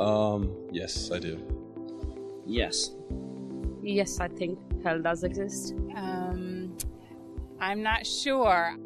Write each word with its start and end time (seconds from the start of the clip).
Um, 0.00 0.56
yes, 0.72 1.10
I 1.12 1.18
do. 1.18 1.38
Yes. 2.46 2.92
Yes, 3.82 4.18
I 4.18 4.28
think 4.28 4.58
hell 4.82 5.00
does 5.00 5.24
exist. 5.24 5.74
Um, 5.94 6.74
I'm 7.60 7.82
not 7.82 8.06
sure. 8.06 8.76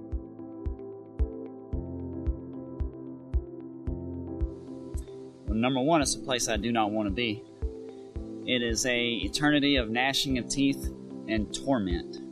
Well, 5.47 5.57
number 5.57 5.81
one, 5.81 6.03
it's 6.03 6.17
a 6.17 6.19
place 6.19 6.49
I 6.49 6.57
do 6.57 6.73
not 6.73 6.91
want 6.91 7.07
to 7.07 7.15
be. 7.15 7.45
It 8.45 8.63
is 8.63 8.85
a 8.85 9.01
eternity 9.01 9.77
of 9.77 9.91
gnashing 9.91 10.39
of 10.39 10.49
teeth 10.49 10.93
and 11.29 11.55
torment. 11.55 12.24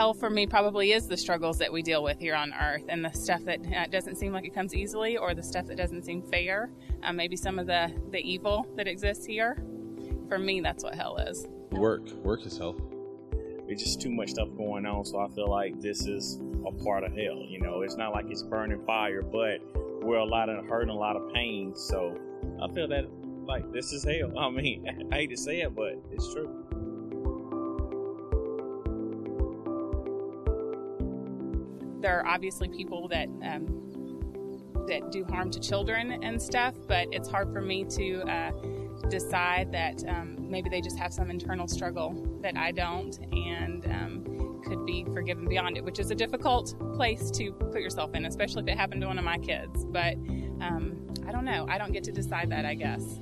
Hell 0.00 0.14
for 0.14 0.30
me 0.30 0.46
probably 0.46 0.92
is 0.92 1.06
the 1.06 1.16
struggles 1.18 1.58
that 1.58 1.70
we 1.70 1.82
deal 1.82 2.02
with 2.02 2.18
here 2.18 2.34
on 2.34 2.54
earth 2.54 2.84
and 2.88 3.04
the 3.04 3.10
stuff 3.10 3.44
that 3.44 3.60
uh, 3.76 3.86
doesn't 3.88 4.16
seem 4.16 4.32
like 4.32 4.46
it 4.46 4.54
comes 4.54 4.74
easily 4.74 5.18
or 5.18 5.34
the 5.34 5.42
stuff 5.42 5.66
that 5.66 5.76
doesn't 5.76 6.06
seem 6.06 6.22
fair. 6.22 6.70
Uh, 7.02 7.12
maybe 7.12 7.36
some 7.36 7.58
of 7.58 7.66
the, 7.66 7.92
the 8.10 8.18
evil 8.18 8.66
that 8.78 8.88
exists 8.88 9.26
here. 9.26 9.62
For 10.26 10.38
me, 10.38 10.62
that's 10.62 10.82
what 10.82 10.94
hell 10.94 11.18
is. 11.18 11.46
Work. 11.72 12.10
Work 12.24 12.46
is 12.46 12.56
hell. 12.56 12.80
It's 13.68 13.82
just 13.82 14.00
too 14.00 14.10
much 14.10 14.30
stuff 14.30 14.48
going 14.56 14.86
on, 14.86 15.04
so 15.04 15.18
I 15.18 15.28
feel 15.34 15.50
like 15.50 15.78
this 15.82 16.06
is 16.06 16.40
a 16.66 16.72
part 16.82 17.04
of 17.04 17.12
hell. 17.12 17.44
You 17.46 17.60
know, 17.60 17.82
it's 17.82 17.96
not 17.96 18.14
like 18.14 18.24
it's 18.30 18.42
burning 18.42 18.82
fire, 18.86 19.20
but 19.20 19.60
we're 20.02 20.16
a 20.16 20.24
lot 20.24 20.48
of 20.48 20.64
hurt 20.64 20.80
and 20.80 20.90
a 20.90 20.94
lot 20.94 21.16
of 21.16 21.30
pain. 21.34 21.76
So 21.76 22.18
I 22.62 22.72
feel 22.72 22.88
that 22.88 23.04
like 23.44 23.70
this 23.70 23.92
is 23.92 24.02
hell. 24.02 24.32
I 24.38 24.48
mean, 24.48 25.08
I 25.12 25.14
hate 25.14 25.28
to 25.28 25.36
say 25.36 25.60
it, 25.60 25.76
but 25.76 26.02
it's 26.10 26.32
true. 26.32 26.59
There 32.00 32.18
are 32.18 32.26
obviously 32.26 32.68
people 32.68 33.08
that 33.08 33.28
um, 33.42 33.90
that 34.88 35.12
do 35.12 35.24
harm 35.24 35.50
to 35.52 35.60
children 35.60 36.24
and 36.24 36.40
stuff, 36.40 36.74
but 36.88 37.06
it's 37.12 37.28
hard 37.28 37.52
for 37.52 37.60
me 37.60 37.84
to 37.84 38.22
uh, 38.22 38.50
decide 39.08 39.70
that 39.72 40.02
um, 40.08 40.36
maybe 40.50 40.68
they 40.68 40.80
just 40.80 40.98
have 40.98 41.12
some 41.12 41.30
internal 41.30 41.68
struggle 41.68 42.14
that 42.42 42.56
I 42.56 42.72
don't, 42.72 43.18
and 43.32 43.84
um, 43.86 44.60
could 44.64 44.84
be 44.86 45.04
forgiven 45.12 45.48
beyond 45.48 45.76
it, 45.76 45.84
which 45.84 45.98
is 45.98 46.10
a 46.10 46.14
difficult 46.14 46.74
place 46.94 47.30
to 47.32 47.52
put 47.52 47.80
yourself 47.80 48.14
in, 48.14 48.24
especially 48.24 48.62
if 48.62 48.68
it 48.68 48.78
happened 48.78 49.00
to 49.02 49.06
one 49.06 49.18
of 49.18 49.24
my 49.24 49.38
kids. 49.38 49.84
But 49.84 50.14
um, 50.60 50.96
I 51.26 51.32
don't 51.32 51.44
know. 51.44 51.66
I 51.68 51.78
don't 51.78 51.92
get 51.92 52.04
to 52.04 52.12
decide 52.12 52.50
that. 52.50 52.64
I 52.64 52.74
guess. 52.74 53.18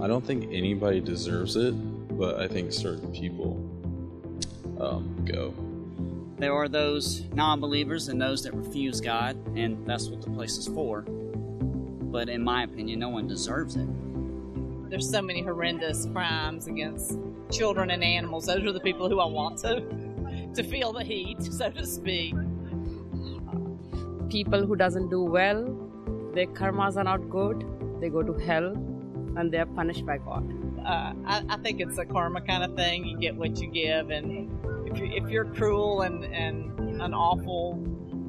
I 0.00 0.06
don't 0.06 0.24
think 0.24 0.48
anybody 0.50 1.00
deserves 1.00 1.56
it, 1.56 1.72
but 2.18 2.40
I 2.40 2.48
think 2.48 2.72
certain 2.72 3.12
people 3.12 3.52
um, 4.80 5.24
go. 5.24 5.54
There 6.42 6.56
are 6.56 6.66
those 6.66 7.22
non 7.34 7.60
believers 7.60 8.08
and 8.08 8.20
those 8.20 8.42
that 8.42 8.52
refuse 8.52 9.00
God, 9.00 9.36
and 9.56 9.86
that's 9.86 10.08
what 10.08 10.22
the 10.22 10.30
place 10.30 10.58
is 10.58 10.66
for. 10.66 11.02
But 11.02 12.28
in 12.28 12.42
my 12.42 12.64
opinion, 12.64 12.98
no 12.98 13.10
one 13.10 13.28
deserves 13.28 13.76
it. 13.76 13.86
There's 14.90 15.08
so 15.08 15.22
many 15.22 15.42
horrendous 15.42 16.04
crimes 16.06 16.66
against 16.66 17.16
children 17.52 17.92
and 17.92 18.02
animals. 18.02 18.46
Those 18.46 18.64
are 18.64 18.72
the 18.72 18.80
people 18.80 19.08
who 19.08 19.20
I 19.20 19.26
want 19.26 19.58
to 19.58 19.82
to 20.56 20.64
feel 20.64 20.92
the 20.92 21.04
heat, 21.04 21.40
so 21.44 21.70
to 21.70 21.86
speak. 21.86 22.34
People 24.28 24.66
who 24.66 24.74
doesn't 24.74 25.10
do 25.10 25.22
well, 25.22 25.62
their 26.34 26.46
karmas 26.46 26.96
are 26.96 27.04
not 27.04 27.30
good. 27.30 27.64
They 28.00 28.08
go 28.08 28.24
to 28.24 28.32
hell, 28.32 28.72
and 29.36 29.52
they 29.52 29.58
are 29.58 29.66
punished 29.66 30.04
by 30.04 30.18
God. 30.18 30.52
Uh, 30.84 31.12
I, 31.24 31.44
I 31.50 31.56
think 31.58 31.80
it's 31.80 31.98
a 31.98 32.04
karma 32.04 32.40
kind 32.40 32.64
of 32.64 32.74
thing. 32.74 33.04
You 33.04 33.16
get 33.16 33.36
what 33.36 33.60
you 33.60 33.68
give, 33.68 34.10
and 34.10 34.50
if, 34.92 34.98
you, 34.98 35.06
if 35.12 35.30
you're 35.30 35.44
cruel 35.46 36.02
and, 36.02 36.24
and 36.24 36.78
an 37.00 37.14
awful 37.14 37.82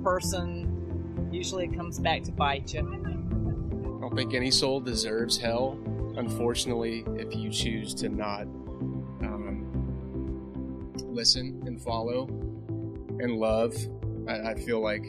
person, 0.03 1.29
usually 1.31 1.65
it 1.65 1.75
comes 1.75 1.99
back 1.99 2.23
to 2.23 2.31
bite 2.31 2.73
you. 2.73 2.79
I 2.79 4.01
don't 4.01 4.15
think 4.15 4.33
any 4.33 4.51
soul 4.51 4.79
deserves 4.79 5.37
hell. 5.37 5.77
Unfortunately, 6.15 7.03
if 7.17 7.35
you 7.35 7.49
choose 7.49 7.93
to 7.95 8.09
not 8.09 8.43
um, 9.21 10.93
listen 10.99 11.61
and 11.65 11.81
follow 11.81 12.27
and 13.19 13.37
love, 13.37 13.75
I, 14.27 14.51
I 14.51 14.55
feel 14.55 14.81
like 14.81 15.03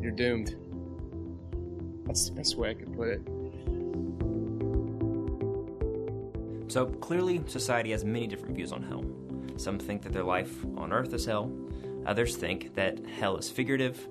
you're 0.00 0.12
doomed. 0.12 0.56
That's 2.06 2.28
the 2.28 2.34
best 2.34 2.56
way 2.56 2.70
I 2.70 2.74
could 2.74 2.94
put 2.94 3.08
it. 3.08 3.20
So 6.70 6.86
clearly, 6.86 7.42
society 7.46 7.90
has 7.92 8.04
many 8.04 8.26
different 8.26 8.54
views 8.54 8.72
on 8.72 8.82
hell. 8.82 9.04
Some 9.58 9.78
think 9.78 10.02
that 10.02 10.12
their 10.12 10.22
life 10.22 10.64
on 10.76 10.92
earth 10.92 11.12
is 11.12 11.26
hell, 11.26 11.52
others 12.06 12.36
think 12.36 12.74
that 12.76 13.04
hell 13.06 13.36
is 13.36 13.50
figurative, 13.50 14.08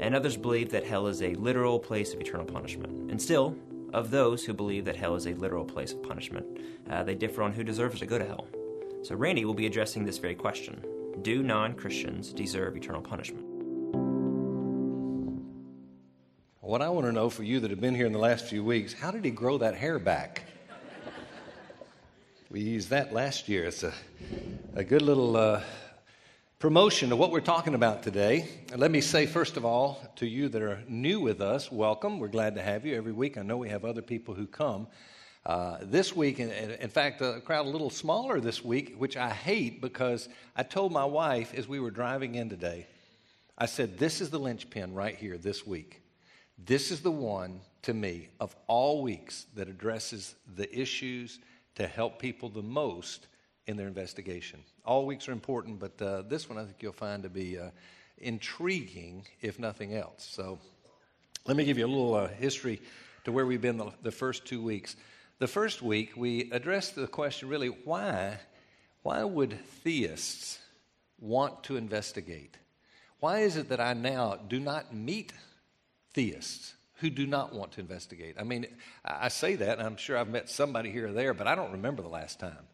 and 0.00 0.14
others 0.14 0.36
believe 0.38 0.70
that 0.70 0.84
hell 0.84 1.06
is 1.06 1.22
a 1.22 1.34
literal 1.34 1.78
place 1.78 2.14
of 2.14 2.20
eternal 2.20 2.46
punishment. 2.46 3.10
And 3.10 3.20
still, 3.20 3.54
of 3.92 4.10
those 4.10 4.44
who 4.44 4.54
believe 4.54 4.86
that 4.86 4.96
hell 4.96 5.14
is 5.14 5.26
a 5.26 5.34
literal 5.34 5.66
place 5.66 5.92
of 5.92 6.02
punishment, 6.02 6.46
uh, 6.90 7.02
they 7.02 7.14
differ 7.14 7.42
on 7.42 7.52
who 7.52 7.62
deserves 7.62 8.00
to 8.00 8.06
go 8.06 8.18
to 8.18 8.24
hell. 8.24 8.48
So 9.02 9.14
Randy 9.14 9.44
will 9.44 9.54
be 9.54 9.66
addressing 9.66 10.04
this 10.04 10.18
very 10.18 10.34
question 10.34 10.82
Do 11.22 11.42
non 11.42 11.74
Christians 11.74 12.32
deserve 12.32 12.76
eternal 12.76 13.02
punishment? 13.02 13.44
What 16.60 16.82
I 16.82 16.88
want 16.88 17.06
to 17.06 17.12
know 17.12 17.30
for 17.30 17.44
you 17.44 17.60
that 17.60 17.70
have 17.70 17.80
been 17.80 17.94
here 17.94 18.06
in 18.06 18.12
the 18.12 18.18
last 18.18 18.46
few 18.46 18.64
weeks, 18.64 18.92
how 18.92 19.10
did 19.10 19.24
he 19.24 19.30
grow 19.30 19.58
that 19.58 19.76
hair 19.76 19.98
back? 19.98 20.42
we 22.50 22.60
used 22.60 22.90
that 22.90 23.12
last 23.12 23.48
year. 23.48 23.66
It's 23.66 23.84
a, 23.84 23.92
a 24.76 24.84
good 24.84 25.00
little 25.00 25.38
uh, 25.38 25.62
promotion 26.58 27.10
of 27.10 27.18
what 27.18 27.30
we're 27.30 27.40
talking 27.40 27.74
about 27.74 28.02
today. 28.02 28.46
Let 28.76 28.90
me 28.90 29.00
say, 29.00 29.24
first 29.24 29.56
of 29.56 29.64
all, 29.64 30.06
to 30.16 30.26
you 30.26 30.50
that 30.50 30.60
are 30.60 30.82
new 30.86 31.18
with 31.18 31.40
us, 31.40 31.72
welcome. 31.72 32.18
We're 32.18 32.28
glad 32.28 32.56
to 32.56 32.62
have 32.62 32.84
you 32.84 32.94
every 32.94 33.12
week. 33.12 33.38
I 33.38 33.42
know 33.42 33.56
we 33.56 33.70
have 33.70 33.86
other 33.86 34.02
people 34.02 34.34
who 34.34 34.46
come. 34.46 34.86
Uh, 35.46 35.78
this 35.80 36.14
week, 36.14 36.40
in, 36.40 36.50
in 36.50 36.90
fact, 36.90 37.22
a 37.22 37.40
crowd 37.40 37.64
a 37.64 37.70
little 37.70 37.88
smaller 37.88 38.38
this 38.38 38.62
week, 38.62 38.96
which 38.98 39.16
I 39.16 39.30
hate 39.30 39.80
because 39.80 40.28
I 40.54 40.62
told 40.62 40.92
my 40.92 41.06
wife 41.06 41.54
as 41.54 41.66
we 41.66 41.80
were 41.80 41.90
driving 41.90 42.34
in 42.34 42.50
today, 42.50 42.86
I 43.56 43.64
said, 43.64 43.96
This 43.96 44.20
is 44.20 44.28
the 44.28 44.38
linchpin 44.38 44.92
right 44.92 45.16
here 45.16 45.38
this 45.38 45.66
week. 45.66 46.02
This 46.58 46.90
is 46.90 47.00
the 47.00 47.10
one, 47.10 47.60
to 47.80 47.94
me, 47.94 48.28
of 48.40 48.54
all 48.66 49.02
weeks 49.02 49.46
that 49.54 49.68
addresses 49.68 50.34
the 50.54 50.70
issues 50.78 51.38
to 51.76 51.86
help 51.86 52.18
people 52.18 52.50
the 52.50 52.60
most 52.60 53.26
in 53.66 53.76
their 53.76 53.88
investigation. 53.88 54.60
All 54.84 55.06
weeks 55.06 55.28
are 55.28 55.32
important, 55.32 55.78
but 55.78 56.00
uh, 56.00 56.22
this 56.22 56.48
one 56.48 56.58
I 56.58 56.64
think 56.64 56.76
you'll 56.80 56.92
find 56.92 57.22
to 57.24 57.28
be 57.28 57.58
uh, 57.58 57.70
intriguing, 58.18 59.26
if 59.40 59.58
nothing 59.58 59.94
else. 59.94 60.26
So 60.30 60.58
let 61.46 61.56
me 61.56 61.64
give 61.64 61.78
you 61.78 61.86
a 61.86 61.88
little 61.88 62.14
uh, 62.14 62.28
history 62.28 62.80
to 63.24 63.32
where 63.32 63.44
we've 63.44 63.60
been 63.60 63.76
the, 63.76 63.92
the, 64.02 64.12
first 64.12 64.46
two 64.46 64.62
weeks. 64.62 64.96
The 65.38 65.48
first 65.48 65.82
week, 65.82 66.12
we 66.16 66.50
addressed 66.52 66.94
the 66.94 67.08
question 67.08 67.48
really 67.48 67.68
why, 67.68 68.38
why 69.02 69.24
would 69.24 69.58
theists 69.82 70.58
want 71.18 71.64
to 71.64 71.76
investigate? 71.76 72.56
Why 73.18 73.40
is 73.40 73.56
it 73.56 73.68
that 73.70 73.80
I 73.80 73.94
now 73.94 74.36
do 74.36 74.60
not 74.60 74.94
meet 74.94 75.32
theists 76.14 76.74
who 77.00 77.10
do 77.10 77.26
not 77.26 77.52
want 77.52 77.72
to 77.72 77.80
investigate. 77.80 78.36
I 78.40 78.42
mean, 78.42 78.66
I 79.04 79.28
say 79.28 79.56
that, 79.56 79.78
and 79.78 79.86
I'm 79.86 79.96
sure 79.96 80.16
I've 80.16 80.28
met 80.28 80.48
somebody 80.48 80.90
here 80.90 81.08
or 81.08 81.12
there, 81.12 81.34
but 81.34 81.46
I 81.46 81.54
don't 81.54 81.72
remember 81.72 82.02
the 82.02 82.08
last 82.08 82.40
time 82.40 82.66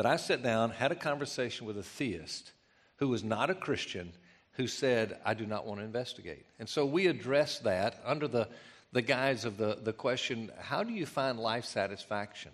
that 0.00 0.06
I 0.06 0.16
sat 0.16 0.42
down, 0.42 0.70
had 0.70 0.92
a 0.92 0.94
conversation 0.94 1.66
with 1.66 1.76
a 1.76 1.82
theist 1.82 2.52
who 2.96 3.08
was 3.08 3.22
not 3.22 3.50
a 3.50 3.54
Christian 3.54 4.14
who 4.52 4.66
said, 4.66 5.18
I 5.26 5.34
do 5.34 5.44
not 5.44 5.66
want 5.66 5.80
to 5.80 5.84
investigate. 5.84 6.46
And 6.58 6.66
so 6.66 6.86
we 6.86 7.06
addressed 7.06 7.64
that 7.64 8.00
under 8.06 8.26
the, 8.26 8.48
the 8.92 9.02
guise 9.02 9.44
of 9.44 9.58
the, 9.58 9.76
the 9.82 9.92
question 9.92 10.50
how 10.58 10.84
do 10.84 10.94
you 10.94 11.04
find 11.04 11.38
life 11.38 11.66
satisfaction? 11.66 12.50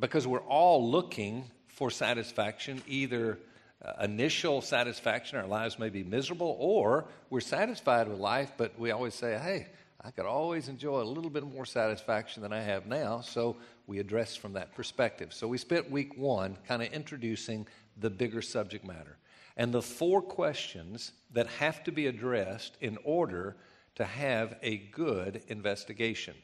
Because 0.00 0.26
we're 0.26 0.40
all 0.40 0.90
looking 0.90 1.44
for 1.68 1.88
satisfaction, 1.88 2.82
either 2.88 3.38
uh, 3.80 4.02
initial 4.02 4.60
satisfaction, 4.60 5.38
our 5.38 5.46
lives 5.46 5.78
may 5.78 5.88
be 5.88 6.02
miserable, 6.02 6.56
or 6.58 7.04
we're 7.30 7.38
satisfied 7.38 8.08
with 8.08 8.18
life, 8.18 8.54
but 8.56 8.76
we 8.76 8.90
always 8.90 9.14
say, 9.14 9.38
hey, 9.38 9.68
I 10.04 10.10
could 10.10 10.26
always 10.26 10.68
enjoy 10.68 11.00
a 11.00 11.04
little 11.04 11.30
bit 11.30 11.44
more 11.44 11.64
satisfaction 11.64 12.42
than 12.42 12.52
I 12.52 12.60
have 12.60 12.86
now. 12.86 13.20
So 13.20 13.56
we 13.86 13.98
address 13.98 14.36
from 14.36 14.52
that 14.54 14.74
perspective. 14.74 15.32
So 15.32 15.48
we 15.48 15.58
spent 15.58 15.90
week 15.90 16.16
one 16.16 16.56
kind 16.66 16.82
of 16.82 16.92
introducing 16.92 17.66
the 17.96 18.10
bigger 18.10 18.42
subject 18.42 18.84
matter 18.84 19.18
and 19.56 19.72
the 19.72 19.82
four 19.82 20.22
questions 20.22 21.12
that 21.32 21.46
have 21.46 21.84
to 21.84 21.92
be 21.92 22.06
addressed 22.06 22.76
in 22.80 22.98
order 23.04 23.56
to 23.96 24.04
have 24.04 24.56
a 24.62 24.78
good 24.78 25.42
investigation. 25.48 26.34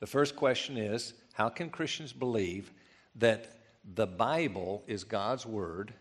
The 0.00 0.06
first 0.06 0.36
question 0.36 0.76
is 0.76 1.14
How 1.34 1.48
can 1.48 1.70
Christians 1.70 2.12
believe 2.12 2.72
that 3.16 3.58
the 3.94 4.06
Bible 4.06 4.82
is 4.86 5.04
God's 5.04 5.46
Word 5.46 5.94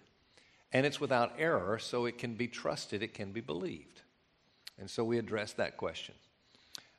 and 0.71 0.85
it's 0.85 0.99
without 0.99 1.33
error, 1.37 1.77
so 1.77 2.05
it 2.05 2.17
can 2.17 2.33
be 2.33 2.47
trusted, 2.47 3.03
it 3.03 3.13
can 3.13 3.31
be 3.31 3.41
believed? 3.41 4.01
And 4.79 4.89
so 4.89 5.03
we 5.03 5.19
address 5.19 5.53
that 5.53 5.77
question. 5.77 6.15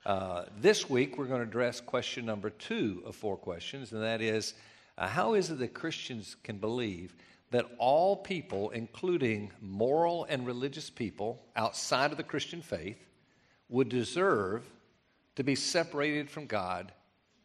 Uh, 0.07 0.45
this 0.61 0.91
week, 0.91 1.17
we're 1.17 1.25
going 1.25 1.41
to 1.41 1.49
address 1.49 1.81
question 1.81 2.27
number 2.27 2.51
two 2.51 3.03
of 3.07 3.17
four 3.17 3.39
questions, 3.39 3.91
and 3.93 4.03
that 4.03 4.21
is 4.21 4.53
uh, 4.99 5.09
how 5.09 5.33
is 5.33 5.51
it 5.51 5.59
that 5.59 5.73
Christians 5.73 6.37
can 6.43 6.59
believe 6.59 7.17
that 7.51 7.65
all 7.79 8.15
people, 8.15 8.69
including 8.71 9.51
moral 9.63 10.27
and 10.29 10.47
religious 10.47 10.91
people 10.91 11.41
outside 11.57 12.11
of 12.11 12.19
the 12.19 12.23
Christian 12.23 12.61
faith, 12.61 12.99
would 13.71 13.89
deserve 13.89 14.63
to 15.37 15.43
be 15.43 15.55
separated 15.55 16.29
from 16.29 16.45
God 16.45 16.93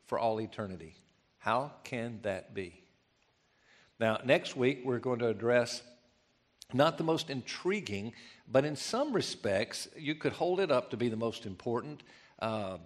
for 0.07 0.19
all 0.19 0.41
eternity? 0.41 0.95
How 1.37 1.71
can 1.85 2.19
that 2.23 2.53
be? 2.53 2.83
Now, 4.01 4.19
next 4.25 4.57
week, 4.57 4.81
we're 4.83 4.99
going 4.99 5.19
to 5.19 5.29
address 5.29 5.81
not 6.73 6.97
the 6.97 7.05
most 7.05 7.29
intriguing, 7.29 8.11
but 8.51 8.65
in 8.65 8.75
some 8.75 9.13
respects, 9.13 9.87
you 9.97 10.13
could 10.13 10.33
hold 10.33 10.59
it 10.59 10.71
up 10.71 10.91
to 10.91 10.97
be 10.97 11.07
the 11.07 11.15
most 11.15 11.45
important. 11.45 12.03
Um, 12.41 12.79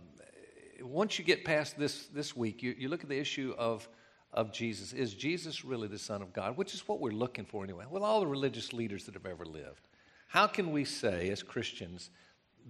once 0.82 1.18
you 1.18 1.26
get 1.26 1.46
past 1.46 1.78
this, 1.78 2.08
this 2.08 2.36
week, 2.36 2.62
you, 2.62 2.76
you 2.78 2.90
look 2.90 3.04
at 3.04 3.10
the 3.10 3.20
issue 3.20 3.54
of, 3.58 3.88
of 4.34 4.52
Jesus. 4.52 4.94
Is 4.94 5.14
Jesus 5.14 5.64
really 5.64 5.88
the 5.88 5.98
Son 5.98 6.22
of 6.22 6.34
God? 6.34 6.58
Which 6.58 6.74
is 6.74 6.88
what 6.88 7.00
we're 7.00 7.12
looking 7.12 7.46
for 7.46 7.64
anyway, 7.64 7.86
with 7.90 8.04
all 8.04 8.20
the 8.20 8.28
religious 8.28 8.74
leaders 8.74 9.06
that 9.06 9.14
have 9.14 9.26
ever 9.26 9.46
lived. 9.46 9.88
How 10.28 10.48
can 10.48 10.72
we 10.72 10.84
say, 10.84 11.30
as 11.30 11.44
Christians, 11.44 12.10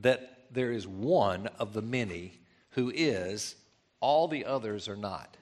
that 0.01 0.47
there 0.51 0.71
is 0.71 0.87
one 0.87 1.47
of 1.59 1.73
the 1.73 1.81
many 1.81 2.39
who 2.71 2.91
is, 2.93 3.55
all 4.01 4.27
the 4.27 4.45
others 4.45 4.89
are 4.89 4.97
not? 4.97 5.37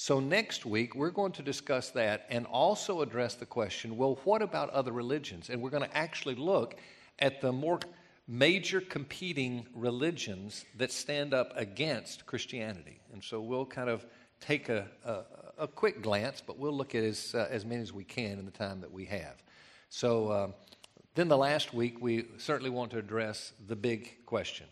So, 0.00 0.20
next 0.20 0.64
week, 0.64 0.94
we're 0.94 1.10
going 1.10 1.32
to 1.32 1.42
discuss 1.42 1.90
that 1.90 2.24
and 2.30 2.46
also 2.46 3.02
address 3.02 3.34
the 3.34 3.46
question 3.46 3.96
well, 3.96 4.18
what 4.24 4.42
about 4.42 4.70
other 4.70 4.92
religions? 4.92 5.50
And 5.50 5.60
we're 5.60 5.70
going 5.70 5.82
to 5.82 5.96
actually 5.96 6.36
look 6.36 6.76
at 7.18 7.40
the 7.40 7.52
more 7.52 7.80
major 8.28 8.80
competing 8.80 9.66
religions 9.74 10.66
that 10.76 10.92
stand 10.92 11.32
up 11.32 11.52
against 11.56 12.26
Christianity. 12.26 13.00
And 13.12 13.24
so, 13.24 13.40
we'll 13.40 13.66
kind 13.66 13.88
of 13.88 14.06
take 14.40 14.68
a, 14.68 14.86
a, 15.04 15.22
a 15.58 15.66
quick 15.66 16.02
glance, 16.02 16.42
but 16.46 16.58
we'll 16.58 16.76
look 16.76 16.94
at 16.94 17.02
as, 17.02 17.34
uh, 17.34 17.48
as 17.50 17.64
many 17.64 17.82
as 17.82 17.92
we 17.92 18.04
can 18.04 18.38
in 18.38 18.44
the 18.44 18.50
time 18.50 18.80
that 18.82 18.92
we 18.92 19.06
have. 19.06 19.42
So, 19.88 20.28
uh, 20.28 20.48
then 21.14 21.28
the 21.28 21.36
last 21.36 21.74
week, 21.74 22.00
we 22.00 22.26
certainly 22.36 22.70
want 22.70 22.92
to 22.92 22.98
address 22.98 23.52
the 23.66 23.74
big 23.74 24.24
question. 24.24 24.66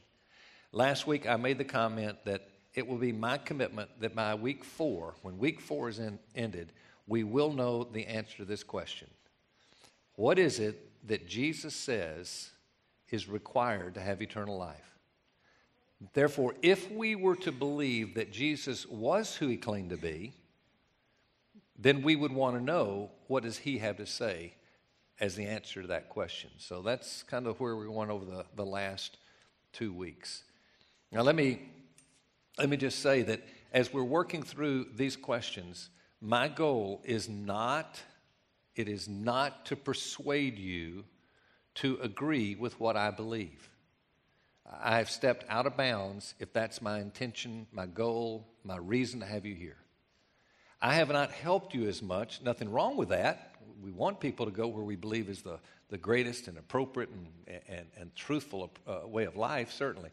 Last 0.70 1.06
week, 1.06 1.26
I 1.26 1.36
made 1.36 1.58
the 1.58 1.64
comment 1.64 2.18
that 2.24 2.48
it 2.74 2.86
will 2.86 2.98
be 2.98 3.10
my 3.10 3.38
commitment 3.38 3.90
that 4.00 4.14
by 4.14 4.34
week 4.34 4.62
four, 4.62 5.14
when 5.22 5.38
week 5.38 5.60
four 5.60 5.88
is 5.88 5.98
in, 5.98 6.18
ended, 6.36 6.72
we 7.08 7.24
will 7.24 7.50
know 7.50 7.82
the 7.82 8.06
answer 8.06 8.36
to 8.36 8.44
this 8.44 8.62
question 8.62 9.08
What 10.14 10.38
is 10.38 10.60
it 10.60 11.08
that 11.08 11.26
Jesus 11.26 11.74
says 11.74 12.50
is 13.10 13.28
required 13.28 13.94
to 13.94 14.00
have 14.00 14.22
eternal 14.22 14.56
life? 14.56 14.96
Therefore, 16.12 16.54
if 16.62 16.90
we 16.90 17.14
were 17.14 17.36
to 17.36 17.52
believe 17.52 18.14
that 18.14 18.30
Jesus 18.30 18.86
was 18.86 19.36
who 19.36 19.48
he 19.48 19.56
claimed 19.56 19.90
to 19.90 19.96
be, 19.96 20.32
then 21.78 22.02
we 22.02 22.16
would 22.16 22.32
want 22.32 22.56
to 22.56 22.62
know 22.62 23.10
what 23.28 23.42
does 23.42 23.58
he 23.58 23.78
have 23.78 23.96
to 23.96 24.06
say 24.06 24.54
as 25.20 25.34
the 25.34 25.46
answer 25.46 25.82
to 25.82 25.88
that 25.88 26.08
question. 26.08 26.50
So 26.58 26.82
that's 26.82 27.22
kind 27.22 27.46
of 27.46 27.58
where 27.60 27.76
we 27.76 27.88
went 27.88 28.10
over 28.10 28.24
the, 28.24 28.44
the 28.54 28.64
last 28.64 29.16
two 29.72 29.92
weeks. 29.92 30.42
Now, 31.12 31.22
let 31.22 31.34
me 31.34 31.60
let 32.58 32.70
me 32.70 32.76
just 32.78 33.00
say 33.00 33.22
that 33.22 33.42
as 33.72 33.92
we're 33.92 34.02
working 34.02 34.42
through 34.42 34.86
these 34.94 35.14
questions, 35.14 35.90
my 36.20 36.48
goal 36.48 37.02
is 37.04 37.28
not 37.28 38.00
it 38.74 38.88
is 38.88 39.08
not 39.08 39.64
to 39.66 39.76
persuade 39.76 40.58
you 40.58 41.04
to 41.76 41.98
agree 42.02 42.54
with 42.54 42.78
what 42.80 42.96
I 42.96 43.10
believe. 43.10 43.68
I've 44.82 45.10
stepped 45.10 45.44
out 45.48 45.66
of 45.66 45.76
bounds 45.76 46.34
if 46.40 46.52
that's 46.52 46.82
my 46.82 46.98
intention, 46.98 47.66
my 47.72 47.86
goal, 47.86 48.46
my 48.64 48.76
reason 48.76 49.20
to 49.20 49.26
have 49.26 49.46
you 49.46 49.54
here. 49.54 49.76
I 50.80 50.94
have 50.94 51.08
not 51.08 51.30
helped 51.30 51.74
you 51.74 51.88
as 51.88 52.02
much. 52.02 52.42
Nothing 52.42 52.70
wrong 52.70 52.96
with 52.96 53.10
that. 53.10 53.54
We 53.82 53.92
want 53.92 54.20
people 54.20 54.46
to 54.46 54.52
go 54.52 54.66
where 54.66 54.84
we 54.84 54.96
believe 54.96 55.28
is 55.28 55.42
the, 55.42 55.58
the 55.88 55.98
greatest 55.98 56.48
and 56.48 56.58
appropriate 56.58 57.10
and, 57.10 57.60
and, 57.68 57.86
and 57.96 58.14
truthful 58.14 58.70
uh, 58.86 59.06
way 59.06 59.24
of 59.24 59.36
life, 59.36 59.72
certainly. 59.72 60.10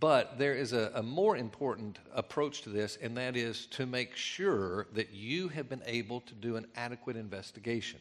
But 0.00 0.38
there 0.38 0.54
is 0.54 0.72
a, 0.72 0.90
a, 0.94 1.02
more 1.02 1.36
important 1.36 1.98
approach 2.14 2.62
to 2.62 2.70
this, 2.70 2.98
and 3.00 3.16
that 3.16 3.36
is 3.36 3.66
to 3.66 3.86
make 3.86 4.16
sure 4.16 4.86
that 4.92 5.14
you 5.14 5.48
have 5.48 5.68
been 5.68 5.82
able 5.86 6.20
to 6.22 6.34
do 6.34 6.56
an 6.56 6.66
adequate 6.76 7.16
investigation. 7.16 8.00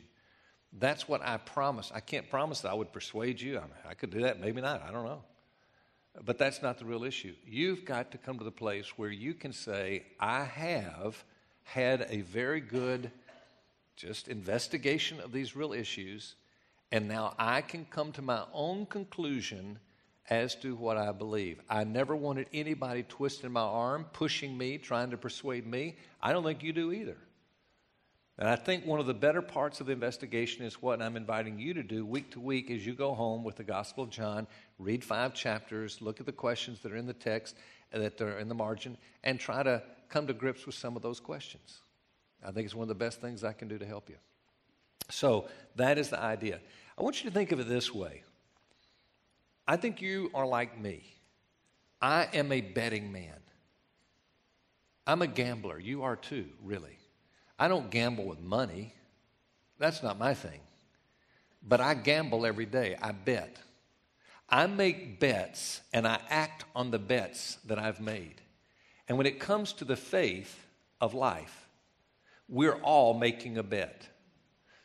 That's 0.73 1.07
what 1.07 1.21
I 1.21 1.37
promise. 1.37 1.91
I 1.93 1.99
can't 1.99 2.29
promise 2.29 2.61
that 2.61 2.71
I 2.71 2.73
would 2.73 2.91
persuade 2.91 3.39
you. 3.39 3.57
I, 3.57 3.61
mean, 3.61 3.71
I 3.87 3.93
could 3.93 4.11
do 4.11 4.21
that, 4.21 4.39
maybe 4.39 4.61
not. 4.61 4.83
I 4.87 4.91
don't 4.91 5.05
know. 5.05 5.23
But 6.25 6.37
that's 6.37 6.61
not 6.61 6.79
the 6.79 6.85
real 6.85 7.03
issue. 7.03 7.33
You've 7.45 7.85
got 7.85 8.11
to 8.11 8.17
come 8.17 8.37
to 8.39 8.43
the 8.43 8.51
place 8.51 8.97
where 8.97 9.09
you 9.09 9.33
can 9.33 9.53
say, 9.53 10.03
I 10.19 10.43
have 10.43 11.23
had 11.63 12.07
a 12.09 12.21
very 12.21 12.59
good 12.59 13.11
just 13.95 14.27
investigation 14.27 15.19
of 15.19 15.31
these 15.31 15.55
real 15.55 15.73
issues, 15.73 16.35
and 16.91 17.07
now 17.07 17.33
I 17.37 17.61
can 17.61 17.85
come 17.85 18.11
to 18.13 18.21
my 18.21 18.43
own 18.53 18.85
conclusion 18.85 19.79
as 20.29 20.55
to 20.55 20.75
what 20.75 20.97
I 20.97 21.11
believe. 21.11 21.59
I 21.69 21.83
never 21.83 22.15
wanted 22.15 22.47
anybody 22.53 23.03
twisting 23.03 23.51
my 23.51 23.61
arm, 23.61 24.05
pushing 24.11 24.57
me, 24.57 24.77
trying 24.77 25.11
to 25.11 25.17
persuade 25.17 25.65
me. 25.65 25.95
I 26.21 26.33
don't 26.33 26.43
think 26.43 26.63
you 26.63 26.73
do 26.73 26.91
either. 26.91 27.17
And 28.39 28.47
I 28.47 28.55
think 28.55 28.85
one 28.85 28.99
of 28.99 29.07
the 29.07 29.15
better 29.15 29.41
parts 29.41 29.79
of 29.81 29.87
the 29.87 29.93
investigation 29.93 30.63
is 30.63 30.79
what 30.81 31.01
I'm 31.01 31.15
inviting 31.17 31.57
you 31.57 31.73
to 31.73 31.81
do 31.81 32.05
week 32.05 32.31
to 32.31 32.39
week 32.39 32.69
as 32.69 32.85
you 32.85 32.93
go 32.93 33.15
home 33.15 33.43
with 33.43 33.55
the 33.55 33.63
Gospel 33.63 34.03
of 34.03 34.11
John, 34.11 34.45
read 34.77 35.03
five 35.03 35.33
chapters, 35.33 36.01
look 36.01 36.19
at 36.19 36.27
the 36.27 36.31
questions 36.31 36.79
that 36.81 36.91
are 36.91 36.97
in 36.97 37.07
the 37.07 37.13
text, 37.13 37.55
uh, 37.93 37.99
that 37.99 38.21
are 38.21 38.37
in 38.37 38.47
the 38.47 38.55
margin, 38.55 38.95
and 39.23 39.39
try 39.39 39.63
to 39.63 39.81
come 40.07 40.27
to 40.27 40.33
grips 40.33 40.67
with 40.67 40.75
some 40.75 40.95
of 40.95 41.01
those 41.01 41.19
questions. 41.19 41.79
I 42.45 42.51
think 42.51 42.65
it's 42.65 42.75
one 42.75 42.83
of 42.83 42.89
the 42.89 42.95
best 42.95 43.21
things 43.21 43.43
I 43.43 43.53
can 43.53 43.67
do 43.67 43.79
to 43.79 43.85
help 43.85 44.07
you. 44.07 44.17
So 45.09 45.47
that 45.75 45.97
is 45.97 46.09
the 46.09 46.21
idea. 46.21 46.59
I 46.97 47.01
want 47.01 47.23
you 47.23 47.29
to 47.29 47.33
think 47.33 47.51
of 47.51 47.59
it 47.59 47.67
this 47.67 47.93
way 47.93 48.23
I 49.67 49.77
think 49.77 50.01
you 50.01 50.29
are 50.33 50.45
like 50.45 50.79
me. 50.79 51.03
I 52.01 52.27
am 52.33 52.51
a 52.51 52.61
betting 52.61 53.11
man. 53.11 53.39
I'm 55.07 55.21
a 55.23 55.27
gambler. 55.27 55.79
You 55.79 56.03
are 56.03 56.15
too, 56.15 56.45
really. 56.63 56.97
I 57.57 57.67
don't 57.67 57.89
gamble 57.89 58.25
with 58.25 58.39
money. 58.39 58.93
That's 59.79 60.03
not 60.03 60.19
my 60.19 60.33
thing. 60.33 60.59
But 61.67 61.81
I 61.81 61.93
gamble 61.93 62.45
every 62.45 62.65
day. 62.65 62.97
I 63.01 63.11
bet. 63.11 63.57
I 64.49 64.67
make 64.67 65.19
bets 65.19 65.81
and 65.91 66.07
I 66.07 66.19
act 66.29 66.65
on 66.75 66.91
the 66.91 66.99
bets 66.99 67.55
that 67.65 67.79
I've 67.79 67.99
made. 67.99 68.41
And 69.07 69.17
when 69.17 69.27
it 69.27 69.39
comes 69.39 69.73
to 69.73 69.85
the 69.85 69.95
faith 69.95 70.65
of 71.01 71.13
life, 71.13 71.67
we're 72.47 72.79
all 72.81 73.13
making 73.13 73.57
a 73.57 73.63
bet. 73.63 74.07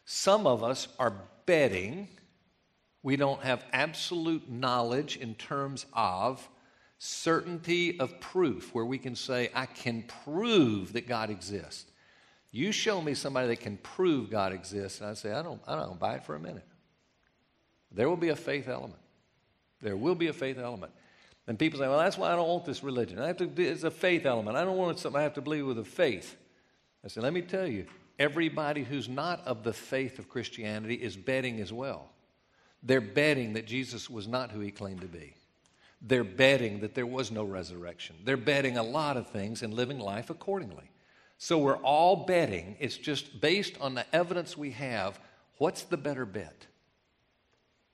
Some 0.05 0.47
of 0.47 0.65
us 0.65 0.89
are 0.99 1.15
betting 1.47 2.09
we 3.03 3.17
don't 3.17 3.43
have 3.43 3.65
absolute 3.73 4.49
knowledge 4.49 5.17
in 5.17 5.35
terms 5.35 5.87
of 5.93 6.49
certainty 6.99 7.99
of 7.99 8.21
proof, 8.21 8.73
where 8.73 8.85
we 8.85 8.99
can 8.99 9.17
say, 9.17 9.51
I 9.55 9.67
can 9.67 10.05
prove 10.25 10.93
that 10.93 11.09
God 11.09 11.31
exists. 11.31 11.91
You 12.53 12.71
show 12.71 13.01
me 13.01 13.15
somebody 13.15 13.49
that 13.49 13.61
can 13.61 13.79
prove 13.79 14.31
God 14.31 14.53
exists, 14.53 15.01
and 15.01 15.11
I 15.11 15.15
say, 15.15 15.33
I 15.33 15.43
don't, 15.43 15.61
I 15.67 15.75
don't 15.75 15.99
buy 15.99 16.17
it 16.17 16.25
for 16.25 16.37
a 16.37 16.39
minute. 16.39 16.67
There 17.91 18.09
will 18.09 18.17
be 18.17 18.29
a 18.29 18.37
faith 18.37 18.69
element. 18.69 19.01
There 19.81 19.97
will 19.97 20.15
be 20.15 20.29
a 20.29 20.33
faith 20.33 20.59
element. 20.59 20.93
And 21.47 21.59
people 21.59 21.81
say, 21.81 21.89
well, 21.89 21.99
that's 21.99 22.17
why 22.17 22.31
I 22.31 22.37
don't 22.37 22.47
want 22.47 22.67
this 22.67 22.85
religion. 22.85 23.19
I 23.19 23.27
have 23.27 23.39
to, 23.39 23.51
it's 23.57 23.83
a 23.85 23.91
faith 23.91 24.27
element. 24.27 24.57
I 24.57 24.65
don't 24.65 24.77
want 24.77 24.99
something 24.99 25.19
I 25.19 25.25
have 25.25 25.35
to 25.35 25.41
believe 25.41 25.67
with 25.67 25.79
a 25.79 25.85
faith. 25.85 26.37
I 27.05 27.09
said, 27.09 27.23
let 27.23 27.33
me 27.33 27.43
tell 27.43 27.67
you, 27.67 27.87
everybody 28.19 28.85
who's 28.85 29.09
not 29.09 29.45
of 29.47 29.65
the 29.65 29.73
faith 29.73 30.19
of 30.19 30.29
Christianity 30.29 30.95
is 30.95 31.17
betting 31.17 31.59
as 31.61 31.73
well. 31.73 32.11
They're 32.83 33.01
betting 33.01 33.55
that 33.55 33.67
Jesus 33.67 34.09
was 34.11 34.29
not 34.29 34.51
who 34.51 34.61
he 34.61 34.71
claimed 34.71 35.01
to 35.01 35.09
be. 35.09 35.35
They're 36.01 36.23
betting 36.23 36.81
that 36.81 36.95
there 36.95 37.07
was 37.07 37.31
no 37.31 37.45
resurrection. 37.45 38.17
They're 38.25 38.37
betting 38.37 38.77
a 38.77 38.83
lot 38.83 39.17
of 39.17 39.31
things 39.31 39.63
and 39.63 39.73
living 39.73 39.99
life 39.99 40.31
accordingly. 40.31 40.91
So 41.43 41.59
we're 41.59 41.79
all 41.79 42.25
betting. 42.25 42.77
It's 42.79 42.97
just 42.97 43.41
based 43.41 43.75
on 43.81 43.97
the 43.97 44.07
evidence 44.15 44.57
we 44.57 44.71
have. 44.71 45.19
What's 45.59 45.83
the 45.83 45.97
better 45.97 46.25
bet? 46.25 46.69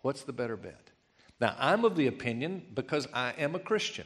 What's 0.02 0.20
the 0.24 0.34
better 0.34 0.54
bet? 0.54 0.90
Now, 1.40 1.56
I'm 1.58 1.86
of 1.86 1.96
the 1.96 2.08
opinion, 2.08 2.66
because 2.74 3.08
I 3.14 3.32
am 3.38 3.54
a 3.54 3.58
Christian, 3.58 4.04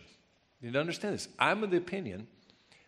you 0.60 0.68
need 0.68 0.74
to 0.74 0.78
understand 0.78 1.14
this. 1.14 1.26
I'm 1.40 1.64
of 1.64 1.72
the 1.72 1.76
opinion 1.76 2.28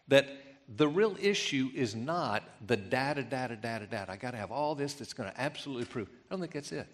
that 0.06 0.28
the 0.68 0.87
real 0.87 1.16
issue 1.20 1.70
is 1.75 1.96
not 1.96 2.44
the 2.64 2.76
data, 2.76 3.25
data, 3.25 3.56
data, 3.56 3.88
data. 3.88 4.12
I 4.12 4.16
got 4.16 4.30
to 4.30 4.37
have 4.37 4.52
all 4.52 4.76
this 4.76 4.94
that's 4.94 5.12
going 5.12 5.32
to 5.32 5.40
absolutely 5.40 5.87
prove. 5.87 6.08
I 6.08 6.34
don't 6.34 6.38
think 6.38 6.52
that's 6.52 6.70
it. 6.70 6.87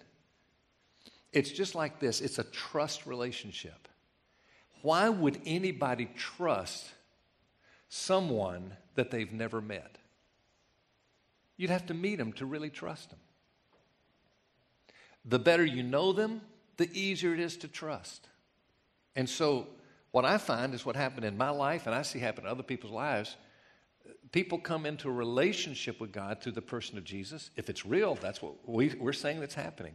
It's 1.35 1.51
just 1.51 1.75
like 1.75 2.01
this 2.01 2.23
it's 2.23 2.39
a 2.39 2.45
trust 2.45 3.05
relationship. 3.05 3.89
Why 4.81 5.11
would 5.11 5.39
anybody 5.45 6.09
trust 6.17 6.87
someone 7.91 8.73
that 8.95 9.11
they've 9.11 9.33
never 9.33 9.61
met? 9.61 9.99
You'd 11.59 11.71
have 11.71 11.87
to 11.87 11.95
meet 11.95 12.17
them 12.17 12.33
to 12.35 12.47
really 12.47 12.71
trust 12.71 13.11
them. 13.11 13.19
The 15.27 15.39
better 15.39 15.65
you 15.65 15.83
know 15.83 16.15
them, 16.15 16.41
the 16.79 16.91
easier 16.99 17.35
it 17.35 17.41
is 17.41 17.59
to 17.59 17.69
trust. 17.69 18.27
And 19.15 19.29
so, 19.29 19.67
what 20.13 20.25
I 20.25 20.39
find 20.39 20.73
is 20.73 20.87
what 20.87 20.97
happened 20.97 21.27
in 21.27 21.37
my 21.37 21.51
life, 21.51 21.87
and 21.87 21.95
I 21.95 22.03
see 22.03 22.19
happen 22.19 22.45
in 22.45 22.51
other 22.51 22.63
people's 22.63 22.93
lives. 22.93 23.37
People 24.33 24.59
come 24.59 24.87
into 24.87 25.09
a 25.09 25.13
relationship 25.13 26.01
with 26.01 26.13
God 26.13 26.41
through 26.41 26.53
the 26.53 26.63
person 26.63 26.97
of 26.97 27.05
Jesus. 27.05 27.51
If 27.57 27.69
it's 27.69 27.85
real, 27.85 28.15
that's 28.15 28.41
what 28.41 28.55
we, 28.67 28.95
we're 28.99 29.13
saying 29.13 29.41
that's 29.41 29.55
happening. 29.55 29.95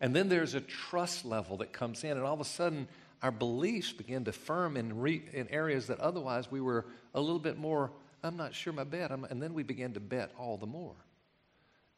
And 0.00 0.16
then 0.16 0.28
there's 0.28 0.54
a 0.54 0.60
trust 0.60 1.24
level 1.24 1.58
that 1.58 1.72
comes 1.72 2.02
in, 2.02 2.12
and 2.12 2.22
all 2.22 2.34
of 2.34 2.40
a 2.40 2.44
sudden, 2.44 2.88
our 3.22 3.30
beliefs 3.30 3.92
begin 3.92 4.24
to 4.24 4.32
firm 4.32 4.76
in, 4.76 4.98
re, 4.98 5.22
in 5.32 5.48
areas 5.48 5.86
that 5.86 6.00
otherwise 6.00 6.50
we 6.50 6.60
were 6.60 6.86
a 7.14 7.20
little 7.20 7.38
bit 7.38 7.56
more 7.56 7.92
I'm 8.22 8.36
not 8.36 8.54
sure 8.54 8.72
my 8.72 8.84
bet. 8.84 9.10
I'm, 9.10 9.24
and 9.24 9.42
then 9.42 9.52
we 9.52 9.62
begin 9.62 9.94
to 9.94 10.00
bet 10.00 10.30
all 10.38 10.56
the 10.56 10.66
more. 10.66 10.94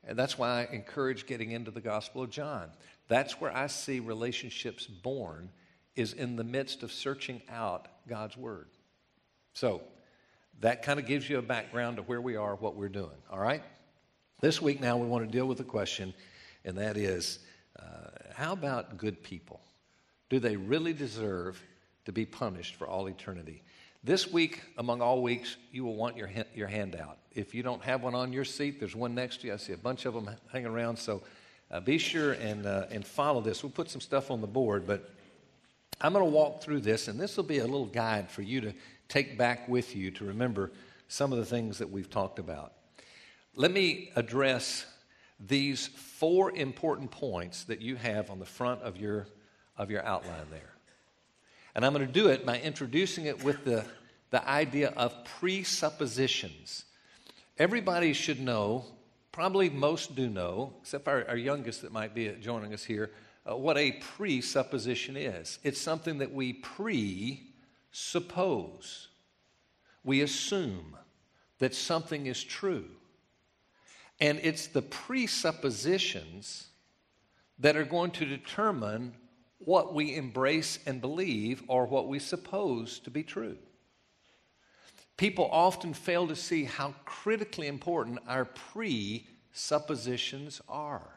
And 0.07 0.19
that's 0.19 0.39
why 0.39 0.61
I 0.63 0.73
encourage 0.73 1.27
getting 1.27 1.51
into 1.53 1.71
the 1.71 1.81
Gospel 1.81 2.23
of 2.23 2.31
John. 2.31 2.71
That's 3.09 3.41
where 3.41 3.55
I 3.55 3.67
see 3.67 4.01
relationships 4.01 4.87
born, 4.87 5.51
is 5.97 6.13
in 6.13 6.37
the 6.37 6.45
midst 6.45 6.83
of 6.83 6.93
searching 6.93 7.43
out 7.51 7.89
God's 8.09 8.37
Word. 8.37 8.69
So, 9.53 9.83
that 10.61 10.83
kind 10.83 11.01
of 11.01 11.07
gives 11.07 11.29
you 11.29 11.39
a 11.39 11.43
background 11.43 11.97
to 11.97 12.03
where 12.05 12.21
we 12.21 12.37
are, 12.37 12.55
what 12.55 12.77
we're 12.77 12.89
doing, 12.89 13.17
all 13.31 13.41
right? 13.41 13.63
This 14.41 14.63
week 14.63 14.81
now, 14.81 14.97
we 14.97 15.07
want 15.07 15.27
to 15.27 15.31
deal 15.31 15.47
with 15.47 15.59
a 15.61 15.65
question, 15.65 16.15
and 16.65 16.79
that 16.79 16.97
is 16.97 17.41
uh, 17.79 18.11
how 18.35 18.53
about 18.53 18.97
good 18.97 19.23
people? 19.23 19.61
Do 20.35 20.41
they 20.41 20.57
really 20.57 20.93
deserve 20.93 21.63
to 22.07 22.11
be 22.11 22.27
punished 22.27 22.75
for 22.75 22.89
all 22.89 23.07
eternity? 23.07 23.63
This 24.03 24.33
week, 24.33 24.63
among 24.79 25.01
all 25.01 25.23
weeks, 25.23 25.57
you 25.71 25.85
will 25.85 25.95
want 25.95 26.17
your, 26.17 26.29
your 26.57 26.67
handout. 26.67 27.19
If 27.37 27.55
you 27.55 27.63
don't 27.63 27.81
have 27.85 28.03
one 28.03 28.17
on 28.17 28.33
your 28.33 28.45
seat, 28.45 28.81
there's 28.81 28.97
one 28.97 29.15
next 29.15 29.43
to 29.43 29.47
you. 29.47 29.53
I 29.53 29.59
see 29.59 29.75
a 29.75 29.77
bunch 29.77 30.07
of 30.07 30.15
them 30.15 30.29
hanging 30.51 30.67
around. 30.67 30.97
So 30.97 31.23
uh, 31.71 31.79
be 31.79 31.99
sure 31.99 32.33
and, 32.33 32.67
uh, 32.67 32.87
and 32.91 33.07
follow 33.07 33.43
this. 33.43 33.63
We'll 33.63 33.71
put 33.71 33.89
some 33.89 34.01
stuff 34.01 34.33
on 34.33 34.41
the 34.41 34.49
board, 34.49 34.89
but 34.89 35.09
I'm 36.01 36.13
going 36.13 36.25
to 36.25 36.31
walk 36.33 36.61
through 36.61 36.81
this, 36.81 37.07
and 37.07 37.21
this 37.21 37.37
will 37.37 37.45
be 37.45 37.59
a 37.59 37.65
little 37.65 37.87
guide 37.87 38.29
for 38.29 38.43
you 38.43 38.61
to 38.63 38.75
take 39.09 39.39
back 39.39 39.69
with 39.69 39.95
you 39.95 40.11
to 40.11 40.25
remember 40.25 40.73
some 41.07 41.31
of 41.31 41.39
the 41.39 41.47
things 41.47 41.79
that 41.79 41.89
we've 41.89 42.11
talked 42.11 42.41
about. 42.41 42.73
Let 43.55 43.71
me 43.71 44.11
address 44.17 44.85
these 45.39 45.87
four 45.87 46.51
important 46.57 47.13
points 47.13 47.63
that 47.65 47.81
you 47.81 47.95
have 47.95 48.31
on 48.31 48.41
the 48.41 48.47
front 48.47 48.83
of 48.83 48.97
your, 48.97 49.29
of 49.77 49.91
your 49.91 50.05
outline 50.05 50.47
there. 50.51 50.75
And 51.75 51.85
I'm 51.85 51.93
going 51.93 52.07
to 52.07 52.13
do 52.13 52.29
it 52.29 52.47
by 52.47 52.61
introducing 52.61 53.27
it 53.27 53.43
with 53.43 53.65
the, 53.65 53.85
the 54.31 54.49
idea 54.49 54.93
of 54.97 55.25
presuppositions. 55.41 56.85
Everybody 57.59 58.13
should 58.13 58.41
know, 58.41 58.85
probably 59.33 59.71
most 59.71 60.15
do 60.15 60.29
know, 60.29 60.75
except 60.81 61.09
our, 61.09 61.27
our 61.29 61.37
youngest 61.37 61.83
that 61.83 61.93
might 61.93 62.15
be 62.15 62.29
joining 62.41 62.73
us 62.73 62.85
here, 62.85 63.11
uh, 63.51 63.57
what 63.57 63.77
a 63.77 63.93
presupposition 64.17 65.17
is. 65.17 65.59
It's 65.63 65.81
something 65.81 66.19
that 66.19 66.33
we 66.33 66.53
presuppose, 66.53 67.49
we 70.05 70.21
assume 70.21 70.97
that 71.59 71.75
something 71.75 72.27
is 72.27 72.43
true. 72.43 72.87
And 74.21 74.39
it's 74.43 74.69
the 74.69 74.83
presuppositions 74.83 76.69
that 77.59 77.77
are 77.77 77.85
going 77.85 78.13
to 78.13 78.25
determine 78.25 79.15
what 79.65 79.95
we 79.95 80.15
embrace 80.15 80.79
and 80.87 81.01
believe 81.01 81.63
or 81.69 81.87
what 81.87 82.09
we 82.09 82.19
suppose 82.19 82.99
to 83.01 83.11
be 83.11 83.23
true. 83.23 83.57
People 85.17 85.49
often 85.51 85.95
fail 85.95 86.29
to 86.29 86.37
see 86.37 86.65
how 86.65 86.95
critically 87.05 87.69
important 87.69 88.19
our 88.27 88.45
presuppositions 88.45 90.61
are. 90.69 91.09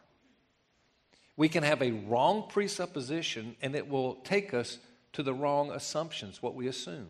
We 1.36 1.50
can 1.50 1.64
have 1.64 1.82
a 1.82 1.92
wrong 1.92 2.46
presupposition 2.48 3.58
and 3.62 3.76
it 3.76 3.90
will 3.90 4.16
take 4.24 4.54
us 4.54 4.78
to 5.14 5.24
the 5.24 5.34
wrong 5.34 5.72
assumptions, 5.72 6.42
what 6.42 6.56
we 6.56 6.68
assume. 6.68 7.08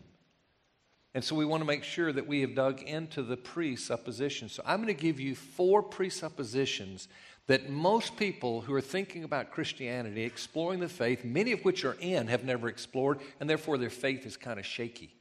And 1.14 1.24
so 1.24 1.34
we 1.34 1.44
want 1.44 1.62
to 1.62 1.66
make 1.66 1.84
sure 1.84 2.12
that 2.12 2.26
we 2.26 2.42
have 2.42 2.54
dug 2.54 2.82
into 2.82 3.22
the 3.22 3.36
presuppositions. 3.36 4.52
So 4.52 4.62
I'm 4.66 4.82
going 4.82 4.94
to 4.94 5.02
give 5.02 5.18
you 5.18 5.34
four 5.34 5.82
presuppositions 5.82 7.08
that 7.48 7.70
most 7.70 8.16
people 8.16 8.60
who 8.60 8.74
are 8.74 8.80
thinking 8.80 9.24
about 9.24 9.50
Christianity, 9.50 10.22
exploring 10.22 10.80
the 10.80 10.88
faith, 10.88 11.24
many 11.24 11.52
of 11.52 11.64
which 11.64 11.84
are 11.84 11.96
in, 11.98 12.28
have 12.28 12.44
never 12.44 12.68
explored, 12.68 13.18
and 13.40 13.48
therefore 13.48 13.78
their 13.78 13.90
faith 13.90 14.26
is 14.26 14.36
kind 14.36 14.60
of 14.60 14.66
shaky. 14.66 15.14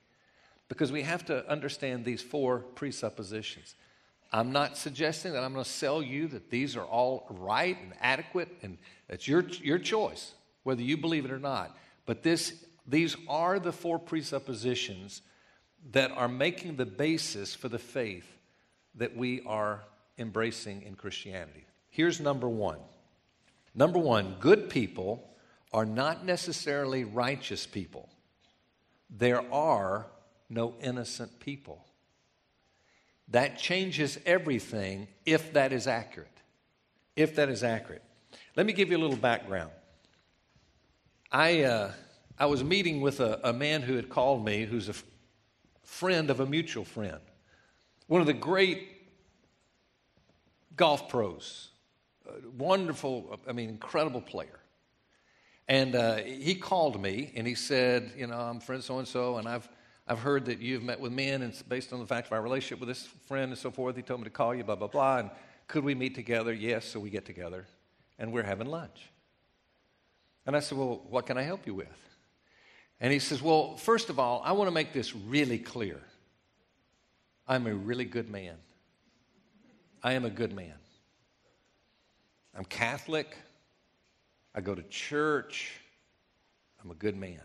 Because 0.67 0.91
we 0.91 1.03
have 1.03 1.25
to 1.25 1.49
understand 1.49 2.03
these 2.03 2.21
four 2.21 2.59
presuppositions. 2.59 3.75
I'm 4.33 4.51
not 4.51 4.75
suggesting 4.75 5.31
that 5.31 5.43
I'm 5.43 5.53
going 5.53 5.63
to 5.63 5.69
sell 5.69 6.01
you 6.01 6.27
that 6.27 6.49
these 6.49 6.75
are 6.75 6.83
all 6.83 7.25
right 7.29 7.77
and 7.81 7.93
adequate, 8.01 8.49
and 8.61 8.77
it's 9.07 9.25
your, 9.25 9.43
your 9.63 9.79
choice, 9.79 10.33
whether 10.63 10.81
you 10.81 10.97
believe 10.97 11.23
it 11.23 11.31
or 11.31 11.39
not. 11.39 11.77
But 12.05 12.23
this, 12.23 12.65
these 12.85 13.15
are 13.29 13.57
the 13.57 13.71
four 13.71 13.99
presuppositions 13.99 15.21
that 15.91 16.11
are 16.11 16.27
making 16.27 16.75
the 16.75 16.85
basis 16.85 17.55
for 17.55 17.69
the 17.69 17.79
faith 17.79 18.27
that 18.95 19.15
we 19.15 19.43
are 19.45 19.83
embracing 20.17 20.81
in 20.81 20.95
Christianity. 20.95 21.66
Here's 21.97 22.19
number 22.19 22.47
one. 22.47 22.77
Number 23.73 23.97
one, 23.97 24.35
good 24.39 24.69
people 24.69 25.27
are 25.73 25.83
not 25.83 26.23
necessarily 26.23 27.03
righteous 27.03 27.65
people. 27.65 28.07
There 29.09 29.41
are 29.51 30.05
no 30.47 30.75
innocent 30.79 31.39
people. 31.39 31.83
That 33.29 33.57
changes 33.57 34.19
everything 34.27 35.07
if 35.25 35.53
that 35.53 35.73
is 35.73 35.87
accurate. 35.87 36.29
If 37.15 37.35
that 37.37 37.49
is 37.49 37.63
accurate. 37.63 38.03
Let 38.55 38.67
me 38.67 38.73
give 38.73 38.91
you 38.91 38.97
a 38.97 39.01
little 39.01 39.17
background. 39.17 39.71
I, 41.31 41.63
uh, 41.63 41.93
I 42.37 42.45
was 42.45 42.63
meeting 42.63 43.01
with 43.01 43.21
a, 43.21 43.39
a 43.43 43.53
man 43.53 43.81
who 43.81 43.95
had 43.95 44.07
called 44.07 44.45
me, 44.45 44.65
who's 44.65 44.87
a 44.87 44.91
f- 44.91 45.03
friend 45.81 46.29
of 46.29 46.41
a 46.41 46.45
mutual 46.45 46.85
friend, 46.85 47.17
one 48.05 48.21
of 48.21 48.27
the 48.27 48.33
great 48.33 48.87
golf 50.75 51.09
pros 51.09 51.71
wonderful, 52.57 53.39
I 53.47 53.51
mean, 53.51 53.69
incredible 53.69 54.21
player. 54.21 54.59
And 55.67 55.95
uh, 55.95 56.17
he 56.17 56.55
called 56.55 57.01
me 57.01 57.33
and 57.35 57.45
he 57.45 57.55
said, 57.55 58.11
You 58.17 58.27
know, 58.27 58.37
I'm 58.37 58.59
friend 58.59 58.83
so 58.83 58.99
and 58.99 59.07
so, 59.07 59.37
and 59.37 59.47
I've, 59.47 59.67
I've 60.07 60.19
heard 60.19 60.45
that 60.45 60.59
you've 60.59 60.83
met 60.83 60.99
with 60.99 61.11
men, 61.11 61.41
and 61.41 61.53
based 61.67 61.91
on 61.91 61.99
the 61.99 62.05
fact 62.05 62.27
of 62.27 62.33
our 62.33 62.41
relationship 62.41 62.79
with 62.79 62.87
this 62.87 63.07
friend 63.25 63.51
and 63.51 63.57
so 63.57 63.71
forth, 63.71 63.95
he 63.95 64.01
told 64.01 64.21
me 64.21 64.23
to 64.23 64.29
call 64.29 64.55
you, 64.55 64.63
blah, 64.63 64.75
blah, 64.75 64.87
blah. 64.87 65.17
And 65.17 65.29
could 65.67 65.83
we 65.83 65.95
meet 65.95 66.15
together? 66.15 66.53
Yes, 66.53 66.85
so 66.85 66.99
we 66.99 67.09
get 67.09 67.25
together, 67.25 67.65
and 68.17 68.31
we're 68.31 68.43
having 68.43 68.67
lunch. 68.67 69.09
And 70.45 70.55
I 70.55 70.61
said, 70.61 70.77
Well, 70.77 71.01
what 71.09 71.25
can 71.25 71.37
I 71.37 71.41
help 71.41 71.67
you 71.67 71.73
with? 71.73 71.87
And 73.01 73.11
he 73.11 73.19
says, 73.19 73.41
Well, 73.41 73.75
first 73.75 74.09
of 74.09 74.17
all, 74.17 74.41
I 74.45 74.53
want 74.53 74.69
to 74.69 74.73
make 74.73 74.93
this 74.93 75.13
really 75.13 75.59
clear. 75.59 75.99
I'm 77.47 77.67
a 77.67 77.73
really 77.73 78.05
good 78.05 78.29
man. 78.29 78.55
I 80.01 80.13
am 80.13 80.25
a 80.25 80.29
good 80.29 80.53
man. 80.53 80.73
I'm 82.57 82.65
Catholic. 82.65 83.37
I 84.55 84.61
go 84.61 84.73
to 84.73 84.81
church. 84.83 85.79
I'm 86.83 86.89
a 86.89 86.95
good 86.95 87.15
man. 87.15 87.41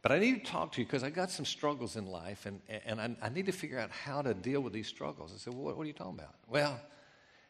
But 0.00 0.10
I 0.10 0.18
need 0.18 0.44
to 0.44 0.50
talk 0.50 0.72
to 0.72 0.80
you 0.80 0.86
because 0.86 1.04
I 1.04 1.10
got 1.10 1.30
some 1.30 1.44
struggles 1.44 1.96
in 1.96 2.06
life 2.06 2.46
and, 2.46 2.60
and 2.86 3.00
I, 3.00 3.14
I, 3.22 3.28
need 3.28 3.46
to 3.46 3.52
figure 3.52 3.78
out 3.78 3.90
how 3.90 4.20
to 4.22 4.34
deal 4.34 4.60
with 4.60 4.72
these 4.72 4.88
struggles. 4.88 5.32
I 5.32 5.38
said, 5.38 5.52
well, 5.54 5.62
what, 5.62 5.76
what, 5.76 5.84
are 5.84 5.86
you 5.86 5.92
talking 5.92 6.18
about? 6.18 6.34
Well, 6.48 6.80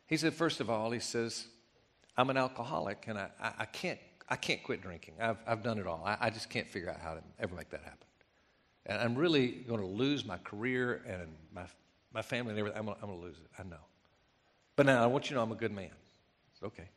he 0.07 0.19
said, 0.19 0.35
first 0.35 0.61
of 0.61 0.69
all, 0.69 0.91
he 0.91 1.01
says, 1.01 1.47
I'm 2.17 2.29
an 2.29 2.37
alcoholic 2.37 3.05
and 3.07 3.19
I, 3.19 3.29
I, 3.41 3.53
I 3.61 3.65
can't, 3.65 3.99
I 4.29 4.37
can't 4.37 4.63
quit 4.63 4.83
drinking. 4.83 5.15
I've, 5.21 5.39
I've 5.47 5.63
done 5.63 5.79
it 5.79 5.87
all. 5.87 6.03
I, 6.05 6.19
I 6.21 6.31
just 6.31 6.51
can't 6.51 6.69
figure 6.69 6.91
out 6.91 7.01
how 7.01 7.15
to 7.15 7.23
ever 7.39 7.55
make 7.55 7.71
that 7.71 7.85
happen. 7.85 8.07
And 8.85 9.01
I'm 9.01 9.15
really 9.15 9.49
going 9.49 9.81
to 9.81 9.87
lose 9.87 10.25
my 10.25 10.39
career 10.39 11.01
and 11.07 11.29
my, 11.55 11.65
my 12.13 12.23
family 12.23 12.51
and 12.51 12.59
everything. 12.59 12.79
I'm 12.79 12.87
going, 12.87 12.99
I'm 13.01 13.09
going 13.09 13.21
to 13.21 13.27
lose 13.27 13.37
it. 13.39 13.49
I 13.59 13.63
know. 13.63 13.77
But 14.77 14.87
now 14.87 15.03
I 15.03 15.07
want 15.07 15.27
you 15.27 15.31
to 15.31 15.35
know 15.35 15.43
I'm 15.43 15.53
a 15.53 15.57
good 15.57 15.73
man. 15.73 15.91
Okay. 16.63 16.89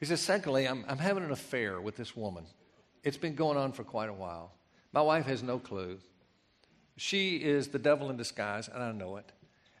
He 0.00 0.06
says, 0.06 0.20
secondly, 0.20 0.66
I'm, 0.66 0.84
I'm 0.88 0.98
having 0.98 1.24
an 1.24 1.30
affair 1.30 1.80
with 1.80 1.96
this 1.96 2.16
woman. 2.16 2.44
It's 3.02 3.16
been 3.16 3.34
going 3.34 3.56
on 3.56 3.72
for 3.72 3.84
quite 3.84 4.08
a 4.08 4.12
while. 4.12 4.52
My 4.92 5.02
wife 5.02 5.26
has 5.26 5.42
no 5.42 5.58
clue. 5.58 5.98
She 6.96 7.36
is 7.36 7.68
the 7.68 7.78
devil 7.78 8.10
in 8.10 8.16
disguise, 8.16 8.68
and 8.68 8.82
I 8.82 8.92
know 8.92 9.16
it. 9.16 9.30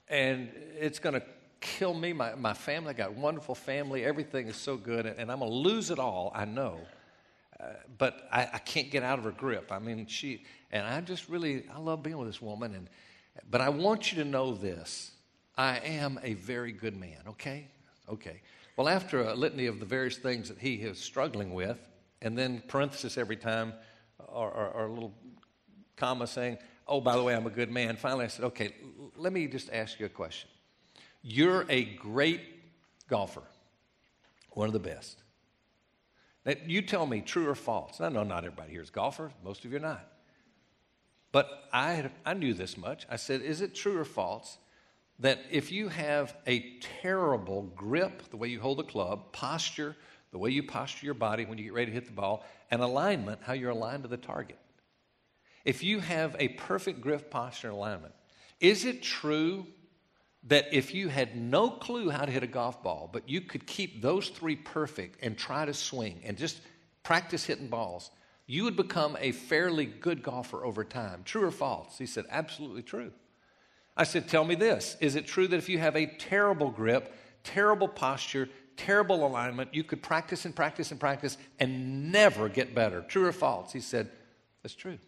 And 0.08 0.50
it's 0.78 0.98
going 0.98 1.14
to 1.14 1.22
kill 1.60 1.94
me, 1.94 2.12
my, 2.12 2.34
my 2.34 2.52
family. 2.52 2.90
I 2.90 2.92
got 2.92 3.14
wonderful 3.14 3.54
family. 3.54 4.04
Everything 4.04 4.48
is 4.48 4.56
so 4.56 4.76
good, 4.76 5.06
and 5.06 5.30
I'm 5.30 5.38
going 5.38 5.50
to 5.50 5.56
lose 5.56 5.90
it 5.90 5.98
all, 5.98 6.32
I 6.34 6.44
know. 6.44 6.80
Uh, 7.58 7.66
but 7.98 8.28
I, 8.32 8.48
I, 8.52 8.58
can't 8.58 8.90
get 8.90 9.02
out 9.02 9.18
of 9.18 9.24
her 9.24 9.30
grip. 9.30 9.70
I 9.70 9.78
mean, 9.78 10.06
she, 10.06 10.44
and 10.72 10.84
I 10.84 11.00
just 11.00 11.28
really, 11.28 11.64
I 11.72 11.78
love 11.78 12.02
being 12.02 12.18
with 12.18 12.28
this 12.28 12.42
woman. 12.42 12.74
And, 12.74 12.88
but 13.48 13.60
I 13.60 13.68
want 13.68 14.12
you 14.12 14.22
to 14.22 14.28
know 14.28 14.54
this 14.54 15.12
I 15.56 15.78
am 15.78 16.18
a 16.22 16.34
very 16.34 16.72
good 16.72 16.96
man, 16.96 17.18
okay? 17.28 17.68
Okay. 18.08 18.40
Well, 18.76 18.88
after 18.88 19.22
a 19.22 19.34
litany 19.34 19.66
of 19.66 19.78
the 19.78 19.86
various 19.86 20.16
things 20.16 20.48
that 20.48 20.58
he 20.58 20.74
is 20.74 20.98
struggling 20.98 21.54
with, 21.54 21.78
and 22.22 22.36
then 22.36 22.62
parenthesis 22.66 23.16
every 23.16 23.36
time, 23.36 23.72
or, 24.18 24.50
or, 24.50 24.68
or 24.68 24.86
a 24.86 24.92
little 24.92 25.14
comma 25.96 26.26
saying, 26.26 26.58
oh, 26.88 27.00
by 27.00 27.16
the 27.16 27.22
way, 27.22 27.34
I'm 27.34 27.46
a 27.46 27.50
good 27.50 27.70
man. 27.70 27.96
Finally, 27.96 28.24
I 28.24 28.28
said, 28.28 28.46
okay, 28.46 28.74
let 29.16 29.32
me 29.32 29.46
just 29.46 29.70
ask 29.72 30.00
you 30.00 30.06
a 30.06 30.10
question. 30.10 30.50
You're 31.22 31.66
a 31.68 31.84
great 31.84 32.40
golfer, 33.08 33.44
one 34.50 34.66
of 34.66 34.72
the 34.72 34.80
best. 34.80 35.22
Now, 36.44 36.54
you 36.66 36.82
tell 36.82 37.06
me 37.06 37.20
true 37.20 37.48
or 37.48 37.54
false. 37.54 38.00
I 38.00 38.08
know 38.08 38.24
not 38.24 38.44
everybody 38.44 38.72
here 38.72 38.82
is 38.82 38.90
golfer, 38.90 39.30
most 39.44 39.64
of 39.64 39.70
you 39.70 39.78
are 39.78 39.80
not. 39.80 40.06
But 41.32 41.48
I, 41.72 42.10
I 42.26 42.34
knew 42.34 42.54
this 42.54 42.76
much. 42.76 43.06
I 43.10 43.16
said, 43.16 43.40
is 43.40 43.60
it 43.60 43.74
true 43.74 43.98
or 43.98 44.04
false 44.04 44.58
that 45.20 45.40
if 45.50 45.70
you 45.70 45.88
have 45.88 46.36
a 46.46 46.78
terrible 47.00 47.62
grip, 47.76 48.22
the 48.30 48.36
way 48.36 48.48
you 48.48 48.60
hold 48.60 48.78
the 48.78 48.84
club, 48.84 49.32
posture, 49.32 49.96
the 50.32 50.38
way 50.38 50.50
you 50.50 50.62
posture 50.62 51.06
your 51.06 51.14
body 51.14 51.44
when 51.44 51.58
you 51.58 51.64
get 51.64 51.72
ready 51.72 51.86
to 51.86 51.92
hit 51.92 52.06
the 52.06 52.12
ball, 52.12 52.44
and 52.70 52.82
alignment, 52.82 53.40
how 53.42 53.52
you're 53.52 53.70
aligned 53.70 54.02
to 54.02 54.08
the 54.08 54.16
target. 54.16 54.58
if 55.64 55.82
you 55.82 55.98
have 56.00 56.36
a 56.38 56.48
perfect 56.48 57.00
grip 57.00 57.30
posture 57.30 57.68
and 57.68 57.76
alignment, 57.76 58.12
is 58.60 58.84
it 58.84 59.02
true 59.02 59.66
that 60.46 60.66
if 60.72 60.94
you 60.94 61.08
had 61.08 61.36
no 61.36 61.70
clue 61.70 62.10
how 62.10 62.24
to 62.24 62.30
hit 62.30 62.42
a 62.42 62.46
golf 62.46 62.82
ball, 62.82 63.08
but 63.10 63.28
you 63.28 63.40
could 63.40 63.66
keep 63.66 64.02
those 64.02 64.28
three 64.28 64.56
perfect 64.56 65.18
and 65.22 65.38
try 65.38 65.64
to 65.64 65.72
swing 65.72 66.20
and 66.24 66.36
just 66.36 66.60
practice 67.02 67.44
hitting 67.44 67.68
balls, 67.68 68.10
you 68.46 68.64
would 68.64 68.76
become 68.76 69.16
a 69.20 69.32
fairly 69.32 69.86
good 69.86 70.22
golfer 70.22 70.64
over 70.64 70.84
time? 70.84 71.22
True 71.24 71.44
or 71.44 71.50
false? 71.50 71.96
He 71.96 72.06
said, 72.06 72.26
Absolutely 72.28 72.82
true. 72.82 73.10
I 73.96 74.04
said, 74.04 74.28
Tell 74.28 74.44
me 74.44 74.54
this. 74.54 74.96
Is 75.00 75.16
it 75.16 75.26
true 75.26 75.48
that 75.48 75.56
if 75.56 75.68
you 75.68 75.78
have 75.78 75.96
a 75.96 76.06
terrible 76.06 76.70
grip, 76.70 77.14
terrible 77.44 77.88
posture, 77.88 78.48
terrible 78.76 79.26
alignment, 79.26 79.74
you 79.74 79.84
could 79.84 80.02
practice 80.02 80.44
and 80.44 80.54
practice 80.54 80.90
and 80.90 80.98
practice 80.98 81.38
and 81.60 82.10
never 82.10 82.48
get 82.48 82.74
better? 82.74 83.02
True 83.02 83.26
or 83.26 83.32
false? 83.32 83.72
He 83.72 83.80
said, 83.80 84.10
That's 84.62 84.74
true. 84.74 84.98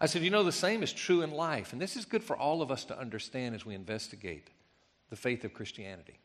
I 0.00 0.06
said, 0.06 0.22
You 0.22 0.30
know, 0.30 0.44
the 0.44 0.52
same 0.52 0.82
is 0.82 0.92
true 0.92 1.22
in 1.22 1.30
life. 1.30 1.72
And 1.72 1.80
this 1.80 1.96
is 1.96 2.04
good 2.04 2.22
for 2.22 2.36
all 2.36 2.62
of 2.62 2.70
us 2.70 2.84
to 2.86 2.98
understand 2.98 3.54
as 3.54 3.64
we 3.64 3.74
investigate 3.74 4.48
the 5.10 5.16
faith 5.16 5.44
of 5.44 5.54
Christianity. 5.54 6.18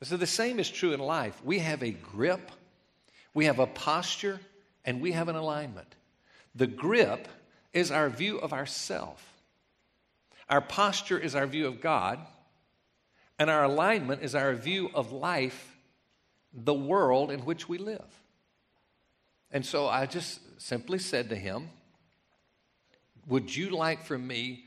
I 0.00 0.04
said, 0.04 0.20
The 0.20 0.26
same 0.26 0.58
is 0.58 0.70
true 0.70 0.92
in 0.92 1.00
life. 1.00 1.40
We 1.44 1.58
have 1.58 1.82
a 1.82 1.90
grip, 1.90 2.50
we 3.34 3.44
have 3.44 3.58
a 3.58 3.66
posture, 3.66 4.40
and 4.84 5.00
we 5.00 5.12
have 5.12 5.28
an 5.28 5.36
alignment. 5.36 5.94
The 6.54 6.66
grip 6.66 7.28
is 7.72 7.90
our 7.90 8.08
view 8.08 8.38
of 8.38 8.52
ourself. 8.52 9.31
Our 10.52 10.60
posture 10.60 11.18
is 11.18 11.34
our 11.34 11.46
view 11.46 11.66
of 11.66 11.80
God, 11.80 12.18
and 13.38 13.48
our 13.48 13.64
alignment 13.64 14.22
is 14.22 14.34
our 14.34 14.52
view 14.52 14.90
of 14.92 15.10
life, 15.10 15.78
the 16.52 16.74
world 16.74 17.30
in 17.30 17.40
which 17.46 17.70
we 17.70 17.78
live. 17.78 18.04
And 19.50 19.64
so 19.64 19.88
I 19.88 20.04
just 20.04 20.40
simply 20.60 20.98
said 20.98 21.30
to 21.30 21.36
him, 21.36 21.70
Would 23.28 23.56
you 23.56 23.70
like 23.70 24.04
for 24.04 24.18
me 24.18 24.66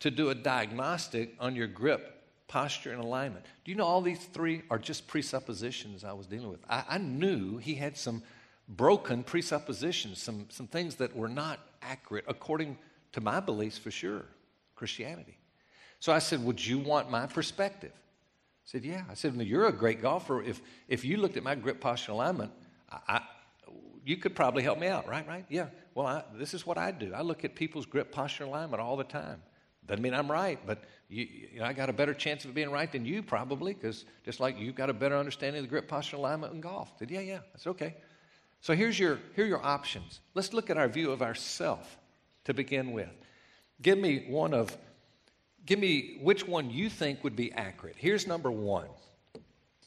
to 0.00 0.10
do 0.10 0.28
a 0.28 0.34
diagnostic 0.34 1.34
on 1.40 1.56
your 1.56 1.68
grip, 1.68 2.22
posture, 2.46 2.92
and 2.92 3.02
alignment? 3.02 3.46
Do 3.64 3.70
you 3.70 3.78
know 3.78 3.86
all 3.86 4.02
these 4.02 4.26
three 4.26 4.60
are 4.68 4.78
just 4.78 5.06
presuppositions 5.06 6.04
I 6.04 6.12
was 6.12 6.26
dealing 6.26 6.50
with? 6.50 6.60
I, 6.68 6.84
I 6.86 6.98
knew 6.98 7.56
he 7.56 7.76
had 7.76 7.96
some 7.96 8.22
broken 8.68 9.22
presuppositions, 9.22 10.20
some, 10.20 10.48
some 10.50 10.66
things 10.66 10.96
that 10.96 11.16
were 11.16 11.30
not 11.30 11.60
accurate 11.80 12.26
according 12.28 12.76
to 13.12 13.22
my 13.22 13.40
beliefs 13.40 13.78
for 13.78 13.90
sure. 13.90 14.26
Christianity. 14.74 15.38
So 16.00 16.12
I 16.12 16.18
said, 16.18 16.44
Would 16.44 16.64
you 16.64 16.78
want 16.78 17.10
my 17.10 17.26
perspective? 17.26 17.92
I 17.94 18.66
said, 18.66 18.84
Yeah. 18.84 19.04
I 19.10 19.14
said, 19.14 19.36
well, 19.36 19.46
You're 19.46 19.66
a 19.66 19.72
great 19.72 20.02
golfer. 20.02 20.42
If, 20.42 20.60
if 20.88 21.04
you 21.04 21.16
looked 21.16 21.36
at 21.36 21.42
my 21.42 21.54
grip 21.54 21.80
posture 21.80 22.12
alignment, 22.12 22.52
I, 22.90 22.98
I, 23.08 23.20
you 24.04 24.16
could 24.16 24.36
probably 24.36 24.62
help 24.62 24.78
me 24.78 24.86
out, 24.86 25.08
right? 25.08 25.26
Right? 25.26 25.46
Yeah. 25.48 25.68
Well, 25.94 26.06
I, 26.06 26.24
this 26.34 26.54
is 26.54 26.66
what 26.66 26.76
I 26.76 26.90
do. 26.90 27.14
I 27.14 27.22
look 27.22 27.44
at 27.44 27.54
people's 27.54 27.86
grip 27.86 28.12
posture 28.12 28.44
alignment 28.44 28.82
all 28.82 28.96
the 28.96 29.04
time. 29.04 29.40
Doesn't 29.86 30.02
mean 30.02 30.14
I'm 30.14 30.30
right, 30.30 30.58
but 30.66 30.84
you, 31.08 31.26
you 31.52 31.58
know, 31.58 31.66
I 31.66 31.74
got 31.74 31.90
a 31.90 31.92
better 31.92 32.14
chance 32.14 32.44
of 32.44 32.54
being 32.54 32.70
right 32.70 32.90
than 32.90 33.04
you 33.04 33.22
probably, 33.22 33.74
because 33.74 34.06
just 34.24 34.40
like 34.40 34.58
you've 34.58 34.74
got 34.74 34.88
a 34.88 34.94
better 34.94 35.16
understanding 35.16 35.60
of 35.60 35.64
the 35.64 35.70
grip 35.70 35.88
posture 35.88 36.16
alignment 36.16 36.54
in 36.54 36.60
golf. 36.60 36.90
I 36.96 36.98
said, 37.00 37.10
yeah, 37.10 37.20
yeah, 37.20 37.40
that's 37.52 37.66
okay. 37.66 37.94
So 38.60 38.74
here's 38.74 38.98
your, 38.98 39.18
here 39.36 39.44
are 39.44 39.48
your 39.48 39.64
options. 39.64 40.20
Let's 40.34 40.54
look 40.54 40.70
at 40.70 40.78
our 40.78 40.88
view 40.88 41.10
of 41.10 41.20
ourself 41.20 41.98
to 42.44 42.54
begin 42.54 42.92
with. 42.92 43.10
Give 43.84 43.98
me 43.98 44.24
one 44.28 44.54
of, 44.54 44.74
give 45.66 45.78
me 45.78 46.16
which 46.22 46.48
one 46.48 46.70
you 46.70 46.88
think 46.88 47.22
would 47.22 47.36
be 47.36 47.52
accurate. 47.52 47.96
Here's 47.98 48.26
number 48.26 48.50
one. 48.50 48.86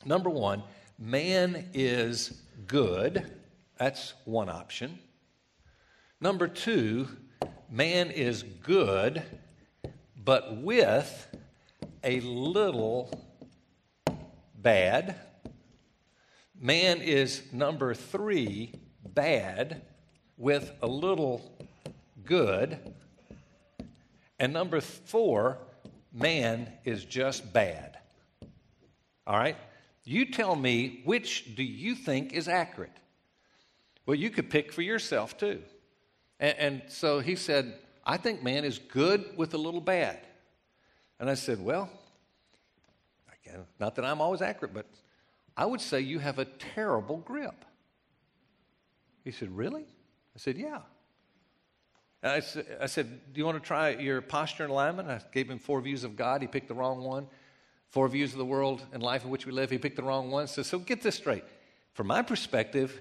Number 0.06 0.30
one, 0.30 0.62
man 1.00 1.72
is 1.74 2.44
good. 2.68 3.32
That's 3.80 4.13
one 4.25 4.50
option. 4.50 5.00
Number 6.22 6.48
two, 6.48 7.08
man 7.72 8.12
is 8.12 8.43
good, 8.43 9.24
but 10.15 10.58
with 10.58 11.36
a 12.04 12.19
little 12.19 13.10
bad. 14.62 15.15
Man 16.62 17.02
is 17.02 17.41
number 17.52 17.95
three, 17.95 18.76
bad, 19.04 19.82
with 20.38 20.72
a 20.84 20.88
little 20.88 21.58
good. 22.24 22.93
And 24.39 24.54
number 24.54 24.82
four, 24.82 25.58
man 26.13 26.71
is 26.86 27.04
just 27.04 27.52
bad. 27.54 27.97
All 29.26 29.38
right? 29.38 29.58
You 30.04 30.26
tell 30.26 30.56
me 30.56 31.02
which 31.04 31.56
do 31.56 31.63
you 31.63 31.95
think 31.95 32.34
is 32.34 32.47
accurate? 32.47 32.95
Well, 34.06 34.15
you 34.15 34.30
could 34.30 34.50
pick 34.50 34.71
for 34.71 34.82
yourself 34.82 35.38
too. 35.38 35.62
And, 36.39 36.58
and, 36.58 36.82
so 36.88 37.19
he 37.19 37.36
said, 37.36 37.73
I 38.06 38.17
think 38.17 38.41
man 38.41 38.63
is 38.63 38.80
good 38.80 39.26
with 39.36 39.54
a 39.54 39.58
little 39.58 39.82
bad. 39.82 40.19
And 41.19 41.30
I 41.30 41.34
said, 41.34 41.60
Well, 41.60 41.89
again, 43.43 43.65
not 43.80 43.95
that 43.95 44.06
I'm 44.06 44.21
always 44.21 44.41
accurate, 44.41 44.73
but 44.73 44.86
I 45.58 45.65
would 45.65 45.82
say 45.82 46.00
you 46.00 46.19
have 46.19 46.39
a 46.39 46.45
terrible 46.45 47.17
grip. 47.17 47.65
He 49.26 49.32
said, 49.32 49.56
Really? 49.56 49.84
I 49.84 50.39
said, 50.39 50.58
Yeah. 50.58 50.82
I, 52.23 52.41
I 52.82 52.86
said, 52.88 53.34
Do 53.34 53.39
you 53.39 53.45
want 53.45 53.62
to 53.62 53.65
try 53.65 53.91
your 53.91 54.21
posture 54.21 54.63
and 54.63 54.71
alignment? 54.71 55.10
I 55.10 55.21
gave 55.32 55.49
him 55.49 55.60
four 55.60 55.82
views 55.82 56.03
of 56.03 56.15
God. 56.15 56.41
He 56.41 56.47
picked 56.47 56.67
the 56.67 56.73
wrong 56.73 57.03
one. 57.03 57.27
Four 57.89 58.08
views 58.08 58.34
of 58.34 58.38
the 58.38 58.45
world 58.45 58.86
and 58.91 59.01
life 59.01 59.23
in 59.23 59.30
which 59.30 59.45
we 59.45 59.51
live. 59.51 59.69
He 59.69 59.77
picked 59.77 59.95
the 59.95 60.03
wrong 60.03 60.30
one. 60.30 60.47
So, 60.47 60.62
so 60.62 60.80
get 60.80 61.01
this 61.01 61.15
straight. 61.15 61.43
From 61.93 62.08
my 62.08 62.21
perspective, 62.21 62.99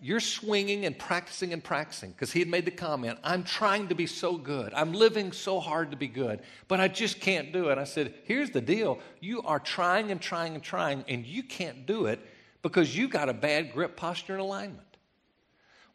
you're 0.00 0.20
swinging 0.20 0.84
and 0.84 0.98
practicing 0.98 1.52
and 1.52 1.64
practicing 1.64 2.10
because 2.10 2.30
he 2.30 2.40
had 2.40 2.48
made 2.48 2.66
the 2.66 2.70
comment, 2.70 3.18
I'm 3.24 3.44
trying 3.44 3.88
to 3.88 3.94
be 3.94 4.06
so 4.06 4.36
good. 4.36 4.74
I'm 4.74 4.92
living 4.92 5.32
so 5.32 5.58
hard 5.58 5.92
to 5.92 5.96
be 5.96 6.06
good, 6.06 6.42
but 6.68 6.80
I 6.80 6.88
just 6.88 7.20
can't 7.20 7.52
do 7.52 7.70
it. 7.70 7.78
I 7.78 7.84
said, 7.84 8.14
Here's 8.24 8.50
the 8.50 8.60
deal. 8.60 9.00
You 9.20 9.42
are 9.42 9.58
trying 9.58 10.10
and 10.10 10.20
trying 10.20 10.54
and 10.54 10.62
trying, 10.62 11.04
and 11.08 11.24
you 11.24 11.42
can't 11.42 11.86
do 11.86 12.06
it 12.06 12.20
because 12.62 12.96
you 12.96 13.08
got 13.08 13.28
a 13.28 13.34
bad 13.34 13.72
grip, 13.72 13.96
posture, 13.96 14.34
and 14.34 14.42
alignment. 14.42 14.82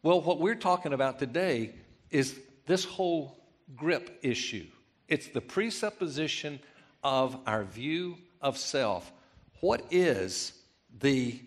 Well, 0.02 0.20
what 0.20 0.40
we're 0.40 0.56
talking 0.56 0.92
about 0.92 1.20
today 1.20 1.74
is 2.10 2.38
this 2.66 2.84
whole 2.84 3.38
grip 3.76 4.18
issue. 4.22 4.66
It's 5.08 5.28
the 5.28 5.40
presupposition 5.40 6.60
of 7.02 7.38
our 7.46 7.64
view 7.64 8.18
of 8.40 8.56
self. 8.56 9.12
What 9.60 9.82
is 9.90 10.52
the 11.00 11.40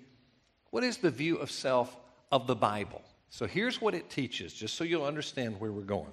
what 0.69 0.83
is 0.83 0.97
the 0.97 1.11
view 1.11 1.37
of 1.37 1.49
self 1.51 1.95
of 2.31 2.47
the 2.47 2.55
Bible? 2.55 3.01
So 3.29 3.47
here's 3.47 3.81
what 3.81 3.93
it 3.93 4.09
teaches, 4.09 4.53
just 4.53 4.75
so 4.75 4.83
you'll 4.83 5.05
understand 5.05 5.59
where 5.59 5.71
we're 5.71 5.81
going. 5.81 6.11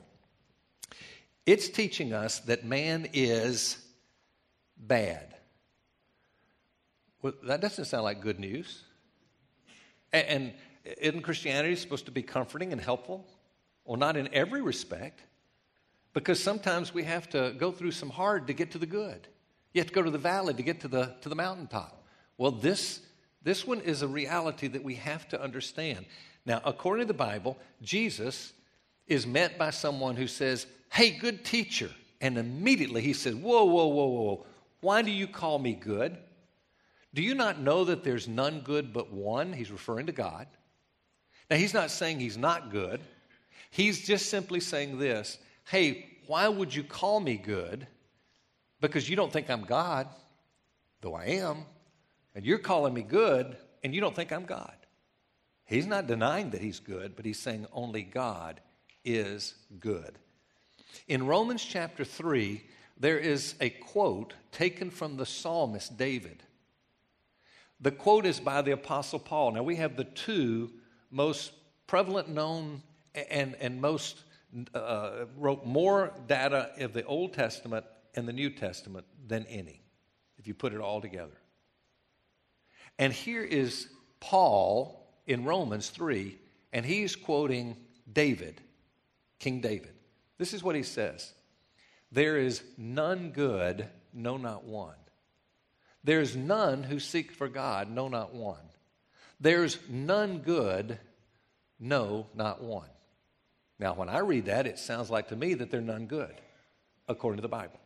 It's 1.47 1.69
teaching 1.69 2.13
us 2.13 2.39
that 2.41 2.65
man 2.65 3.09
is 3.13 3.85
bad. 4.77 5.35
Well, 7.23 7.33
that 7.45 7.61
doesn't 7.61 7.87
sound 7.87 8.05
like 8.05 8.21
good 8.21 8.39
news. 8.39 8.83
And, 10.13 10.27
and 10.29 10.53
isn't 10.85 11.23
Christianity 11.23 11.77
supposed 11.77 12.07
to 12.07 12.13
be 12.13 12.23
comforting 12.23 12.73
and 12.73 12.81
helpful? 12.81 13.27
Well, 13.85 13.99
not 13.99 14.17
in 14.17 14.33
every 14.33 14.63
respect, 14.63 15.21
because 16.13 16.43
sometimes 16.43 16.95
we 16.95 17.05
have 17.05 17.29
to 17.31 17.55
go 17.59 17.73
through 17.73 17.93
some 17.93 18.11
hard 18.11 18.47
to 18.47 18.53
get 18.53 18.73
to 18.73 18.79
the 18.79 18.87
good. 18.87 19.27
You 19.73 19.81
have 19.81 19.89
to 19.89 19.95
go 19.95 20.03
to 20.03 20.11
the 20.11 20.19
valley 20.19 20.55
to 20.55 20.63
get 20.63 20.81
to 20.81 20.89
the, 20.89 21.15
to 21.23 21.29
the 21.29 21.35
mountaintop. 21.35 22.05
Well, 22.37 22.51
this, 22.51 23.01
this 23.43 23.67
one 23.67 23.81
is 23.81 24.03
a 24.03 24.09
reality 24.09 24.69
that 24.69 24.85
we 24.85 24.95
have 24.97 25.29
to 25.29 25.41
understand. 25.41 26.05
Now, 26.45 26.61
according 26.65 27.07
to 27.07 27.13
the 27.13 27.19
Bible, 27.19 27.57
Jesus 27.81 28.53
is 29.07 29.27
met 29.27 29.59
by 29.59 29.71
someone 29.71 30.17
who 30.17 30.27
says, 30.27 30.67
Hey, 30.91 31.11
good 31.11 31.45
teacher. 31.45 31.91
And 32.21 32.37
immediately 32.37 33.01
he 33.01 33.15
says, 33.15 33.35
Whoa, 33.35 33.65
whoa, 33.65 33.87
whoa, 33.87 34.07
whoa. 34.07 34.47
Why 34.81 35.03
do 35.03 35.11
you 35.11 35.27
call 35.27 35.59
me 35.59 35.75
good? 35.75 36.17
Do 37.15 37.23
you 37.23 37.35
not 37.35 37.61
know 37.61 37.85
that 37.85 38.05
there's 38.05 38.27
none 38.27 38.61
good 38.61 38.93
but 38.93 39.13
one? 39.13 39.53
He's 39.53 39.71
referring 39.71 40.07
to 40.07 40.13
God. 40.13 40.47
Now, 41.51 41.57
he's 41.57 41.75
not 41.75 41.91
saying 41.91 42.21
he's 42.21 42.39
not 42.39 42.71
good. 42.71 43.01
He's 43.73 44.03
just 44.07 44.27
simply 44.27 44.61
saying 44.61 44.99
this 44.99 45.39
Hey, 45.65 46.19
why 46.27 46.47
would 46.47 46.75
you 46.75 46.85
call 46.85 47.21
me 47.21 47.37
good? 47.39 47.87
Because 48.83 49.09
you 49.09 49.17
don't 49.17 49.33
think 49.33 49.49
I'm 49.49 49.65
God, 49.65 50.09
though 51.01 51.15
I 51.15 51.25
am. 51.25 51.65
And 52.35 52.45
you're 52.45 52.59
calling 52.59 52.93
me 52.93 53.01
good, 53.03 53.57
and 53.83 53.95
you 53.95 54.01
don't 54.01 54.15
think 54.15 54.31
I'm 54.31 54.45
God. 54.45 54.75
He's 55.65 55.87
not 55.87 56.07
denying 56.07 56.51
that 56.51 56.61
he's 56.61 56.81
good, 56.81 57.17
but 57.17 57.25
he's 57.25 57.39
saying 57.39 57.67
only 57.73 58.03
God 58.03 58.61
is 59.07 59.55
good. 59.81 60.19
In 61.09 61.27
Romans 61.27 61.65
chapter 61.65 62.05
3, 62.05 62.63
there 62.99 63.19
is 63.19 63.55
a 63.61 63.71
quote 63.71 64.35
taken 64.51 64.91
from 64.91 65.17
the 65.17 65.27
psalmist 65.27 65.97
David. 65.97 66.43
The 67.81 67.91
quote 67.91 68.27
is 68.27 68.39
by 68.39 68.61
the 68.61 68.73
Apostle 68.73 69.19
Paul. 69.19 69.53
Now, 69.53 69.63
we 69.63 69.77
have 69.77 69.97
the 69.97 70.05
two 70.05 70.73
most 71.11 71.53
prevalent 71.87 72.29
known 72.29 72.83
and, 73.15 73.55
and 73.61 73.81
most 73.81 74.23
uh, 74.75 75.27
wrote 75.37 75.65
more 75.65 76.13
data 76.27 76.71
of 76.79 76.93
the 76.93 77.05
Old 77.05 77.33
Testament 77.33 77.85
and 78.15 78.29
the 78.29 78.33
New 78.33 78.51
Testament 78.51 79.07
than 79.27 79.47
any, 79.47 79.83
if 80.39 80.47
you 80.47 80.55
put 80.55 80.73
it 80.73 80.81
all 80.81 81.01
together. 81.01 81.39
And 82.99 83.13
here 83.13 83.43
is 83.43 83.89
Paul 84.21 85.09
in 85.27 85.45
Romans 85.45 85.89
3, 85.89 86.37
and 86.73 86.85
he's 86.85 87.17
quoting 87.17 87.77
David, 88.13 88.61
King 89.39 89.61
David. 89.61 89.93
This 90.39 90.53
is 90.53 90.63
what 90.63 90.77
he 90.77 90.83
says 90.83 91.33
There 92.11 92.37
is 92.37 92.63
none 92.77 93.31
good, 93.31 93.89
no, 94.13 94.37
not 94.37 94.65
one. 94.65 94.95
There's 96.05 96.37
none 96.37 96.83
who 96.83 96.99
seek 96.99 97.31
for 97.31 97.49
God, 97.49 97.89
no, 97.91 98.09
not 98.09 98.35
one. 98.35 98.57
There's 99.41 99.79
none 99.89 100.39
good, 100.39 100.99
no, 101.79 102.27
not 102.35 102.63
one. 102.63 102.89
Now, 103.83 103.95
when 103.95 104.09
I 104.09 104.19
read 104.19 104.45
that, 104.45 104.69
it 104.69 104.79
sounds 104.79 105.11
like 105.11 105.27
to 105.31 105.37
me 105.37 105.55
that 105.55 105.73
they're 105.73 105.81
none 105.81 106.07
good, 106.07 106.33
according 107.09 107.39
to 107.39 107.43
the 107.43 107.49
Bible. 107.49 107.81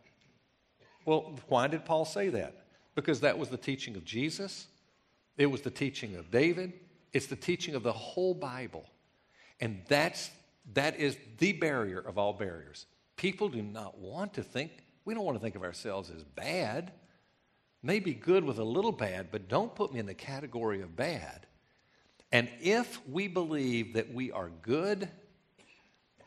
Well, 1.06 1.40
why 1.48 1.68
did 1.68 1.86
Paul 1.86 2.04
say 2.04 2.28
that? 2.28 2.66
Because 2.94 3.20
that 3.20 3.38
was 3.38 3.48
the 3.48 3.56
teaching 3.56 3.96
of 3.96 4.04
Jesus, 4.04 4.66
it 5.38 5.46
was 5.46 5.62
the 5.62 5.70
teaching 5.70 6.16
of 6.16 6.30
David, 6.30 6.74
it's 7.14 7.28
the 7.28 7.34
teaching 7.34 7.74
of 7.74 7.82
the 7.82 7.94
whole 7.94 8.34
Bible. 8.34 8.84
And 9.58 9.84
that's, 9.88 10.30
that 10.74 11.00
is 11.00 11.16
the 11.38 11.52
barrier 11.52 12.00
of 12.00 12.18
all 12.18 12.34
barriers. 12.34 12.84
People 13.16 13.48
do 13.48 13.62
not 13.62 13.96
want 13.98 14.34
to 14.34 14.42
think, 14.42 14.72
we 15.06 15.14
don't 15.14 15.24
want 15.24 15.38
to 15.38 15.42
think 15.42 15.56
of 15.56 15.62
ourselves 15.62 16.10
as 16.14 16.24
bad. 16.24 16.92
Maybe 17.82 18.12
good 18.12 18.44
with 18.44 18.58
a 18.58 18.64
little 18.64 18.92
bad, 18.92 19.28
but 19.30 19.48
don't 19.48 19.74
put 19.74 19.94
me 19.94 20.00
in 20.00 20.04
the 20.04 20.12
category 20.12 20.82
of 20.82 20.94
bad. 20.94 21.46
And 22.32 22.50
if 22.60 23.00
we 23.08 23.28
believe 23.28 23.94
that 23.94 24.12
we 24.12 24.30
are 24.30 24.50
good, 24.60 25.08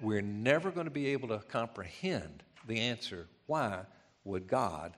we're 0.01 0.21
never 0.21 0.71
going 0.71 0.85
to 0.85 0.91
be 0.91 1.07
able 1.07 1.27
to 1.29 1.39
comprehend 1.49 2.43
the 2.67 2.79
answer 2.79 3.27
why 3.47 3.79
would 4.23 4.47
God 4.47 4.93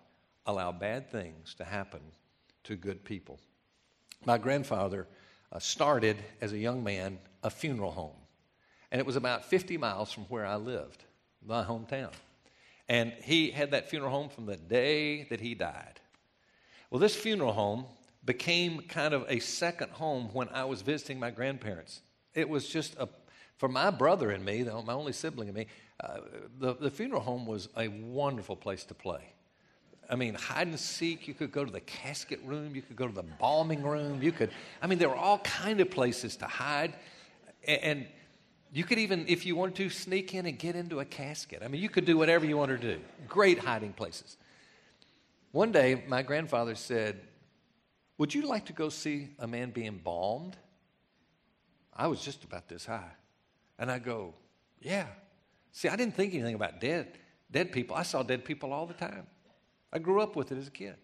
allow 0.45 0.71
bad 0.71 1.09
things 1.09 1.53
to 1.55 1.63
happen 1.63 2.01
to 2.65 2.75
good 2.75 3.03
people? 3.03 3.39
My 4.25 4.37
grandfather 4.37 5.07
uh, 5.51 5.59
started 5.59 6.17
as 6.41 6.53
a 6.53 6.57
young 6.57 6.83
man 6.83 7.17
a 7.43 7.49
funeral 7.49 7.91
home, 7.91 8.17
and 8.91 8.99
it 8.99 9.05
was 9.05 9.15
about 9.15 9.45
50 9.45 9.77
miles 9.77 10.11
from 10.11 10.23
where 10.25 10.45
I 10.45 10.57
lived, 10.57 11.05
my 11.45 11.63
hometown. 11.63 12.11
And 12.89 13.13
he 13.23 13.51
had 13.51 13.71
that 13.71 13.89
funeral 13.89 14.11
home 14.11 14.29
from 14.29 14.45
the 14.45 14.57
day 14.57 15.23
that 15.29 15.39
he 15.39 15.55
died. 15.55 15.99
Well, 16.89 16.99
this 16.99 17.15
funeral 17.15 17.53
home 17.53 17.85
became 18.25 18.81
kind 18.81 19.13
of 19.13 19.25
a 19.29 19.39
second 19.39 19.91
home 19.91 20.29
when 20.33 20.49
I 20.49 20.65
was 20.65 20.81
visiting 20.81 21.19
my 21.19 21.31
grandparents. 21.31 22.01
It 22.33 22.49
was 22.49 22.67
just 22.67 22.95
a, 22.97 23.07
for 23.62 23.67
my 23.67 23.91
brother 23.91 24.32
and 24.32 24.43
me, 24.43 24.63
my 24.63 24.93
only 24.93 25.13
sibling 25.13 25.47
and 25.47 25.56
me, 25.56 25.67
uh, 26.04 26.17
the, 26.58 26.74
the 26.74 26.89
funeral 26.89 27.21
home 27.21 27.45
was 27.45 27.69
a 27.78 27.89
wonderful 27.89 28.56
place 28.56 28.86
to 28.86 28.95
play. 28.95 29.21
I 30.10 30.15
mean, 30.15 30.34
hide 30.34 30.65
and 30.65 30.80
seek. 30.80 31.28
You 31.28 31.36
could 31.36 31.52
go 31.52 31.63
to 31.63 31.71
the 31.71 31.80
casket 31.80 32.39
room. 32.43 32.74
You 32.74 32.82
could 32.82 32.95
go 32.95 33.08
to 33.08 33.13
the 33.13 33.21
embalming 33.21 33.84
room. 33.84 34.24
You 34.24 34.32
could, 34.32 34.50
I 34.82 34.88
mean, 34.88 34.97
there 34.97 35.10
were 35.10 35.15
all 35.15 35.38
kind 35.38 35.80
of 35.80 35.91
places 35.91 36.38
to 36.38 36.47
hide. 36.47 36.95
And 37.67 38.08
you 38.74 38.84
could 38.84 38.97
even, 38.97 39.26
if 39.28 39.45
you 39.45 39.56
wanted 39.56 39.76
to, 39.76 39.89
sneak 39.91 40.34
in 40.34 40.47
and 40.47 40.58
get 40.58 40.76
into 40.76 41.00
a 41.00 41.06
casket. 41.06 41.62
I 41.63 41.67
mean, 41.67 41.84
you 41.84 41.89
could 41.89 42.06
do 42.06 42.17
whatever 42.17 42.47
you 42.47 42.58
wanted 42.58 42.82
to 42.82 42.95
do. 42.95 43.02
Great 43.28 43.60
hiding 43.60 43.93
places. 43.93 44.38
One 45.52 45.71
day, 45.71 46.04
my 46.08 46.24
grandfather 46.24 46.74
said, 46.74 47.19
Would 48.17 48.34
you 48.34 48.41
like 48.41 48.65
to 48.65 48.74
go 48.74 48.89
see 48.89 49.30
a 49.38 49.45
man 49.45 49.69
be 49.69 49.86
embalmed? 49.86 50.58
I 51.95 52.08
was 52.08 52.24
just 52.24 52.43
about 52.43 52.67
this 52.67 52.88
high. 52.88 53.12
And 53.82 53.91
I 53.91 54.00
go, 54.00 54.36
Yeah. 54.80 55.08
See, 55.74 55.89
I 55.89 55.96
didn't 55.96 56.15
think 56.15 56.34
anything 56.34 56.56
about 56.56 56.80
dead, 56.80 57.17
dead 57.50 57.72
people. 57.72 57.96
I 57.96 58.04
saw 58.04 58.24
dead 58.24 58.46
people 58.46 58.74
all 58.74 58.86
the 58.86 58.94
time. 58.94 59.26
I 59.91 60.00
grew 60.00 60.22
up 60.22 60.36
with 60.36 60.52
it 60.52 60.58
as 60.58 60.67
a 60.67 60.72
kid. 60.72 60.96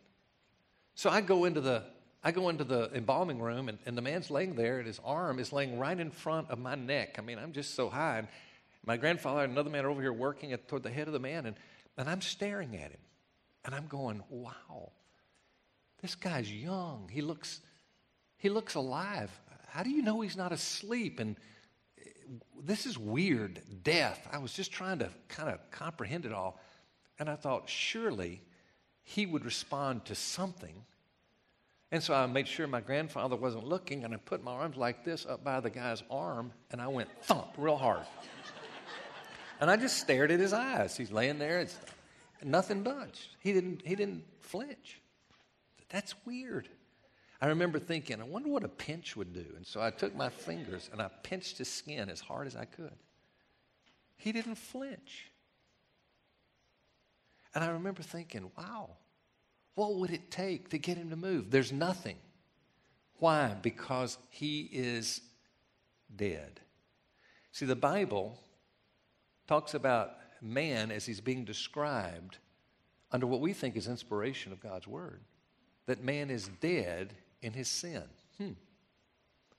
So 0.93 1.09
I 1.09 1.21
go 1.21 1.45
into 1.45 1.59
the 1.59 1.83
I 2.23 2.31
go 2.31 2.49
into 2.49 2.63
the 2.63 2.91
embalming 2.93 3.39
room 3.39 3.69
and, 3.69 3.77
and 3.85 3.97
the 3.97 4.01
man's 4.01 4.29
laying 4.29 4.55
there 4.55 4.77
and 4.79 4.87
his 4.87 4.99
arm 5.03 5.39
is 5.39 5.53
laying 5.53 5.79
right 5.79 5.97
in 5.97 6.11
front 6.11 6.49
of 6.49 6.59
my 6.59 6.75
neck. 6.75 7.15
I 7.17 7.21
mean, 7.21 7.39
I'm 7.39 7.53
just 7.53 7.73
so 7.75 7.89
high. 7.89 8.19
And 8.19 8.27
my 8.85 8.97
grandfather 8.97 9.43
and 9.43 9.53
another 9.53 9.69
man 9.69 9.85
are 9.85 9.89
over 9.89 10.01
here 10.01 10.13
working 10.13 10.51
at, 10.53 10.67
toward 10.67 10.83
the 10.83 10.89
head 10.89 11.07
of 11.07 11.13
the 11.13 11.19
man, 11.19 11.45
and, 11.45 11.55
and 11.97 12.09
I'm 12.09 12.21
staring 12.21 12.75
at 12.75 12.91
him. 12.91 12.99
And 13.65 13.75
I'm 13.75 13.87
going, 13.87 14.23
wow, 14.29 14.91
this 16.01 16.15
guy's 16.15 16.51
young. 16.51 17.09
He 17.11 17.21
looks 17.21 17.61
he 18.37 18.49
looks 18.49 18.75
alive. 18.75 19.31
How 19.67 19.83
do 19.83 19.89
you 19.89 20.01
know 20.01 20.21
he's 20.21 20.37
not 20.37 20.51
asleep? 20.51 21.19
And 21.19 21.37
this 22.63 22.85
is 22.85 22.97
weird. 22.97 23.61
Death. 23.83 24.27
I 24.31 24.37
was 24.37 24.53
just 24.53 24.71
trying 24.71 24.99
to 24.99 25.09
kind 25.27 25.49
of 25.49 25.59
comprehend 25.71 26.25
it 26.25 26.33
all. 26.33 26.59
And 27.19 27.29
I 27.29 27.35
thought, 27.35 27.69
surely 27.69 28.41
he 29.03 29.25
would 29.25 29.45
respond 29.45 30.05
to 30.05 30.15
something. 30.15 30.83
And 31.91 32.03
so 32.03 32.13
I 32.13 32.25
made 32.25 32.47
sure 32.47 32.67
my 32.67 32.81
grandfather 32.81 33.37
wasn't 33.37 33.65
looking, 33.65 34.03
and 34.03 34.13
I 34.13 34.17
put 34.17 34.43
my 34.43 34.51
arms 34.51 34.75
like 34.75 35.05
this 35.05 35.25
up 35.25 35.43
by 35.43 35.61
the 35.61 35.69
guy's 35.69 36.03
arm, 36.11 36.51
and 36.71 36.81
I 36.81 36.87
went 36.87 37.09
thump 37.23 37.47
real 37.57 37.77
hard. 37.77 38.05
and 39.61 39.71
I 39.71 39.77
just 39.77 39.97
stared 39.97 40.29
at 40.31 40.39
his 40.39 40.51
eyes. 40.51 40.97
He's 40.97 41.11
laying 41.11 41.39
there, 41.39 41.59
it's, 41.61 41.77
nothing 42.43 42.83
budged. 42.83 43.29
He 43.39 43.53
didn't, 43.53 43.81
he 43.85 43.95
didn't 43.95 44.25
flinch. 44.41 45.01
That's 45.89 46.13
weird. 46.25 46.67
I 47.39 47.47
remember 47.47 47.79
thinking, 47.79 48.19
I 48.19 48.23
wonder 48.23 48.49
what 48.49 48.63
a 48.63 48.69
pinch 48.69 49.15
would 49.15 49.33
do. 49.33 49.45
And 49.55 49.65
so 49.65 49.81
I 49.81 49.91
took 49.91 50.15
my 50.15 50.29
fingers 50.29 50.89
and 50.91 51.01
I 51.01 51.09
pinched 51.23 51.59
his 51.59 51.69
skin 51.69 52.09
as 52.09 52.19
hard 52.19 52.47
as 52.47 52.55
I 52.55 52.65
could. 52.65 52.95
He 54.15 54.31
didn't 54.31 54.55
flinch. 54.55 55.31
And 57.53 57.63
I 57.63 57.67
remember 57.69 58.01
thinking, 58.01 58.51
wow, 58.57 58.89
what 59.75 59.95
would 59.95 60.09
it 60.09 60.31
take 60.31 60.69
to 60.69 60.79
get 60.79 60.97
him 60.97 61.11
to 61.11 61.15
move? 61.15 61.51
There's 61.51 61.71
nothing. 61.71 62.17
Why? 63.19 63.55
Because 63.61 64.17
he 64.29 64.69
is 64.71 65.21
dead. 66.15 66.59
See, 67.51 67.65
the 67.65 67.75
Bible 67.75 68.39
talks 69.47 69.75
about 69.75 70.11
man 70.41 70.91
as 70.91 71.05
he's 71.05 71.21
being 71.21 71.45
described 71.45 72.37
under 73.11 73.27
what 73.27 73.41
we 73.41 73.53
think 73.53 73.75
is 73.75 73.87
inspiration 73.87 74.51
of 74.51 74.59
God's 74.59 74.87
word 74.87 75.21
that 75.87 76.03
man 76.03 76.29
is 76.29 76.49
dead 76.59 77.15
in 77.41 77.53
his 77.53 77.67
sin. 77.67 78.03
Hmm. 78.37 78.51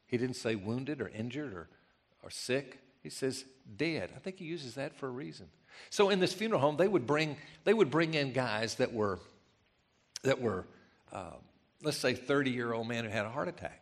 He 0.07 0.17
didn't 0.17 0.37
say 0.37 0.55
wounded 0.55 1.01
or 1.01 1.09
injured 1.09 1.53
or, 1.53 1.69
or 2.23 2.31
sick. 2.31 2.79
He 3.03 3.11
says 3.11 3.45
dead. 3.77 4.11
I 4.17 4.19
think 4.19 4.39
he 4.39 4.45
uses 4.45 4.75
that 4.75 4.97
for 4.97 5.07
a 5.07 5.11
reason. 5.11 5.47
So 5.91 6.11
in 6.11 6.19
this 6.19 6.33
funeral 6.33 6.61
home, 6.61 6.77
they 6.77 6.89
would 6.89 7.07
bring 7.07 7.37
they 7.65 7.75
would 7.75 7.91
bring 7.91 8.15
in 8.15 8.33
guys 8.33 8.77
that 8.77 8.93
were 8.93 9.21
that 10.23 10.41
were 10.41 10.67
uh, 11.13 11.37
let's 11.83 11.99
say 11.99 12.15
30 12.15 12.51
year 12.51 12.73
old 12.73 12.89
man 12.89 13.05
who 13.05 13.11
had 13.11 13.27
a 13.27 13.31
heart 13.31 13.49
attack, 13.49 13.81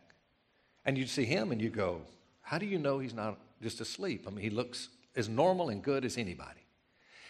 and 0.85 0.97
you'd 0.97 1.09
see 1.09 1.25
him 1.25 1.51
and 1.51 1.61
you 1.61 1.69
go, 1.69 2.01
how 2.41 2.57
do 2.57 2.65
you 2.65 2.77
know 2.77 2.99
he's 2.99 3.13
not 3.13 3.37
just 3.61 3.81
asleep? 3.81 4.25
I 4.27 4.29
mean, 4.29 4.43
he 4.43 4.49
looks 4.49 4.89
as 5.15 5.27
normal 5.27 5.69
and 5.69 5.83
good 5.83 6.05
as 6.05 6.17
anybody. 6.17 6.61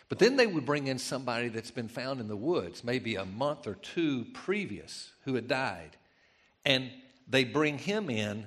But 0.09 0.19
then 0.19 0.35
they 0.37 0.47
would 0.47 0.65
bring 0.65 0.87
in 0.87 0.99
somebody 0.99 1.49
that's 1.49 1.71
been 1.71 1.89
found 1.89 2.21
in 2.21 2.27
the 2.27 2.35
woods, 2.35 2.83
maybe 2.83 3.15
a 3.15 3.25
month 3.25 3.67
or 3.67 3.75
two 3.75 4.25
previous, 4.33 5.11
who 5.25 5.35
had 5.35 5.47
died, 5.47 5.97
and 6.67 6.91
they 7.29 7.45
bring 7.45 7.77
him 7.77 8.09
in, 8.09 8.45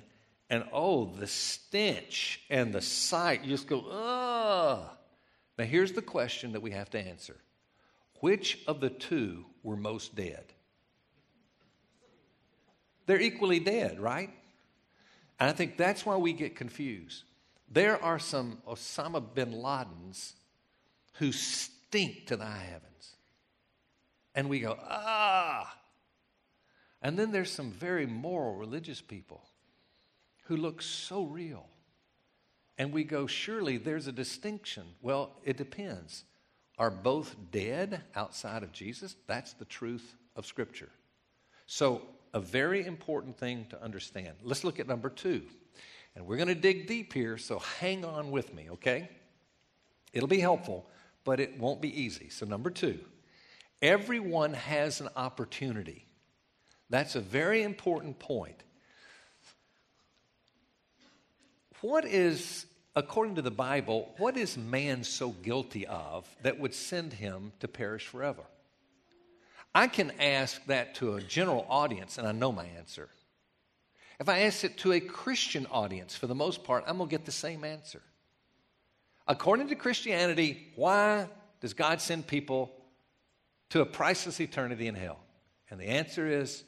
and 0.50 0.64
oh, 0.72 1.06
the 1.06 1.26
stench 1.26 2.42
and 2.50 2.72
the 2.72 2.82
sight, 2.82 3.42
you 3.42 3.48
just 3.48 3.66
go, 3.66 3.80
ugh. 3.90 4.90
Now, 5.58 5.64
here's 5.64 5.92
the 5.92 6.02
question 6.02 6.52
that 6.52 6.60
we 6.60 6.70
have 6.70 6.90
to 6.90 7.00
answer 7.00 7.36
Which 8.20 8.58
of 8.66 8.80
the 8.80 8.90
two 8.90 9.46
were 9.62 9.76
most 9.76 10.14
dead? 10.14 10.44
They're 13.06 13.20
equally 13.20 13.58
dead, 13.58 13.98
right? 13.98 14.30
And 15.40 15.48
I 15.48 15.52
think 15.52 15.78
that's 15.78 16.04
why 16.04 16.16
we 16.18 16.34
get 16.34 16.54
confused. 16.54 17.24
There 17.70 18.02
are 18.02 18.18
some 18.18 18.58
Osama 18.68 19.22
bin 19.34 19.52
Ladens 19.52 20.34
who 21.14 21.32
stink 21.32 22.26
to 22.26 22.36
the 22.36 22.44
heavens. 22.44 23.16
And 24.34 24.50
we 24.50 24.60
go, 24.60 24.78
ah. 24.78 25.79
And 27.02 27.18
then 27.18 27.30
there's 27.32 27.50
some 27.50 27.70
very 27.70 28.06
moral 28.06 28.56
religious 28.56 29.00
people 29.00 29.42
who 30.44 30.56
look 30.56 30.82
so 30.82 31.24
real. 31.24 31.66
And 32.76 32.92
we 32.92 33.04
go, 33.04 33.26
surely 33.26 33.76
there's 33.76 34.06
a 34.06 34.12
distinction. 34.12 34.84
Well, 35.02 35.30
it 35.44 35.56
depends. 35.56 36.24
Are 36.78 36.90
both 36.90 37.36
dead 37.50 38.02
outside 38.14 38.62
of 38.62 38.72
Jesus? 38.72 39.16
That's 39.26 39.52
the 39.52 39.66
truth 39.66 40.14
of 40.34 40.46
Scripture. 40.46 40.88
So, 41.66 42.02
a 42.32 42.40
very 42.40 42.86
important 42.86 43.36
thing 43.36 43.66
to 43.70 43.82
understand. 43.82 44.34
Let's 44.42 44.64
look 44.64 44.78
at 44.78 44.86
number 44.86 45.10
two. 45.10 45.42
And 46.14 46.26
we're 46.26 46.36
going 46.36 46.48
to 46.48 46.54
dig 46.54 46.86
deep 46.86 47.12
here, 47.12 47.38
so 47.38 47.58
hang 47.78 48.04
on 48.04 48.30
with 48.30 48.54
me, 48.54 48.68
okay? 48.70 49.08
It'll 50.12 50.28
be 50.28 50.40
helpful, 50.40 50.88
but 51.24 51.38
it 51.38 51.58
won't 51.58 51.80
be 51.80 52.00
easy. 52.00 52.28
So, 52.30 52.46
number 52.46 52.70
two, 52.70 52.98
everyone 53.82 54.54
has 54.54 55.00
an 55.00 55.08
opportunity. 55.16 56.06
That's 56.90 57.14
a 57.14 57.20
very 57.20 57.62
important 57.62 58.18
point. 58.18 58.62
What 61.80 62.04
is 62.04 62.66
according 62.96 63.36
to 63.36 63.42
the 63.42 63.50
Bible, 63.50 64.12
what 64.18 64.36
is 64.36 64.58
man 64.58 65.04
so 65.04 65.30
guilty 65.30 65.86
of 65.86 66.28
that 66.42 66.58
would 66.58 66.74
send 66.74 67.12
him 67.12 67.52
to 67.60 67.68
perish 67.68 68.06
forever? 68.06 68.42
I 69.74 69.86
can 69.86 70.12
ask 70.20 70.62
that 70.66 70.96
to 70.96 71.14
a 71.14 71.20
general 71.22 71.64
audience, 71.68 72.18
and 72.18 72.26
I 72.26 72.32
know 72.32 72.50
my 72.50 72.66
answer. 72.76 73.08
If 74.18 74.28
I 74.28 74.40
ask 74.40 74.64
it 74.64 74.76
to 74.78 74.92
a 74.92 75.00
Christian 75.00 75.66
audience, 75.70 76.16
for 76.16 76.26
the 76.26 76.34
most 76.34 76.64
part, 76.64 76.84
I'm 76.86 76.98
going 76.98 77.08
to 77.08 77.16
get 77.16 77.24
the 77.24 77.32
same 77.32 77.64
answer. 77.64 78.02
According 79.28 79.68
to 79.68 79.76
Christianity, 79.76 80.72
why 80.74 81.28
does 81.60 81.72
God 81.72 82.00
send 82.00 82.26
people 82.26 82.72
to 83.70 83.80
a 83.80 83.86
Christless 83.86 84.40
eternity 84.40 84.88
in 84.88 84.96
hell? 84.96 85.20
And 85.70 85.78
the 85.78 85.86
answer 85.86 86.26
is 86.26 86.64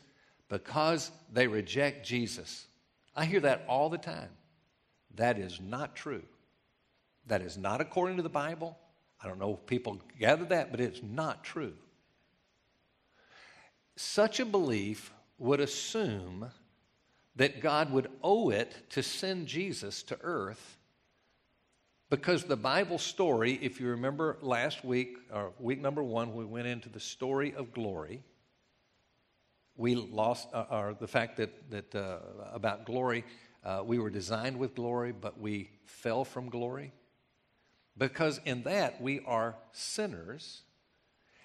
because 0.53 1.11
they 1.33 1.47
reject 1.47 2.07
Jesus. 2.07 2.67
I 3.17 3.25
hear 3.25 3.41
that 3.41 3.65
all 3.69 3.89
the 3.89 3.97
time. 3.97 4.29
That 5.15 5.39
is 5.39 5.59
not 5.63 5.97
true. 5.97 6.25
That 7.27 7.41
is 7.41 7.57
not 7.57 7.81
according 7.81 8.19
to 8.19 8.23
the 8.23 8.29
Bible. 8.29 8.77
I 9.25 9.29
don't 9.29 9.39
know 9.39 9.55
if 9.55 9.67
people 9.67 9.99
gather 10.21 10.45
that, 10.45 10.71
but 10.71 10.79
it's 10.79 11.01
not 11.03 11.43
true. 11.43 11.73
Such 13.97 14.41
a 14.41 14.45
belief 14.45 15.11
would 15.39 15.61
assume 15.61 16.51
that 17.37 17.63
God 17.63 17.91
would 17.91 18.11
owe 18.23 18.51
it 18.51 18.75
to 18.91 19.03
send 19.03 19.47
Jesus 19.47 20.03
to 20.03 20.19
earth 20.21 20.77
because 22.11 22.45
the 22.45 22.57
Bible 22.59 22.99
story, 22.99 23.59
if 23.63 23.81
you 23.81 23.87
remember 23.87 24.37
last 24.43 24.85
week, 24.85 25.17
or 25.33 25.53
week 25.59 25.81
number 25.81 26.03
one, 26.03 26.35
we 26.35 26.45
went 26.45 26.67
into 26.67 26.91
the 26.91 27.01
story 27.01 27.55
of 27.55 27.73
glory. 27.73 28.23
We 29.83 29.97
lost, 29.97 30.47
uh, 30.55 30.65
or 30.71 30.97
the 31.01 31.09
fact 31.09 31.39
that, 31.39 31.71
that 31.73 31.93
uh, 31.93 32.19
about 32.53 32.87
glory, 32.87 33.25
uh, 33.65 33.83
we 33.85 33.99
were 33.99 34.11
designed 34.11 34.57
with 34.57 34.77
glory, 34.77 35.11
but 35.11 35.41
we 35.41 35.71
fell 35.87 36.25
from 36.25 36.51
glory. 36.51 36.93
Because 37.99 38.41
in 38.45 38.63
that, 38.63 39.03
we 39.03 39.23
are 39.27 39.57
sinners. 39.73 40.63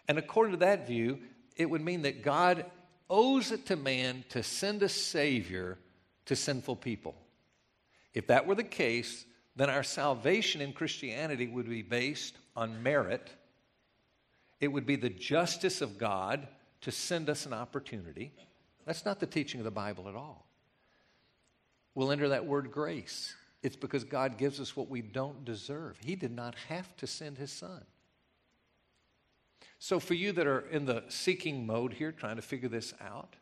And 0.07 0.19
according 0.19 0.51
to 0.51 0.59
that 0.59 0.85
view, 0.85 1.17
it 1.55 1.67
would 1.67 1.81
mean 1.81 2.03
that 2.03 2.21
God 2.21 2.67
owes 3.09 3.51
it 3.51 3.65
to 3.65 3.75
man 3.75 4.23
to 4.29 4.43
send 4.43 4.83
a 4.83 4.89
Savior 4.89 5.79
to 6.27 6.35
sinful 6.35 6.75
people. 6.75 7.15
If 8.13 8.27
that 8.27 8.45
were 8.45 8.53
the 8.53 8.63
case, 8.63 9.25
then 9.55 9.71
our 9.71 9.81
salvation 9.81 10.61
in 10.61 10.73
Christianity 10.73 11.47
would 11.47 11.67
be 11.67 11.81
based 11.81 12.35
on 12.55 12.83
merit. 12.83 13.31
It 14.59 14.67
would 14.67 14.85
be 14.85 14.95
the 14.95 15.09
justice 15.09 15.81
of 15.81 15.97
God 15.97 16.47
to 16.81 16.91
send 16.91 17.29
us 17.29 17.45
an 17.45 17.53
opportunity. 17.53 18.31
That's 18.85 19.05
not 19.05 19.19
the 19.19 19.25
teaching 19.25 19.59
of 19.59 19.65
the 19.65 19.71
Bible 19.71 20.07
at 20.07 20.15
all. 20.15 20.47
We'll 21.95 22.11
enter 22.11 22.29
that 22.29 22.45
word 22.45 22.71
grace. 22.71 23.35
It's 23.63 23.75
because 23.75 24.03
God 24.03 24.37
gives 24.37 24.59
us 24.59 24.75
what 24.75 24.89
we 24.89 25.01
don't 25.01 25.43
deserve. 25.43 25.97
He 26.03 26.15
did 26.15 26.31
not 26.31 26.55
have 26.69 26.95
to 26.97 27.07
send 27.07 27.37
His 27.37 27.51
Son. 27.51 27.83
So, 29.79 29.99
for 29.99 30.13
you 30.13 30.31
that 30.33 30.47
are 30.47 30.61
in 30.71 30.85
the 30.85 31.03
seeking 31.09 31.65
mode 31.65 31.93
here, 31.93 32.11
trying 32.11 32.37
to 32.37 32.41
figure 32.41 32.69
this 32.69 32.93
out, 33.01 33.35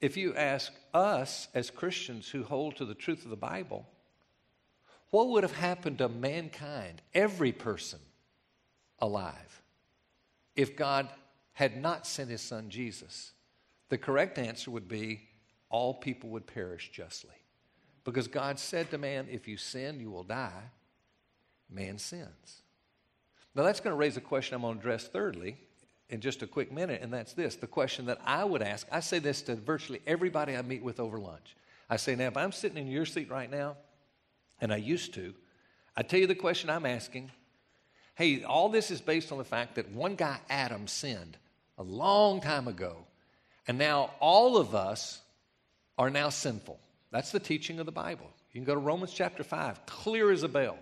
if 0.00 0.16
you 0.16 0.34
ask 0.34 0.72
us 0.92 1.48
as 1.54 1.70
Christians 1.70 2.28
who 2.28 2.42
hold 2.42 2.76
to 2.76 2.84
the 2.84 2.94
truth 2.94 3.24
of 3.24 3.30
the 3.30 3.36
Bible, 3.36 3.86
what 5.10 5.28
would 5.28 5.42
have 5.42 5.56
happened 5.56 5.98
to 5.98 6.08
mankind, 6.08 7.02
every 7.14 7.52
person 7.52 8.00
alive, 8.98 9.62
if 10.54 10.76
God 10.76 11.08
had 11.56 11.80
not 11.80 12.06
sent 12.06 12.28
his 12.28 12.42
son 12.42 12.68
Jesus? 12.68 13.32
The 13.88 13.96
correct 13.96 14.36
answer 14.36 14.70
would 14.70 14.88
be 14.88 15.22
all 15.70 15.94
people 15.94 16.28
would 16.30 16.46
perish 16.46 16.90
justly. 16.92 17.34
Because 18.04 18.28
God 18.28 18.58
said 18.58 18.90
to 18.90 18.98
man, 18.98 19.26
if 19.30 19.48
you 19.48 19.56
sin, 19.56 19.98
you 19.98 20.10
will 20.10 20.22
die. 20.22 20.70
Man 21.70 21.96
sins. 21.96 22.60
Now, 23.54 23.62
that's 23.62 23.80
going 23.80 23.92
to 23.92 23.98
raise 23.98 24.18
a 24.18 24.20
question 24.20 24.54
I'm 24.54 24.60
going 24.60 24.74
to 24.74 24.80
address 24.80 25.08
thirdly 25.08 25.56
in 26.10 26.20
just 26.20 26.42
a 26.42 26.46
quick 26.46 26.70
minute, 26.70 27.00
and 27.00 27.10
that's 27.10 27.32
this 27.32 27.56
the 27.56 27.66
question 27.66 28.04
that 28.04 28.20
I 28.22 28.44
would 28.44 28.60
ask. 28.60 28.86
I 28.92 29.00
say 29.00 29.18
this 29.18 29.40
to 29.42 29.54
virtually 29.54 30.02
everybody 30.06 30.54
I 30.54 30.60
meet 30.60 30.82
with 30.82 31.00
over 31.00 31.18
lunch. 31.18 31.56
I 31.88 31.96
say, 31.96 32.16
now, 32.16 32.26
if 32.26 32.36
I'm 32.36 32.52
sitting 32.52 32.76
in 32.76 32.90
your 32.90 33.06
seat 33.06 33.30
right 33.30 33.50
now, 33.50 33.76
and 34.60 34.74
I 34.74 34.76
used 34.76 35.14
to, 35.14 35.32
I 35.96 36.02
tell 36.02 36.20
you 36.20 36.26
the 36.26 36.34
question 36.34 36.68
I'm 36.68 36.84
asking. 36.84 37.30
Hey, 38.14 38.44
all 38.44 38.68
this 38.68 38.90
is 38.90 39.00
based 39.00 39.32
on 39.32 39.38
the 39.38 39.44
fact 39.44 39.76
that 39.76 39.90
one 39.90 40.16
guy, 40.16 40.38
Adam, 40.50 40.86
sinned 40.86 41.38
a 41.78 41.82
long 41.82 42.40
time 42.40 42.68
ago, 42.68 43.06
and 43.68 43.78
now 43.78 44.10
all 44.20 44.56
of 44.56 44.74
us 44.74 45.20
are 45.98 46.10
now 46.10 46.28
sinful. 46.28 46.78
That's 47.10 47.32
the 47.32 47.40
teaching 47.40 47.80
of 47.80 47.86
the 47.86 47.92
Bible. 47.92 48.30
You 48.52 48.60
can 48.60 48.64
go 48.64 48.74
to 48.74 48.80
Romans 48.80 49.12
chapter 49.12 49.42
5, 49.42 49.86
clear 49.86 50.30
as 50.30 50.42
a 50.42 50.48
bell. 50.48 50.78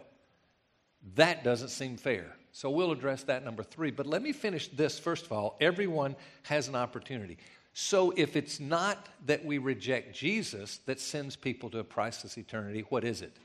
That 1.17 1.45
doesn't 1.45 1.69
seem 1.69 1.97
fair. 1.97 2.37
So 2.53 2.71
we'll 2.71 2.93
address 2.93 3.25
that 3.25 3.45
number 3.45 3.63
three. 3.63 3.91
But 3.91 4.07
let 4.07 4.23
me 4.23 4.33
finish 4.33 4.69
this 4.69 4.99
first 4.99 5.27
of 5.27 5.33
all. 5.33 5.57
Everyone 5.61 6.15
has 6.45 6.69
an 6.69 6.77
opportunity. 6.77 7.37
So 7.73 8.13
if 8.17 8.37
it's 8.37 8.61
not 8.61 9.09
that 9.27 9.45
we 9.45 9.59
reject 9.59 10.15
Jesus 10.15 10.79
that 10.87 11.01
sends 11.01 11.35
people 11.35 11.69
to 11.71 11.81
a 11.81 11.85
Christless 11.85 12.39
eternity, 12.39 12.85
what 12.89 13.03
is 13.03 13.23
it? 13.23 13.37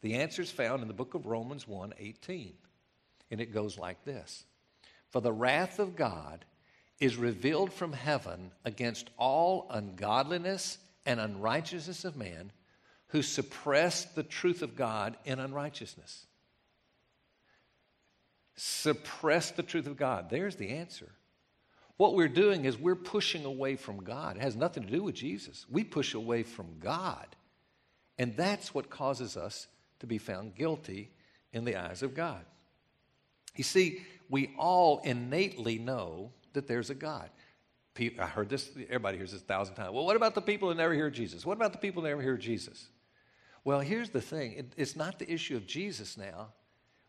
The 0.00 0.14
answer 0.14 0.40
is 0.40 0.50
found 0.50 0.80
in 0.80 0.88
the 0.88 0.94
book 0.94 1.12
of 1.12 1.26
Romans 1.26 1.68
1 1.68 1.92
18. 1.98 2.54
And 3.30 3.40
it 3.40 3.52
goes 3.52 3.78
like 3.78 4.02
this 4.04 4.44
For 5.10 5.20
the 5.20 5.32
wrath 5.32 5.78
of 5.78 5.94
God 5.94 6.46
is 7.00 7.16
revealed 7.16 7.72
from 7.72 7.92
heaven 7.92 8.52
against 8.64 9.10
all 9.16 9.66
ungodliness 9.70 10.78
and 11.06 11.18
unrighteousness 11.18 12.04
of 12.04 12.16
man 12.16 12.52
who 13.08 13.22
suppress 13.22 14.04
the 14.04 14.22
truth 14.22 14.62
of 14.62 14.76
God 14.76 15.16
in 15.24 15.40
unrighteousness. 15.40 16.26
Suppress 18.56 19.50
the 19.50 19.62
truth 19.62 19.86
of 19.86 19.96
God. 19.96 20.28
There's 20.28 20.56
the 20.56 20.68
answer. 20.68 21.10
What 21.96 22.14
we're 22.14 22.28
doing 22.28 22.66
is 22.66 22.78
we're 22.78 22.94
pushing 22.94 23.44
away 23.44 23.76
from 23.76 24.04
God. 24.04 24.36
It 24.36 24.42
has 24.42 24.54
nothing 24.54 24.84
to 24.84 24.90
do 24.90 25.02
with 25.02 25.14
Jesus. 25.14 25.66
We 25.70 25.82
push 25.82 26.14
away 26.14 26.42
from 26.42 26.78
God. 26.78 27.26
And 28.18 28.36
that's 28.36 28.74
what 28.74 28.90
causes 28.90 29.36
us 29.36 29.66
to 30.00 30.06
be 30.06 30.18
found 30.18 30.54
guilty 30.54 31.10
in 31.52 31.64
the 31.64 31.76
eyes 31.76 32.02
of 32.02 32.14
God. 32.14 32.44
You 33.56 33.64
see, 33.64 34.02
we 34.28 34.54
all 34.58 35.00
innately 35.04 35.78
know 35.78 36.32
that 36.54 36.66
there's 36.66 36.90
a 36.90 36.94
God. 36.94 37.30
I 37.98 38.26
heard 38.26 38.48
this, 38.48 38.70
everybody 38.84 39.18
hears 39.18 39.32
this 39.32 39.42
a 39.42 39.44
thousand 39.44 39.74
times. 39.74 39.90
Well, 39.92 40.06
what 40.06 40.16
about 40.16 40.34
the 40.34 40.40
people 40.40 40.68
that 40.68 40.76
never 40.76 40.94
hear 40.94 41.10
Jesus? 41.10 41.44
What 41.44 41.56
about 41.56 41.72
the 41.72 41.78
people 41.78 42.02
that 42.02 42.08
never 42.08 42.22
hear 42.22 42.36
Jesus? 42.36 42.88
Well, 43.64 43.80
here's 43.80 44.10
the 44.10 44.22
thing 44.22 44.52
it, 44.52 44.72
it's 44.76 44.96
not 44.96 45.18
the 45.18 45.30
issue 45.30 45.56
of 45.56 45.66
Jesus 45.66 46.16
now. 46.16 46.48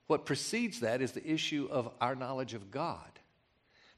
What 0.07 0.25
precedes 0.25 0.81
that 0.81 1.01
is 1.01 1.13
the 1.13 1.25
issue 1.25 1.69
of 1.71 1.89
our 2.01 2.15
knowledge 2.15 2.53
of 2.53 2.71
God. 2.71 3.19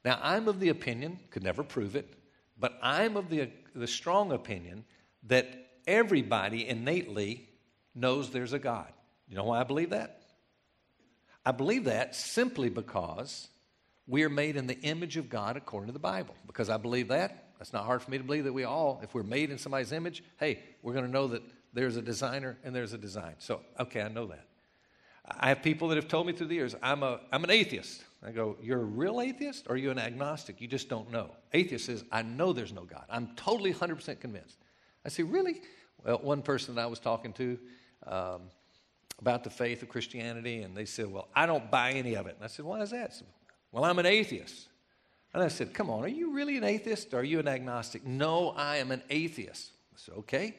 Now, 0.04 0.20
I'm 0.22 0.46
of 0.46 0.60
the 0.60 0.68
opinion, 0.68 1.18
could 1.30 1.42
never 1.42 1.64
prove 1.64 1.96
it, 1.96 2.14
but 2.58 2.78
I'm 2.82 3.16
of 3.16 3.28
the, 3.28 3.50
the 3.74 3.88
strong 3.88 4.30
opinion 4.30 4.84
that 5.24 5.48
everybody 5.86 6.68
innately 6.68 7.48
knows 7.94 8.30
there's 8.30 8.52
a 8.52 8.58
God. 8.58 8.92
You 9.28 9.36
know 9.36 9.44
why 9.44 9.60
I 9.60 9.64
believe 9.64 9.90
that? 9.90 10.20
I 11.44 11.52
believe 11.52 11.84
that 11.84 12.14
simply 12.14 12.68
because 12.68 13.48
we 14.06 14.22
are 14.22 14.28
made 14.28 14.56
in 14.56 14.66
the 14.66 14.78
image 14.80 15.16
of 15.16 15.28
God 15.28 15.56
according 15.56 15.86
to 15.86 15.92
the 15.92 15.98
Bible. 15.98 16.34
Because 16.46 16.68
I 16.68 16.76
believe 16.76 17.08
that, 17.08 17.48
that's 17.58 17.72
not 17.72 17.84
hard 17.84 18.02
for 18.02 18.10
me 18.10 18.18
to 18.18 18.24
believe 18.24 18.44
that 18.44 18.52
we 18.52 18.64
all, 18.64 19.00
if 19.02 19.14
we're 19.14 19.22
made 19.22 19.50
in 19.50 19.58
somebody's 19.58 19.92
image, 19.92 20.22
hey, 20.38 20.60
we're 20.82 20.92
going 20.92 21.06
to 21.06 21.10
know 21.10 21.28
that 21.28 21.42
there's 21.72 21.96
a 21.96 22.02
designer 22.02 22.58
and 22.64 22.74
there's 22.74 22.92
a 22.92 22.98
design. 22.98 23.34
So, 23.38 23.60
okay, 23.80 24.02
I 24.02 24.08
know 24.08 24.26
that. 24.26 24.46
I 25.26 25.48
have 25.48 25.62
people 25.62 25.88
that 25.88 25.96
have 25.96 26.08
told 26.08 26.26
me 26.26 26.34
through 26.34 26.48
the 26.48 26.54
years, 26.54 26.74
I'm, 26.82 27.02
a, 27.02 27.20
I'm 27.32 27.44
an 27.44 27.50
atheist. 27.50 28.04
I 28.22 28.30
go, 28.30 28.56
You're 28.62 28.80
a 28.80 28.84
real 28.84 29.20
atheist 29.20 29.66
or 29.68 29.74
are 29.74 29.78
you 29.78 29.90
an 29.90 29.98
agnostic? 29.98 30.60
You 30.60 30.68
just 30.68 30.88
don't 30.88 31.10
know. 31.10 31.30
Atheist 31.52 31.86
says, 31.86 32.04
I 32.12 32.22
know 32.22 32.52
there's 32.52 32.72
no 32.72 32.84
God. 32.84 33.04
I'm 33.08 33.28
totally 33.36 33.72
100% 33.72 34.20
convinced. 34.20 34.58
I 35.04 35.08
say, 35.08 35.22
Really? 35.22 35.62
Well, 36.04 36.18
one 36.18 36.42
person 36.42 36.74
that 36.74 36.82
I 36.82 36.86
was 36.86 36.98
talking 36.98 37.32
to, 37.34 37.58
um, 38.06 38.42
about 39.20 39.44
the 39.44 39.50
faith 39.50 39.82
of 39.82 39.88
Christianity, 39.88 40.62
and 40.62 40.76
they 40.76 40.84
said, 40.84 41.10
Well, 41.10 41.28
I 41.34 41.46
don't 41.46 41.70
buy 41.70 41.92
any 41.92 42.14
of 42.14 42.26
it. 42.26 42.34
And 42.36 42.44
I 42.44 42.48
said, 42.48 42.64
Why 42.64 42.80
is 42.80 42.90
that? 42.90 43.14
Said, 43.14 43.26
well, 43.74 43.84
I'm 43.84 43.98
an 43.98 44.06
atheist. 44.06 44.68
And 45.34 45.42
I 45.42 45.48
said, 45.48 45.74
Come 45.74 45.90
on, 45.90 46.04
are 46.04 46.08
you 46.08 46.32
really 46.32 46.56
an 46.56 46.62
atheist 46.62 47.12
or 47.12 47.18
are 47.18 47.24
you 47.24 47.40
an 47.40 47.48
agnostic? 47.48 48.06
No, 48.06 48.50
I 48.50 48.76
am 48.76 48.92
an 48.92 49.02
atheist. 49.10 49.72
I 49.92 49.96
said, 49.96 50.14
Okay. 50.18 50.56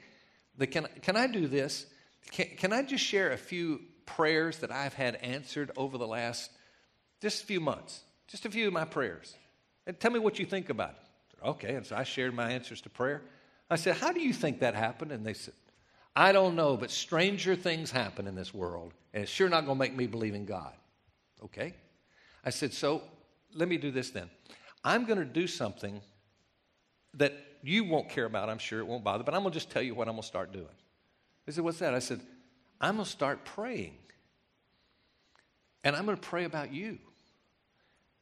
The, 0.58 0.68
can, 0.68 0.88
can 1.02 1.16
I 1.16 1.28
do 1.28 1.48
this? 1.48 1.86
Can, 2.32 2.48
can 2.58 2.74
I 2.74 2.84
just 2.84 3.04
share 3.04 3.32
a 3.32 3.38
few 3.38 3.82
prayers 4.06 4.58
that 4.58 4.72
I've 4.72 4.94
had 4.94 5.16
answered 5.16 5.72
over 5.78 5.98
the 5.98 6.06
last 6.08 6.52
just 7.22 7.44
a 7.44 7.46
few 7.46 7.62
months? 7.62 8.02
Just 8.28 8.46
a 8.46 8.52
few 8.52 8.68
of 8.68 8.74
my 8.74 8.84
prayers. 8.84 9.34
And 9.88 9.98
tell 9.98 10.12
me 10.12 10.20
what 10.20 10.38
you 10.38 10.46
think 10.46 10.70
about 10.70 10.90
it. 10.90 11.08
Said, 11.32 11.50
okay. 11.50 11.76
And 11.76 11.86
so 11.86 11.96
I 11.96 12.04
shared 12.04 12.34
my 12.34 12.52
answers 12.52 12.82
to 12.82 12.90
prayer. 12.90 13.22
I 13.70 13.78
said, 13.78 13.96
How 13.96 14.12
do 14.12 14.20
you 14.20 14.34
think 14.34 14.60
that 14.60 14.76
happened? 14.76 15.14
And 15.14 15.26
they 15.26 15.34
said, 15.34 15.54
I 16.18 16.34
don't 16.34 16.58
know, 16.58 16.76
but 16.76 16.92
stranger 16.92 17.56
things 17.56 17.92
happen 17.92 18.28
in 18.28 18.36
this 18.36 18.54
world, 18.54 18.94
and 19.14 19.24
it's 19.24 19.32
sure 19.32 19.48
not 19.48 19.66
going 19.66 19.78
to 19.78 19.80
make 19.80 19.96
me 19.96 20.06
believe 20.06 20.36
in 20.36 20.46
God. 20.46 20.74
Okay? 21.44 21.76
I 22.46 22.52
said, 22.52 22.74
So 22.74 23.02
let 23.54 23.68
me 23.68 23.78
do 23.78 23.92
this 23.92 24.12
then. 24.12 24.30
I'm 24.84 25.06
going 25.06 25.18
to 25.18 25.26
do 25.26 25.48
something 25.48 26.00
that 27.16 27.34
you 27.64 27.84
won't 27.84 28.10
care 28.10 28.26
about, 28.26 28.50
I'm 28.50 28.60
sure 28.60 28.80
it 28.80 28.86
won't 28.86 29.04
bother, 29.04 29.24
but 29.24 29.34
I'm 29.34 29.42
going 29.42 29.52
to 29.52 29.60
just 29.60 29.72
tell 29.72 29.82
you 29.82 29.96
what 29.96 30.08
I'm 30.08 30.14
going 30.14 30.22
to 30.22 30.28
start 30.28 30.54
doing. 30.54 30.68
They 31.46 31.52
said, 31.52 31.64
What's 31.64 31.80
that? 31.80 31.94
I 31.94 32.00
said, 32.00 32.22
I'm 32.80 32.96
going 32.96 33.06
to 33.06 33.12
start 33.12 33.44
praying. 33.44 33.98
And 35.84 35.96
I'm 35.96 36.06
going 36.06 36.18
to 36.18 36.28
pray 36.28 36.46
about 36.46 36.74
you. 36.74 36.98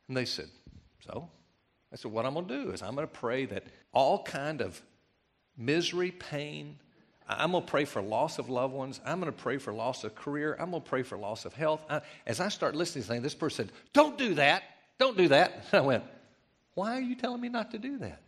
And 0.08 0.16
they 0.16 0.26
said, 0.26 0.50
So? 1.06 1.30
I 1.92 1.96
said, 1.96 2.12
What 2.12 2.26
I'm 2.26 2.34
going 2.34 2.48
to 2.48 2.64
do 2.64 2.72
is 2.72 2.82
I'm 2.82 2.96
going 2.96 3.08
to 3.08 3.14
pray 3.14 3.46
that 3.46 3.66
all 3.92 4.24
kind 4.24 4.62
of 4.62 4.82
misery, 5.58 6.12
pain, 6.12 6.78
I'm 7.28 7.52
going 7.52 7.64
to 7.64 7.70
pray 7.70 7.86
for 7.86 8.02
loss 8.02 8.40
of 8.40 8.50
loved 8.50 8.74
ones. 8.74 9.00
I'm 9.06 9.20
going 9.20 9.32
to 9.32 9.38
pray 9.38 9.58
for 9.58 9.72
loss 9.74 10.04
of 10.04 10.16
career. 10.16 10.56
I'm 10.60 10.72
going 10.72 10.84
to 10.84 10.90
pray 10.90 11.04
for 11.04 11.18
loss 11.18 11.46
of 11.46 11.54
health. 11.54 11.82
I, 11.90 12.02
as 12.26 12.40
I 12.40 12.50
start 12.50 12.76
listening 12.76 13.04
to 13.04 13.08
things, 13.08 13.24
this 13.24 13.36
person 13.36 13.68
said, 13.68 13.76
Don't 13.94 14.18
do 14.18 14.34
that. 14.36 14.64
Don't 14.98 15.18
do 15.18 15.30
that. 15.30 15.66
I 15.74 15.82
went, 15.82 16.04
Why 16.74 16.98
are 16.98 17.02
you 17.02 17.16
telling 17.16 17.42
me 17.42 17.50
not 17.50 17.72
to 17.72 17.78
do 17.78 17.98
that? 18.00 18.22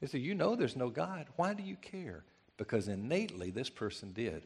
He 0.00 0.06
said, 0.06 0.20
You 0.20 0.34
know 0.34 0.56
there's 0.56 0.76
no 0.76 0.88
God. 0.88 1.26
Why 1.36 1.52
do 1.52 1.62
you 1.62 1.76
care? 1.76 2.24
Because 2.56 2.88
innately 2.88 3.50
this 3.50 3.68
person 3.68 4.12
did. 4.12 4.44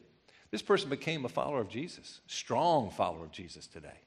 This 0.51 0.61
person 0.61 0.89
became 0.89 1.25
a 1.25 1.29
follower 1.29 1.59
of 1.61 1.69
Jesus, 1.69 2.21
strong 2.27 2.89
follower 2.89 3.25
of 3.25 3.31
Jesus 3.31 3.67
today, 3.67 3.99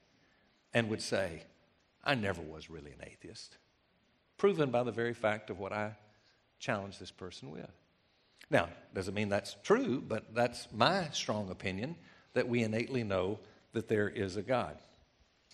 and 0.73 0.89
would 0.89 1.01
say, 1.01 1.43
I 2.03 2.15
never 2.15 2.41
was 2.41 2.69
really 2.69 2.91
an 2.91 3.05
atheist. 3.05 3.57
Proven 4.37 4.71
by 4.71 4.83
the 4.83 4.91
very 4.91 5.13
fact 5.13 5.49
of 5.49 5.59
what 5.59 5.71
I 5.71 5.95
challenged 6.59 6.99
this 6.99 7.11
person 7.11 7.51
with. 7.51 7.69
Now, 8.51 8.67
doesn't 8.93 9.13
mean 9.13 9.29
that's 9.29 9.55
true, 9.63 10.03
but 10.05 10.35
that's 10.35 10.67
my 10.73 11.07
strong 11.13 11.49
opinion 11.49 11.95
that 12.33 12.47
we 12.47 12.63
innately 12.63 13.03
know 13.03 13.39
that 13.71 13.87
there 13.87 14.09
is 14.09 14.35
a 14.35 14.41
God. 14.41 14.77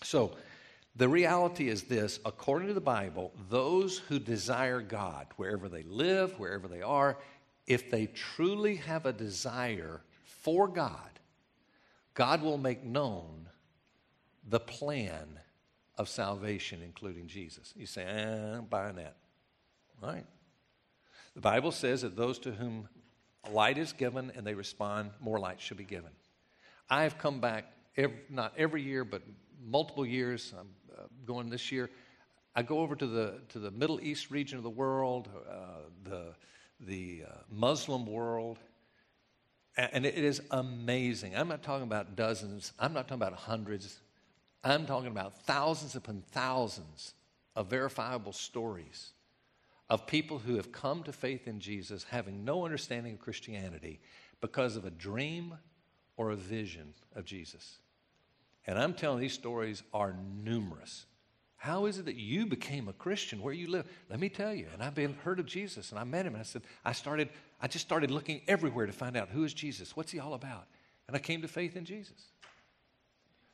So, 0.02 0.32
the 0.96 1.08
reality 1.08 1.68
is 1.68 1.84
this 1.84 2.18
according 2.24 2.68
to 2.68 2.74
the 2.74 2.80
Bible, 2.80 3.32
those 3.48 3.98
who 3.98 4.18
desire 4.18 4.80
God, 4.80 5.28
wherever 5.36 5.68
they 5.68 5.84
live, 5.84 6.38
wherever 6.40 6.66
they 6.66 6.82
are, 6.82 7.16
if 7.68 7.88
they 7.88 8.06
truly 8.06 8.76
have 8.76 9.06
a 9.06 9.12
desire 9.12 10.02
for 10.24 10.66
God, 10.66 11.20
God 12.14 12.42
will 12.42 12.58
make 12.58 12.82
known 12.82 13.48
the 14.48 14.58
plan 14.58 15.38
of 15.96 16.08
salvation, 16.08 16.80
including 16.82 17.28
Jesus. 17.28 17.72
You 17.76 17.86
say, 17.86 18.02
eh, 18.02 18.56
I'm 18.56 18.64
buying 18.64 18.96
that. 18.96 19.16
All 20.02 20.10
right. 20.10 20.26
The 21.38 21.42
Bible 21.42 21.70
says 21.70 22.02
that 22.02 22.16
those 22.16 22.40
to 22.40 22.50
whom 22.50 22.88
light 23.52 23.78
is 23.78 23.92
given 23.92 24.32
and 24.34 24.44
they 24.44 24.54
respond, 24.54 25.12
more 25.20 25.38
light 25.38 25.60
should 25.60 25.76
be 25.76 25.84
given. 25.84 26.10
I 26.90 27.04
have 27.04 27.16
come 27.16 27.38
back, 27.38 27.66
every, 27.96 28.16
not 28.28 28.54
every 28.58 28.82
year, 28.82 29.04
but 29.04 29.22
multiple 29.64 30.04
years. 30.04 30.52
I'm 30.58 30.66
uh, 30.98 31.02
going 31.26 31.48
this 31.48 31.70
year. 31.70 31.90
I 32.56 32.62
go 32.62 32.80
over 32.80 32.96
to 32.96 33.06
the 33.06 33.34
to 33.50 33.60
the 33.60 33.70
Middle 33.70 34.00
East 34.00 34.32
region 34.32 34.58
of 34.58 34.64
the 34.64 34.70
world, 34.70 35.28
uh, 35.48 35.54
the 36.02 36.34
the 36.80 37.22
uh, 37.28 37.34
Muslim 37.48 38.04
world, 38.04 38.58
and 39.76 40.04
it 40.04 40.16
is 40.16 40.42
amazing. 40.50 41.36
I'm 41.36 41.46
not 41.46 41.62
talking 41.62 41.84
about 41.84 42.16
dozens. 42.16 42.72
I'm 42.80 42.92
not 42.92 43.06
talking 43.06 43.22
about 43.22 43.34
hundreds. 43.34 44.00
I'm 44.64 44.86
talking 44.86 45.12
about 45.12 45.40
thousands 45.42 45.94
upon 45.94 46.24
thousands 46.32 47.14
of 47.54 47.68
verifiable 47.70 48.32
stories 48.32 49.12
of 49.90 50.06
people 50.06 50.38
who 50.38 50.56
have 50.56 50.72
come 50.72 51.02
to 51.04 51.12
faith 51.12 51.48
in 51.48 51.60
Jesus 51.60 52.04
having 52.04 52.44
no 52.44 52.64
understanding 52.64 53.14
of 53.14 53.20
Christianity 53.20 54.00
because 54.40 54.76
of 54.76 54.84
a 54.84 54.90
dream 54.90 55.54
or 56.16 56.30
a 56.30 56.36
vision 56.36 56.94
of 57.14 57.24
Jesus. 57.24 57.78
And 58.66 58.78
I'm 58.78 58.92
telling 58.92 59.20
these 59.20 59.32
stories 59.32 59.82
are 59.94 60.14
numerous. 60.42 61.06
How 61.56 61.86
is 61.86 61.98
it 61.98 62.04
that 62.04 62.16
you 62.16 62.46
became 62.46 62.86
a 62.86 62.92
Christian 62.92 63.42
where 63.42 63.54
you 63.54 63.68
live? 63.68 63.86
Let 64.10 64.20
me 64.20 64.28
tell 64.28 64.54
you. 64.54 64.66
And 64.72 64.82
I've 64.82 64.94
been 64.94 65.14
heard 65.24 65.40
of 65.40 65.46
Jesus 65.46 65.90
and 65.90 65.98
I 65.98 66.04
met 66.04 66.26
him 66.26 66.34
and 66.34 66.40
I 66.40 66.44
said, 66.44 66.62
I 66.84 66.92
started, 66.92 67.30
I 67.60 67.66
just 67.66 67.84
started 67.84 68.10
looking 68.10 68.42
everywhere 68.46 68.86
to 68.86 68.92
find 68.92 69.16
out 69.16 69.30
who 69.30 69.42
is 69.42 69.54
Jesus? 69.54 69.96
What's 69.96 70.12
he 70.12 70.20
all 70.20 70.34
about? 70.34 70.66
And 71.08 71.16
I 71.16 71.20
came 71.20 71.42
to 71.42 71.48
faith 71.48 71.76
in 71.76 71.84
Jesus. 71.84 72.26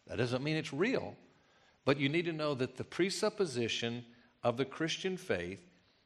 That 0.06 0.18
doesn't 0.18 0.44
mean 0.44 0.56
it's 0.56 0.72
real, 0.72 1.16
but 1.84 1.98
you 1.98 2.08
need 2.10 2.26
to 2.26 2.32
know 2.32 2.54
that 2.54 2.76
the 2.76 2.84
presupposition 2.84 4.04
of 4.42 4.56
the 4.58 4.66
Christian 4.66 5.16
faith 5.16 5.60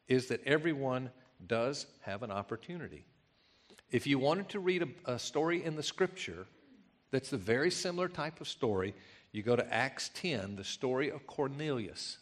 is 0.09 0.29
that 0.29 0.45
everyone 0.47 1.11
does 1.47 1.87
have 2.01 2.23
an 2.23 2.31
opportunity. 2.31 3.05
If 3.91 4.07
you 4.07 4.19
wanted 4.19 4.49
to 4.51 4.61
read 4.61 4.83
a, 4.83 5.13
a, 5.13 5.19
story 5.19 5.65
in 5.65 5.77
the 5.77 5.83
scripture 5.83 6.47
that's 7.11 7.33
a 7.33 7.39
very 7.39 7.71
similar 7.71 8.09
type 8.09 8.41
of 8.41 8.49
story, 8.49 8.95
you 9.33 9.43
go 9.43 9.57
to 9.57 9.75
Acts 9.75 10.11
10, 10.15 10.57
the 10.57 10.65
story 10.65 11.11
of 11.11 11.27
Cornelius. 11.27 12.19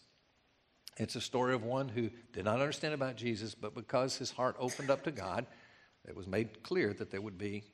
It's 0.96 1.16
a 1.16 1.20
story 1.20 1.54
of 1.54 1.64
one 1.64 1.88
who 1.88 2.10
did 2.32 2.44
not 2.44 2.60
understand 2.60 2.94
about 2.94 3.16
Jesus, 3.16 3.54
but 3.54 3.74
because 3.74 4.16
his 4.16 4.30
heart 4.30 4.56
opened 4.58 4.90
up 4.90 5.04
to 5.04 5.10
God, 5.10 5.46
it 6.06 6.16
was 6.16 6.26
made 6.26 6.62
clear 6.62 6.92
that 6.94 7.10
there 7.10 7.20
would 7.20 7.38
be 7.38 7.64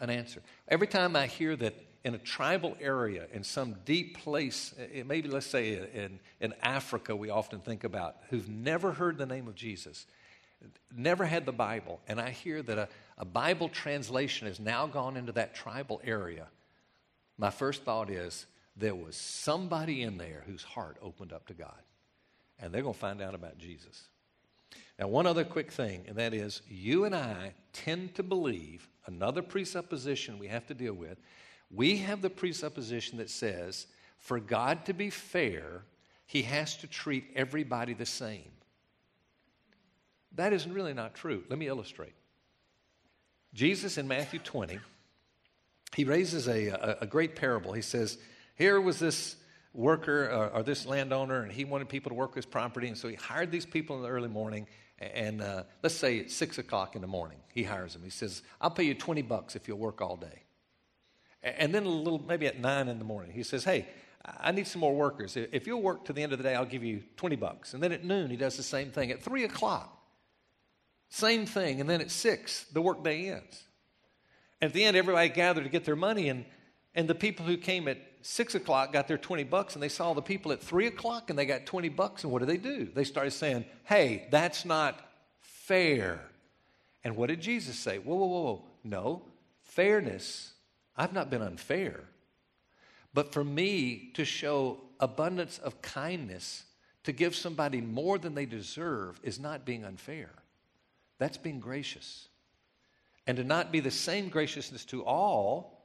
an 0.00 0.10
answer. 0.10 0.42
Every 0.68 0.86
time 0.86 1.14
I 1.14 1.26
hear 1.26 1.54
that 1.56 1.74
in 2.04 2.14
a 2.14 2.18
tribal 2.18 2.76
area, 2.80 3.26
in 3.32 3.44
some 3.44 3.76
deep 3.84 4.18
place, 4.18 4.74
eh, 4.78 5.00
eh, 5.00 5.02
maybe 5.04 5.28
let's 5.28 5.46
say 5.46 5.74
in, 5.94 6.18
in 6.40 6.54
Africa, 6.62 7.14
we 7.14 7.30
often 7.30 7.60
think 7.60 7.84
about, 7.84 8.16
who've 8.30 8.48
never 8.48 8.92
heard 8.92 9.18
the 9.18 9.26
name 9.26 9.46
of 9.46 9.54
Jesus, 9.54 10.06
never 10.94 11.24
had 11.24 11.46
the 11.46 11.52
Bible, 11.52 12.00
and 12.08 12.20
I 12.20 12.30
hear 12.30 12.62
that 12.62 12.78
a, 12.78 12.88
a 13.18 13.24
Bible 13.24 13.68
translation 13.68 14.48
has 14.48 14.58
now 14.58 14.86
gone 14.86 15.16
into 15.16 15.32
that 15.32 15.54
tribal 15.54 16.00
area, 16.04 16.48
my 17.38 17.50
first 17.50 17.84
thought 17.84 18.10
is 18.10 18.46
there 18.76 18.94
was 18.94 19.16
somebody 19.16 20.02
in 20.02 20.16
there 20.16 20.42
whose 20.46 20.62
heart 20.62 20.96
opened 21.02 21.32
up 21.32 21.46
to 21.46 21.54
God, 21.54 21.82
and 22.58 22.72
they're 22.72 22.82
going 22.82 22.94
to 22.94 23.00
find 23.00 23.22
out 23.22 23.34
about 23.34 23.58
Jesus. 23.58 24.08
Now, 24.98 25.08
one 25.08 25.26
other 25.26 25.44
quick 25.44 25.70
thing, 25.70 26.04
and 26.06 26.16
that 26.16 26.34
is 26.34 26.62
you 26.68 27.04
and 27.04 27.14
I 27.14 27.54
tend 27.72 28.14
to 28.16 28.22
believe 28.22 28.88
another 29.06 29.42
presupposition 29.42 30.38
we 30.38 30.48
have 30.48 30.66
to 30.66 30.74
deal 30.74 30.94
with 30.94 31.18
we 31.74 31.98
have 31.98 32.22
the 32.22 32.30
presupposition 32.30 33.18
that 33.18 33.30
says 33.30 33.86
for 34.18 34.38
God 34.38 34.86
to 34.86 34.92
be 34.92 35.10
fair, 35.10 35.82
he 36.26 36.42
has 36.42 36.76
to 36.78 36.86
treat 36.86 37.24
everybody 37.34 37.92
the 37.92 38.06
same. 38.06 38.50
That 40.36 40.52
is 40.52 40.66
really 40.66 40.94
not 40.94 41.14
true. 41.14 41.42
Let 41.48 41.58
me 41.58 41.66
illustrate. 41.66 42.14
Jesus 43.52 43.98
in 43.98 44.06
Matthew 44.06 44.38
20, 44.38 44.78
he 45.94 46.04
raises 46.04 46.48
a, 46.48 46.68
a, 46.68 46.98
a 47.02 47.06
great 47.06 47.34
parable. 47.34 47.72
He 47.72 47.82
says, 47.82 48.16
Here 48.54 48.80
was 48.80 48.98
this 48.98 49.36
worker 49.74 50.30
or, 50.30 50.50
or, 50.50 50.62
this 50.62 50.86
landowner, 50.86 51.42
and 51.42 51.50
he 51.50 51.64
wanted 51.64 51.88
people 51.88 52.10
to 52.10 52.14
work 52.14 52.34
his 52.34 52.46
property, 52.46 52.88
and 52.88 52.96
so 52.96 53.08
he 53.08 53.16
hired 53.16 53.50
these 53.50 53.66
people 53.66 53.96
in 53.96 54.02
the 54.02 54.08
early 54.08 54.28
morning. 54.28 54.66
And 55.00 55.42
uh, 55.42 55.64
let's 55.82 55.96
say 55.96 56.18
it's 56.18 56.34
six 56.34 56.58
o'clock 56.58 56.94
in 56.94 57.02
the 57.02 57.08
morning. 57.08 57.38
He 57.52 57.64
hires 57.64 57.94
them. 57.94 58.04
He 58.04 58.10
says, 58.10 58.42
I'll 58.60 58.70
pay 58.70 58.84
you 58.84 58.94
20 58.94 59.22
bucks 59.22 59.56
if 59.56 59.66
you'll 59.66 59.78
work 59.78 60.00
all 60.00 60.16
day. 60.16 60.44
And 61.42 61.74
then 61.74 61.84
a 61.84 61.88
little, 61.88 62.22
maybe 62.26 62.46
at 62.46 62.60
nine 62.60 62.88
in 62.88 62.98
the 62.98 63.04
morning, 63.04 63.32
he 63.32 63.42
says, 63.42 63.64
Hey, 63.64 63.88
I 64.24 64.52
need 64.52 64.66
some 64.66 64.80
more 64.80 64.94
workers. 64.94 65.36
If 65.36 65.66
you'll 65.66 65.82
work 65.82 66.04
to 66.04 66.12
the 66.12 66.22
end 66.22 66.32
of 66.32 66.38
the 66.38 66.44
day, 66.44 66.54
I'll 66.54 66.64
give 66.64 66.84
you 66.84 67.02
20 67.16 67.36
bucks. 67.36 67.74
And 67.74 67.82
then 67.82 67.90
at 67.90 68.04
noon, 68.04 68.30
he 68.30 68.36
does 68.36 68.56
the 68.56 68.62
same 68.62 68.90
thing. 68.90 69.10
At 69.10 69.20
three 69.20 69.44
o'clock, 69.44 70.00
same 71.08 71.44
thing. 71.44 71.80
And 71.80 71.90
then 71.90 72.00
at 72.00 72.10
six, 72.10 72.64
the 72.72 72.80
workday 72.80 73.30
ends. 73.30 73.64
And 74.60 74.68
at 74.68 74.74
the 74.74 74.84
end, 74.84 74.96
everybody 74.96 75.28
gathered 75.28 75.64
to 75.64 75.70
get 75.70 75.84
their 75.84 75.96
money. 75.96 76.28
And, 76.28 76.44
and 76.94 77.08
the 77.08 77.16
people 77.16 77.44
who 77.44 77.56
came 77.56 77.88
at 77.88 77.98
six 78.20 78.54
o'clock 78.54 78.92
got 78.92 79.08
their 79.08 79.18
20 79.18 79.42
bucks. 79.44 79.74
And 79.74 79.82
they 79.82 79.88
saw 79.88 80.14
the 80.14 80.22
people 80.22 80.52
at 80.52 80.62
three 80.62 80.86
o'clock 80.86 81.28
and 81.28 81.36
they 81.36 81.44
got 81.44 81.66
20 81.66 81.88
bucks. 81.88 82.22
And 82.22 82.32
what 82.32 82.38
did 82.38 82.48
they 82.48 82.56
do? 82.58 82.88
They 82.94 83.04
started 83.04 83.32
saying, 83.32 83.64
Hey, 83.82 84.28
that's 84.30 84.64
not 84.64 85.00
fair. 85.40 86.20
And 87.02 87.16
what 87.16 87.26
did 87.26 87.40
Jesus 87.40 87.76
say? 87.76 87.98
Whoa, 87.98 88.14
whoa, 88.14 88.26
whoa, 88.26 88.42
whoa. 88.42 88.64
No, 88.84 89.22
fairness 89.62 90.52
I've 90.96 91.12
not 91.12 91.30
been 91.30 91.42
unfair. 91.42 92.04
But 93.14 93.32
for 93.32 93.44
me 93.44 94.10
to 94.14 94.24
show 94.24 94.80
abundance 95.00 95.58
of 95.58 95.82
kindness, 95.82 96.64
to 97.04 97.12
give 97.12 97.34
somebody 97.34 97.80
more 97.80 98.18
than 98.18 98.34
they 98.34 98.46
deserve, 98.46 99.20
is 99.22 99.38
not 99.38 99.64
being 99.64 99.84
unfair. 99.84 100.30
That's 101.18 101.36
being 101.36 101.60
gracious. 101.60 102.28
And 103.26 103.36
to 103.36 103.44
not 103.44 103.70
be 103.70 103.80
the 103.80 103.90
same 103.90 104.28
graciousness 104.28 104.84
to 104.86 105.04
all 105.04 105.82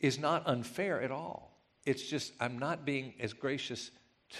is 0.00 0.18
not 0.18 0.46
unfair 0.46 1.02
at 1.02 1.10
all. 1.10 1.58
It's 1.84 2.02
just 2.02 2.32
I'm 2.40 2.58
not 2.58 2.84
being 2.84 3.14
as 3.20 3.32
gracious 3.32 3.90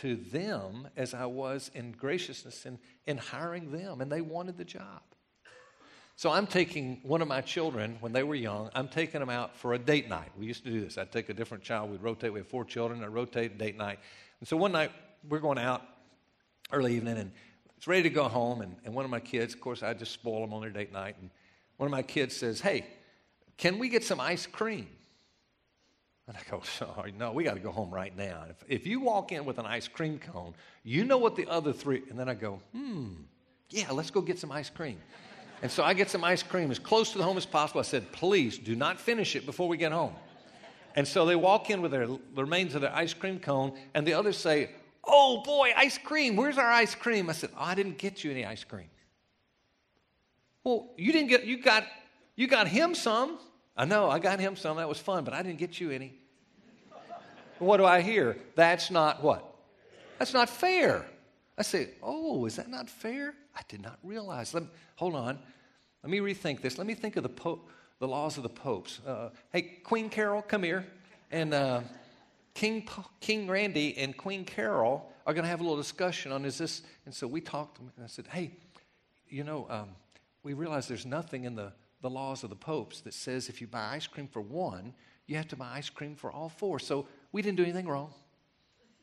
to 0.00 0.16
them 0.16 0.88
as 0.96 1.14
I 1.14 1.26
was 1.26 1.70
in 1.74 1.92
graciousness 1.92 2.64
in, 2.66 2.78
in 3.06 3.18
hiring 3.18 3.70
them, 3.70 4.00
and 4.00 4.10
they 4.10 4.20
wanted 4.20 4.56
the 4.56 4.64
job. 4.64 5.02
So 6.16 6.30
I'm 6.30 6.46
taking 6.46 7.00
one 7.02 7.22
of 7.22 7.28
my 7.28 7.40
children 7.40 7.96
when 8.00 8.12
they 8.12 8.22
were 8.22 8.36
young, 8.36 8.70
I'm 8.74 8.88
taking 8.88 9.20
them 9.20 9.30
out 9.30 9.56
for 9.56 9.74
a 9.74 9.78
date 9.78 10.08
night. 10.08 10.30
We 10.38 10.46
used 10.46 10.64
to 10.64 10.70
do 10.70 10.80
this. 10.80 10.96
I'd 10.96 11.10
take 11.10 11.28
a 11.28 11.34
different 11.34 11.64
child, 11.64 11.90
we'd 11.90 12.02
rotate. 12.02 12.32
We 12.32 12.40
have 12.40 12.46
four 12.46 12.64
children, 12.64 13.02
I'd 13.02 13.08
rotate 13.08 13.58
date 13.58 13.76
night. 13.76 13.98
And 14.40 14.48
so 14.48 14.56
one 14.56 14.72
night 14.72 14.92
we're 15.28 15.40
going 15.40 15.58
out 15.58 15.82
early 16.72 16.94
evening 16.94 17.18
and 17.18 17.32
it's 17.76 17.88
ready 17.88 18.04
to 18.04 18.10
go 18.10 18.28
home. 18.28 18.60
And, 18.60 18.76
and 18.84 18.94
one 18.94 19.04
of 19.04 19.10
my 19.10 19.20
kids, 19.20 19.54
of 19.54 19.60
course, 19.60 19.82
I 19.82 19.92
just 19.94 20.12
spoil 20.12 20.40
them 20.42 20.52
on 20.52 20.60
their 20.60 20.70
date 20.70 20.92
night. 20.92 21.16
And 21.20 21.30
one 21.78 21.86
of 21.86 21.90
my 21.90 22.02
kids 22.02 22.36
says, 22.36 22.60
Hey, 22.60 22.86
can 23.56 23.78
we 23.78 23.88
get 23.88 24.04
some 24.04 24.20
ice 24.20 24.46
cream? 24.46 24.88
And 26.26 26.36
I 26.36 26.40
go, 26.50 26.62
sorry, 26.62 27.12
no, 27.12 27.32
we 27.32 27.44
got 27.44 27.54
to 27.54 27.60
go 27.60 27.70
home 27.70 27.92
right 27.92 28.16
now. 28.16 28.44
If, 28.48 28.64
if 28.68 28.86
you 28.86 29.00
walk 29.00 29.32
in 29.32 29.44
with 29.44 29.58
an 29.58 29.66
ice 29.66 29.88
cream 29.88 30.18
cone, 30.18 30.54
you 30.82 31.04
know 31.04 31.18
what 31.18 31.36
the 31.36 31.46
other 31.46 31.72
three, 31.72 32.02
and 32.08 32.18
then 32.18 32.28
I 32.28 32.34
go, 32.34 32.60
hmm, 32.72 33.08
yeah, 33.70 33.90
let's 33.90 34.10
go 34.10 34.20
get 34.20 34.38
some 34.38 34.50
ice 34.50 34.70
cream. 34.70 34.98
And 35.64 35.72
so 35.72 35.82
I 35.82 35.94
get 35.94 36.10
some 36.10 36.22
ice 36.22 36.42
cream 36.42 36.70
as 36.70 36.78
close 36.78 37.12
to 37.12 37.16
the 37.16 37.24
home 37.24 37.38
as 37.38 37.46
possible. 37.46 37.80
I 37.80 37.84
said, 37.84 38.12
please 38.12 38.58
do 38.58 38.76
not 38.76 39.00
finish 39.00 39.34
it 39.34 39.46
before 39.46 39.66
we 39.66 39.78
get 39.78 39.92
home. 39.92 40.12
And 40.94 41.08
so 41.08 41.24
they 41.24 41.36
walk 41.36 41.70
in 41.70 41.80
with 41.80 41.90
their 41.90 42.06
the 42.06 42.18
remains 42.36 42.74
of 42.74 42.82
their 42.82 42.94
ice 42.94 43.14
cream 43.14 43.38
cone, 43.38 43.72
and 43.94 44.06
the 44.06 44.12
others 44.12 44.36
say, 44.36 44.72
Oh 45.02 45.40
boy, 45.42 45.72
ice 45.74 45.96
cream, 45.96 46.36
where's 46.36 46.58
our 46.58 46.70
ice 46.70 46.94
cream? 46.94 47.30
I 47.30 47.32
said, 47.32 47.48
oh, 47.54 47.64
I 47.64 47.74
didn't 47.74 47.96
get 47.96 48.22
you 48.22 48.30
any 48.30 48.44
ice 48.44 48.62
cream. 48.62 48.90
Well, 50.64 50.90
you 50.98 51.12
didn't 51.12 51.30
get, 51.30 51.44
you 51.46 51.56
got 51.56 51.84
You 52.36 52.46
got 52.46 52.68
him 52.68 52.94
some. 52.94 53.38
I 53.74 53.86
know, 53.86 54.10
I 54.10 54.18
got 54.18 54.40
him 54.40 54.56
some. 54.56 54.76
That 54.76 54.88
was 54.88 54.98
fun, 54.98 55.24
but 55.24 55.32
I 55.32 55.42
didn't 55.42 55.58
get 55.58 55.80
you 55.80 55.90
any. 55.90 56.12
what 57.58 57.78
do 57.78 57.86
I 57.86 58.02
hear? 58.02 58.36
That's 58.54 58.90
not 58.90 59.22
what? 59.22 59.50
That's 60.18 60.34
not 60.34 60.50
fair. 60.50 61.06
I 61.56 61.62
say, 61.62 61.90
Oh, 62.02 62.46
is 62.46 62.56
that 62.56 62.68
not 62.68 62.90
fair? 62.90 63.34
I 63.56 63.60
did 63.68 63.82
not 63.82 63.98
realize. 64.02 64.54
Let 64.54 64.64
me, 64.64 64.68
hold 64.96 65.14
on. 65.14 65.38
Let 66.02 66.10
me 66.10 66.18
rethink 66.18 66.60
this. 66.60 66.76
Let 66.76 66.86
me 66.86 66.94
think 66.94 67.16
of 67.16 67.22
the, 67.22 67.28
po- 67.28 67.60
the 67.98 68.08
laws 68.08 68.36
of 68.36 68.42
the 68.42 68.48
popes. 68.48 69.00
Uh, 69.06 69.30
hey, 69.52 69.62
Queen 69.84 70.10
Carol, 70.10 70.42
come 70.42 70.62
here. 70.62 70.84
And 71.30 71.54
uh, 71.54 71.80
King, 72.52 72.86
King 73.20 73.48
Randy 73.48 73.96
and 73.96 74.16
Queen 74.16 74.44
Carol 74.44 75.10
are 75.26 75.32
going 75.32 75.44
to 75.44 75.48
have 75.48 75.60
a 75.60 75.62
little 75.62 75.78
discussion 75.78 76.30
on 76.30 76.44
is 76.44 76.58
this. 76.58 76.82
And 77.06 77.14
so 77.14 77.26
we 77.26 77.40
talked, 77.40 77.78
and 77.78 77.90
I 78.02 78.06
said, 78.06 78.26
Hey, 78.26 78.50
you 79.28 79.44
know, 79.44 79.66
um, 79.70 79.88
we 80.42 80.52
realize 80.52 80.86
there's 80.86 81.06
nothing 81.06 81.44
in 81.44 81.54
the, 81.54 81.72
the 82.02 82.10
laws 82.10 82.44
of 82.44 82.50
the 82.50 82.56
popes 82.56 83.00
that 83.00 83.14
says 83.14 83.48
if 83.48 83.60
you 83.60 83.66
buy 83.66 83.94
ice 83.94 84.06
cream 84.06 84.28
for 84.28 84.42
one, 84.42 84.92
you 85.26 85.36
have 85.36 85.48
to 85.48 85.56
buy 85.56 85.72
ice 85.72 85.88
cream 85.88 86.14
for 86.16 86.30
all 86.30 86.48
four. 86.48 86.78
So 86.78 87.06
we 87.32 87.40
didn't 87.40 87.56
do 87.56 87.62
anything 87.62 87.88
wrong. 87.88 88.12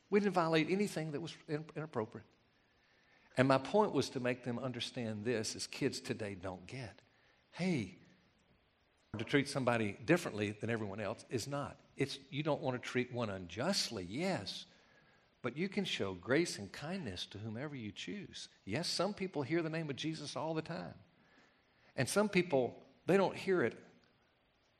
We 0.08 0.20
didn't 0.20 0.34
violate 0.34 0.68
anything 0.70 1.10
that 1.12 1.20
was 1.20 1.34
inappropriate. 1.74 2.26
And 3.36 3.48
my 3.48 3.58
point 3.58 3.92
was 3.92 4.10
to 4.10 4.20
make 4.20 4.44
them 4.44 4.58
understand 4.58 5.24
this 5.24 5.56
as 5.56 5.66
kids 5.66 6.00
today 6.00 6.36
don't 6.40 6.66
get. 6.66 7.00
Hey, 7.52 7.96
to 9.18 9.24
treat 9.24 9.48
somebody 9.48 9.96
differently 10.04 10.56
than 10.60 10.70
everyone 10.70 11.00
else 11.00 11.24
is 11.30 11.46
not. 11.46 11.76
It's 11.96 12.18
you 12.30 12.42
don't 12.42 12.60
want 12.60 12.80
to 12.80 12.88
treat 12.88 13.12
one 13.12 13.30
unjustly, 13.30 14.06
yes, 14.08 14.66
but 15.42 15.56
you 15.56 15.68
can 15.68 15.84
show 15.84 16.14
grace 16.14 16.58
and 16.58 16.70
kindness 16.72 17.26
to 17.26 17.38
whomever 17.38 17.74
you 17.74 17.92
choose. 17.92 18.48
Yes, 18.64 18.88
some 18.88 19.12
people 19.12 19.42
hear 19.42 19.62
the 19.62 19.70
name 19.70 19.90
of 19.90 19.96
Jesus 19.96 20.36
all 20.36 20.54
the 20.54 20.62
time. 20.62 20.94
And 21.96 22.08
some 22.08 22.28
people 22.28 22.76
they 23.06 23.16
don't 23.16 23.36
hear 23.36 23.62
it 23.62 23.76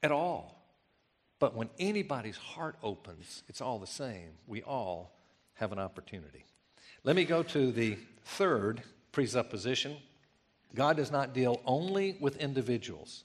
at 0.03 0.13
all. 0.13 0.59
But 1.39 1.57
when 1.57 1.69
anybody's 1.79 2.37
heart 2.37 2.77
opens, 2.83 3.43
it's 3.49 3.61
all 3.61 3.79
the 3.79 3.87
same. 3.87 4.31
We 4.47 4.63
all 4.63 5.19
have 5.55 5.73
an 5.73 5.79
opportunity. 5.79 6.45
Let 7.05 7.17
me 7.17 7.25
go 7.25 7.43
to 7.43 7.73
the 7.73 7.99
third 8.25 8.83
presupposition 9.13 9.97
God 10.75 10.97
does 10.97 11.11
not 11.11 11.35
deal 11.35 11.61
only 11.67 12.17
with 12.21 12.37
individuals. 12.37 13.25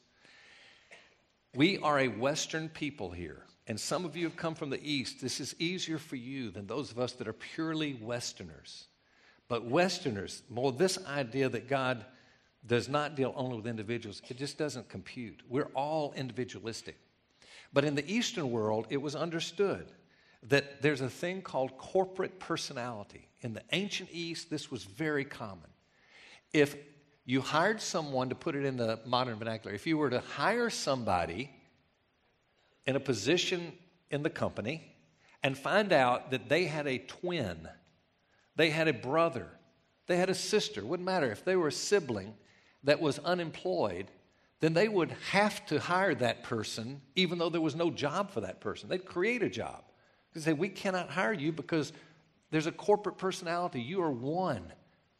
We 1.55 1.77
are 1.79 1.99
a 1.99 2.07
Western 2.07 2.69
people 2.69 3.09
here, 3.09 3.45
and 3.67 3.79
some 3.79 4.05
of 4.05 4.15
you 4.17 4.25
have 4.25 4.35
come 4.35 4.53
from 4.53 4.69
the 4.69 4.83
East. 4.83 5.21
This 5.21 5.39
is 5.39 5.55
easier 5.59 5.97
for 5.97 6.17
you 6.17 6.51
than 6.51 6.67
those 6.67 6.91
of 6.91 6.99
us 6.99 7.13
that 7.13 7.27
are 7.27 7.33
purely 7.33 7.93
Westerners. 7.93 8.87
But 9.47 9.65
Westerners, 9.65 10.43
more 10.49 10.71
this 10.71 10.99
idea 11.05 11.47
that 11.49 11.69
God 11.69 12.05
does 12.65 12.89
not 12.89 13.15
deal 13.15 13.33
only 13.35 13.55
with 13.55 13.67
individuals, 13.67 14.21
it 14.27 14.37
just 14.37 14.57
doesn't 14.57 14.89
compute. 14.89 15.41
We're 15.47 15.71
all 15.73 16.13
individualistic. 16.17 16.97
But 17.71 17.85
in 17.85 17.95
the 17.95 18.09
Eastern 18.11 18.51
world, 18.51 18.87
it 18.89 19.01
was 19.01 19.15
understood 19.15 19.91
that 20.43 20.81
there's 20.81 21.01
a 21.01 21.09
thing 21.09 21.41
called 21.41 21.77
corporate 21.77 22.39
personality. 22.39 23.27
In 23.41 23.53
the 23.53 23.63
ancient 23.71 24.09
East, 24.11 24.49
this 24.49 24.71
was 24.71 24.83
very 24.83 25.25
common. 25.25 25.69
If 26.53 26.75
you 27.25 27.41
hired 27.41 27.81
someone, 27.81 28.29
to 28.29 28.35
put 28.35 28.55
it 28.55 28.63
in 28.63 28.77
the 28.77 28.99
modern 29.05 29.37
vernacular, 29.37 29.75
if 29.75 29.85
you 29.85 29.97
were 29.97 30.09
to 30.09 30.21
hire 30.21 30.69
somebody 30.69 31.51
in 32.85 32.95
a 32.95 32.99
position 32.99 33.73
in 34.09 34.23
the 34.23 34.29
company 34.29 34.95
and 35.43 35.57
find 35.57 35.91
out 35.91 36.31
that 36.31 36.49
they 36.49 36.65
had 36.65 36.87
a 36.87 36.99
twin, 36.99 37.67
they 38.55 38.69
had 38.69 38.87
a 38.87 38.93
brother, 38.93 39.47
they 40.07 40.17
had 40.17 40.29
a 40.29 40.35
sister, 40.35 40.85
wouldn't 40.85 41.05
matter 41.05 41.31
if 41.31 41.43
they 41.43 41.55
were 41.55 41.67
a 41.67 41.71
sibling 41.71 42.33
that 42.83 43.01
was 43.01 43.19
unemployed, 43.19 44.07
then 44.59 44.73
they 44.73 44.87
would 44.87 45.11
have 45.31 45.65
to 45.67 45.79
hire 45.79 46.15
that 46.15 46.43
person 46.43 47.01
even 47.15 47.37
though 47.37 47.49
there 47.49 47.61
was 47.61 47.75
no 47.75 47.91
job 47.91 48.31
for 48.31 48.41
that 48.41 48.61
person. 48.61 48.89
They'd 48.89 49.05
create 49.05 49.43
a 49.43 49.49
job. 49.49 49.83
They 50.37 50.51
say, 50.51 50.53
We 50.53 50.69
cannot 50.69 51.09
hire 51.09 51.33
you 51.33 51.51
because 51.51 51.91
there's 52.51 52.67
a 52.67 52.71
corporate 52.71 53.17
personality. 53.17 53.81
You 53.81 54.03
are 54.03 54.11
one. 54.11 54.71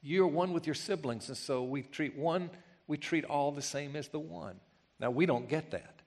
You 0.02 0.24
are 0.24 0.28
one 0.28 0.54
with 0.54 0.68
your 0.68 0.76
siblings. 0.76 1.28
And 1.28 1.38
so 1.38 1.64
we 1.64 1.82
treat 1.82 2.16
one, 2.16 2.50
we 2.88 2.98
treat 2.98 3.26
all 3.26 3.52
the 3.52 3.62
same 3.62 3.96
as 3.96 4.08
the 4.10 4.20
one. 4.20 4.60
Now, 5.00 5.12
we 5.12 5.26
don't 5.26 5.50
get 5.50 5.72
that. 5.72 6.02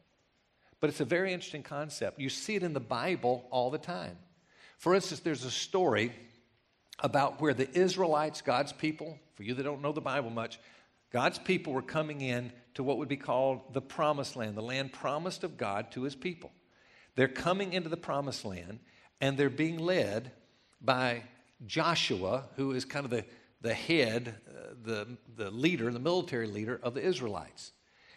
But 0.81 0.91
it's 0.91 1.01
a 1.01 1.05
very 1.05 1.33
interesting 1.33 1.63
concept. 1.63 2.19
You 2.19 2.29
see 2.29 2.55
it 2.55 2.63
in 2.63 2.73
the 2.73 2.81
Bible 2.81 3.45
all 3.51 3.71
the 3.71 3.79
time. 3.79 4.17
For 4.79 4.95
instance, 4.95 5.21
there's 5.21 5.45
a 5.45 5.51
story 5.51 6.13
about 7.01 7.41
where 7.41 7.53
the 7.53 7.71
Israelites, 7.77 8.41
God's 8.41 8.73
people, 8.73 9.19
for 9.35 9.43
you 9.43 9.55
that 9.55 9.63
don't 9.63 9.83
know 9.83 9.93
the 9.93 10.01
Bible 10.01 10.31
much, 10.31 10.59
God's 11.13 11.39
people 11.39 11.73
were 11.73 11.83
coming 11.83 12.21
in 12.21 12.53
to 12.75 12.83
what 12.83 12.99
would 12.99 13.09
be 13.09 13.17
called 13.17 13.75
the 13.75 13.83
promised 13.83 14.37
land, 14.37 14.57
the 14.57 14.63
land 14.63 14.93
promised 14.93 15.45
of 15.45 15.59
God 15.59 15.91
to 15.93 16.03
his 16.03 16.15
people. 16.15 16.53
They're 17.17 17.29
coming 17.29 17.73
into 17.73 17.89
the 17.89 17.97
promised 17.97 18.45
land 18.45 18.79
and 19.21 19.37
they're 19.37 19.51
being 19.51 19.79
led 19.79 20.33
by 20.81 21.23
Joshua, 21.67 22.45
who 22.57 22.73
is 22.73 22.85
kind 22.85 23.05
of 23.05 23.11
the, 23.11 23.25
the 23.61 23.75
head, 23.75 24.35
uh, 24.49 24.75
the, 24.83 25.07
the 25.37 25.51
leader, 25.51 25.91
the 25.93 25.99
military 25.99 26.47
leader 26.47 26.81
of 26.83 26.95
the 26.95 27.03
Israelites. 27.03 27.73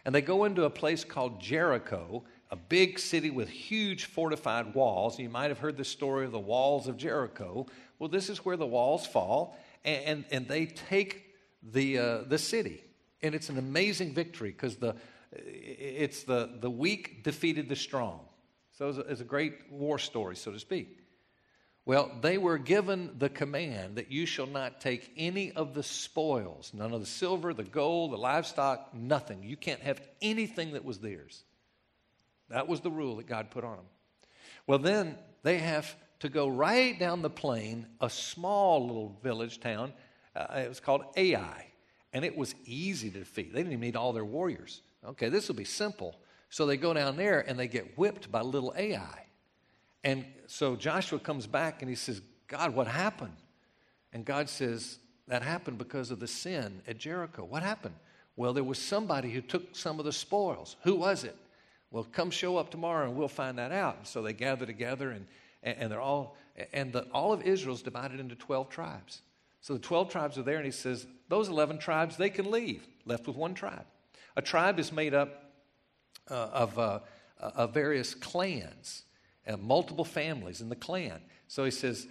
And 0.06 0.14
they 0.14 0.22
go 0.22 0.44
into 0.44 0.64
a 0.64 0.70
place 0.70 1.04
called 1.04 1.40
Jericho, 1.40 2.24
a 2.52 2.56
big 2.56 3.00
city 3.00 3.30
with 3.30 3.50
huge 3.50 4.06
fortified 4.06 4.74
walls. 4.74 5.18
You 5.18 5.30
might 5.30 5.50
have 5.50 5.60
heard 5.60 5.78
the 5.78 5.86
story 5.86 6.26
of 6.26 6.32
the 6.32 6.40
walls 6.40 6.88
of 6.88 6.98
Jericho. 6.98 7.68
Well, 8.00 8.10
this 8.10 8.30
is 8.30 8.44
where 8.44 8.58
the 8.58 8.68
walls 8.68 9.06
fall, 9.06 9.58
and, 9.86 10.04
and, 10.04 10.26
and 10.32 10.48
they 10.48 10.66
take 10.66 11.34
the, 11.62 11.98
uh, 11.98 12.18
the 12.28 12.38
city. 12.38 12.84
And 13.22 13.34
it's 13.34 13.50
an 13.50 13.58
amazing 13.58 14.14
victory 14.14 14.52
because 14.52 14.76
the, 14.76 14.96
it's 15.32 16.24
the, 16.24 16.50
the 16.60 16.70
weak 16.70 17.24
defeated 17.24 17.70
the 17.70 17.76
strong. 17.76 18.20
So 18.78 18.90
it's 18.90 18.98
a, 18.98 19.02
it's 19.02 19.22
a 19.22 19.26
great 19.26 19.72
war 19.72 20.00
story, 20.00 20.36
so 20.36 20.52
to 20.52 20.60
speak. 20.60 21.00
Well, 21.86 22.12
they 22.22 22.38
were 22.38 22.58
given 22.58 23.16
the 23.18 23.30
command 23.30 23.98
that 23.98 24.10
you 24.10 24.26
shall 24.26 24.48
not 24.48 24.80
take 24.80 25.12
any 25.18 25.52
of 25.52 25.74
the 25.74 25.84
spoils, 25.84 26.72
none 26.74 26.94
of 26.94 27.02
the 27.02 27.06
silver, 27.06 27.54
the 27.54 27.64
gold, 27.64 28.14
the 28.14 28.18
livestock, 28.18 28.94
nothing. 28.94 29.44
You 29.44 29.58
can't 29.58 29.82
have 29.82 30.02
anything 30.22 30.74
that 30.74 30.86
was 30.86 31.00
theirs. 31.00 31.44
That 32.50 32.68
was 32.68 32.80
the 32.80 32.92
rule 32.92 33.18
that 33.18 33.28
God 33.28 33.52
put 33.52 33.66
on 33.66 33.76
them. 33.76 33.86
Well, 34.66 34.80
then 34.80 35.18
they 35.44 35.58
have 35.58 35.94
to 36.20 36.30
go 36.30 36.48
right 36.48 36.98
down 36.98 37.22
the 37.22 37.30
plain, 37.30 37.86
a 38.00 38.10
small 38.10 38.88
little 38.88 39.20
village 39.22 39.60
town. 39.60 39.92
Uh, 40.34 40.62
it 40.64 40.70
was 40.70 40.80
called 40.80 41.04
Ai, 41.18 41.66
and 42.14 42.24
it 42.24 42.38
was 42.38 42.56
easy 42.66 43.10
to 43.10 43.20
defeat. 43.20 43.52
They 43.52 43.60
didn't 43.60 43.74
even 43.74 43.82
need 43.82 43.98
all 43.98 44.14
their 44.14 44.24
warriors. 44.24 44.82
Okay, 45.06 45.28
this 45.28 45.50
will 45.50 45.56
be 45.56 45.66
simple. 45.66 46.16
So 46.54 46.68
they 46.68 46.78
go 46.78 46.94
down 46.94 47.18
there 47.18 47.40
and 47.40 47.58
they 47.58 47.68
get 47.68 47.98
whipped 47.98 48.32
by 48.32 48.42
little 48.42 48.76
Ai. 48.78 49.26
And 50.04 50.24
so 50.46 50.76
Joshua 50.76 51.18
comes 51.18 51.48
back 51.48 51.82
and 51.82 51.90
he 51.90 51.96
says, 51.96 52.22
God, 52.48 52.76
what 52.76 52.86
happened? 52.86 53.34
And 54.14 54.24
God 54.24 54.48
says, 54.48 55.00
That 55.28 55.42
happened 55.42 55.80
because 55.80 56.12
of 56.12 56.20
the 56.20 56.28
sin 56.28 56.84
at 56.88 57.00
Jericho. 57.00 57.44
What 57.44 57.64
happened? 57.64 57.96
Well, 58.36 58.54
there 58.54 58.64
was 58.64 58.78
somebody 58.78 59.32
who 59.32 59.42
took 59.42 59.76
some 59.76 59.98
of 59.98 60.06
the 60.06 60.12
spoils. 60.12 60.76
Who 60.84 60.94
was 60.94 61.24
it? 61.24 61.36
Well, 61.90 62.04
come 62.12 62.30
show 62.30 62.58
up 62.58 62.70
tomorrow 62.70 63.08
and 63.08 63.18
we'll 63.18 63.28
find 63.30 63.58
that 63.58 63.72
out. 63.72 63.98
And 63.98 64.06
so 64.06 64.22
they 64.22 64.34
gather 64.34 64.68
together 64.68 65.10
and, 65.10 65.26
and 65.64 65.92
they're 65.92 66.00
all, 66.00 66.38
and 66.72 66.94
the, 66.94 67.08
all 67.12 67.34
of 67.34 67.42
Israel's 67.42 67.82
divided 67.82 68.20
into 68.20 68.36
12 68.36 68.70
tribes. 68.70 69.24
So 69.62 69.74
the 69.74 69.80
12 69.80 70.12
tribes 70.12 70.38
are 70.38 70.44
there, 70.44 70.58
and 70.58 70.66
he 70.66 70.72
says, 70.72 71.08
Those 71.30 71.50
11 71.50 71.80
tribes, 71.80 72.16
they 72.16 72.30
can 72.30 72.52
leave, 72.52 72.86
left 73.06 73.26
with 73.26 73.38
one 73.38 73.56
tribe. 73.56 73.86
A 74.36 74.42
tribe 74.44 74.78
is 74.78 74.92
made 74.92 75.16
up 75.16 75.43
uh, 76.30 76.50
of, 76.54 76.80
uh, 76.80 77.00
of 77.40 77.74
various 77.74 78.14
clans 78.14 79.04
and 79.46 79.62
multiple 79.62 80.06
families 80.06 80.62
in 80.62 80.70
the 80.70 80.76
clan. 80.76 81.20
So 81.48 81.66
he 81.66 81.72
says, 81.72 82.08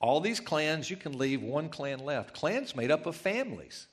all 0.00 0.20
these 0.20 0.40
clans, 0.40 0.90
you 0.90 0.96
can 0.96 1.16
leave 1.16 1.42
one 1.42 1.68
clan 1.68 1.98
left. 1.98 2.34
Clans 2.34 2.76
made 2.76 2.90
up 2.90 3.06
of 3.06 3.16
families. 3.16 3.86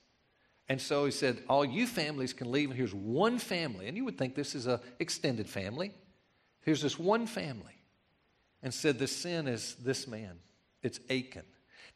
And 0.67 0.79
so 0.79 1.05
he 1.05 1.11
said, 1.11 1.43
all 1.49 1.65
you 1.65 1.85
families 1.85 2.33
can 2.33 2.51
leave, 2.51 2.71
here's 2.71 2.93
one 2.93 3.39
family. 3.39 3.87
And 3.87 3.97
you 3.97 4.05
would 4.05 4.17
think 4.17 4.35
this 4.35 4.55
is 4.55 4.67
an 4.67 4.79
extended 4.99 5.49
family. 5.49 5.91
Here's 6.61 6.81
this 6.81 6.97
one 6.97 7.27
family. 7.27 7.77
And 8.63 8.73
said, 8.73 8.99
the 8.99 9.07
sin 9.07 9.47
is 9.47 9.75
this 9.75 10.07
man. 10.07 10.37
It's 10.83 10.99
Achan. 11.09 11.43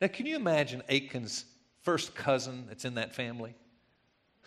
Now, 0.01 0.07
can 0.07 0.25
you 0.25 0.35
imagine 0.35 0.81
Achan's 0.89 1.45
first 1.83 2.15
cousin 2.15 2.65
that's 2.67 2.85
in 2.85 2.95
that 2.95 3.15
family? 3.15 3.55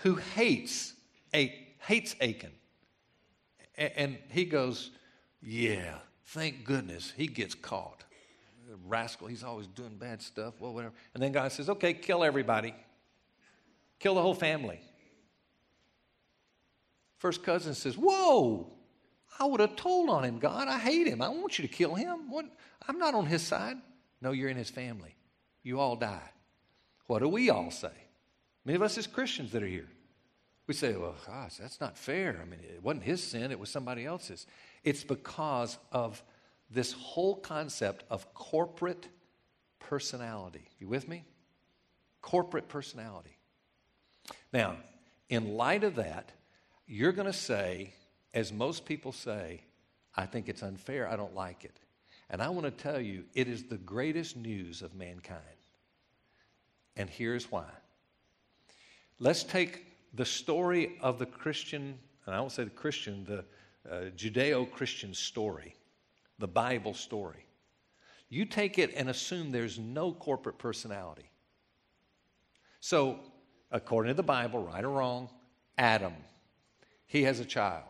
Who 0.03 0.17
hates, 0.17 0.95
hates 1.33 2.15
Achan. 2.21 2.53
And 3.79 4.18
he 4.31 4.45
goes, 4.45 4.91
Yeah, 5.41 5.99
Thank 6.29 6.64
goodness 6.64 7.11
he 7.16 7.26
gets 7.26 7.55
caught. 7.55 8.05
Rascal, 8.87 9.29
he's 9.29 9.43
always 9.43 9.66
doing 9.66 9.97
bad 9.97 10.20
stuff, 10.20 10.55
well, 10.61 10.74
whatever. 10.74 10.93
And 11.14 11.22
then 11.22 11.33
God 11.33 11.51
says, 11.53 11.70
okay, 11.70 11.95
kill 11.95 12.22
everybody, 12.22 12.74
kill 13.99 14.14
the 14.14 14.20
whole 14.20 14.35
family. 14.35 14.79
First 17.16 17.43
cousin 17.43 17.74
says, 17.74 17.97
Whoa, 17.97 18.70
I 19.41 19.47
would 19.47 19.61
have 19.61 19.74
told 19.74 20.11
on 20.11 20.22
him, 20.22 20.39
God. 20.39 20.68
I 20.68 20.79
hate 20.79 21.07
him. 21.07 21.22
I 21.22 21.31
want 21.31 21.59
you 21.59 21.66
to 21.66 21.74
kill 21.74 21.95
him. 21.95 22.31
What? 22.31 22.45
I'm 22.87 22.99
not 22.99 23.14
on 23.14 23.26
his 23.26 23.43
side. 23.43 23.76
No, 24.20 24.33
you're 24.33 24.51
in 24.51 24.57
his 24.57 24.70
family. 24.70 25.16
You 25.62 25.81
all 25.81 25.97
die. 25.97 26.31
What 27.07 27.20
do 27.20 27.29
we 27.29 27.51
all 27.51 27.70
say? 27.70 27.91
Many 28.64 28.76
of 28.76 28.83
us 28.83 28.99
as 28.99 29.07
Christians 29.07 29.51
that 29.53 29.62
are 29.62 29.66
here. 29.66 29.89
We 30.69 30.75
say, 30.75 30.95
well, 30.97 31.16
gosh, 31.27 31.57
that's 31.57 31.81
not 31.81 31.97
fair. 31.97 32.39
I 32.41 32.45
mean, 32.45 32.61
it 32.61 32.83
wasn't 32.83 33.03
his 33.03 33.23
sin, 33.23 33.51
it 33.51 33.59
was 33.59 33.71
somebody 33.71 34.05
else's. 34.05 34.47
It's 34.85 35.03
because 35.03 35.79
of 35.91 36.23
this 36.71 36.93
whole 36.93 37.37
concept 37.37 38.05
of 38.11 38.33
corporate 38.35 39.09
personality. 39.81 40.69
You 40.79 40.87
with 40.87 41.09
me? 41.09 41.25
Corporate 42.21 42.69
personality. 42.69 43.39
Now, 44.53 44.77
in 45.31 45.57
light 45.57 45.85
of 45.85 45.95
that, 45.97 46.33
you're 46.87 47.12
going 47.12 47.27
to 47.27 47.33
say, 47.33 47.95
as 48.35 48.53
most 48.53 48.85
people 48.85 49.12
say, 49.12 49.62
I 50.14 50.27
think 50.27 50.51
it's 50.51 50.62
unfair, 50.62 51.09
I 51.09 51.16
don't 51.16 51.35
like 51.35 51.64
it. 51.64 51.79
And 52.29 52.43
I 52.43 52.51
want 52.51 52.66
to 52.66 52.71
tell 52.71 53.01
you, 53.01 53.25
it 53.35 53.49
is 53.49 53.64
the 53.64 53.79
greatest 53.79 54.37
news 54.37 54.83
of 54.83 54.95
mankind. 54.95 55.41
And 56.95 57.09
here's 57.09 57.51
why. 57.51 57.71
Let's 59.19 59.45
take 59.45 59.88
the 60.15 60.25
story 60.25 60.97
of 61.01 61.19
the 61.19 61.27
Christian, 61.27 61.99
and 62.27 62.35
I 62.35 62.41
won't 62.41 62.53
say 62.53 62.65
the 62.65 62.71
Christian, 62.71 63.25
the 63.25 63.45
uh, 63.91 64.11
Judeo 64.17 64.71
Christian 64.71 65.15
story, 65.15 65.75
the 66.39 66.49
Bible 66.49 66.95
story. 66.95 67.47
You 68.29 68.45
take 68.45 68.79
it 68.79 68.93
and 68.95 69.09
assume 69.09 69.51
there's 69.51 69.79
no 69.79 70.13
corporate 70.13 70.59
personality. 70.59 71.31
So, 72.81 73.21
according 73.71 74.11
to 74.11 74.15
the 74.15 74.23
Bible, 74.23 74.63
right 74.63 74.85
or 74.85 74.91
wrong, 74.91 75.31
Adam, 75.77 76.15
he 77.07 77.23
has 77.25 77.41
a 77.41 77.45
child. 77.45 77.85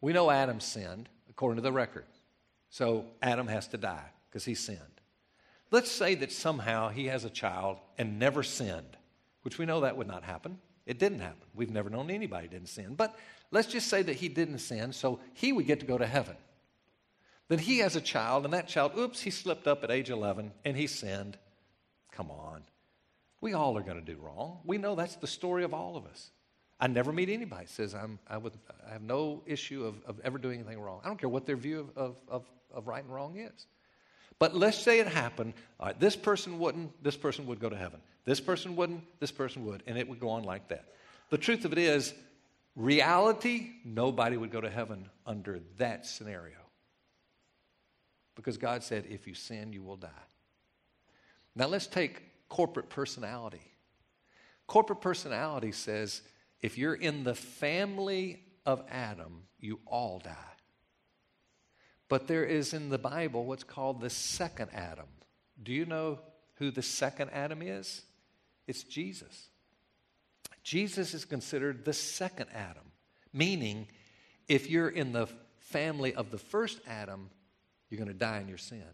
We 0.00 0.12
know 0.12 0.30
Adam 0.30 0.60
sinned, 0.60 1.08
according 1.28 1.56
to 1.56 1.62
the 1.62 1.72
record. 1.72 2.06
So, 2.70 3.04
Adam 3.20 3.46
has 3.48 3.68
to 3.68 3.76
die 3.76 4.10
because 4.28 4.44
he 4.44 4.54
sinned. 4.54 4.78
Let's 5.70 5.90
say 5.90 6.14
that 6.16 6.32
somehow 6.32 6.88
he 6.88 7.06
has 7.06 7.24
a 7.24 7.30
child 7.30 7.78
and 7.98 8.18
never 8.18 8.42
sinned, 8.42 8.96
which 9.42 9.58
we 9.58 9.66
know 9.66 9.80
that 9.80 9.96
would 9.96 10.06
not 10.06 10.24
happen. 10.24 10.58
It 10.86 10.98
didn't 10.98 11.20
happen. 11.20 11.46
We've 11.54 11.70
never 11.70 11.90
known 11.90 12.10
anybody 12.10 12.48
didn't 12.48 12.68
sin. 12.68 12.94
But 12.94 13.16
let's 13.50 13.68
just 13.68 13.88
say 13.88 14.02
that 14.02 14.16
he 14.16 14.28
didn't 14.28 14.58
sin, 14.58 14.92
so 14.92 15.20
he 15.34 15.52
would 15.52 15.66
get 15.66 15.80
to 15.80 15.86
go 15.86 15.98
to 15.98 16.06
heaven. 16.06 16.36
Then 17.48 17.58
he 17.58 17.78
has 17.78 17.96
a 17.96 18.00
child, 18.00 18.44
and 18.44 18.54
that 18.54 18.68
child, 18.68 18.92
oops, 18.96 19.20
he 19.20 19.30
slipped 19.30 19.66
up 19.66 19.84
at 19.84 19.90
age 19.90 20.10
11 20.10 20.52
and 20.64 20.76
he 20.76 20.86
sinned. 20.86 21.36
Come 22.10 22.30
on. 22.30 22.62
We 23.40 23.52
all 23.52 23.76
are 23.76 23.82
going 23.82 24.02
to 24.02 24.14
do 24.14 24.18
wrong. 24.20 24.60
We 24.64 24.78
know 24.78 24.94
that's 24.94 25.16
the 25.16 25.26
story 25.26 25.64
of 25.64 25.74
all 25.74 25.96
of 25.96 26.06
us. 26.06 26.30
I 26.80 26.86
never 26.86 27.12
meet 27.12 27.28
anybody 27.28 27.66
says 27.66 27.94
I'm, 27.94 28.18
I, 28.28 28.38
would, 28.38 28.54
I 28.88 28.92
have 28.92 29.02
no 29.02 29.42
issue 29.46 29.84
of, 29.84 29.96
of 30.04 30.20
ever 30.24 30.38
doing 30.38 30.60
anything 30.60 30.80
wrong. 30.80 31.00
I 31.04 31.08
don't 31.08 31.18
care 31.18 31.28
what 31.28 31.46
their 31.46 31.56
view 31.56 31.80
of, 31.80 31.90
of, 31.96 32.16
of, 32.28 32.44
of 32.72 32.88
right 32.88 33.04
and 33.04 33.12
wrong 33.12 33.36
is. 33.36 33.66
But 34.38 34.56
let's 34.56 34.78
say 34.78 34.98
it 34.98 35.06
happened. 35.06 35.54
All 35.78 35.86
right, 35.86 36.00
this 36.00 36.16
person 36.16 36.58
wouldn't, 36.58 37.02
this 37.02 37.16
person 37.16 37.46
would 37.46 37.60
go 37.60 37.68
to 37.68 37.76
heaven. 37.76 38.00
This 38.24 38.40
person 38.40 38.76
wouldn't, 38.76 39.02
this 39.20 39.32
person 39.32 39.64
would. 39.66 39.82
And 39.86 39.98
it 39.98 40.08
would 40.08 40.20
go 40.20 40.30
on 40.30 40.44
like 40.44 40.68
that. 40.68 40.92
The 41.30 41.38
truth 41.38 41.64
of 41.64 41.72
it 41.72 41.78
is, 41.78 42.14
reality, 42.76 43.70
nobody 43.84 44.36
would 44.36 44.50
go 44.50 44.60
to 44.60 44.70
heaven 44.70 45.08
under 45.26 45.60
that 45.78 46.06
scenario. 46.06 46.58
Because 48.34 48.56
God 48.56 48.82
said, 48.82 49.06
if 49.10 49.26
you 49.26 49.34
sin, 49.34 49.72
you 49.72 49.82
will 49.82 49.96
die. 49.96 50.08
Now 51.54 51.66
let's 51.66 51.86
take 51.86 52.22
corporate 52.48 52.88
personality. 52.88 53.72
Corporate 54.66 55.00
personality 55.00 55.72
says, 55.72 56.22
if 56.62 56.78
you're 56.78 56.94
in 56.94 57.24
the 57.24 57.34
family 57.34 58.42
of 58.64 58.82
Adam, 58.88 59.42
you 59.58 59.80
all 59.86 60.20
die. 60.24 60.32
But 62.08 62.28
there 62.28 62.44
is 62.44 62.72
in 62.72 62.88
the 62.88 62.98
Bible 62.98 63.44
what's 63.44 63.64
called 63.64 64.00
the 64.00 64.10
second 64.10 64.70
Adam. 64.72 65.08
Do 65.62 65.72
you 65.72 65.84
know 65.84 66.20
who 66.54 66.70
the 66.70 66.82
second 66.82 67.30
Adam 67.30 67.62
is? 67.62 68.02
It's 68.66 68.82
Jesus. 68.84 69.48
Jesus 70.62 71.14
is 71.14 71.24
considered 71.24 71.84
the 71.84 71.92
second 71.92 72.46
Adam, 72.54 72.84
meaning 73.32 73.88
if 74.48 74.70
you're 74.70 74.88
in 74.88 75.12
the 75.12 75.28
family 75.58 76.14
of 76.14 76.30
the 76.30 76.38
first 76.38 76.80
Adam, 76.86 77.30
you're 77.88 77.98
going 77.98 78.08
to 78.08 78.14
die 78.14 78.40
in 78.40 78.48
your 78.48 78.58
sin. 78.58 78.84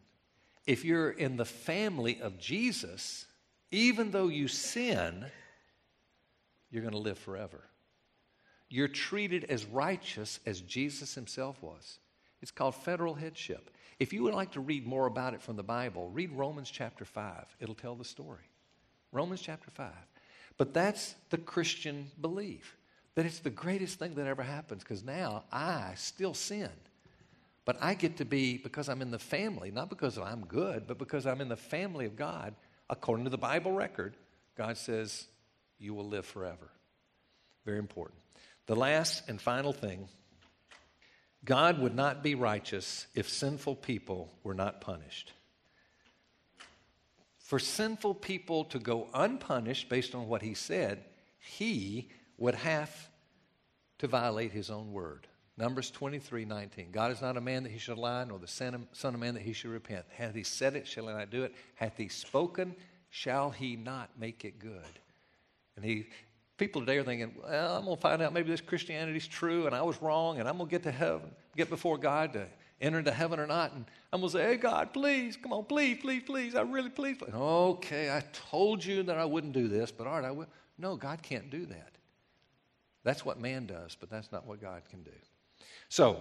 If 0.66 0.84
you're 0.84 1.10
in 1.10 1.36
the 1.36 1.44
family 1.44 2.20
of 2.20 2.38
Jesus, 2.38 3.26
even 3.70 4.10
though 4.10 4.28
you 4.28 4.48
sin, 4.48 5.26
you're 6.70 6.82
going 6.82 6.92
to 6.92 6.98
live 6.98 7.18
forever. 7.18 7.62
You're 8.68 8.88
treated 8.88 9.44
as 9.44 9.64
righteous 9.64 10.40
as 10.44 10.60
Jesus 10.60 11.14
himself 11.14 11.62
was. 11.62 11.98
It's 12.42 12.50
called 12.50 12.74
federal 12.74 13.14
headship. 13.14 13.70
If 13.98 14.12
you 14.12 14.22
would 14.22 14.34
like 14.34 14.52
to 14.52 14.60
read 14.60 14.86
more 14.86 15.06
about 15.06 15.34
it 15.34 15.42
from 15.42 15.56
the 15.56 15.62
Bible, 15.62 16.10
read 16.10 16.32
Romans 16.32 16.70
chapter 16.70 17.04
5. 17.04 17.56
It'll 17.60 17.74
tell 17.74 17.94
the 17.94 18.04
story. 18.04 18.44
Romans 19.12 19.40
chapter 19.40 19.70
5. 19.70 19.90
But 20.56 20.74
that's 20.74 21.14
the 21.30 21.38
Christian 21.38 22.10
belief 22.20 22.76
that 23.14 23.26
it's 23.26 23.40
the 23.40 23.50
greatest 23.50 23.98
thing 23.98 24.14
that 24.14 24.26
ever 24.26 24.42
happens 24.42 24.82
because 24.82 25.02
now 25.02 25.44
I 25.50 25.92
still 25.96 26.34
sin. 26.34 26.70
But 27.64 27.76
I 27.80 27.94
get 27.94 28.16
to 28.18 28.24
be, 28.24 28.58
because 28.58 28.88
I'm 28.88 29.02
in 29.02 29.10
the 29.10 29.18
family, 29.18 29.70
not 29.70 29.90
because 29.90 30.16
I'm 30.18 30.44
good, 30.46 30.86
but 30.86 30.98
because 30.98 31.26
I'm 31.26 31.40
in 31.40 31.48
the 31.48 31.56
family 31.56 32.06
of 32.06 32.16
God, 32.16 32.54
according 32.88 33.24
to 33.24 33.30
the 33.30 33.36
Bible 33.36 33.72
record, 33.72 34.16
God 34.56 34.76
says, 34.76 35.26
You 35.78 35.94
will 35.94 36.08
live 36.08 36.26
forever. 36.26 36.70
Very 37.66 37.78
important. 37.78 38.20
The 38.66 38.76
last 38.76 39.28
and 39.28 39.40
final 39.40 39.72
thing 39.72 40.08
God 41.44 41.78
would 41.80 41.94
not 41.94 42.22
be 42.22 42.34
righteous 42.34 43.06
if 43.14 43.28
sinful 43.28 43.76
people 43.76 44.32
were 44.42 44.54
not 44.54 44.80
punished. 44.80 45.32
For 47.48 47.58
sinful 47.58 48.16
people 48.16 48.64
to 48.64 48.78
go 48.78 49.08
unpunished 49.14 49.88
based 49.88 50.14
on 50.14 50.28
what 50.28 50.42
he 50.42 50.52
said, 50.52 51.02
he 51.38 52.10
would 52.36 52.54
have 52.54 52.94
to 54.00 54.06
violate 54.06 54.52
his 54.52 54.68
own 54.68 54.92
word. 54.92 55.26
Numbers 55.56 55.90
23 55.90 56.44
19. 56.44 56.90
God 56.92 57.10
is 57.10 57.22
not 57.22 57.38
a 57.38 57.40
man 57.40 57.62
that 57.62 57.72
he 57.72 57.78
should 57.78 57.96
lie, 57.96 58.22
nor 58.24 58.38
the 58.38 58.46
son 58.46 58.86
of 59.02 59.18
man 59.18 59.32
that 59.32 59.42
he 59.42 59.54
should 59.54 59.70
repent. 59.70 60.04
Hath 60.10 60.34
he 60.34 60.42
said 60.42 60.76
it, 60.76 60.86
shall 60.86 61.06
he 61.06 61.14
not 61.14 61.30
do 61.30 61.42
it? 61.42 61.54
Hath 61.74 61.96
he 61.96 62.08
spoken, 62.08 62.76
shall 63.08 63.48
he 63.48 63.76
not 63.76 64.10
make 64.20 64.44
it 64.44 64.58
good? 64.58 64.98
And 65.76 65.82
he, 65.82 66.08
people 66.58 66.82
today 66.82 66.98
are 66.98 67.02
thinking, 67.02 67.34
well, 67.42 67.78
I'm 67.78 67.86
going 67.86 67.96
to 67.96 68.02
find 68.02 68.20
out 68.20 68.34
maybe 68.34 68.50
this 68.50 68.60
Christianity 68.60 69.16
is 69.16 69.26
true 69.26 69.64
and 69.64 69.74
I 69.74 69.80
was 69.80 70.02
wrong 70.02 70.38
and 70.38 70.46
I'm 70.46 70.58
going 70.58 70.68
to 70.68 70.70
get 70.70 70.82
to 70.82 70.92
heaven, 70.92 71.30
get 71.56 71.70
before 71.70 71.96
God 71.96 72.34
to 72.34 72.46
enter 72.80 72.98
into 72.98 73.12
heaven 73.12 73.40
or 73.40 73.46
not. 73.46 73.72
And 73.72 73.84
I'm 74.12 74.20
going 74.20 74.32
to 74.32 74.38
say, 74.38 74.44
hey, 74.44 74.56
God, 74.56 74.92
please, 74.92 75.36
come 75.36 75.52
on, 75.52 75.64
please, 75.64 75.98
please, 76.00 76.22
please. 76.24 76.54
I 76.54 76.62
really 76.62 76.90
please. 76.90 77.18
please. 77.18 77.32
Okay, 77.34 78.10
I 78.10 78.22
told 78.32 78.84
you 78.84 79.02
that 79.04 79.18
I 79.18 79.24
wouldn't 79.24 79.52
do 79.52 79.68
this, 79.68 79.90
but 79.90 80.06
all 80.06 80.14
right, 80.14 80.24
I 80.24 80.30
will. 80.30 80.46
No, 80.78 80.96
God 80.96 81.22
can't 81.22 81.50
do 81.50 81.66
that. 81.66 81.92
That's 83.04 83.24
what 83.24 83.40
man 83.40 83.66
does, 83.66 83.96
but 83.98 84.10
that's 84.10 84.30
not 84.32 84.46
what 84.46 84.60
God 84.60 84.82
can 84.88 85.02
do. 85.02 85.10
So, 85.88 86.20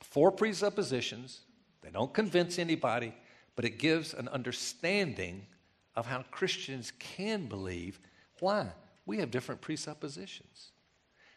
four 0.00 0.30
presuppositions. 0.30 1.40
They 1.80 1.90
don't 1.90 2.12
convince 2.12 2.58
anybody, 2.58 3.14
but 3.56 3.64
it 3.64 3.78
gives 3.78 4.14
an 4.14 4.28
understanding 4.28 5.46
of 5.94 6.06
how 6.06 6.24
Christians 6.30 6.92
can 6.98 7.46
believe. 7.46 7.98
Why? 8.40 8.68
We 9.04 9.18
have 9.18 9.30
different 9.30 9.60
presuppositions. 9.60 10.72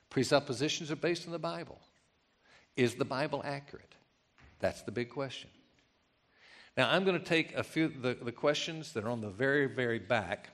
Presuppositions 0.10 0.92
are 0.92 0.96
based 0.96 1.26
on 1.26 1.32
the 1.32 1.40
Bible. 1.40 1.80
Is 2.76 2.96
the 2.96 3.06
Bible 3.06 3.42
accurate? 3.46 3.95
That's 4.66 4.82
the 4.82 4.91
big 4.91 5.11
question. 5.11 5.51
Now, 6.76 6.89
I'm 6.89 7.03
going 7.03 7.20
to 7.20 7.24
take 7.24 7.53
a 7.53 7.61
few 7.61 7.88
the, 7.88 8.16
the 8.16 8.32
questions 8.32 8.93
that 8.93 9.03
are 9.03 9.09
on 9.09 9.22
the 9.22 9.30
very, 9.30 9.68
very 9.68 9.99
back. 9.99 10.49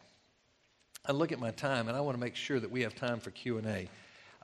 I 1.06 1.14
look 1.14 1.32
at 1.32 1.40
my 1.40 1.52
time, 1.52 1.88
and 1.88 1.96
I 1.96 2.02
want 2.02 2.18
to 2.18 2.20
make 2.20 2.36
sure 2.36 2.60
that 2.60 2.70
we 2.70 2.82
have 2.82 2.94
time 2.94 3.22
for 3.22 3.32
Q 3.32 3.60
and 3.60 3.68
A. 3.68 3.88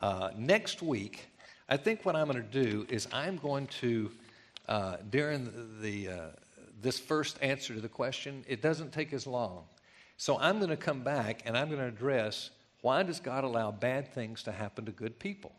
Uh, 0.01 0.29
next 0.37 0.81
week, 0.81 1.27
I 1.67 1.75
think 1.75 2.05
what 2.05 2.15
I'm 2.15 2.29
going 2.29 2.41
to 2.41 2.63
do 2.63 2.85
is 2.87 3.09
I'm 3.11 3.35
going 3.35 3.67
to 3.81 4.09
uh, 4.69 4.97
during 5.09 5.43
the, 5.43 6.05
the 6.05 6.13
uh, 6.13 6.21
this 6.79 6.97
first 6.97 7.37
answer 7.41 7.73
to 7.73 7.81
the 7.81 7.89
question, 7.89 8.45
it 8.47 8.61
doesn't 8.61 8.93
take 8.93 9.11
as 9.11 9.27
long. 9.27 9.65
So 10.15 10.39
I'm 10.39 10.59
going 10.59 10.69
to 10.69 10.77
come 10.77 11.01
back 11.01 11.41
and 11.45 11.57
I'm 11.57 11.67
going 11.67 11.81
to 11.81 11.87
address 11.87 12.51
why 12.79 13.03
does 13.03 13.19
God 13.19 13.43
allow 13.43 13.71
bad 13.71 14.13
things 14.13 14.43
to 14.43 14.53
happen 14.53 14.85
to 14.85 14.93
good 14.93 15.19
people? 15.19 15.51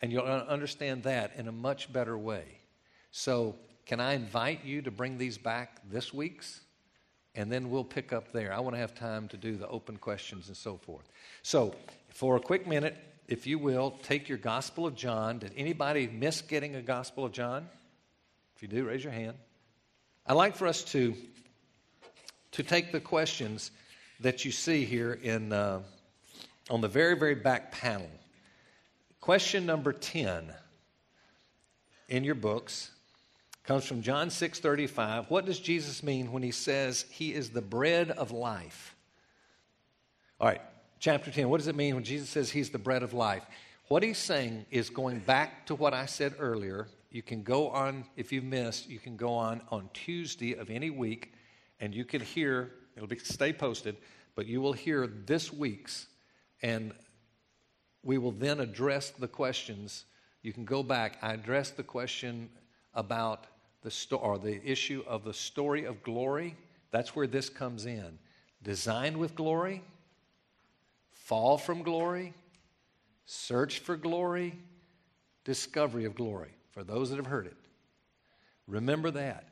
And 0.00 0.12
you'll 0.12 0.22
understand 0.22 1.02
that 1.02 1.32
in 1.36 1.48
a 1.48 1.52
much 1.52 1.92
better 1.92 2.16
way. 2.16 2.58
So, 3.10 3.56
can 3.86 4.00
I 4.00 4.12
invite 4.12 4.64
you 4.64 4.82
to 4.82 4.90
bring 4.90 5.16
these 5.16 5.38
back 5.38 5.80
this 5.90 6.12
week's? 6.12 6.60
And 7.34 7.50
then 7.50 7.70
we'll 7.70 7.84
pick 7.84 8.12
up 8.12 8.32
there. 8.32 8.52
I 8.52 8.60
want 8.60 8.74
to 8.74 8.80
have 8.80 8.94
time 8.94 9.28
to 9.28 9.36
do 9.36 9.56
the 9.56 9.68
open 9.68 9.96
questions 9.96 10.48
and 10.48 10.56
so 10.56 10.76
forth. 10.76 11.08
So, 11.42 11.74
for 12.08 12.36
a 12.36 12.40
quick 12.40 12.66
minute, 12.66 12.96
if 13.28 13.46
you 13.46 13.58
will, 13.58 13.92
take 14.02 14.28
your 14.28 14.38
Gospel 14.38 14.86
of 14.86 14.94
John. 14.94 15.38
Did 15.38 15.52
anybody 15.56 16.08
miss 16.08 16.40
getting 16.40 16.76
a 16.76 16.82
Gospel 16.82 17.24
of 17.24 17.32
John? 17.32 17.68
If 18.56 18.62
you 18.62 18.68
do, 18.68 18.84
raise 18.84 19.04
your 19.04 19.12
hand. 19.12 19.36
I'd 20.26 20.34
like 20.34 20.56
for 20.56 20.66
us 20.66 20.82
to, 20.84 21.14
to 22.52 22.62
take 22.62 22.90
the 22.90 23.00
questions 23.00 23.70
that 24.20 24.44
you 24.44 24.50
see 24.50 24.84
here 24.84 25.12
in, 25.12 25.52
uh, 25.52 25.80
on 26.68 26.80
the 26.80 26.88
very, 26.88 27.16
very 27.16 27.34
back 27.34 27.70
panel. 27.70 28.10
Question 29.20 29.64
number 29.64 29.92
10 29.92 30.52
in 32.08 32.24
your 32.24 32.34
books 32.34 32.90
comes 33.68 33.84
from 33.84 34.00
John 34.00 34.30
6:35. 34.30 35.28
What 35.28 35.44
does 35.44 35.60
Jesus 35.60 36.02
mean 36.02 36.32
when 36.32 36.42
he 36.42 36.52
says 36.52 37.04
he 37.10 37.34
is 37.34 37.50
the 37.50 37.60
bread 37.60 38.10
of 38.12 38.30
life? 38.30 38.96
All 40.40 40.48
right, 40.48 40.62
chapter 40.98 41.30
10. 41.30 41.50
What 41.50 41.58
does 41.58 41.66
it 41.66 41.76
mean 41.76 41.94
when 41.94 42.02
Jesus 42.02 42.30
says 42.30 42.50
he's 42.50 42.70
the 42.70 42.78
bread 42.78 43.02
of 43.02 43.12
life? 43.12 43.44
What 43.88 44.02
he's 44.02 44.16
saying 44.16 44.64
is 44.70 44.88
going 44.88 45.18
back 45.18 45.66
to 45.66 45.74
what 45.74 45.92
I 45.92 46.06
said 46.06 46.36
earlier. 46.38 46.88
You 47.10 47.20
can 47.20 47.42
go 47.42 47.68
on, 47.68 48.06
if 48.16 48.32
you've 48.32 48.44
missed, 48.44 48.88
you 48.88 48.98
can 48.98 49.18
go 49.18 49.34
on 49.34 49.60
on 49.68 49.90
Tuesday 49.92 50.54
of 50.54 50.70
any 50.70 50.88
week 50.88 51.34
and 51.78 51.94
you 51.94 52.06
can 52.06 52.22
hear, 52.22 52.72
it'll 52.96 53.06
be 53.06 53.18
stay 53.18 53.52
posted, 53.52 53.98
but 54.34 54.46
you 54.46 54.62
will 54.62 54.72
hear 54.72 55.06
this 55.06 55.52
week's 55.52 56.06
and 56.62 56.94
we 58.02 58.16
will 58.16 58.32
then 58.32 58.60
address 58.60 59.10
the 59.10 59.28
questions. 59.28 60.06
You 60.40 60.54
can 60.54 60.64
go 60.64 60.82
back. 60.82 61.18
I 61.20 61.34
addressed 61.34 61.76
the 61.76 61.82
question 61.82 62.48
about 62.94 63.46
the 63.82 63.90
sto- 63.90 64.16
or 64.16 64.38
the 64.38 64.64
issue 64.68 65.02
of 65.06 65.24
the 65.24 65.34
story 65.34 65.84
of 65.84 66.02
glory. 66.02 66.56
That's 66.90 67.14
where 67.14 67.26
this 67.26 67.48
comes 67.48 67.86
in. 67.86 68.18
Designed 68.62 69.16
with 69.16 69.34
glory, 69.34 69.82
fall 71.10 71.58
from 71.58 71.82
glory, 71.82 72.34
search 73.24 73.78
for 73.80 73.96
glory, 73.96 74.58
discovery 75.44 76.04
of 76.04 76.14
glory. 76.14 76.50
For 76.72 76.82
those 76.82 77.10
that 77.10 77.16
have 77.16 77.26
heard 77.26 77.46
it, 77.46 77.56
remember 78.66 79.10
that. 79.12 79.48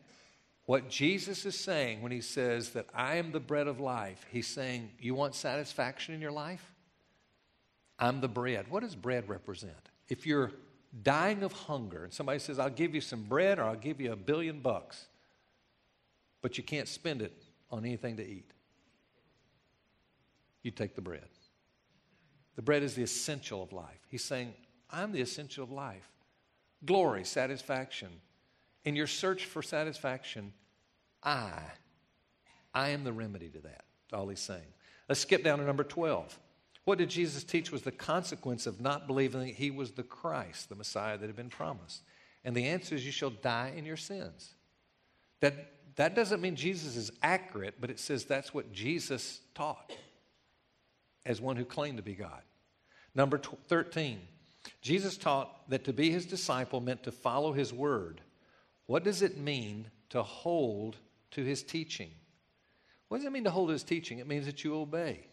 What 0.66 0.88
Jesus 0.88 1.46
is 1.46 1.58
saying 1.58 2.02
when 2.02 2.10
he 2.10 2.20
says 2.20 2.70
that 2.70 2.86
I 2.92 3.16
am 3.16 3.30
the 3.30 3.40
bread 3.40 3.68
of 3.68 3.78
life, 3.78 4.26
he's 4.30 4.48
saying, 4.48 4.90
You 5.00 5.14
want 5.14 5.36
satisfaction 5.36 6.14
in 6.14 6.20
your 6.20 6.32
life? 6.32 6.72
I'm 7.98 8.20
the 8.20 8.28
bread. 8.28 8.66
What 8.68 8.82
does 8.82 8.96
bread 8.96 9.28
represent? 9.28 9.88
If 10.08 10.26
you're 10.26 10.52
dying 11.02 11.42
of 11.42 11.52
hunger 11.52 12.04
and 12.04 12.12
somebody 12.12 12.38
says, 12.38 12.58
I'll 12.58 12.70
give 12.70 12.94
you 12.94 13.00
some 13.00 13.24
bread 13.24 13.58
or 13.58 13.64
I'll 13.64 13.76
give 13.76 14.00
you 14.00 14.12
a 14.12 14.16
billion 14.16 14.60
bucks, 14.60 15.06
but 16.42 16.56
you 16.56 16.64
can't 16.64 16.88
spend 16.88 17.22
it 17.22 17.42
on 17.70 17.84
anything 17.84 18.16
to 18.16 18.26
eat, 18.26 18.50
you 20.62 20.70
take 20.70 20.94
the 20.94 21.00
bread. 21.00 21.28
The 22.54 22.62
bread 22.62 22.82
is 22.82 22.94
the 22.94 23.02
essential 23.02 23.62
of 23.62 23.72
life. 23.72 24.00
He's 24.08 24.24
saying, 24.24 24.54
I'm 24.90 25.12
the 25.12 25.20
essential 25.20 25.64
of 25.64 25.70
life. 25.70 26.08
Glory, 26.84 27.24
satisfaction. 27.24 28.08
In 28.84 28.96
your 28.96 29.06
search 29.06 29.44
for 29.44 29.62
satisfaction, 29.62 30.52
I, 31.22 31.60
I 32.72 32.90
am 32.90 33.04
the 33.04 33.12
remedy 33.12 33.48
to 33.48 33.58
that. 33.60 33.84
That's 34.10 34.20
all 34.20 34.28
he's 34.28 34.40
saying. 34.40 34.72
Let's 35.08 35.20
skip 35.20 35.44
down 35.44 35.58
to 35.58 35.64
number 35.64 35.84
12. 35.84 36.38
What 36.86 36.98
did 36.98 37.10
Jesus 37.10 37.42
teach 37.42 37.72
was 37.72 37.82
the 37.82 37.90
consequence 37.90 38.64
of 38.64 38.80
not 38.80 39.08
believing 39.08 39.40
that 39.40 39.54
he 39.54 39.72
was 39.72 39.90
the 39.90 40.04
Christ, 40.04 40.68
the 40.68 40.76
Messiah 40.76 41.18
that 41.18 41.26
had 41.26 41.34
been 41.34 41.50
promised? 41.50 42.02
And 42.44 42.56
the 42.56 42.68
answer 42.68 42.94
is 42.94 43.04
you 43.04 43.10
shall 43.10 43.30
die 43.30 43.72
in 43.76 43.84
your 43.84 43.96
sins. 43.96 44.54
That, 45.40 45.72
that 45.96 46.14
doesn't 46.14 46.40
mean 46.40 46.54
Jesus 46.54 46.94
is 46.94 47.10
accurate, 47.24 47.74
but 47.80 47.90
it 47.90 47.98
says 47.98 48.24
that's 48.24 48.54
what 48.54 48.72
Jesus 48.72 49.40
taught 49.52 49.92
as 51.24 51.40
one 51.40 51.56
who 51.56 51.64
claimed 51.64 51.96
to 51.96 52.04
be 52.04 52.14
God. 52.14 52.42
Number 53.16 53.40
13, 53.66 54.20
Jesus 54.80 55.16
taught 55.16 55.68
that 55.68 55.84
to 55.86 55.92
be 55.92 56.12
his 56.12 56.24
disciple 56.24 56.80
meant 56.80 57.02
to 57.02 57.10
follow 57.10 57.52
his 57.52 57.72
word. 57.72 58.20
What 58.86 59.02
does 59.02 59.22
it 59.22 59.36
mean 59.36 59.90
to 60.10 60.22
hold 60.22 60.98
to 61.32 61.42
his 61.42 61.64
teaching? 61.64 62.12
What 63.08 63.18
does 63.18 63.26
it 63.26 63.32
mean 63.32 63.42
to 63.42 63.50
hold 63.50 63.70
his 63.70 63.82
teaching? 63.82 64.20
It 64.20 64.28
means 64.28 64.46
that 64.46 64.62
you 64.62 64.76
obey. 64.76 65.26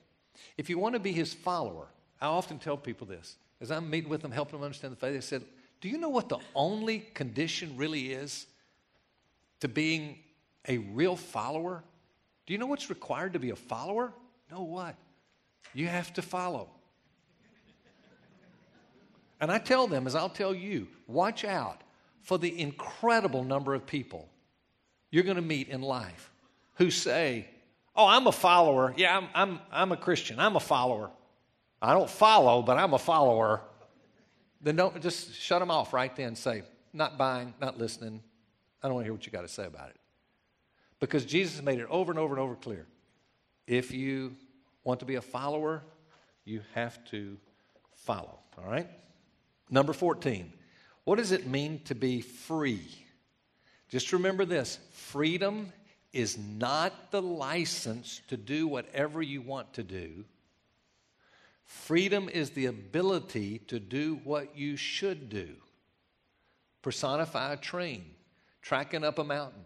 If 0.57 0.69
you 0.69 0.77
want 0.77 0.93
to 0.93 0.99
be 0.99 1.11
his 1.11 1.33
follower, 1.33 1.87
I 2.21 2.27
often 2.27 2.59
tell 2.59 2.77
people 2.77 3.07
this 3.07 3.35
as 3.61 3.71
I'm 3.71 3.89
meeting 3.89 4.09
with 4.09 4.21
them, 4.21 4.31
helping 4.31 4.59
them 4.59 4.65
understand 4.65 4.93
the 4.93 4.97
faith. 4.97 5.13
They 5.13 5.21
said, 5.21 5.43
Do 5.81 5.89
you 5.89 5.97
know 5.97 6.09
what 6.09 6.29
the 6.29 6.39
only 6.55 6.99
condition 7.13 7.75
really 7.77 8.11
is 8.11 8.45
to 9.61 9.67
being 9.67 10.19
a 10.67 10.77
real 10.77 11.15
follower? 11.15 11.83
Do 12.45 12.53
you 12.53 12.59
know 12.59 12.65
what's 12.65 12.89
required 12.89 13.33
to 13.33 13.39
be 13.39 13.51
a 13.51 13.55
follower? 13.55 14.13
Know 14.51 14.63
what? 14.63 14.95
You 15.73 15.87
have 15.87 16.13
to 16.13 16.21
follow. 16.21 16.69
And 19.39 19.51
I 19.51 19.57
tell 19.57 19.87
them, 19.87 20.07
as 20.07 20.15
I'll 20.15 20.29
tell 20.29 20.53
you, 20.53 20.87
watch 21.07 21.43
out 21.43 21.81
for 22.21 22.37
the 22.37 22.59
incredible 22.61 23.43
number 23.43 23.73
of 23.73 23.85
people 23.85 24.29
you're 25.11 25.23
going 25.23 25.35
to 25.35 25.41
meet 25.41 25.69
in 25.69 25.81
life 25.81 26.31
who 26.75 26.89
say, 26.89 27.47
Oh, 27.95 28.07
I'm 28.07 28.27
a 28.27 28.31
follower. 28.31 28.93
Yeah, 28.97 29.17
I'm, 29.17 29.27
I'm, 29.35 29.59
I'm 29.71 29.91
a 29.91 29.97
Christian. 29.97 30.39
I'm 30.39 30.55
a 30.55 30.59
follower. 30.59 31.11
I 31.81 31.93
don't 31.93 32.09
follow, 32.09 32.61
but 32.61 32.77
I'm 32.77 32.93
a 32.93 32.99
follower. 32.99 33.61
Then 34.61 34.77
don't 34.77 35.01
just 35.01 35.35
shut 35.35 35.59
them 35.59 35.69
off 35.69 35.93
right 35.93 36.15
then. 36.15 36.35
Say, 36.35 36.63
not 36.93 37.17
buying, 37.17 37.53
not 37.59 37.77
listening. 37.77 38.21
I 38.81 38.87
don't 38.87 38.95
want 38.95 39.03
to 39.03 39.07
hear 39.07 39.13
what 39.13 39.25
you 39.25 39.31
got 39.31 39.41
to 39.41 39.47
say 39.47 39.65
about 39.65 39.89
it. 39.89 39.97
Because 40.99 41.25
Jesus 41.25 41.61
made 41.61 41.79
it 41.79 41.87
over 41.89 42.11
and 42.11 42.19
over 42.19 42.33
and 42.33 42.41
over 42.41 42.55
clear. 42.55 42.87
If 43.67 43.91
you 43.91 44.35
want 44.83 44.99
to 45.01 45.05
be 45.05 45.15
a 45.15 45.21
follower, 45.21 45.83
you 46.45 46.61
have 46.73 47.03
to 47.05 47.37
follow. 47.95 48.39
All 48.57 48.69
right? 48.69 48.87
Number 49.69 49.93
14. 49.93 50.51
What 51.03 51.17
does 51.17 51.31
it 51.31 51.47
mean 51.47 51.81
to 51.85 51.95
be 51.95 52.21
free? 52.21 52.87
Just 53.89 54.13
remember 54.13 54.45
this 54.45 54.79
freedom 54.91 55.71
is 56.13 56.37
not 56.37 57.11
the 57.11 57.21
license 57.21 58.21
to 58.27 58.37
do 58.37 58.67
whatever 58.67 59.21
you 59.21 59.41
want 59.41 59.73
to 59.73 59.83
do. 59.83 60.23
Freedom 61.65 62.29
is 62.29 62.51
the 62.51 62.67
ability 62.67 63.59
to 63.67 63.79
do 63.79 64.19
what 64.23 64.55
you 64.55 64.77
should 64.77 65.29
do. 65.29 65.49
Personify 66.83 67.53
a 67.53 67.57
train, 67.57 68.05
tracking 68.61 69.03
up 69.03 69.17
a 69.17 69.23
mountain. 69.23 69.63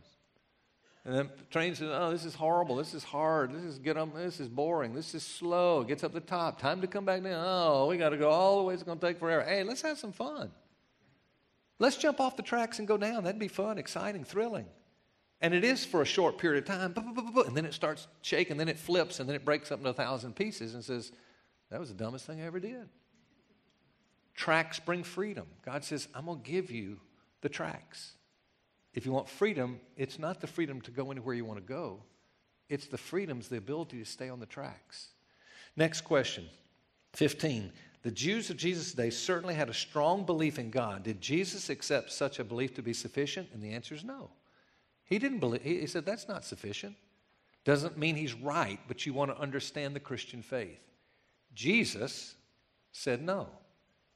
And 1.03 1.15
then 1.15 1.29
the 1.37 1.43
train 1.45 1.73
says, 1.73 1.89
Oh, 1.91 2.11
this 2.11 2.25
is 2.25 2.35
horrible. 2.35 2.75
This 2.75 2.93
is 2.93 3.03
hard. 3.03 3.53
This 3.53 3.63
is 3.63 3.79
get 3.79 3.97
up, 3.97 4.13
this 4.13 4.41
is 4.41 4.49
boring. 4.49 4.93
This 4.93 5.15
is 5.15 5.23
slow. 5.23 5.83
Gets 5.83 6.03
up 6.03 6.13
the 6.13 6.19
top. 6.19 6.59
Time 6.59 6.81
to 6.81 6.87
come 6.87 7.05
back 7.05 7.23
down. 7.23 7.43
Oh, 7.45 7.87
we 7.87 7.97
got 7.97 8.09
to 8.09 8.17
go 8.17 8.29
all 8.29 8.57
the 8.57 8.63
way. 8.63 8.73
It's 8.73 8.83
going 8.83 8.99
to 8.99 9.07
take 9.07 9.17
forever. 9.17 9.43
Hey, 9.43 9.63
let's 9.63 9.81
have 9.81 9.97
some 9.97 10.11
fun. 10.11 10.51
Let's 11.79 11.95
jump 11.95 12.19
off 12.19 12.35
the 12.35 12.43
tracks 12.43 12.79
and 12.79 12.87
go 12.87 12.97
down. 12.97 13.23
That'd 13.23 13.39
be 13.39 13.47
fun, 13.47 13.77
exciting, 13.77 14.25
thrilling. 14.25 14.65
And 15.41 15.53
it 15.53 15.63
is 15.63 15.85
for 15.85 16.01
a 16.01 16.05
short 16.05 16.37
period 16.37 16.63
of 16.63 16.67
time, 16.67 16.93
and 16.95 17.55
then 17.55 17.65
it 17.65 17.73
starts 17.73 18.07
shaking, 18.21 18.57
then 18.57 18.67
it 18.67 18.79
flips, 18.79 19.19
and 19.19 19.29
then 19.29 19.35
it 19.35 19.45
breaks 19.45 19.71
up 19.71 19.79
into 19.79 19.89
a 19.89 19.93
thousand 19.93 20.35
pieces 20.35 20.73
and 20.73 20.83
says, 20.83 21.11
That 21.69 21.79
was 21.79 21.89
the 21.89 21.95
dumbest 21.95 22.25
thing 22.25 22.41
I 22.41 22.45
ever 22.45 22.59
did. 22.59 22.89
Tracks 24.33 24.79
bring 24.79 25.03
freedom. 25.03 25.45
God 25.63 25.83
says, 25.83 26.07
I'm 26.15 26.25
going 26.25 26.41
to 26.41 26.49
give 26.49 26.71
you 26.71 26.99
the 27.41 27.49
tracks. 27.49 28.13
If 28.93 29.05
you 29.05 29.11
want 29.11 29.29
freedom, 29.29 29.79
it's 29.95 30.17
not 30.17 30.41
the 30.41 30.47
freedom 30.47 30.81
to 30.81 30.91
go 30.91 31.11
anywhere 31.11 31.35
you 31.35 31.45
want 31.45 31.59
to 31.59 31.73
go, 31.73 32.01
it's 32.69 32.87
the 32.87 32.97
freedom's 32.97 33.47
the 33.47 33.57
ability 33.57 33.99
to 33.99 34.05
stay 34.05 34.29
on 34.29 34.39
the 34.39 34.45
tracks. 34.45 35.09
Next 35.75 36.01
question 36.01 36.47
15. 37.13 37.71
The 38.03 38.11
Jews 38.11 38.49
of 38.49 38.57
Jesus' 38.57 38.93
day 38.93 39.09
certainly 39.09 39.53
had 39.53 39.69
a 39.69 39.73
strong 39.73 40.25
belief 40.25 40.59
in 40.59 40.69
God. 40.69 41.03
Did 41.03 41.19
Jesus 41.19 41.69
accept 41.69 42.11
such 42.11 42.39
a 42.39 42.43
belief 42.43 42.73
to 42.75 42.81
be 42.81 42.93
sufficient? 42.93 43.49
And 43.53 43.61
the 43.61 43.71
answer 43.71 43.95
is 43.95 44.03
no. 44.03 44.29
He 45.07 45.19
didn't 45.19 45.39
believe, 45.39 45.63
he 45.63 45.87
said, 45.87 46.05
that's 46.05 46.27
not 46.27 46.45
sufficient. 46.45 46.95
Doesn't 47.63 47.97
mean 47.97 48.15
he's 48.15 48.33
right, 48.33 48.79
but 48.87 49.05
you 49.05 49.13
want 49.13 49.31
to 49.31 49.41
understand 49.41 49.95
the 49.95 49.99
Christian 49.99 50.41
faith. 50.41 50.79
Jesus 51.53 52.35
said 52.91 53.21
no. 53.21 53.47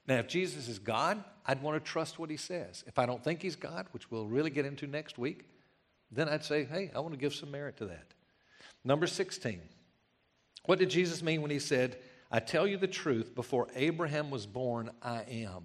Now, 0.06 0.16
if 0.16 0.28
Jesus 0.28 0.68
is 0.68 0.78
God, 0.78 1.22
I'd 1.46 1.62
want 1.62 1.82
to 1.82 1.90
trust 1.90 2.18
what 2.18 2.30
he 2.30 2.36
says. 2.36 2.84
If 2.86 2.98
I 2.98 3.06
don't 3.06 3.22
think 3.22 3.40
he's 3.42 3.56
God, 3.56 3.86
which 3.92 4.10
we'll 4.10 4.26
really 4.26 4.50
get 4.50 4.66
into 4.66 4.86
next 4.86 5.18
week, 5.18 5.46
then 6.10 6.28
I'd 6.28 6.44
say, 6.44 6.64
hey, 6.64 6.90
I 6.94 7.00
want 7.00 7.14
to 7.14 7.18
give 7.18 7.34
some 7.34 7.50
merit 7.50 7.76
to 7.78 7.86
that. 7.86 8.06
Number 8.84 9.06
16. 9.06 9.60
What 10.66 10.78
did 10.78 10.90
Jesus 10.90 11.22
mean 11.22 11.40
when 11.40 11.50
he 11.50 11.58
said, 11.58 11.98
I 12.30 12.40
tell 12.40 12.66
you 12.66 12.76
the 12.76 12.86
truth, 12.86 13.34
before 13.34 13.68
Abraham 13.74 14.30
was 14.30 14.46
born, 14.46 14.90
I 15.02 15.22
am? 15.28 15.64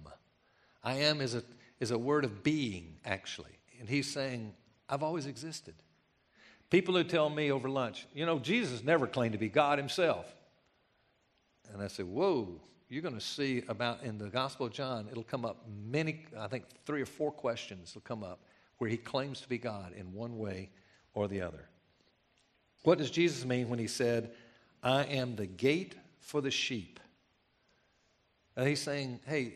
I 0.82 0.94
am 0.94 1.20
is 1.20 1.34
a, 1.34 1.42
is 1.80 1.90
a 1.90 1.98
word 1.98 2.24
of 2.24 2.42
being, 2.42 2.96
actually. 3.04 3.58
And 3.80 3.88
he's 3.88 4.10
saying, 4.10 4.54
I've 4.88 5.02
always 5.02 5.26
existed. 5.26 5.74
People 6.70 6.94
who 6.94 7.04
tell 7.04 7.30
me 7.30 7.50
over 7.50 7.68
lunch, 7.68 8.06
you 8.14 8.26
know, 8.26 8.38
Jesus 8.38 8.82
never 8.84 9.06
claimed 9.06 9.32
to 9.32 9.38
be 9.38 9.48
God 9.48 9.78
himself. 9.78 10.34
And 11.72 11.82
I 11.82 11.88
say, 11.88 12.02
whoa, 12.02 12.60
you're 12.88 13.02
going 13.02 13.14
to 13.14 13.20
see 13.20 13.62
about 13.68 14.02
in 14.02 14.18
the 14.18 14.28
Gospel 14.28 14.66
of 14.66 14.72
John, 14.72 15.08
it'll 15.10 15.22
come 15.22 15.44
up 15.44 15.66
many, 15.86 16.24
I 16.38 16.46
think 16.46 16.64
three 16.86 17.02
or 17.02 17.06
four 17.06 17.30
questions 17.30 17.94
will 17.94 18.02
come 18.02 18.22
up 18.22 18.40
where 18.78 18.88
he 18.88 18.96
claims 18.96 19.40
to 19.40 19.48
be 19.48 19.58
God 19.58 19.92
in 19.92 20.12
one 20.12 20.38
way 20.38 20.70
or 21.14 21.28
the 21.28 21.42
other. 21.42 21.68
What 22.84 22.98
does 22.98 23.10
Jesus 23.10 23.44
mean 23.44 23.68
when 23.68 23.78
he 23.78 23.88
said, 23.88 24.32
I 24.82 25.04
am 25.04 25.36
the 25.36 25.46
gate 25.46 25.96
for 26.20 26.40
the 26.40 26.50
sheep? 26.50 27.00
And 28.56 28.68
he's 28.68 28.80
saying, 28.80 29.20
hey, 29.26 29.54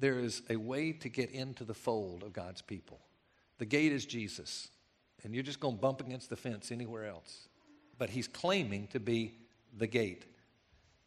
there 0.00 0.18
is 0.18 0.42
a 0.48 0.56
way 0.56 0.92
to 0.92 1.08
get 1.08 1.30
into 1.30 1.64
the 1.64 1.74
fold 1.74 2.22
of 2.22 2.32
God's 2.32 2.62
people. 2.62 3.00
The 3.62 3.66
gate 3.66 3.92
is 3.92 4.04
Jesus, 4.06 4.70
and 5.22 5.32
you're 5.32 5.44
just 5.44 5.60
going 5.60 5.76
to 5.76 5.80
bump 5.80 6.00
against 6.00 6.28
the 6.28 6.34
fence 6.34 6.72
anywhere 6.72 7.06
else. 7.06 7.46
But 7.96 8.10
he's 8.10 8.26
claiming 8.26 8.88
to 8.88 8.98
be 8.98 9.34
the 9.78 9.86
gate 9.86 10.24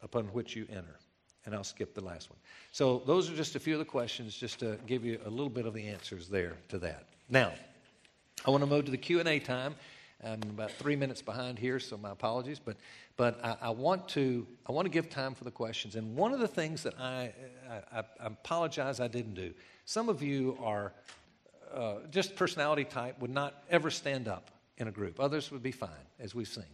upon 0.00 0.24
which 0.28 0.56
you 0.56 0.66
enter. 0.70 0.98
And 1.44 1.54
I'll 1.54 1.62
skip 1.62 1.94
the 1.94 2.00
last 2.00 2.30
one. 2.30 2.38
So, 2.72 3.02
those 3.04 3.30
are 3.30 3.36
just 3.36 3.56
a 3.56 3.60
few 3.60 3.74
of 3.74 3.78
the 3.78 3.84
questions, 3.84 4.34
just 4.34 4.58
to 4.60 4.78
give 4.86 5.04
you 5.04 5.20
a 5.26 5.28
little 5.28 5.50
bit 5.50 5.66
of 5.66 5.74
the 5.74 5.86
answers 5.86 6.30
there 6.30 6.56
to 6.70 6.78
that. 6.78 7.04
Now, 7.28 7.52
I 8.46 8.50
want 8.50 8.62
to 8.62 8.66
move 8.66 8.86
to 8.86 8.90
the 8.90 8.96
Q&A 8.96 9.38
time. 9.38 9.74
I'm 10.24 10.40
about 10.44 10.70
three 10.70 10.96
minutes 10.96 11.20
behind 11.20 11.58
here, 11.58 11.78
so 11.78 11.98
my 11.98 12.12
apologies. 12.12 12.58
But, 12.58 12.78
but 13.18 13.38
I, 13.44 13.56
I 13.60 13.68
want 13.68 14.08
to 14.08 14.46
I 14.66 14.72
want 14.72 14.86
to 14.86 14.90
give 14.90 15.10
time 15.10 15.34
for 15.34 15.44
the 15.44 15.50
questions. 15.50 15.94
And 15.94 16.16
one 16.16 16.32
of 16.32 16.40
the 16.40 16.48
things 16.48 16.82
that 16.84 16.98
I 16.98 17.34
I, 17.92 17.98
I 17.98 18.04
apologize 18.20 18.98
I 18.98 19.08
didn't 19.08 19.34
do. 19.34 19.52
Some 19.84 20.08
of 20.08 20.22
you 20.22 20.56
are 20.62 20.94
uh, 21.72 21.94
just 22.10 22.36
personality 22.36 22.84
type 22.84 23.20
would 23.20 23.30
not 23.30 23.64
ever 23.70 23.90
stand 23.90 24.28
up 24.28 24.50
in 24.78 24.88
a 24.88 24.92
group. 24.92 25.20
Others 25.20 25.50
would 25.50 25.62
be 25.62 25.72
fine, 25.72 25.90
as 26.18 26.34
we've 26.34 26.48
seen. 26.48 26.64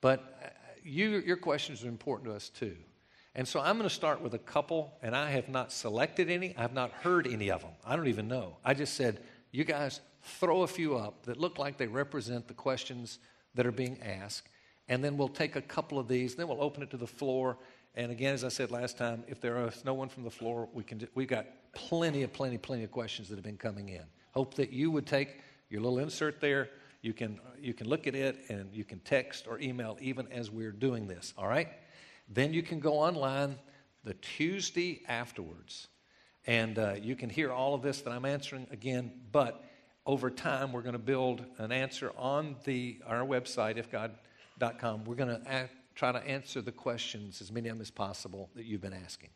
But 0.00 0.38
uh, 0.42 0.48
you, 0.82 1.22
your 1.26 1.36
questions 1.36 1.84
are 1.84 1.88
important 1.88 2.30
to 2.30 2.36
us 2.36 2.48
too. 2.48 2.76
And 3.34 3.46
so 3.46 3.60
I'm 3.60 3.76
going 3.76 3.88
to 3.88 3.94
start 3.94 4.20
with 4.20 4.34
a 4.34 4.38
couple, 4.38 4.92
and 5.02 5.14
I 5.14 5.30
have 5.30 5.48
not 5.48 5.72
selected 5.72 6.30
any. 6.30 6.56
I 6.56 6.62
have 6.62 6.72
not 6.72 6.90
heard 6.90 7.26
any 7.26 7.50
of 7.50 7.60
them. 7.60 7.70
I 7.84 7.94
don't 7.96 8.08
even 8.08 8.26
know. 8.26 8.56
I 8.64 8.74
just 8.74 8.94
said, 8.94 9.20
you 9.52 9.64
guys 9.64 10.00
throw 10.22 10.62
a 10.62 10.66
few 10.66 10.96
up 10.96 11.24
that 11.26 11.36
look 11.36 11.58
like 11.58 11.78
they 11.78 11.86
represent 11.86 12.48
the 12.48 12.54
questions 12.54 13.18
that 13.54 13.66
are 13.66 13.72
being 13.72 13.98
asked, 14.02 14.48
and 14.88 15.02
then 15.04 15.16
we'll 15.16 15.28
take 15.28 15.56
a 15.56 15.62
couple 15.62 15.98
of 15.98 16.08
these, 16.08 16.34
then 16.34 16.48
we'll 16.48 16.62
open 16.62 16.82
it 16.82 16.90
to 16.90 16.96
the 16.96 17.06
floor. 17.06 17.56
And 17.94 18.12
again, 18.12 18.34
as 18.34 18.44
I 18.44 18.48
said 18.48 18.70
last 18.70 18.98
time, 18.98 19.24
if 19.28 19.40
there 19.40 19.64
is 19.66 19.84
no 19.84 19.94
one 19.94 20.08
from 20.08 20.24
the 20.24 20.30
floor, 20.30 20.68
we 20.72 20.84
can, 20.84 21.06
we've 21.14 21.28
got 21.28 21.46
plenty 21.72 22.22
of, 22.22 22.32
plenty, 22.32 22.58
plenty 22.58 22.84
of 22.84 22.90
questions 22.90 23.28
that 23.28 23.36
have 23.36 23.44
been 23.44 23.56
coming 23.56 23.88
in. 23.88 24.04
Hope 24.32 24.54
that 24.54 24.72
you 24.72 24.90
would 24.90 25.06
take 25.06 25.40
your 25.68 25.80
little 25.80 25.98
insert 25.98 26.40
there. 26.40 26.68
You 27.02 27.12
can, 27.12 27.40
you 27.60 27.74
can 27.74 27.88
look 27.88 28.06
at 28.06 28.14
it 28.14 28.38
and 28.48 28.72
you 28.74 28.84
can 28.84 29.00
text 29.00 29.46
or 29.48 29.58
email 29.60 29.96
even 30.00 30.30
as 30.32 30.50
we're 30.50 30.72
doing 30.72 31.06
this, 31.06 31.32
all 31.38 31.48
right? 31.48 31.68
Then 32.28 32.52
you 32.52 32.62
can 32.62 32.80
go 32.80 32.94
online 32.94 33.56
the 34.04 34.14
Tuesday 34.14 35.02
afterwards 35.08 35.88
and 36.46 36.78
uh, 36.78 36.94
you 37.00 37.16
can 37.16 37.30
hear 37.30 37.52
all 37.52 37.74
of 37.74 37.82
this 37.82 38.00
that 38.02 38.10
I'm 38.10 38.24
answering 38.24 38.66
again, 38.70 39.12
but 39.32 39.64
over 40.06 40.30
time 40.30 40.72
we're 40.72 40.82
going 40.82 40.94
to 40.94 40.98
build 40.98 41.44
an 41.58 41.72
answer 41.72 42.12
on 42.16 42.56
the, 42.64 42.98
our 43.06 43.20
website, 43.20 43.82
ifgod.com. 43.82 45.04
We're 45.04 45.14
going 45.16 45.42
to 45.42 45.68
try 45.94 46.12
to 46.12 46.18
answer 46.26 46.62
the 46.62 46.72
questions, 46.72 47.40
as 47.40 47.52
many 47.52 47.68
of 47.68 47.76
them 47.76 47.82
as 47.82 47.90
possible, 47.90 48.50
that 48.54 48.64
you've 48.64 48.80
been 48.80 48.94
asking. 48.94 49.30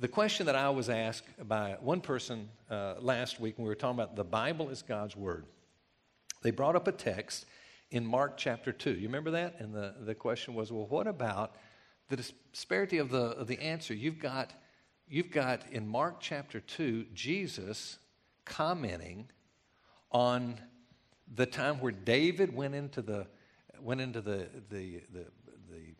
The 0.00 0.08
question 0.08 0.46
that 0.46 0.56
I 0.56 0.70
was 0.70 0.88
asked 0.88 1.26
by 1.46 1.76
one 1.78 2.00
person 2.00 2.48
uh, 2.70 2.94
last 3.00 3.38
week 3.38 3.58
when 3.58 3.64
we 3.64 3.68
were 3.68 3.74
talking 3.74 3.98
about 3.98 4.16
the 4.16 4.24
Bible 4.24 4.70
is 4.70 4.80
God's 4.80 5.14
Word, 5.14 5.44
they 6.40 6.50
brought 6.50 6.74
up 6.74 6.88
a 6.88 6.92
text 6.92 7.44
in 7.90 8.06
Mark 8.06 8.38
chapter 8.38 8.72
2. 8.72 8.92
You 8.92 9.08
remember 9.08 9.32
that? 9.32 9.56
And 9.58 9.74
the, 9.74 9.94
the 10.00 10.14
question 10.14 10.54
was, 10.54 10.72
well, 10.72 10.86
what 10.86 11.06
about 11.06 11.56
the 12.08 12.16
disparity 12.16 12.96
of 12.96 13.10
the, 13.10 13.24
of 13.24 13.46
the 13.46 13.60
answer? 13.60 13.92
You've 13.92 14.18
got, 14.18 14.54
you've 15.06 15.30
got 15.30 15.70
in 15.70 15.86
Mark 15.86 16.16
chapter 16.20 16.60
2, 16.60 17.08
Jesus 17.12 17.98
commenting 18.46 19.28
on 20.10 20.58
the 21.34 21.44
time 21.44 21.78
where 21.78 21.92
David 21.92 22.56
went 22.56 22.74
into 22.74 23.02
the, 23.02 23.26
went 23.78 24.00
into 24.00 24.22
the, 24.22 24.48
the, 24.70 25.02
the, 25.12 25.26
the 25.70 25.94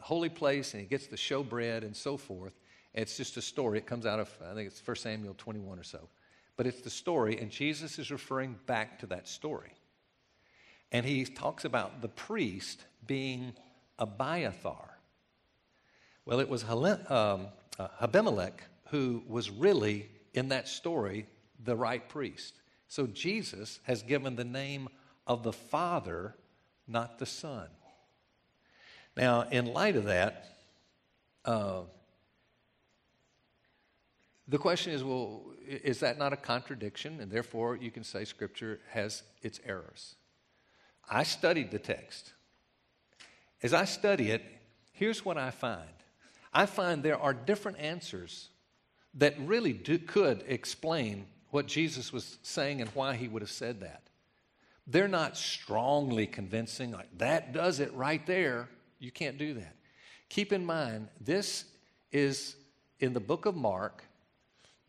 holy 0.00 0.30
place 0.30 0.72
and 0.72 0.80
he 0.80 0.86
gets 0.86 1.06
the 1.06 1.16
showbread 1.16 1.82
and 1.82 1.94
so 1.94 2.16
forth. 2.16 2.54
It's 2.94 3.16
just 3.16 3.36
a 3.36 3.42
story. 3.42 3.78
It 3.78 3.86
comes 3.86 4.06
out 4.06 4.20
of, 4.20 4.30
I 4.50 4.54
think 4.54 4.68
it's 4.68 4.86
1 4.86 4.96
Samuel 4.96 5.34
21 5.38 5.78
or 5.78 5.82
so. 5.82 6.08
But 6.56 6.66
it's 6.66 6.82
the 6.82 6.90
story, 6.90 7.38
and 7.38 7.50
Jesus 7.50 7.98
is 7.98 8.10
referring 8.10 8.56
back 8.66 8.98
to 8.98 9.06
that 9.06 9.26
story. 9.26 9.72
And 10.90 11.06
he 11.06 11.24
talks 11.24 11.64
about 11.64 12.02
the 12.02 12.08
priest 12.08 12.84
being 13.06 13.54
Abiathar. 13.98 14.98
Well, 16.26 16.40
it 16.40 16.48
was 16.48 16.64
um, 16.64 17.48
uh, 17.78 17.88
Abimelech 18.00 18.62
who 18.90 19.22
was 19.26 19.50
really, 19.50 20.08
in 20.34 20.50
that 20.50 20.68
story, 20.68 21.26
the 21.64 21.74
right 21.74 22.06
priest. 22.10 22.54
So 22.88 23.06
Jesus 23.06 23.80
has 23.84 24.02
given 24.02 24.36
the 24.36 24.44
name 24.44 24.88
of 25.26 25.42
the 25.42 25.52
Father, 25.52 26.34
not 26.86 27.18
the 27.18 27.24
Son. 27.24 27.68
Now, 29.16 29.42
in 29.50 29.72
light 29.72 29.96
of 29.96 30.04
that, 30.04 30.46
uh, 31.46 31.82
the 34.52 34.58
question 34.58 34.92
is 34.92 35.02
well, 35.02 35.40
is 35.66 36.00
that 36.00 36.18
not 36.18 36.34
a 36.34 36.36
contradiction? 36.36 37.20
And 37.20 37.32
therefore, 37.32 37.74
you 37.74 37.90
can 37.90 38.04
say 38.04 38.26
Scripture 38.26 38.80
has 38.90 39.22
its 39.40 39.58
errors. 39.66 40.14
I 41.10 41.22
studied 41.22 41.70
the 41.70 41.78
text. 41.78 42.34
As 43.62 43.72
I 43.72 43.86
study 43.86 44.30
it, 44.30 44.42
here's 44.92 45.24
what 45.24 45.38
I 45.38 45.50
find 45.50 45.88
I 46.52 46.66
find 46.66 47.02
there 47.02 47.18
are 47.18 47.32
different 47.32 47.78
answers 47.78 48.50
that 49.14 49.34
really 49.40 49.72
do, 49.72 49.98
could 49.98 50.44
explain 50.46 51.26
what 51.48 51.66
Jesus 51.66 52.12
was 52.12 52.36
saying 52.42 52.82
and 52.82 52.90
why 52.90 53.14
he 53.14 53.28
would 53.28 53.40
have 53.40 53.50
said 53.50 53.80
that. 53.80 54.02
They're 54.86 55.08
not 55.08 55.38
strongly 55.38 56.26
convincing, 56.26 56.90
like 56.90 57.08
that 57.16 57.54
does 57.54 57.80
it 57.80 57.92
right 57.94 58.24
there. 58.26 58.68
You 58.98 59.10
can't 59.10 59.38
do 59.38 59.54
that. 59.54 59.76
Keep 60.28 60.52
in 60.52 60.66
mind, 60.66 61.08
this 61.22 61.64
is 62.10 62.56
in 63.00 63.14
the 63.14 63.20
book 63.20 63.46
of 63.46 63.56
Mark 63.56 64.04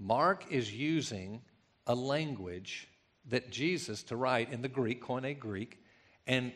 Mark 0.03 0.51
is 0.51 0.73
using 0.73 1.41
a 1.87 1.95
language 1.95 2.89
that 3.29 3.49
Jesus 3.51 4.03
to 4.03 4.17
write 4.17 4.51
in 4.51 4.61
the 4.61 4.67
Greek, 4.67 5.01
Koine 5.01 5.39
Greek, 5.39 5.79
and 6.27 6.51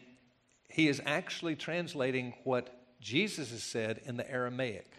he 0.69 0.89
is 0.89 1.01
actually 1.05 1.55
translating 1.55 2.33
what 2.43 2.69
Jesus 2.99 3.51
has 3.51 3.63
said 3.63 4.01
in 4.05 4.17
the 4.17 4.29
Aramaic. 4.29 4.91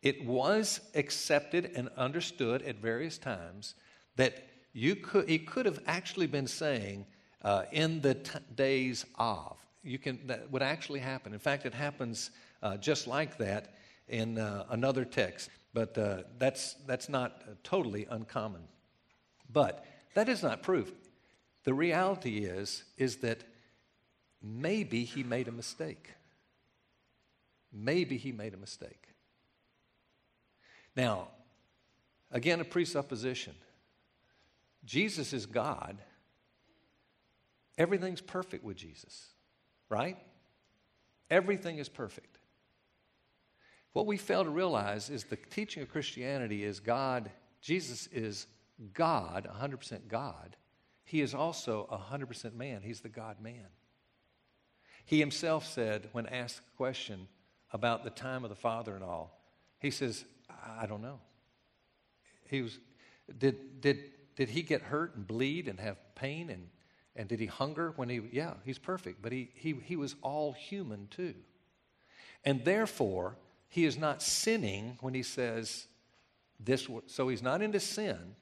It 0.00 0.24
was 0.24 0.80
accepted 0.94 1.72
and 1.74 1.88
understood 1.96 2.62
at 2.62 2.76
various 2.76 3.18
times 3.18 3.74
that 4.14 4.44
you 4.72 4.94
could, 4.94 5.28
he 5.28 5.40
could 5.40 5.66
have 5.66 5.80
actually 5.88 6.28
been 6.28 6.46
saying 6.46 7.04
uh, 7.42 7.64
in 7.72 8.00
the 8.00 8.14
t- 8.14 8.38
days 8.54 9.04
of. 9.18 9.56
You 9.82 9.98
can, 9.98 10.20
that 10.28 10.48
would 10.52 10.62
actually 10.62 11.00
happen. 11.00 11.32
In 11.32 11.40
fact, 11.40 11.66
it 11.66 11.74
happens 11.74 12.30
uh, 12.62 12.76
just 12.76 13.08
like 13.08 13.38
that 13.38 13.74
in 14.06 14.38
uh, 14.38 14.66
another 14.70 15.04
text. 15.04 15.50
But 15.72 15.96
uh, 15.96 16.22
that's, 16.38 16.74
that's 16.86 17.08
not 17.08 17.42
uh, 17.46 17.52
totally 17.62 18.06
uncommon. 18.10 18.62
But 19.52 19.84
that 20.14 20.28
is 20.28 20.42
not 20.42 20.62
proof. 20.62 20.92
The 21.64 21.74
reality 21.74 22.38
is, 22.38 22.84
is 22.96 23.18
that 23.18 23.44
maybe 24.42 25.04
he 25.04 25.22
made 25.22 25.48
a 25.48 25.52
mistake. 25.52 26.10
Maybe 27.72 28.16
he 28.16 28.32
made 28.32 28.54
a 28.54 28.56
mistake. 28.56 29.08
Now, 30.96 31.28
again, 32.32 32.60
a 32.60 32.64
presupposition. 32.64 33.54
Jesus 34.84 35.32
is 35.32 35.46
God. 35.46 35.98
Everything's 37.78 38.20
perfect 38.20 38.64
with 38.64 38.76
Jesus, 38.76 39.28
right? 39.88 40.18
Everything 41.30 41.78
is 41.78 41.88
perfect. 41.88 42.39
What 43.92 44.06
we 44.06 44.16
fail 44.16 44.44
to 44.44 44.50
realize 44.50 45.10
is 45.10 45.24
the 45.24 45.36
teaching 45.36 45.82
of 45.82 45.90
Christianity 45.90 46.64
is 46.64 46.80
God, 46.80 47.30
Jesus 47.60 48.08
is 48.12 48.46
God, 48.92 49.48
100% 49.52 50.08
God. 50.08 50.56
He 51.04 51.20
is 51.20 51.34
also 51.34 51.88
100% 52.12 52.54
man. 52.54 52.82
He's 52.82 53.00
the 53.00 53.08
God 53.08 53.40
man. 53.40 53.66
He 55.04 55.18
himself 55.18 55.66
said, 55.66 56.08
when 56.12 56.26
asked 56.26 56.60
a 56.60 56.76
question 56.76 57.26
about 57.72 58.04
the 58.04 58.10
time 58.10 58.44
of 58.44 58.50
the 58.50 58.56
Father 58.56 58.94
and 58.94 59.02
all, 59.02 59.40
he 59.80 59.90
says, 59.90 60.24
I 60.78 60.86
don't 60.86 61.02
know. 61.02 61.18
He 62.48 62.62
was, 62.62 62.78
did, 63.38 63.80
did, 63.80 63.98
did 64.36 64.50
he 64.50 64.62
get 64.62 64.82
hurt 64.82 65.16
and 65.16 65.26
bleed 65.26 65.66
and 65.66 65.80
have 65.80 65.96
pain 66.14 66.48
and, 66.48 66.68
and 67.16 67.28
did 67.28 67.40
he 67.40 67.46
hunger 67.46 67.92
when 67.96 68.08
he, 68.08 68.20
yeah, 68.30 68.54
he's 68.64 68.78
perfect, 68.78 69.20
but 69.20 69.32
he, 69.32 69.50
he, 69.54 69.74
he 69.84 69.96
was 69.96 70.14
all 70.22 70.52
human 70.52 71.08
too. 71.08 71.34
And 72.44 72.64
therefore, 72.64 73.36
he 73.70 73.84
is 73.84 73.96
not 73.96 74.20
sinning 74.20 74.98
when 75.00 75.14
he 75.14 75.22
says 75.22 75.86
this. 76.58 76.88
So 77.06 77.28
he's 77.28 77.42
not 77.42 77.62
into 77.62 77.80
sin, 77.80 78.34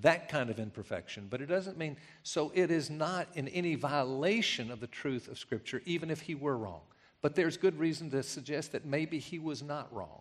that 0.00 0.28
kind 0.28 0.50
of 0.50 0.58
imperfection, 0.58 1.26
but 1.28 1.42
it 1.42 1.46
doesn't 1.46 1.76
mean, 1.76 1.96
so 2.22 2.52
it 2.54 2.70
is 2.70 2.88
not 2.88 3.26
in 3.34 3.48
any 3.48 3.74
violation 3.74 4.70
of 4.70 4.80
the 4.80 4.86
truth 4.86 5.28
of 5.28 5.38
Scripture, 5.38 5.82
even 5.84 6.10
if 6.10 6.22
he 6.22 6.36
were 6.36 6.56
wrong. 6.56 6.82
But 7.22 7.34
there's 7.34 7.56
good 7.56 7.78
reason 7.78 8.10
to 8.10 8.22
suggest 8.22 8.72
that 8.72 8.86
maybe 8.86 9.18
he 9.18 9.38
was 9.38 9.62
not 9.62 9.92
wrong. 9.92 10.20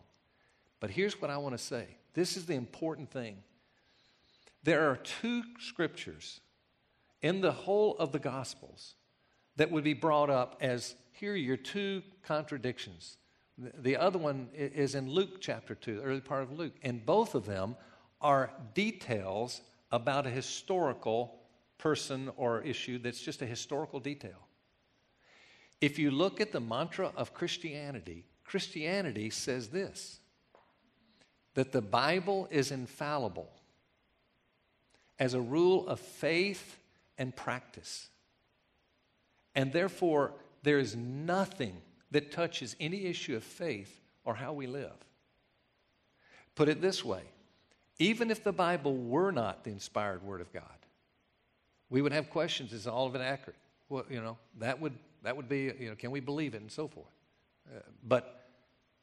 But 0.80 0.89
here's 0.89 1.22
what 1.22 1.30
I 1.30 1.38
want 1.38 1.54
to 1.54 1.64
say 1.64 1.88
this 2.16 2.36
is 2.36 2.48
the 2.48 2.56
important 2.56 3.12
thing. 3.12 3.38
There 4.64 4.89
are 4.89 4.96
two 4.96 5.44
scriptures 5.60 6.39
in 7.22 7.41
the 7.41 7.52
whole 7.52 7.96
of 7.98 8.12
the 8.12 8.20
Gospels 8.20 8.96
that 9.58 9.70
would 9.70 9.84
be 9.84 9.94
brought 9.94 10.30
up 10.32 10.58
as 10.62 10.96
here 11.12 11.34
are 11.34 11.36
your 11.36 11.58
two 11.58 12.02
contradictions 12.24 13.18
the 13.58 13.97
other 13.97 14.18
one 14.18 14.49
is 14.54 14.95
in 14.95 15.10
Luke 15.10 15.39
chapter 15.39 15.76
2, 15.76 15.97
the 15.97 16.01
early 16.01 16.22
part 16.22 16.43
of 16.43 16.51
Luke. 16.51 16.74
And 16.82 17.06
both 17.06 17.36
of 17.36 17.45
them 17.45 17.76
are 18.22 18.51
details 18.74 19.62
about 19.91 20.26
a 20.26 20.30
historical 20.30 21.36
person 21.78 22.32
or 22.36 22.62
issue 22.62 22.97
that's 22.97 23.22
just 23.22 23.41
a 23.41 23.45
historical 23.45 23.99
detail. 23.99 24.47
If 25.82 25.99
you 25.99 26.12
look 26.12 26.39
at 26.39 26.51
the 26.51 26.62
mantra 26.62 27.12
of 27.16 27.34
Christianity, 27.34 28.26
Christianity 28.43 29.30
says 29.30 29.68
this 29.70 30.20
that 31.56 31.72
the 31.72 31.82
Bible 31.82 32.47
is 32.49 32.72
infallible 32.72 33.51
as 35.20 35.36
a 35.36 35.41
rule 35.41 35.88
of 35.88 35.99
faith 35.99 36.80
and 37.18 37.36
practice. 37.36 38.10
And 39.54 39.72
therefore, 39.72 40.34
there 40.64 40.80
is 40.80 40.95
nothing 40.95 41.80
that 42.14 42.32
touches 42.32 42.76
any 42.80 43.05
issue 43.05 43.36
of 43.36 43.43
faith 43.43 43.99
or 44.24 44.34
how 44.36 44.53
we 44.53 44.68
live. 44.68 44.93
Put 46.55 46.70
it 46.70 46.82
this 46.82 47.03
way 47.03 47.24
even 47.99 48.32
if 48.32 48.43
the 48.43 48.51
Bible 48.51 48.95
were 48.95 49.32
not 49.32 49.64
the 49.64 49.70
inspired 49.70 50.24
Word 50.24 50.41
of 50.41 50.51
God, 50.51 50.64
we 51.89 52.01
would 52.01 52.11
have 52.11 52.30
questions 52.30 52.74
is 52.74 52.88
all 52.88 53.05
of 53.05 53.16
it 53.16 53.22
accurate? 53.22 53.59
Well, 53.88 54.03
you 54.09 54.20
know, 54.20 54.38
that 54.59 54.82
would, 54.82 54.93
that 55.22 55.38
would 55.38 55.47
be, 55.47 55.72
you 55.80 55.89
know, 55.89 55.95
can 55.95 56.09
we 56.09 56.20
believe 56.20 56.55
it 56.55 56.61
and 56.61 56.72
so 56.72 56.88
forth? 56.88 57.14
Uh, 57.68 57.80
but 58.07 58.47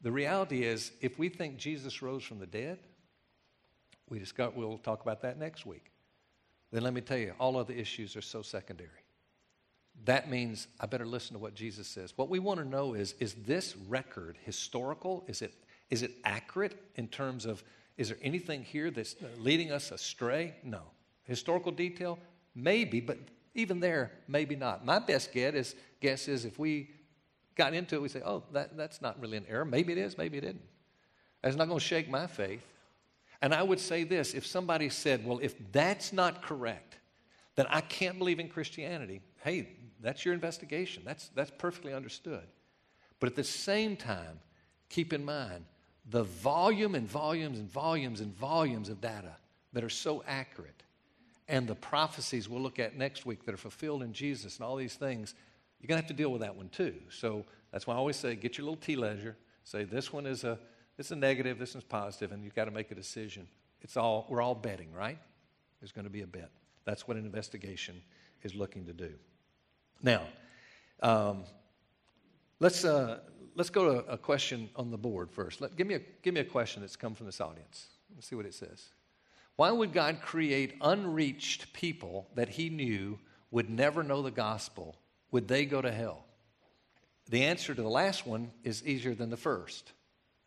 the 0.00 0.11
reality 0.11 0.64
is, 0.64 0.90
if 1.00 1.18
we 1.18 1.28
think 1.28 1.56
Jesus 1.56 2.02
rose 2.02 2.24
from 2.24 2.40
the 2.40 2.46
dead, 2.46 2.78
we 4.08 4.18
discover, 4.18 4.52
we'll 4.56 4.78
talk 4.78 5.02
about 5.02 5.22
that 5.22 5.38
next 5.38 5.64
week. 5.64 5.92
Then 6.72 6.82
let 6.82 6.92
me 6.92 7.00
tell 7.00 7.18
you, 7.18 7.32
all 7.38 7.56
other 7.56 7.74
issues 7.74 8.16
are 8.16 8.22
so 8.22 8.42
secondary. 8.42 8.90
That 10.05 10.30
means 10.30 10.66
I 10.80 10.86
better 10.86 11.07
listen 11.07 11.34
to 11.34 11.38
what 11.38 11.55
Jesus 11.55 11.86
says. 11.86 12.12
What 12.16 12.28
we 12.28 12.38
want 12.38 12.61
to 12.61 12.66
know 12.66 12.94
is 12.94 13.14
is 13.20 13.34
this 13.46 13.76
record 13.88 14.38
historical? 14.44 15.24
Is 15.28 15.42
it, 15.42 15.55
is 15.90 16.03
it 16.03 16.12
accurate 16.24 16.80
in 16.96 17.09
terms 17.09 17.44
of, 17.44 17.62
is 17.98 18.09
there 18.09 18.18
anything 18.22 18.62
here 18.62 18.90
that's 18.90 19.16
leading 19.38 19.72
us 19.72 19.90
astray? 19.90 20.55
No. 20.64 20.82
Historical 21.24 21.70
detail? 21.70 22.18
Maybe, 22.55 23.01
but 23.01 23.18
even 23.55 23.80
there, 23.80 24.12
maybe 24.26 24.57
not. 24.57 24.84
My 24.84 24.98
best 24.98 25.32
guess 25.32 25.55
is, 25.55 25.74
guess 26.01 26.28
is 26.28 26.44
if 26.44 26.59
we 26.59 26.90
got 27.57 27.74
into 27.74 27.96
it, 27.96 28.03
we 28.03 28.09
say, 28.09 28.22
oh, 28.24 28.42
that, 28.53 28.76
that's 28.76 29.03
not 29.03 29.20
really 29.20 29.36
an 29.36 29.44
error. 29.48 29.64
Maybe 29.64 29.92
it 29.92 29.98
is, 29.98 30.16
maybe 30.16 30.38
it 30.38 30.44
isn't. 30.44 30.62
That's 31.42 31.57
not 31.57 31.68
going 31.68 31.78
to 31.78 31.84
shake 31.84 32.09
my 32.09 32.26
faith. 32.26 32.62
And 33.42 33.55
I 33.55 33.62
would 33.62 33.80
say 33.80 34.05
this 34.05 34.34
if 34.34 34.46
somebody 34.46 34.88
said, 34.88 35.26
well, 35.26 35.38
if 35.42 35.55
that's 35.72 36.12
not 36.12 36.42
correct, 36.42 36.98
then 37.57 37.66
I 37.68 37.80
can't 37.80 38.18
believe 38.18 38.38
in 38.38 38.48
Christianity, 38.48 39.20
hey, 39.42 39.68
that's 40.03 40.24
your 40.24 40.34
investigation. 40.34 41.03
That's, 41.05 41.28
that's 41.34 41.51
perfectly 41.59 41.92
understood. 41.92 42.44
But 43.18 43.28
at 43.28 43.36
the 43.36 43.44
same 43.44 43.96
time, 43.96 44.40
keep 44.88 45.12
in 45.12 45.24
mind 45.24 45.64
the 46.09 46.24
volume 46.24 46.94
and 46.94 47.07
volumes 47.07 47.59
and 47.59 47.70
volumes 47.70 48.20
and 48.20 48.34
volumes 48.36 48.88
of 48.88 49.01
data 49.01 49.36
that 49.72 49.84
are 49.84 49.90
so 49.90 50.24
accurate 50.26 50.82
and 51.48 51.66
the 51.66 51.74
prophecies 51.74 52.48
we'll 52.48 52.62
look 52.62 52.78
at 52.78 52.96
next 52.96 53.26
week 53.26 53.44
that 53.44 53.53
are 53.53 53.59
fulfilled 53.59 54.03
in 54.03 54.12
Jesus 54.12 54.57
and 54.57 54.64
all 54.64 54.76
these 54.76 54.94
things, 54.94 55.34
you're 55.80 55.88
going 55.88 56.01
to 56.01 56.03
have 56.03 56.09
to 56.09 56.16
deal 56.16 56.30
with 56.30 56.40
that 56.42 56.55
one 56.55 56.68
too. 56.68 56.94
So 57.11 57.44
that's 57.72 57.86
why 57.86 57.94
I 57.94 57.96
always 57.96 58.16
say 58.16 58.36
get 58.36 58.57
your 58.57 58.64
little 58.64 58.80
tea 58.80 58.96
leisure. 58.96 59.36
Say 59.64 59.84
this 59.84 60.12
one 60.12 60.26
is 60.26 60.44
a, 60.44 60.59
is 60.96 61.11
a 61.11 61.16
negative, 61.16 61.59
this 61.59 61.74
one's 61.74 61.84
positive, 61.84 62.32
and 62.32 62.44
you've 62.44 62.55
got 62.55 62.66
to 62.66 62.70
make 62.70 62.90
a 62.90 62.94
decision. 62.94 63.48
It's 63.82 63.96
all, 63.96 64.26
we're 64.28 64.40
all 64.40 64.55
betting, 64.55 64.92
right? 64.92 65.18
There's 65.80 65.92
going 65.92 66.05
to 66.05 66.11
be 66.11 66.22
a 66.22 66.26
bet. 66.26 66.51
That's 66.84 67.09
what 67.09 67.16
an 67.16 67.24
investigation 67.24 68.01
is 68.42 68.55
looking 68.55 68.86
to 68.86 68.92
do. 68.92 69.12
Now, 70.03 70.22
um, 71.03 71.44
let's, 72.59 72.84
uh, 72.84 73.20
let's 73.55 73.70
go 73.70 73.94
to 73.94 74.11
a 74.11 74.16
question 74.18 74.70
on 74.76 74.90
the 74.90 74.98
board 74.98 75.30
first. 75.30 75.61
Let, 75.61 75.76
give, 75.76 75.86
me 75.86 75.94
a, 75.94 76.01
give 76.22 76.34
me 76.34 76.40
a 76.40 76.44
question 76.44 76.82
that's 76.82 76.96
come 76.96 77.14
from 77.14 77.26
this 77.26 77.40
audience. 77.40 77.86
Let's 78.14 78.28
see 78.28 78.36
what 78.36 78.46
it 78.46 78.55
says. 78.55 78.88
Why 79.57 79.70
would 79.70 79.92
God 79.92 80.20
create 80.22 80.76
unreached 80.80 81.72
people 81.72 82.28
that 82.34 82.48
He 82.48 82.70
knew 82.70 83.18
would 83.51 83.68
never 83.68 84.03
know 84.03 84.22
the 84.22 84.30
gospel? 84.30 84.96
Would 85.32 85.48
they 85.48 85.66
go 85.66 85.82
to 85.82 85.92
hell? 85.92 86.24
The 87.28 87.44
answer 87.44 87.74
to 87.74 87.82
the 87.82 87.88
last 87.88 88.26
one 88.26 88.51
is 88.64 88.86
easier 88.86 89.14
than 89.14 89.30
the 89.30 89.36
first. 89.36 89.92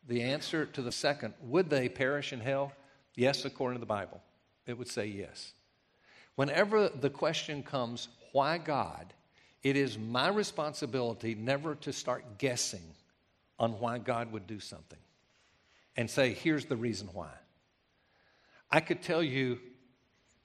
The 0.08 0.22
answer 0.24 0.66
to 0.66 0.82
the 0.82 0.91
second, 0.91 1.34
would 1.41 1.70
they 1.70 1.88
perish 1.88 2.34
in 2.34 2.39
hell? 2.39 2.74
Yes, 3.16 3.45
according 3.45 3.78
to 3.78 3.80
the 3.80 3.86
Bible. 3.86 4.22
It 4.66 4.78
would 4.78 4.89
say 4.89 5.06
yes. 5.06 5.54
Whenever 6.36 6.89
the 6.89 7.10
question 7.10 7.64
comes, 7.64 8.10
why 8.32 8.58
God? 8.58 9.14
It 9.64 9.78
is 9.78 9.97
my 9.97 10.28
responsibility 10.28 11.36
never 11.36 11.76
to 11.76 11.93
start 11.93 12.38
guessing 12.38 12.84
on 13.57 13.80
why 13.80 13.97
God 13.97 14.32
would 14.32 14.45
do 14.45 14.59
something 14.59 14.99
and 15.95 16.09
say, 16.09 16.34
here's 16.34 16.66
the 16.66 16.76
reason 16.76 17.07
why. 17.14 17.32
I 18.70 18.82
could 18.82 19.01
tell 19.01 19.24
you 19.24 19.59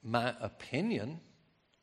my 0.03 0.33
opinion 0.39 1.19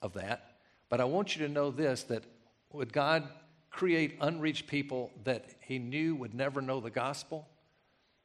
of 0.01 0.15
that, 0.15 0.59
but 0.89 1.01
I 1.01 1.05
want 1.05 1.37
you 1.37 1.47
to 1.47 1.53
know 1.53 1.71
this 1.71 2.05
that 2.05 2.25
would 2.73 2.93
God 2.93 3.29
create 3.71 4.17
unreached 4.21 4.67
people 4.67 5.13
that 5.25 5.45
he 5.61 5.79
knew 5.79 6.15
would 6.15 6.35
never 6.35 6.63
know 6.63 6.81
the 6.81 6.91
gospel? 6.91 7.49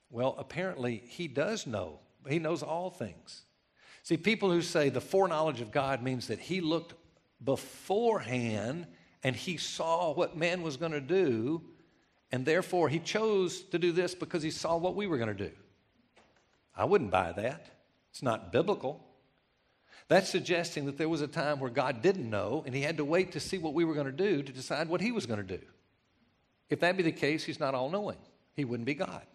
Well, 0.09 0.35
apparently 0.37 1.03
he 1.07 1.27
does 1.27 1.67
know. 1.67 1.99
He 2.29 2.39
knows 2.39 2.63
all 2.63 2.89
things. 2.89 3.43
See, 4.03 4.17
people 4.17 4.51
who 4.51 4.61
say 4.61 4.89
the 4.89 5.01
foreknowledge 5.01 5.59
of 5.61 5.71
God 5.71 6.01
means 6.01 6.27
that 6.27 6.39
he 6.39 6.61
looked 6.61 6.93
beforehand 7.43 8.87
and 9.23 9.35
he 9.35 9.57
saw 9.57 10.13
what 10.13 10.35
man 10.35 10.61
was 10.61 10.77
going 10.77 10.91
to 10.91 11.01
do, 11.01 11.61
and 12.31 12.45
therefore 12.45 12.89
he 12.89 12.99
chose 12.99 13.61
to 13.65 13.79
do 13.79 13.91
this 13.91 14.15
because 14.15 14.43
he 14.43 14.51
saw 14.51 14.77
what 14.77 14.95
we 14.95 15.07
were 15.07 15.17
going 15.17 15.35
to 15.35 15.49
do. 15.49 15.51
I 16.75 16.85
wouldn't 16.85 17.11
buy 17.11 17.31
that. 17.33 17.67
It's 18.11 18.23
not 18.23 18.51
biblical. 18.51 19.05
That's 20.07 20.29
suggesting 20.29 20.85
that 20.87 20.97
there 20.97 21.07
was 21.07 21.21
a 21.21 21.27
time 21.27 21.59
where 21.59 21.69
God 21.69 22.01
didn't 22.01 22.29
know 22.29 22.63
and 22.65 22.75
he 22.75 22.81
had 22.81 22.97
to 22.97 23.05
wait 23.05 23.31
to 23.33 23.39
see 23.39 23.57
what 23.57 23.73
we 23.73 23.85
were 23.85 23.93
going 23.93 24.07
to 24.07 24.11
do 24.11 24.43
to 24.43 24.51
decide 24.51 24.89
what 24.89 24.99
he 24.99 25.11
was 25.11 25.25
going 25.25 25.45
to 25.45 25.57
do. 25.57 25.63
If 26.69 26.81
that 26.81 26.97
be 26.97 27.03
the 27.03 27.11
case, 27.11 27.43
he's 27.43 27.59
not 27.59 27.75
all 27.75 27.89
knowing. 27.89 28.17
He 28.55 28.65
wouldn't 28.65 28.85
be 28.85 28.93
God. 28.93 29.25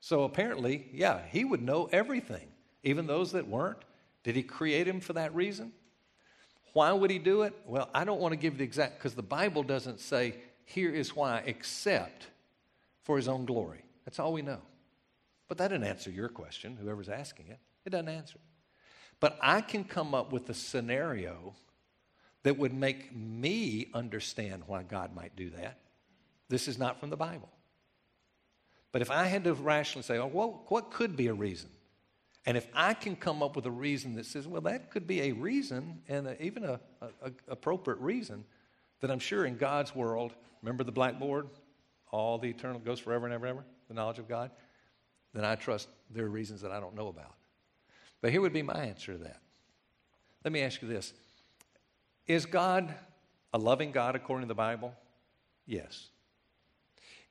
So 0.00 0.22
apparently, 0.22 0.88
yeah, 0.92 1.20
he 1.30 1.44
would 1.44 1.62
know 1.62 1.88
everything, 1.90 2.46
even 2.84 3.06
those 3.06 3.32
that 3.32 3.48
weren't. 3.48 3.78
Did 4.22 4.36
he 4.36 4.42
create 4.42 4.86
him 4.86 5.00
for 5.00 5.14
that 5.14 5.34
reason? 5.34 5.72
Why 6.76 6.92
would 6.92 7.10
he 7.10 7.18
do 7.18 7.40
it? 7.40 7.54
Well, 7.64 7.88
I 7.94 8.04
don't 8.04 8.20
want 8.20 8.32
to 8.32 8.36
give 8.36 8.58
the 8.58 8.64
exact, 8.64 8.98
because 8.98 9.14
the 9.14 9.22
Bible 9.22 9.62
doesn't 9.62 9.98
say, 9.98 10.34
here 10.66 10.90
is 10.90 11.16
why, 11.16 11.42
except 11.46 12.26
for 13.02 13.16
his 13.16 13.28
own 13.28 13.46
glory. 13.46 13.82
That's 14.04 14.18
all 14.18 14.30
we 14.34 14.42
know. 14.42 14.60
But 15.48 15.56
that 15.56 15.68
didn't 15.68 15.86
answer 15.86 16.10
your 16.10 16.28
question, 16.28 16.76
whoever's 16.78 17.08
asking 17.08 17.46
it. 17.48 17.58
It 17.86 17.90
doesn't 17.90 18.10
answer. 18.10 18.38
But 19.20 19.38
I 19.40 19.62
can 19.62 19.84
come 19.84 20.14
up 20.14 20.34
with 20.34 20.50
a 20.50 20.54
scenario 20.54 21.54
that 22.42 22.58
would 22.58 22.74
make 22.74 23.16
me 23.16 23.88
understand 23.94 24.64
why 24.66 24.82
God 24.82 25.16
might 25.16 25.34
do 25.34 25.48
that. 25.48 25.78
This 26.50 26.68
is 26.68 26.78
not 26.78 27.00
from 27.00 27.08
the 27.08 27.16
Bible. 27.16 27.48
But 28.92 29.00
if 29.00 29.10
I 29.10 29.24
had 29.28 29.44
to 29.44 29.54
rationally 29.54 30.02
say, 30.02 30.18
oh, 30.18 30.26
well, 30.26 30.66
what 30.68 30.90
could 30.90 31.16
be 31.16 31.28
a 31.28 31.32
reason? 31.32 31.70
And 32.46 32.56
if 32.56 32.66
I 32.72 32.94
can 32.94 33.16
come 33.16 33.42
up 33.42 33.56
with 33.56 33.66
a 33.66 33.70
reason 33.70 34.14
that 34.14 34.26
says, 34.26 34.46
well, 34.46 34.62
that 34.62 34.90
could 34.90 35.06
be 35.06 35.22
a 35.22 35.32
reason, 35.32 36.00
and 36.08 36.28
a, 36.28 36.42
even 36.42 36.64
a, 36.64 36.80
a, 37.00 37.06
a 37.22 37.32
appropriate 37.48 37.98
reason, 37.98 38.44
that 39.00 39.10
I'm 39.10 39.18
sure 39.18 39.44
in 39.44 39.56
God's 39.56 39.94
world, 39.94 40.32
remember 40.62 40.84
the 40.84 40.92
blackboard? 40.92 41.48
All 42.12 42.38
the 42.38 42.48
eternal 42.48 42.78
goes 42.78 43.00
forever 43.00 43.26
and 43.26 43.34
ever 43.34 43.46
and 43.46 43.58
ever, 43.58 43.66
the 43.88 43.94
knowledge 43.94 44.18
of 44.18 44.28
God 44.28 44.50
then 45.36 45.44
I 45.44 45.54
trust 45.54 45.88
there 46.10 46.24
are 46.24 46.30
reasons 46.30 46.62
that 46.62 46.72
I 46.72 46.80
don't 46.80 46.94
know 46.94 47.08
about. 47.08 47.34
But 48.22 48.32
here 48.32 48.40
would 48.40 48.54
be 48.54 48.62
my 48.62 48.86
answer 48.86 49.12
to 49.12 49.18
that. 49.18 49.42
Let 50.42 50.52
me 50.52 50.62
ask 50.62 50.80
you 50.80 50.88
this 50.88 51.12
Is 52.26 52.46
God 52.46 52.94
a 53.52 53.58
loving 53.58 53.92
God 53.92 54.16
according 54.16 54.44
to 54.44 54.48
the 54.48 54.54
Bible? 54.54 54.94
Yes. 55.66 56.08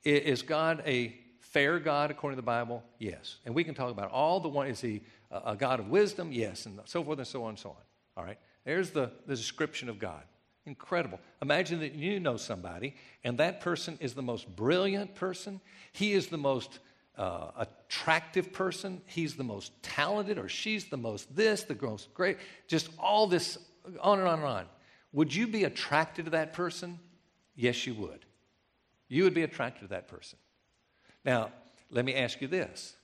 Is 0.04 0.42
God 0.42 0.84
a 0.86 1.16
fair 1.52 1.78
God 1.78 2.10
according 2.10 2.36
to 2.36 2.42
the 2.42 2.46
Bible? 2.46 2.82
Yes. 2.98 3.36
And 3.44 3.54
we 3.54 3.64
can 3.64 3.74
talk 3.74 3.90
about 3.90 4.10
all 4.10 4.40
the 4.40 4.48
one. 4.48 4.66
Is 4.66 4.80
he 4.80 5.02
a 5.30 5.56
God 5.56 5.80
of 5.80 5.88
wisdom? 5.88 6.32
Yes. 6.32 6.66
And 6.66 6.80
so 6.84 7.02
forth 7.02 7.18
and 7.18 7.26
so 7.26 7.44
on 7.44 7.50
and 7.50 7.58
so 7.58 7.70
on. 7.70 7.76
All 8.16 8.24
right. 8.24 8.38
There's 8.64 8.90
the, 8.90 9.10
the 9.26 9.36
description 9.36 9.88
of 9.88 9.98
God. 9.98 10.22
Incredible. 10.66 11.20
Imagine 11.40 11.80
that 11.80 11.94
you 11.94 12.18
know 12.18 12.36
somebody, 12.36 12.96
and 13.22 13.38
that 13.38 13.60
person 13.60 13.96
is 14.00 14.14
the 14.14 14.22
most 14.22 14.54
brilliant 14.56 15.14
person. 15.14 15.60
He 15.92 16.12
is 16.12 16.26
the 16.26 16.38
most 16.38 16.80
uh, 17.16 17.50
attractive 17.56 18.52
person, 18.52 19.00
he's 19.06 19.36
the 19.36 19.44
most 19.44 19.72
talented, 19.82 20.38
or 20.38 20.48
she's 20.48 20.86
the 20.86 20.96
most 20.96 21.34
this, 21.34 21.62
the 21.62 21.78
most 21.80 22.12
great, 22.12 22.36
just 22.66 22.90
all 22.98 23.26
this 23.26 23.58
on 24.00 24.18
and 24.18 24.28
on 24.28 24.40
and 24.40 24.48
on. 24.48 24.66
Would 25.12 25.34
you 25.34 25.46
be 25.46 25.64
attracted 25.64 26.26
to 26.26 26.30
that 26.32 26.52
person? 26.52 26.98
Yes, 27.54 27.86
you 27.86 27.94
would. 27.94 28.26
You 29.08 29.24
would 29.24 29.34
be 29.34 29.44
attracted 29.44 29.82
to 29.82 29.88
that 29.88 30.08
person. 30.08 30.38
Now, 31.26 31.50
let 31.90 32.04
me 32.04 32.14
ask 32.14 32.40
you 32.40 32.46
this. 32.46 32.96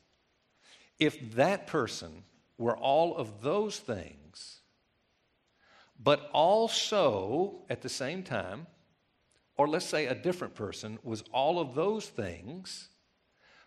If 0.98 1.34
that 1.34 1.66
person 1.66 2.22
were 2.56 2.76
all 2.76 3.16
of 3.16 3.42
those 3.42 3.78
things, 3.78 4.60
but 6.00 6.30
also 6.32 7.64
at 7.68 7.82
the 7.82 7.88
same 7.88 8.22
time, 8.22 8.68
or 9.56 9.68
let's 9.68 9.84
say 9.84 10.06
a 10.06 10.14
different 10.14 10.54
person 10.54 10.98
was 11.02 11.22
all 11.32 11.58
of 11.58 11.74
those 11.74 12.06
things, 12.06 12.88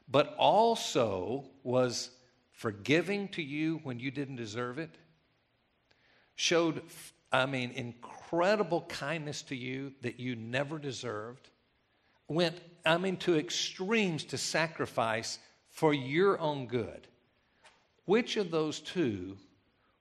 but 0.07 0.33
also 0.37 1.49
was 1.63 2.11
forgiving 2.51 3.27
to 3.29 3.41
you 3.43 3.81
when 3.83 3.99
you 3.99 4.09
didn't 4.09 4.37
deserve 4.37 4.79
it, 4.79 4.97
showed, 6.35 6.81
I 7.31 7.45
mean, 7.45 7.71
incredible 7.71 8.81
kindness 8.87 9.41
to 9.43 9.55
you 9.55 9.93
that 10.01 10.19
you 10.19 10.35
never 10.35 10.79
deserved, 10.79 11.49
went, 12.27 12.59
I 12.85 12.97
mean, 12.97 13.17
to 13.17 13.37
extremes 13.37 14.23
to 14.25 14.37
sacrifice 14.37 15.39
for 15.69 15.93
your 15.93 16.39
own 16.39 16.67
good. 16.67 17.07
Which 18.05 18.37
of 18.37 18.51
those 18.51 18.79
two 18.79 19.37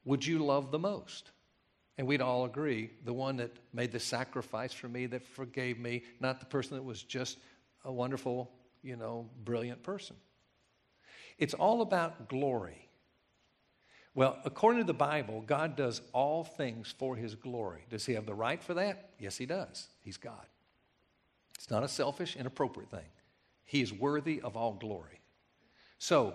would 0.04 0.24
you 0.24 0.38
love 0.38 0.70
the 0.70 0.78
most? 0.78 1.30
And 1.96 2.06
we'd 2.06 2.20
all 2.20 2.44
agree 2.44 2.90
the 3.04 3.12
one 3.12 3.36
that 3.36 3.52
made 3.72 3.92
the 3.92 4.00
sacrifice 4.00 4.72
for 4.72 4.88
me, 4.88 5.06
that 5.06 5.26
forgave 5.26 5.78
me, 5.78 6.02
not 6.20 6.40
the 6.40 6.46
person 6.46 6.76
that 6.76 6.82
was 6.82 7.02
just 7.02 7.38
a 7.84 7.92
wonderful, 7.92 8.50
you 8.82 8.96
know, 8.96 9.28
brilliant 9.44 9.82
person. 9.82 10.16
It's 11.38 11.54
all 11.54 11.82
about 11.82 12.28
glory. 12.28 12.88
Well, 14.14 14.38
according 14.44 14.82
to 14.82 14.86
the 14.86 14.94
Bible, 14.94 15.42
God 15.44 15.76
does 15.76 16.00
all 16.12 16.44
things 16.44 16.94
for 16.96 17.16
his 17.16 17.34
glory. 17.34 17.84
Does 17.90 18.06
he 18.06 18.12
have 18.14 18.26
the 18.26 18.34
right 18.34 18.62
for 18.62 18.74
that? 18.74 19.10
Yes, 19.18 19.36
he 19.36 19.46
does. 19.46 19.88
He's 20.02 20.16
God. 20.16 20.46
It's 21.56 21.70
not 21.70 21.82
a 21.82 21.88
selfish, 21.88 22.36
inappropriate 22.36 22.90
thing. 22.90 23.08
He 23.64 23.80
is 23.80 23.92
worthy 23.92 24.40
of 24.40 24.56
all 24.56 24.74
glory. 24.74 25.20
So, 25.98 26.34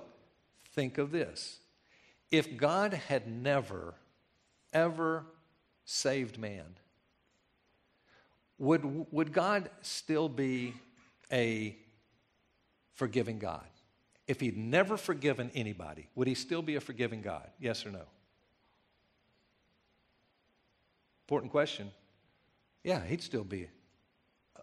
think 0.74 0.98
of 0.98 1.12
this. 1.12 1.60
If 2.32 2.58
God 2.58 2.94
had 2.94 3.28
never, 3.28 3.96
ever 4.74 5.26
saved 5.86 6.38
man, 6.38 6.76
would, 8.58 9.12
would 9.12 9.32
God 9.32 9.70
still 9.82 10.30
be 10.30 10.74
a 11.32 11.78
forgiving 12.94 13.40
God? 13.40 13.66
If 14.28 14.40
he'd 14.42 14.58
never 14.58 14.98
forgiven 14.98 15.50
anybody, 15.56 16.08
would 16.14 16.28
he 16.28 16.36
still 16.36 16.62
be 16.62 16.76
a 16.76 16.82
forgiving 16.82 17.22
God? 17.22 17.50
Yes 17.60 17.86
or 17.86 17.92
no? 17.92 18.04
Important 21.26 21.52
question. 21.52 21.92
Yeah, 22.84 23.04
he'd 23.06 23.24
still 23.24 23.44
be 23.44 23.68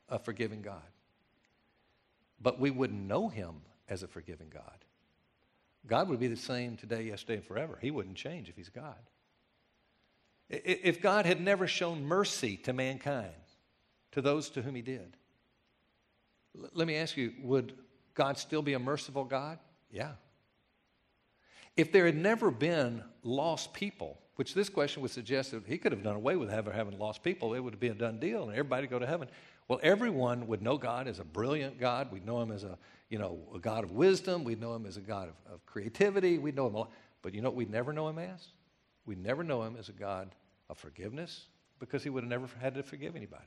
a 0.09 0.19
forgiving 0.19 0.63
God. 0.63 0.83
But 2.41 2.61
we 2.61 2.71
wouldn't 2.71 3.07
know 3.07 3.29
him 3.29 3.63
as 3.89 4.03
a 4.03 4.09
forgiving 4.09 4.49
God. 4.51 4.85
God 5.87 6.09
would 6.09 6.21
be 6.21 6.27
the 6.27 6.37
same 6.37 6.77
today, 6.77 7.05
yesterday, 7.05 7.37
and 7.37 7.45
forever. 7.45 7.79
He 7.81 7.91
wouldn't 7.91 8.17
change 8.17 8.49
if 8.49 8.57
he's 8.57 8.69
God. 8.69 8.97
If 10.49 11.01
God 11.01 11.27
had 11.27 11.41
never 11.41 11.67
shown 11.67 12.05
mercy 12.05 12.57
to 12.59 12.73
mankind, 12.73 13.33
to 14.13 14.23
those 14.23 14.49
to 14.51 14.63
whom 14.63 14.75
he 14.75 14.83
did, 14.83 15.17
let 16.73 16.87
me 16.87 16.97
ask 16.97 17.17
you 17.17 17.33
would 17.43 17.73
God 18.15 18.39
still 18.39 18.63
be 18.63 18.75
a 18.75 18.79
merciful 18.79 19.25
God? 19.25 19.59
Yeah. 19.91 20.13
If 21.77 21.93
there 21.93 22.07
had 22.07 22.17
never 22.17 22.51
been 22.51 23.03
lost 23.23 23.73
people, 23.75 24.19
which 24.37 24.55
this 24.55 24.69
question 24.69 25.03
would 25.03 25.11
suggest 25.11 25.51
that 25.51 25.67
he 25.67 25.79
could 25.79 25.93
have 25.93 26.03
done 26.03 26.17
away 26.17 26.37
with 26.37 26.51
ever 26.51 26.73
having 26.73 26.99
lost 26.99 27.23
people, 27.23 27.55
it 27.55 27.61
would 27.61 27.79
be 27.79 27.89
a 27.89 27.95
done 27.95 28.19
deal 28.19 28.45
and 28.45 28.53
everybody 28.53 28.87
go 28.87 28.99
to 28.99 29.07
heaven. 29.07 29.29
Well, 29.69 29.81
everyone 29.83 30.47
would 30.47 30.63
know 30.63 30.79
God 30.79 31.09
as 31.09 31.19
a 31.19 31.25
brilliant 31.25 31.81
God. 31.81 32.13
We'd 32.13 32.25
know 32.25 32.41
him 32.41 32.53
as 32.53 32.63
a, 32.63 32.79
you 33.09 33.19
know, 33.19 33.39
a 33.55 33.59
God 33.59 33.83
of 33.83 33.93
wisdom. 33.93 34.45
We'd 34.45 34.61
know 34.61 34.75
him 34.75 34.87
as 34.87 34.97
a 34.97 35.01
God 35.01 35.29
of, 35.29 35.55
of 35.55 35.67
creativity. 35.67 36.39
We'd 36.39 36.55
know 36.55 36.69
him 36.69 36.75
a 36.75 36.79
lot. 36.79 36.93
But 37.23 37.35
you 37.35 37.43
know 37.43 37.51
we'd 37.51 37.71
never 37.71 37.93
know 37.93 38.09
him 38.09 38.19
as? 38.19 38.47
We'd 39.07 39.23
never 39.23 39.43
know 39.43 39.63
him 39.63 39.77
as 39.77 39.89
a 39.89 39.93
God 39.93 40.35
of 40.69 40.79
forgiveness 40.79 41.47
because 41.81 42.05
he 42.05 42.11
would 42.11 42.23
have 42.23 42.31
never 42.31 42.49
had 42.61 42.75
to 42.75 42.83
forgive 42.83 43.17
anybody. 43.17 43.43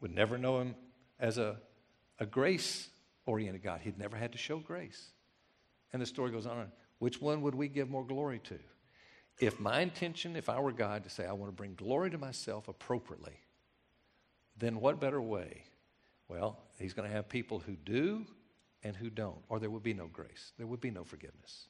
We'd 0.00 0.14
never 0.14 0.36
know 0.36 0.60
him 0.60 0.74
as 1.20 1.38
a, 1.38 1.56
a 2.18 2.26
grace 2.26 2.88
oriented 3.26 3.62
God. 3.62 3.80
He'd 3.82 3.98
never 3.98 4.16
had 4.16 4.32
to 4.32 4.38
show 4.38 4.58
grace. 4.58 5.10
And 5.92 6.02
the 6.02 6.06
story 6.06 6.30
goes 6.30 6.46
on. 6.46 6.70
Which 6.98 7.20
one 7.20 7.42
would 7.42 7.54
we 7.54 7.68
give 7.68 7.88
more 7.88 8.04
glory 8.04 8.40
to? 8.44 8.58
If 9.38 9.58
my 9.58 9.80
intention, 9.80 10.36
if 10.36 10.48
I 10.48 10.60
were 10.60 10.72
God, 10.72 11.04
to 11.04 11.10
say, 11.10 11.26
I 11.26 11.32
want 11.32 11.50
to 11.50 11.56
bring 11.56 11.74
glory 11.74 12.10
to 12.10 12.18
myself 12.18 12.68
appropriately, 12.68 13.38
then 14.56 14.80
what 14.80 15.00
better 15.00 15.20
way? 15.20 15.64
Well, 16.28 16.58
he's 16.78 16.94
going 16.94 17.08
to 17.08 17.14
have 17.14 17.28
people 17.28 17.58
who 17.58 17.76
do 17.84 18.24
and 18.82 18.94
who 18.96 19.10
don't, 19.10 19.38
or 19.48 19.58
there 19.58 19.70
would 19.70 19.82
be 19.82 19.94
no 19.94 20.06
grace. 20.06 20.52
There 20.58 20.66
would 20.66 20.80
be 20.80 20.90
no 20.90 21.04
forgiveness. 21.04 21.66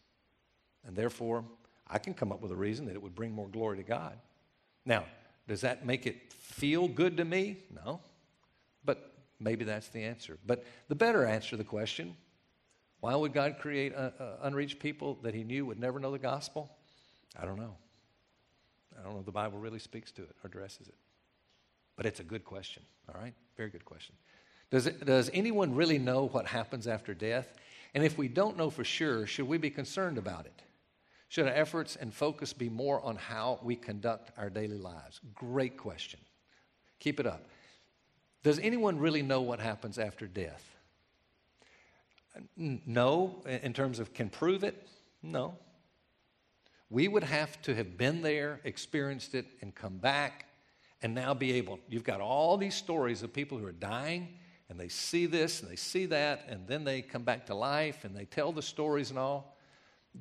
And 0.87 0.95
therefore, 0.97 1.45
I 1.89 1.99
can 1.99 2.15
come 2.15 2.33
up 2.33 2.41
with 2.41 2.53
a 2.53 2.57
reason 2.57 2.87
that 2.87 2.95
it 2.95 3.03
would 3.03 3.15
bring 3.15 3.33
more 3.33 3.49
glory 3.49 3.79
to 3.79 3.83
God. 3.83 4.19
Now, 4.85 5.05
does 5.47 5.63
that 5.63 5.87
make 5.87 6.07
it 6.07 6.33
feel 6.33 6.89
good 6.89 7.17
to 7.19 7.25
me? 7.25 7.59
No. 7.85 8.01
But 8.85 9.13
maybe 9.41 9.65
that's 9.65 9.89
the 9.89 10.03
answer. 10.03 10.39
But 10.47 10.65
the 10.89 10.95
better 10.95 11.25
answer 11.25 11.51
to 11.51 11.57
the 11.57 11.65
question 11.65 12.17
why 13.01 13.15
would 13.15 13.35
God 13.35 13.59
create 13.59 13.95
uh, 13.95 14.13
uh, 14.19 14.37
unreached 14.45 14.79
people 14.79 15.19
that 15.23 15.35
he 15.35 15.45
knew 15.45 15.67
would 15.67 15.79
never 15.79 16.01
know 16.01 16.11
the 16.11 16.19
gospel? 16.19 16.71
I 17.39 17.45
don't 17.45 17.59
know. 17.59 17.77
I 18.99 19.03
don't 19.03 19.13
know 19.13 19.19
if 19.19 19.27
the 19.27 19.33
Bible 19.33 19.59
really 19.59 19.79
speaks 19.79 20.11
to 20.13 20.23
it 20.23 20.31
or 20.43 20.47
addresses 20.49 20.89
it. 20.89 20.95
But 21.97 22.07
it's 22.07 22.21
a 22.21 22.25
good 22.25 22.45
question, 22.45 22.83
all 23.09 23.21
right? 23.21 23.35
Very 23.57 23.71
good 23.71 23.85
question. 23.85 24.15
Does, 24.71 24.87
it, 24.87 25.05
does 25.05 25.31
anyone 25.33 25.75
really 25.75 25.99
know 25.99 26.25
what 26.25 26.47
happens 26.47 26.87
after 26.87 27.15
death? 27.15 27.55
And 27.95 28.03
if 28.03 28.19
we 28.19 28.29
don't 28.29 28.57
know 28.57 28.71
for 28.71 28.85
sure, 28.85 29.27
should 29.27 29.47
we 29.47 29.59
be 29.59 29.71
concerned 29.71 30.19
about 30.19 30.47
it? 30.47 30.63
Should 31.29 31.47
our 31.47 31.55
efforts 31.55 31.97
and 31.97 32.13
focus 32.13 32.53
be 32.53 32.69
more 32.69 33.01
on 33.05 33.17
how 33.17 33.61
we 33.63 33.77
conduct 33.77 34.31
our 34.37 34.51
daily 34.51 34.79
lives? 34.79 35.21
Great 35.35 35.77
question. 35.77 36.21
Keep 36.99 37.21
it 37.21 37.27
up. 37.27 37.45
Does 38.43 38.59
anyone 38.59 38.99
really 38.99 39.23
know 39.23 39.41
what 39.41 39.61
happens 39.61 39.99
after 39.99 40.27
death? 40.27 40.77
No, 42.57 43.43
in 43.47 43.73
terms 43.73 44.01
of 44.01 44.13
can 44.13 44.29
prove 44.29 44.65
it? 44.65 44.87
No. 45.23 45.57
We 46.91 47.09
would 47.09 47.25
have 47.25 47.61
to 47.63 47.75
have 47.75 47.97
been 47.97 48.23
there, 48.23 48.61
experienced 48.65 49.35
it, 49.35 49.47
and 49.61 49.75
come 49.75 49.97
back 49.99 50.47
and 51.05 51.15
now 51.15 51.35
be 51.35 51.53
able. 51.53 51.79
You've 51.87 52.03
got 52.03 52.23
all 52.23 52.57
these 52.57 52.75
stories 52.75 53.23
of 53.23 53.31
people 53.31 53.59
who 53.59 53.67
are 53.67 53.73
dying 53.73 54.27
and 54.71 54.81
they 54.81 54.89
see 54.89 55.27
this 55.27 55.61
and 55.61 55.71
they 55.71 55.77
see 55.77 56.07
that 56.07 56.47
and 56.49 56.67
then 56.67 56.83
they 56.83 57.03
come 57.03 57.25
back 57.25 57.45
to 57.47 57.55
life 57.55 58.05
and 58.05 58.17
they 58.17 58.25
tell 58.25 58.53
the 58.53 58.63
stories 58.63 59.11
and 59.11 59.19
all. 59.19 59.55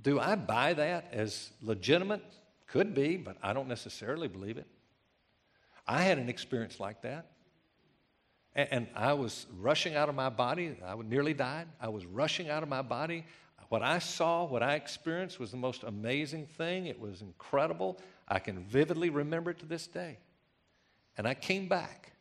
Do 0.02 0.20
I 0.20 0.36
buy 0.36 0.74
that 0.74 1.08
as 1.14 1.52
legitimate? 1.62 2.22
Could 2.68 2.94
be, 2.94 3.16
but 3.16 3.38
I 3.42 3.54
don't 3.54 3.70
necessarily 3.70 4.28
believe 4.28 4.58
it. 4.58 4.68
I 5.88 6.02
had 6.02 6.18
an 6.18 6.28
experience 6.28 6.82
like 6.82 7.02
that. 7.04 7.28
And, 8.54 8.88
I 8.94 9.14
was 9.14 9.48
rushing 9.58 9.96
out 9.96 10.10
of 10.10 10.16
my 10.16 10.30
body. 10.30 10.78
I 10.86 10.96
nearly 10.96 11.34
died. 11.34 11.68
I 11.80 11.88
was 11.88 12.06
rushing 12.06 12.50
out 12.50 12.62
of 12.62 12.68
my 12.68 12.82
body. 12.82 13.26
What 13.70 13.84
I 13.84 14.00
saw, 14.00 14.44
what 14.46 14.62
I 14.62 14.76
experienced 14.76 15.40
was 15.40 15.50
the 15.50 15.58
most 15.58 15.84
amazing 15.84 16.46
thing. 16.46 16.88
It 16.88 17.00
was 17.00 17.22
incredible. 17.22 18.00
I 18.28 18.40
can 18.40 18.60
vividly 18.66 19.10
remember 19.10 19.52
it 19.52 19.60
to 19.60 19.66
this 19.66 19.88
day. 19.88 20.18
And 21.18 21.28
I 21.28 21.34
came 21.34 21.68
back. 21.68 22.12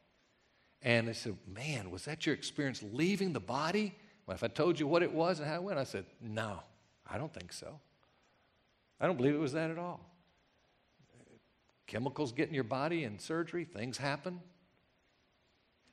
And 0.83 1.09
they 1.09 1.13
said, 1.13 1.37
Man, 1.47 1.91
was 1.91 2.05
that 2.07 2.27
your 2.27 2.35
experience 2.35 2.83
leaving 2.93 3.33
the 3.33 3.41
body? 3.41 3.95
Well, 4.27 4.35
if 4.35 4.43
I 4.43 4.49
told 4.49 4.79
you 4.79 4.87
what 4.87 5.03
it 5.03 5.13
was 5.13 5.39
and 5.39 5.49
how 5.49 5.57
it 5.57 5.63
went, 5.63 5.79
I 5.79 5.85
said, 5.85 6.05
No, 6.21 6.61
I 7.09 7.19
don't 7.19 7.33
think 7.33 7.53
so. 7.53 7.79
I 9.01 9.07
don't 9.07 9.17
believe 9.17 9.35
it 9.35 9.39
was 9.39 9.53
that 9.53 9.71
at 9.71 9.79
all. 9.79 10.01
Chemicals 11.87 12.33
get 12.33 12.49
in 12.49 12.55
your 12.55 12.65
body 12.65 13.05
and 13.05 13.21
surgery, 13.21 13.65
things 13.65 13.99
happen. 13.99 14.41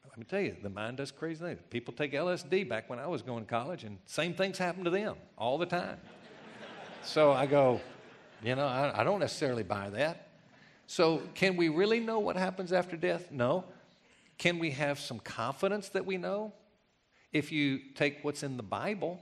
Let 0.07 0.17
me 0.17 0.23
tell 0.23 0.41
you, 0.41 0.55
the 0.61 0.69
mind 0.69 0.97
does 0.97 1.11
crazy 1.11 1.43
things. 1.43 1.59
People 1.69 1.93
take 1.93 2.13
LSD 2.13 2.67
back 2.67 2.89
when 2.89 2.99
I 2.99 3.07
was 3.07 3.21
going 3.21 3.45
to 3.45 3.49
college, 3.49 3.83
and 3.83 3.97
same 4.05 4.33
things 4.33 4.57
happen 4.57 4.83
to 4.83 4.89
them 4.89 5.15
all 5.37 5.57
the 5.57 5.65
time. 5.65 5.97
so 7.03 7.31
I 7.31 7.45
go, 7.45 7.79
you 8.43 8.55
know, 8.55 8.65
I, 8.65 9.01
I 9.01 9.03
don't 9.03 9.19
necessarily 9.19 9.63
buy 9.63 9.89
that. 9.91 10.28
So, 10.89 11.21
can 11.35 11.55
we 11.55 11.69
really 11.69 11.99
know 11.99 12.17
what 12.17 12.35
happens 12.35 12.73
after 12.73 12.97
death? 12.97 13.31
No. 13.31 13.63
Can 14.39 14.57
we 14.57 14.71
have 14.71 14.99
some 14.99 15.19
confidence 15.19 15.89
that 15.89 16.03
we 16.03 16.17
know? 16.17 16.51
If 17.31 17.51
you 17.51 17.77
take 17.93 18.23
what's 18.23 18.41
in 18.41 18.57
the 18.57 18.63
Bible 18.63 19.21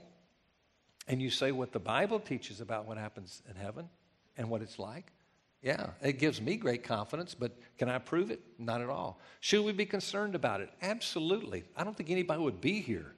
and 1.08 1.20
you 1.20 1.28
say 1.28 1.52
what 1.52 1.72
the 1.72 1.78
Bible 1.78 2.20
teaches 2.20 2.62
about 2.62 2.86
what 2.86 2.96
happens 2.96 3.42
in 3.50 3.54
heaven 3.54 3.90
and 4.38 4.48
what 4.48 4.62
it's 4.62 4.78
like, 4.78 5.12
yeah, 5.60 5.88
it 6.00 6.18
gives 6.18 6.40
me 6.40 6.56
great 6.56 6.84
confidence, 6.84 7.34
but 7.34 7.52
can 7.76 7.90
I 7.90 7.98
prove 7.98 8.30
it? 8.30 8.40
Not 8.58 8.80
at 8.80 8.88
all. 8.88 9.20
Should 9.40 9.62
we 9.62 9.72
be 9.72 9.84
concerned 9.84 10.34
about 10.34 10.62
it? 10.62 10.70
Absolutely. 10.80 11.64
I 11.76 11.84
don't 11.84 11.94
think 11.94 12.08
anybody 12.08 12.40
would 12.40 12.62
be 12.62 12.80
here. 12.80 13.12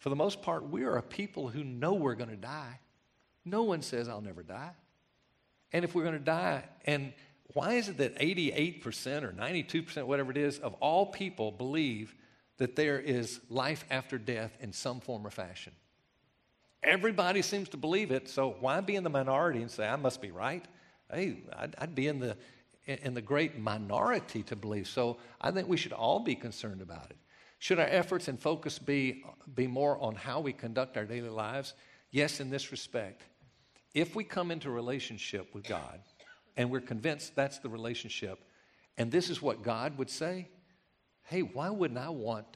For 0.00 0.08
the 0.08 0.16
most 0.16 0.42
part, 0.42 0.68
we 0.68 0.82
are 0.82 0.96
a 0.96 1.02
people 1.02 1.46
who 1.46 1.62
know 1.62 1.92
we're 1.92 2.16
going 2.16 2.30
to 2.30 2.36
die. 2.36 2.80
No 3.44 3.62
one 3.62 3.82
says, 3.82 4.08
I'll 4.08 4.20
never 4.20 4.42
die. 4.42 4.72
And 5.72 5.84
if 5.84 5.94
we're 5.94 6.02
going 6.02 6.18
to 6.18 6.18
die, 6.18 6.64
and 6.86 7.12
why 7.54 7.74
is 7.74 7.88
it 7.88 7.98
that 7.98 8.18
88% 8.18 9.22
or 9.22 9.32
92%, 9.32 10.04
whatever 10.04 10.30
it 10.30 10.36
is, 10.36 10.58
of 10.58 10.74
all 10.74 11.06
people 11.06 11.50
believe 11.50 12.14
that 12.58 12.76
there 12.76 12.98
is 12.98 13.40
life 13.50 13.84
after 13.90 14.18
death 14.18 14.56
in 14.60 14.72
some 14.72 15.00
form 15.00 15.26
or 15.26 15.30
fashion? 15.30 15.72
Everybody 16.82 17.42
seems 17.42 17.68
to 17.70 17.76
believe 17.76 18.10
it, 18.10 18.28
so 18.28 18.56
why 18.60 18.80
be 18.80 18.96
in 18.96 19.04
the 19.04 19.10
minority 19.10 19.60
and 19.60 19.70
say, 19.70 19.86
I 19.86 19.96
must 19.96 20.20
be 20.20 20.30
right? 20.30 20.64
Hey, 21.12 21.42
I'd, 21.56 21.74
I'd 21.78 21.94
be 21.94 22.08
in 22.08 22.18
the, 22.18 22.36
in 22.86 23.14
the 23.14 23.22
great 23.22 23.58
minority 23.58 24.42
to 24.44 24.56
believe. 24.56 24.88
So 24.88 25.18
I 25.40 25.50
think 25.50 25.68
we 25.68 25.76
should 25.76 25.92
all 25.92 26.20
be 26.20 26.34
concerned 26.34 26.80
about 26.80 27.10
it. 27.10 27.16
Should 27.58 27.78
our 27.78 27.86
efforts 27.86 28.26
and 28.26 28.40
focus 28.40 28.80
be, 28.80 29.24
be 29.54 29.68
more 29.68 29.96
on 29.98 30.16
how 30.16 30.40
we 30.40 30.52
conduct 30.52 30.96
our 30.96 31.04
daily 31.04 31.28
lives? 31.28 31.74
Yes, 32.10 32.40
in 32.40 32.50
this 32.50 32.72
respect. 32.72 33.22
If 33.94 34.16
we 34.16 34.24
come 34.24 34.50
into 34.50 34.70
relationship 34.70 35.54
with 35.54 35.64
God, 35.64 36.00
and 36.56 36.70
we're 36.70 36.80
convinced 36.80 37.34
that's 37.34 37.58
the 37.58 37.68
relationship, 37.68 38.38
and 38.98 39.10
this 39.10 39.30
is 39.30 39.40
what 39.40 39.62
God 39.62 39.98
would 39.98 40.10
say, 40.10 40.48
hey, 41.24 41.40
why 41.40 41.70
wouldn't 41.70 41.98
I 41.98 42.10
want 42.10 42.46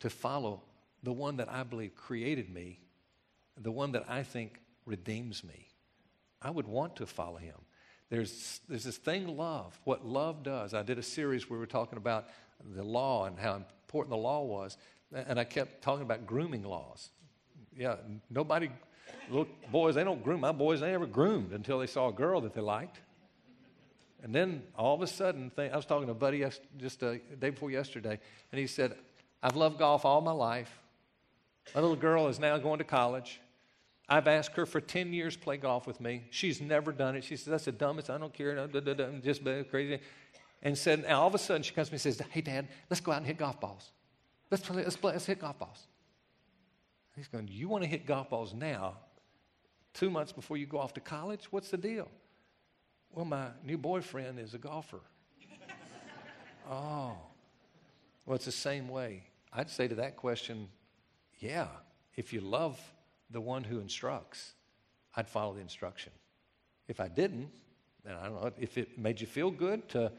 to 0.00 0.10
follow 0.10 0.62
the 1.02 1.12
one 1.12 1.36
that 1.36 1.50
I 1.50 1.62
believe 1.62 1.94
created 1.94 2.52
me, 2.52 2.80
the 3.60 3.70
one 3.70 3.92
that 3.92 4.04
I 4.08 4.22
think 4.22 4.60
redeems 4.86 5.44
me? 5.44 5.68
I 6.40 6.50
would 6.50 6.66
want 6.66 6.96
to 6.96 7.06
follow 7.06 7.36
him. 7.36 7.56
There's, 8.10 8.60
there's 8.68 8.84
this 8.84 8.96
thing, 8.96 9.36
love, 9.36 9.78
what 9.84 10.06
love 10.06 10.42
does. 10.42 10.74
I 10.74 10.82
did 10.82 10.98
a 10.98 11.02
series 11.02 11.48
where 11.48 11.58
we 11.58 11.62
were 11.62 11.66
talking 11.66 11.96
about 11.96 12.26
the 12.74 12.82
law 12.82 13.26
and 13.26 13.38
how 13.38 13.56
important 13.56 14.10
the 14.10 14.16
law 14.16 14.42
was, 14.42 14.76
and 15.12 15.38
I 15.38 15.44
kept 15.44 15.82
talking 15.82 16.02
about 16.02 16.26
grooming 16.26 16.62
laws. 16.62 17.10
Yeah, 17.76 17.96
nobody, 18.30 18.70
little 19.28 19.48
boys, 19.72 19.94
they 19.94 20.04
don't 20.04 20.22
groom. 20.22 20.40
My 20.40 20.52
boys, 20.52 20.80
they 20.80 20.90
never 20.90 21.06
groomed 21.06 21.52
until 21.52 21.78
they 21.78 21.86
saw 21.86 22.08
a 22.08 22.12
girl 22.12 22.40
that 22.42 22.54
they 22.54 22.60
liked. 22.60 23.00
And 24.24 24.34
then 24.34 24.62
all 24.74 24.94
of 24.94 25.02
a 25.02 25.06
sudden, 25.06 25.52
I 25.58 25.76
was 25.76 25.84
talking 25.84 26.06
to 26.06 26.12
a 26.12 26.14
buddy 26.14 26.42
just 26.78 27.02
a 27.02 27.18
day 27.38 27.50
before 27.50 27.70
yesterday, 27.70 28.18
and 28.50 28.58
he 28.58 28.66
said, 28.66 28.94
I've 29.42 29.54
loved 29.54 29.78
golf 29.78 30.06
all 30.06 30.22
my 30.22 30.32
life. 30.32 30.80
My 31.74 31.82
little 31.82 31.94
girl 31.94 32.28
is 32.28 32.40
now 32.40 32.56
going 32.56 32.78
to 32.78 32.84
college. 32.84 33.38
I've 34.08 34.26
asked 34.26 34.56
her 34.56 34.64
for 34.64 34.80
10 34.80 35.12
years 35.12 35.36
to 35.36 35.42
play 35.42 35.58
golf 35.58 35.86
with 35.86 36.00
me. 36.00 36.24
She's 36.30 36.62
never 36.62 36.90
done 36.90 37.16
it. 37.16 37.24
She 37.24 37.36
says, 37.36 37.46
That's 37.46 37.64
the 37.66 37.72
dumbest. 37.72 38.08
I 38.08 38.16
don't 38.16 38.32
care. 38.32 38.58
I'm 38.58 39.20
just 39.22 39.42
crazy. 39.70 40.00
And 40.62 40.76
said, 40.76 41.00
and 41.00 41.12
all 41.12 41.26
of 41.26 41.34
a 41.34 41.38
sudden 41.38 41.62
she 41.62 41.74
comes 41.74 41.88
to 41.88 41.92
me 41.92 41.96
and 41.96 42.00
says, 42.00 42.22
Hey, 42.30 42.40
Dad, 42.40 42.68
let's 42.88 43.00
go 43.00 43.12
out 43.12 43.18
and 43.18 43.26
hit 43.26 43.36
golf 43.36 43.60
balls. 43.60 43.92
Let's, 44.50 44.64
play, 44.66 44.82
let's, 44.82 44.96
play, 44.96 45.12
let's 45.12 45.26
hit 45.26 45.38
golf 45.38 45.58
balls. 45.58 45.86
He's 47.14 47.28
going, 47.28 47.48
You 47.52 47.68
want 47.68 47.84
to 47.84 47.90
hit 47.90 48.06
golf 48.06 48.30
balls 48.30 48.54
now, 48.54 48.94
two 49.92 50.08
months 50.08 50.32
before 50.32 50.56
you 50.56 50.64
go 50.64 50.78
off 50.78 50.94
to 50.94 51.00
college? 51.00 51.48
What's 51.50 51.70
the 51.70 51.76
deal? 51.76 52.08
Well, 53.14 53.24
my 53.24 53.46
new 53.64 53.78
boyfriend 53.78 54.40
is 54.40 54.54
a 54.54 54.58
golfer. 54.58 55.00
oh. 56.68 57.16
Well, 58.26 58.34
it's 58.34 58.44
the 58.44 58.52
same 58.52 58.88
way. 58.88 59.22
I'd 59.52 59.70
say 59.70 59.86
to 59.86 59.94
that 59.96 60.16
question, 60.16 60.68
yeah, 61.38 61.68
if 62.16 62.32
you 62.32 62.40
love 62.40 62.80
the 63.30 63.40
one 63.40 63.62
who 63.62 63.78
instructs, 63.78 64.54
I'd 65.14 65.28
follow 65.28 65.54
the 65.54 65.60
instruction. 65.60 66.12
If 66.88 66.98
I 66.98 67.06
didn't, 67.06 67.50
then 68.04 68.16
I 68.16 68.24
don't 68.24 68.42
know, 68.42 68.50
if 68.58 68.76
it 68.76 68.98
made 68.98 69.20
you 69.20 69.28
feel 69.28 69.50
good 69.50 69.88
to, 69.90 70.10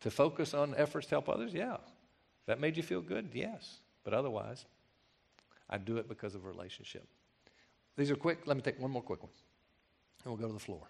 to 0.00 0.10
focus 0.10 0.54
on 0.54 0.74
efforts 0.76 1.06
to 1.08 1.16
help 1.16 1.28
others, 1.28 1.52
yeah. 1.52 1.74
If 1.74 2.46
that 2.46 2.60
made 2.60 2.78
you 2.78 2.82
feel 2.82 3.02
good, 3.02 3.28
yes. 3.34 3.80
But 4.04 4.14
otherwise, 4.14 4.64
I'd 5.68 5.84
do 5.84 5.98
it 5.98 6.08
because 6.08 6.34
of 6.34 6.46
a 6.46 6.48
relationship. 6.48 7.06
These 7.96 8.10
are 8.10 8.16
quick. 8.16 8.46
Let 8.46 8.56
me 8.56 8.62
take 8.62 8.80
one 8.80 8.90
more 8.90 9.02
quick 9.02 9.22
one, 9.22 9.32
and 10.24 10.32
we'll 10.32 10.40
go 10.40 10.46
to 10.46 10.54
the 10.54 10.64
floor. 10.64 10.88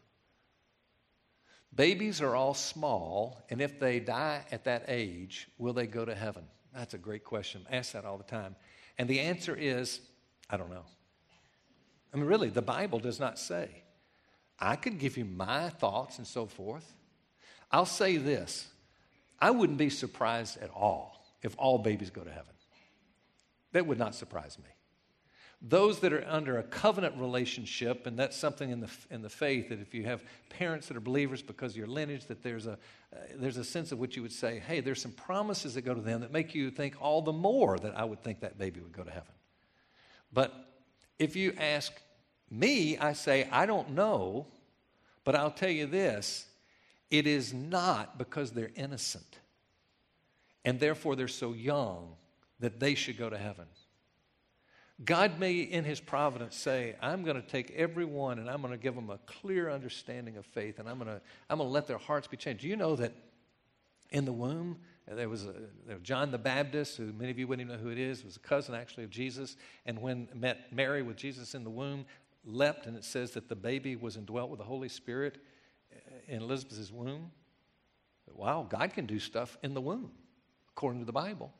Babies 1.74 2.20
are 2.20 2.34
all 2.34 2.54
small, 2.54 3.40
and 3.50 3.60
if 3.60 3.78
they 3.78 4.00
die 4.00 4.44
at 4.50 4.64
that 4.64 4.84
age, 4.88 5.48
will 5.58 5.72
they 5.72 5.86
go 5.86 6.04
to 6.04 6.14
heaven? 6.14 6.44
That's 6.74 6.94
a 6.94 6.98
great 6.98 7.24
question. 7.24 7.64
I 7.70 7.76
ask 7.76 7.92
that 7.92 8.04
all 8.04 8.18
the 8.18 8.24
time. 8.24 8.56
And 8.98 9.08
the 9.08 9.20
answer 9.20 9.54
is, 9.54 10.00
I 10.50 10.56
don't 10.56 10.70
know. 10.70 10.84
I 12.12 12.16
mean, 12.16 12.26
really, 12.26 12.48
the 12.48 12.62
Bible 12.62 12.98
does 12.98 13.20
not 13.20 13.38
say. 13.38 13.82
I 14.58 14.76
could 14.76 14.98
give 14.98 15.16
you 15.16 15.24
my 15.24 15.68
thoughts 15.68 16.18
and 16.18 16.26
so 16.26 16.46
forth. 16.46 16.94
I'll 17.70 17.86
say 17.86 18.16
this 18.16 18.68
I 19.40 19.50
wouldn't 19.50 19.78
be 19.78 19.90
surprised 19.90 20.58
at 20.58 20.70
all 20.70 21.24
if 21.42 21.54
all 21.58 21.78
babies 21.78 22.10
go 22.10 22.22
to 22.22 22.30
heaven. 22.30 22.54
That 23.72 23.86
would 23.86 23.98
not 23.98 24.14
surprise 24.14 24.58
me. 24.58 24.70
Those 25.60 25.98
that 26.00 26.12
are 26.12 26.24
under 26.28 26.58
a 26.58 26.62
covenant 26.62 27.16
relationship, 27.16 28.06
and 28.06 28.16
that's 28.16 28.36
something 28.36 28.70
in 28.70 28.80
the, 28.80 28.90
in 29.10 29.22
the 29.22 29.28
faith 29.28 29.70
that 29.70 29.80
if 29.80 29.92
you 29.92 30.04
have 30.04 30.22
parents 30.50 30.86
that 30.86 30.96
are 30.96 31.00
believers 31.00 31.42
because 31.42 31.72
of 31.72 31.78
your 31.78 31.88
lineage, 31.88 32.26
that 32.26 32.44
there's 32.44 32.68
a, 32.68 32.72
uh, 32.72 33.16
there's 33.34 33.56
a 33.56 33.64
sense 33.64 33.90
of 33.90 33.98
which 33.98 34.14
you 34.14 34.22
would 34.22 34.32
say, 34.32 34.60
hey, 34.60 34.78
there's 34.80 35.02
some 35.02 35.10
promises 35.12 35.74
that 35.74 35.82
go 35.82 35.94
to 35.94 36.00
them 36.00 36.20
that 36.20 36.30
make 36.30 36.54
you 36.54 36.70
think 36.70 36.94
all 37.00 37.22
the 37.22 37.32
more 37.32 37.76
that 37.78 37.98
I 37.98 38.04
would 38.04 38.22
think 38.22 38.40
that 38.40 38.56
baby 38.56 38.80
would 38.80 38.92
go 38.92 39.02
to 39.02 39.10
heaven. 39.10 39.32
But 40.32 40.54
if 41.18 41.34
you 41.34 41.54
ask 41.58 41.92
me, 42.50 42.96
I 42.96 43.12
say, 43.12 43.48
I 43.50 43.66
don't 43.66 43.90
know, 43.90 44.46
but 45.24 45.34
I'll 45.34 45.50
tell 45.50 45.70
you 45.70 45.86
this 45.86 46.46
it 47.10 47.26
is 47.26 47.52
not 47.52 48.16
because 48.16 48.52
they're 48.52 48.70
innocent 48.76 49.38
and 50.64 50.78
therefore 50.78 51.16
they're 51.16 51.28
so 51.28 51.52
young 51.52 52.14
that 52.60 52.78
they 52.78 52.94
should 52.94 53.16
go 53.16 53.30
to 53.30 53.38
heaven. 53.38 53.66
God 55.04 55.38
may, 55.38 55.58
in 55.58 55.84
His 55.84 56.00
providence, 56.00 56.56
say, 56.56 56.96
I'm 57.00 57.22
going 57.22 57.40
to 57.40 57.46
take 57.46 57.70
everyone 57.72 58.38
and 58.38 58.50
I'm 58.50 58.60
going 58.60 58.72
to 58.72 58.78
give 58.78 58.94
them 58.94 59.10
a 59.10 59.18
clear 59.18 59.70
understanding 59.70 60.36
of 60.36 60.44
faith 60.44 60.78
and 60.78 60.88
I'm 60.88 60.98
going 60.98 61.08
to, 61.08 61.20
I'm 61.48 61.58
going 61.58 61.68
to 61.68 61.72
let 61.72 61.86
their 61.86 61.98
hearts 61.98 62.26
be 62.26 62.36
changed. 62.36 62.62
Do 62.62 62.68
you 62.68 62.76
know 62.76 62.96
that 62.96 63.12
in 64.10 64.24
the 64.24 64.32
womb, 64.32 64.78
there 65.06 65.28
was, 65.28 65.44
a, 65.44 65.54
there 65.86 65.96
was 65.96 66.02
John 66.02 66.30
the 66.30 66.38
Baptist, 66.38 66.96
who 66.96 67.12
many 67.12 67.30
of 67.30 67.38
you 67.38 67.46
wouldn't 67.46 67.68
even 67.68 67.78
know 67.78 67.82
who 67.82 67.90
it 67.90 67.98
is, 67.98 68.24
was 68.24 68.36
a 68.36 68.40
cousin 68.40 68.74
actually 68.74 69.04
of 69.04 69.10
Jesus. 69.10 69.56
And 69.86 70.00
when 70.00 70.28
met 70.34 70.72
Mary 70.72 71.02
with 71.02 71.16
Jesus 71.16 71.54
in 71.54 71.62
the 71.64 71.70
womb, 71.70 72.04
leapt, 72.44 72.86
and 72.86 72.96
it 72.96 73.04
says 73.04 73.30
that 73.32 73.48
the 73.48 73.56
baby 73.56 73.94
was 73.94 74.16
indwelt 74.16 74.50
with 74.50 74.58
the 74.58 74.64
Holy 74.64 74.88
Spirit 74.88 75.38
eh, 75.92 76.34
in 76.34 76.42
Elizabeth's 76.42 76.90
womb. 76.90 77.30
Wow, 78.34 78.66
God 78.68 78.92
can 78.92 79.06
do 79.06 79.18
stuff 79.18 79.56
in 79.62 79.74
the 79.74 79.80
womb, 79.80 80.10
according 80.70 81.00
to 81.00 81.06
the 81.06 81.12
Bible. 81.12 81.52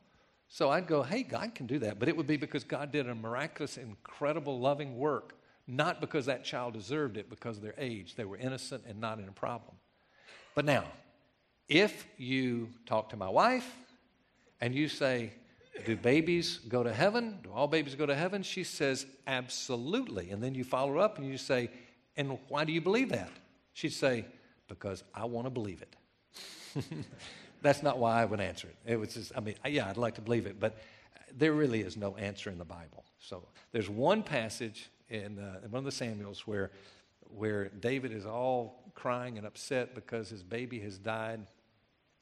So 0.49 0.71
I'd 0.71 0.87
go, 0.87 1.03
hey, 1.03 1.23
God 1.23 1.53
can 1.53 1.67
do 1.67 1.79
that. 1.79 1.99
But 1.99 2.09
it 2.09 2.17
would 2.17 2.27
be 2.27 2.35
because 2.35 2.63
God 2.63 2.91
did 2.91 3.07
a 3.07 3.13
miraculous, 3.13 3.77
incredible, 3.77 4.59
loving 4.59 4.97
work, 4.97 5.35
not 5.67 6.01
because 6.01 6.25
that 6.25 6.43
child 6.43 6.73
deserved 6.73 7.17
it, 7.17 7.29
because 7.29 7.57
of 7.57 7.63
their 7.63 7.75
age. 7.77 8.15
They 8.15 8.25
were 8.25 8.37
innocent 8.37 8.83
and 8.87 8.99
not 8.99 9.19
in 9.19 9.27
a 9.27 9.31
problem. 9.31 9.75
But 10.55 10.65
now, 10.65 10.85
if 11.67 12.07
you 12.17 12.69
talk 12.87 13.09
to 13.09 13.15
my 13.15 13.29
wife 13.29 13.71
and 14.59 14.73
you 14.73 14.87
say, 14.87 15.33
do 15.85 15.95
babies 15.95 16.59
go 16.67 16.83
to 16.83 16.93
heaven? 16.93 17.39
Do 17.43 17.51
all 17.51 17.67
babies 17.67 17.95
go 17.95 18.05
to 18.05 18.15
heaven? 18.15 18.43
She 18.43 18.63
says, 18.63 19.05
Absolutely. 19.27 20.31
And 20.31 20.43
then 20.43 20.55
you 20.55 20.63
follow 20.63 20.97
up 20.97 21.17
and 21.17 21.27
you 21.27 21.37
say, 21.37 21.69
And 22.17 22.37
why 22.47 22.65
do 22.65 22.73
you 22.73 22.81
believe 22.81 23.09
that? 23.09 23.31
She'd 23.73 23.93
say, 23.93 24.25
Because 24.67 25.03
I 25.13 25.25
want 25.25 25.45
to 25.45 25.51
believe 25.51 25.81
it. 25.81 25.95
That's 27.61 27.83
not 27.83 27.97
why 27.97 28.21
I 28.21 28.25
would 28.25 28.39
answer 28.39 28.67
it. 28.67 28.93
It 28.93 28.95
was 28.97 29.13
just, 29.13 29.31
I 29.35 29.41
mean, 29.41 29.55
yeah, 29.67 29.89
I'd 29.89 29.97
like 29.97 30.15
to 30.15 30.21
believe 30.21 30.45
it, 30.45 30.59
but 30.59 30.77
there 31.37 31.53
really 31.53 31.81
is 31.81 31.97
no 31.97 32.15
answer 32.15 32.49
in 32.49 32.57
the 32.57 32.65
Bible. 32.65 33.03
So 33.19 33.43
there's 33.71 33.89
one 33.89 34.23
passage 34.23 34.89
in, 35.09 35.39
uh, 35.39 35.59
in 35.63 35.71
one 35.71 35.79
of 35.79 35.85
the 35.85 35.91
Samuels 35.91 36.47
where, 36.47 36.71
where 37.35 37.69
David 37.69 38.11
is 38.11 38.25
all 38.25 38.91
crying 38.95 39.37
and 39.37 39.45
upset 39.45 39.95
because 39.95 40.29
his 40.29 40.43
baby 40.43 40.79
has 40.79 40.97
died 40.97 41.45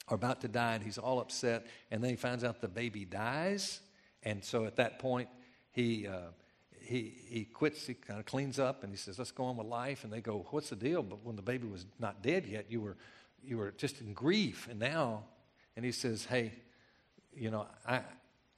or 0.09 0.15
about 0.15 0.41
to 0.41 0.47
die, 0.47 0.75
and 0.75 0.83
he's 0.83 0.97
all 0.97 1.19
upset. 1.19 1.65
And 1.91 2.01
then 2.03 2.11
he 2.11 2.15
finds 2.15 2.43
out 2.43 2.61
the 2.61 2.67
baby 2.67 3.05
dies. 3.05 3.81
And 4.23 4.43
so 4.43 4.65
at 4.65 4.77
that 4.77 4.99
point, 4.99 5.27
he, 5.71 6.07
uh, 6.07 6.29
he, 6.79 7.13
he 7.27 7.43
quits, 7.43 7.85
he 7.85 7.93
kind 7.93 8.19
of 8.19 8.25
cleans 8.25 8.57
up, 8.57 8.83
and 8.83 8.91
he 8.91 8.97
says, 8.97 9.19
Let's 9.19 9.31
go 9.31 9.43
on 9.43 9.57
with 9.57 9.67
life. 9.67 10.03
And 10.03 10.13
they 10.13 10.21
go, 10.21 10.45
What's 10.49 10.69
the 10.69 10.75
deal? 10.77 11.03
But 11.03 11.25
when 11.25 11.35
the 11.35 11.41
baby 11.41 11.67
was 11.67 11.85
not 11.99 12.23
dead 12.23 12.45
yet, 12.47 12.67
you 12.69 12.79
were 12.79 12.95
you 13.47 13.57
were 13.57 13.71
just 13.77 14.01
in 14.01 14.13
grief, 14.13 14.67
and 14.69 14.79
now, 14.79 15.23
and 15.76 15.85
he 15.85 15.91
says, 15.91 16.26
"Hey, 16.26 16.51
you 17.34 17.49
know, 17.49 17.65
I, 17.88 18.01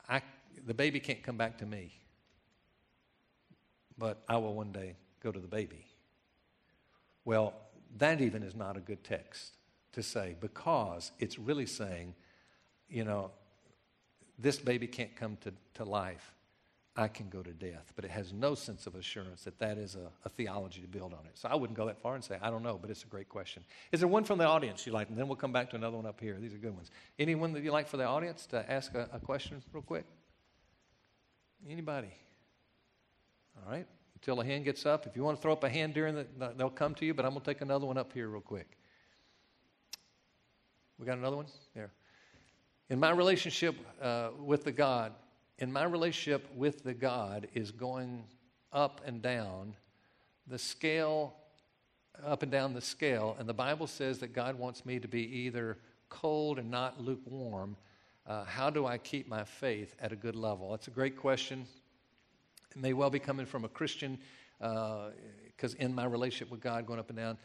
I, 0.07 0.21
the 0.65 0.73
baby 0.73 0.99
can't 0.99 1.21
come 1.23 1.37
back 1.37 1.57
to 1.59 1.65
me, 1.65 1.93
but 3.97 4.23
I 4.27 4.37
will 4.37 4.53
one 4.53 4.71
day 4.71 4.95
go 5.21 5.31
to 5.31 5.39
the 5.39 5.47
baby." 5.47 5.85
Well, 7.25 7.53
that 7.97 8.21
even 8.21 8.43
is 8.43 8.55
not 8.55 8.77
a 8.77 8.79
good 8.79 9.03
text 9.03 9.53
to 9.93 10.03
say 10.03 10.35
because 10.39 11.11
it's 11.19 11.37
really 11.37 11.65
saying, 11.65 12.15
you 12.89 13.03
know, 13.03 13.31
this 14.37 14.57
baby 14.57 14.87
can't 14.87 15.15
come 15.15 15.37
to, 15.41 15.53
to 15.75 15.83
life 15.83 16.33
I 16.99 17.07
can 17.07 17.29
go 17.29 17.41
to 17.41 17.51
death. 17.51 17.93
But 17.95 18.03
it 18.03 18.11
has 18.11 18.33
no 18.33 18.55
sense 18.55 18.85
of 18.85 18.95
assurance 18.95 19.45
that 19.45 19.57
that 19.59 19.77
is 19.77 19.95
a, 19.95 20.11
a, 20.25 20.29
theology 20.29 20.81
to 20.81 20.87
build 20.87 21.13
on 21.13 21.25
it. 21.25 21.31
So 21.35 21.47
I 21.47 21.55
wouldn't 21.55 21.77
go 21.77 21.85
that 21.85 21.97
far 22.01 22.15
and 22.15 22.23
say, 22.23 22.37
I 22.41 22.49
don't 22.49 22.61
know, 22.61 22.77
but 22.77 22.89
it's 22.89 23.03
a 23.03 23.07
great 23.07 23.29
question. 23.29 23.63
Is 23.93 24.01
there 24.01 24.09
one 24.09 24.25
from 24.25 24.37
the 24.37 24.43
audience 24.43 24.85
you 24.85 24.91
like? 24.91 25.07
And 25.07 25.17
then 25.17 25.29
we'll 25.29 25.37
come 25.37 25.53
back 25.53 25.69
to 25.69 25.77
another 25.77 25.95
one 25.95 26.05
up 26.05 26.19
here. 26.19 26.37
These 26.41 26.53
are 26.53 26.57
good 26.57 26.75
ones. 26.75 26.91
Anyone 27.17 27.53
that 27.53 27.63
you 27.63 27.71
like 27.71 27.87
for 27.87 27.95
the 27.95 28.03
audience 28.03 28.45
to 28.47 28.69
ask 28.69 28.93
a, 28.95 29.07
a 29.13 29.19
question 29.19 29.63
real 29.71 29.81
quick? 29.81 30.03
Anybody? 31.69 32.11
All 33.55 33.71
right. 33.71 33.87
Until 34.15 34.41
a 34.41 34.45
hand 34.45 34.65
gets 34.65 34.85
up. 34.85 35.07
If 35.07 35.15
you 35.15 35.23
want 35.23 35.37
to 35.37 35.41
throw 35.41 35.53
up 35.53 35.63
a 35.63 35.69
hand 35.69 35.93
during 35.93 36.15
the, 36.15 36.27
they'll 36.57 36.69
come 36.69 36.95
to 36.95 37.05
you, 37.05 37.13
but 37.13 37.23
I'm 37.23 37.31
going 37.31 37.41
to 37.41 37.45
take 37.45 37.61
another 37.61 37.85
one 37.85 37.97
up 37.97 38.11
here 38.11 38.27
real 38.27 38.41
quick. 38.41 38.77
We 40.97 41.05
got 41.05 41.17
another 41.17 41.37
one? 41.37 41.45
There. 41.73 41.91
In 42.89 42.99
my 42.99 43.11
relationship 43.11 43.75
uh, 44.01 44.31
with 44.37 44.65
the 44.65 44.73
God, 44.73 45.13
in 45.59 45.71
my 45.71 45.83
relationship 45.83 46.47
with 46.55 46.83
the 46.83 46.93
God 46.93 47.47
is 47.53 47.71
going 47.71 48.23
up 48.71 49.01
and 49.05 49.21
down 49.21 49.75
the 50.47 50.57
scale, 50.57 51.35
up 52.25 52.43
and 52.43 52.51
down 52.51 52.73
the 52.73 52.81
scale. 52.81 53.35
And 53.37 53.47
the 53.47 53.53
Bible 53.53 53.85
says 53.85 54.19
that 54.19 54.33
God 54.33 54.57
wants 54.57 54.85
me 54.85 54.99
to 54.99 55.07
be 55.07 55.21
either 55.21 55.77
cold 56.07 56.59
and 56.59 56.71
not 56.71 57.01
lukewarm. 57.01 57.75
Uh, 58.25 58.45
how 58.45 58.69
do 58.69 58.85
I 58.85 58.97
keep 58.97 59.27
my 59.27 59.43
faith 59.43 59.95
at 59.99 60.11
a 60.13 60.15
good 60.15 60.35
level? 60.35 60.71
That's 60.71 60.87
a 60.87 60.91
great 60.91 61.17
question. 61.17 61.67
It 62.71 62.81
may 62.81 62.93
well 62.93 63.09
be 63.09 63.19
coming 63.19 63.45
from 63.45 63.65
a 63.65 63.69
Christian, 63.69 64.17
because 64.59 65.73
uh, 65.73 65.79
in 65.79 65.93
my 65.93 66.05
relationship 66.05 66.51
with 66.51 66.61
God, 66.61 66.85
going 66.85 66.99
up 66.99 67.09
and 67.09 67.17
down. 67.17 67.37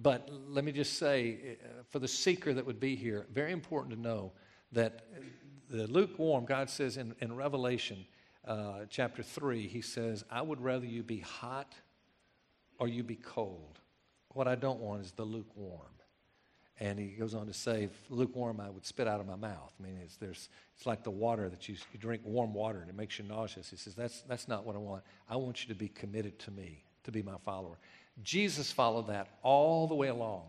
But 0.00 0.28
let 0.48 0.64
me 0.64 0.72
just 0.72 0.98
say, 0.98 1.56
uh, 1.64 1.82
for 1.88 1.98
the 1.98 2.08
seeker 2.08 2.54
that 2.54 2.64
would 2.64 2.78
be 2.78 2.94
here, 2.94 3.26
very 3.32 3.52
important 3.52 3.94
to 3.94 4.00
know 4.00 4.32
that 4.72 5.06
the 5.70 5.86
lukewarm, 5.86 6.44
God 6.44 6.70
says 6.70 6.96
in, 6.96 7.14
in 7.20 7.34
Revelation 7.34 8.06
uh, 8.46 8.86
chapter 8.88 9.22
3, 9.22 9.66
He 9.66 9.80
says, 9.80 10.24
I 10.30 10.42
would 10.42 10.60
rather 10.60 10.86
you 10.86 11.02
be 11.02 11.20
hot 11.20 11.74
or 12.78 12.88
you 12.88 13.02
be 13.02 13.16
cold. 13.16 13.80
What 14.34 14.48
I 14.48 14.54
don't 14.54 14.80
want 14.80 15.02
is 15.02 15.12
the 15.12 15.24
lukewarm. 15.24 15.88
And 16.80 16.98
he 16.98 17.08
goes 17.08 17.34
on 17.34 17.46
to 17.46 17.52
say, 17.52 17.88
lukewarm 18.08 18.60
I 18.60 18.70
would 18.70 18.86
spit 18.86 19.08
out 19.08 19.18
of 19.18 19.26
my 19.26 19.34
mouth. 19.34 19.72
I 19.80 19.82
mean, 19.82 19.98
it's, 20.02 20.16
there's, 20.16 20.48
it's 20.76 20.86
like 20.86 21.02
the 21.02 21.10
water 21.10 21.48
that 21.48 21.68
you, 21.68 21.74
you 21.92 21.98
drink 21.98 22.22
warm 22.24 22.54
water 22.54 22.78
and 22.80 22.88
it 22.88 22.96
makes 22.96 23.18
you 23.18 23.24
nauseous. 23.24 23.68
He 23.68 23.76
says, 23.76 23.94
that's, 23.94 24.22
that's 24.22 24.46
not 24.46 24.64
what 24.64 24.76
I 24.76 24.78
want. 24.78 25.02
I 25.28 25.36
want 25.36 25.62
you 25.62 25.74
to 25.74 25.78
be 25.78 25.88
committed 25.88 26.38
to 26.40 26.52
me, 26.52 26.84
to 27.02 27.10
be 27.10 27.20
my 27.20 27.34
follower. 27.44 27.78
Jesus 28.22 28.70
followed 28.70 29.08
that 29.08 29.28
all 29.42 29.88
the 29.88 29.94
way 29.96 30.08
along. 30.08 30.44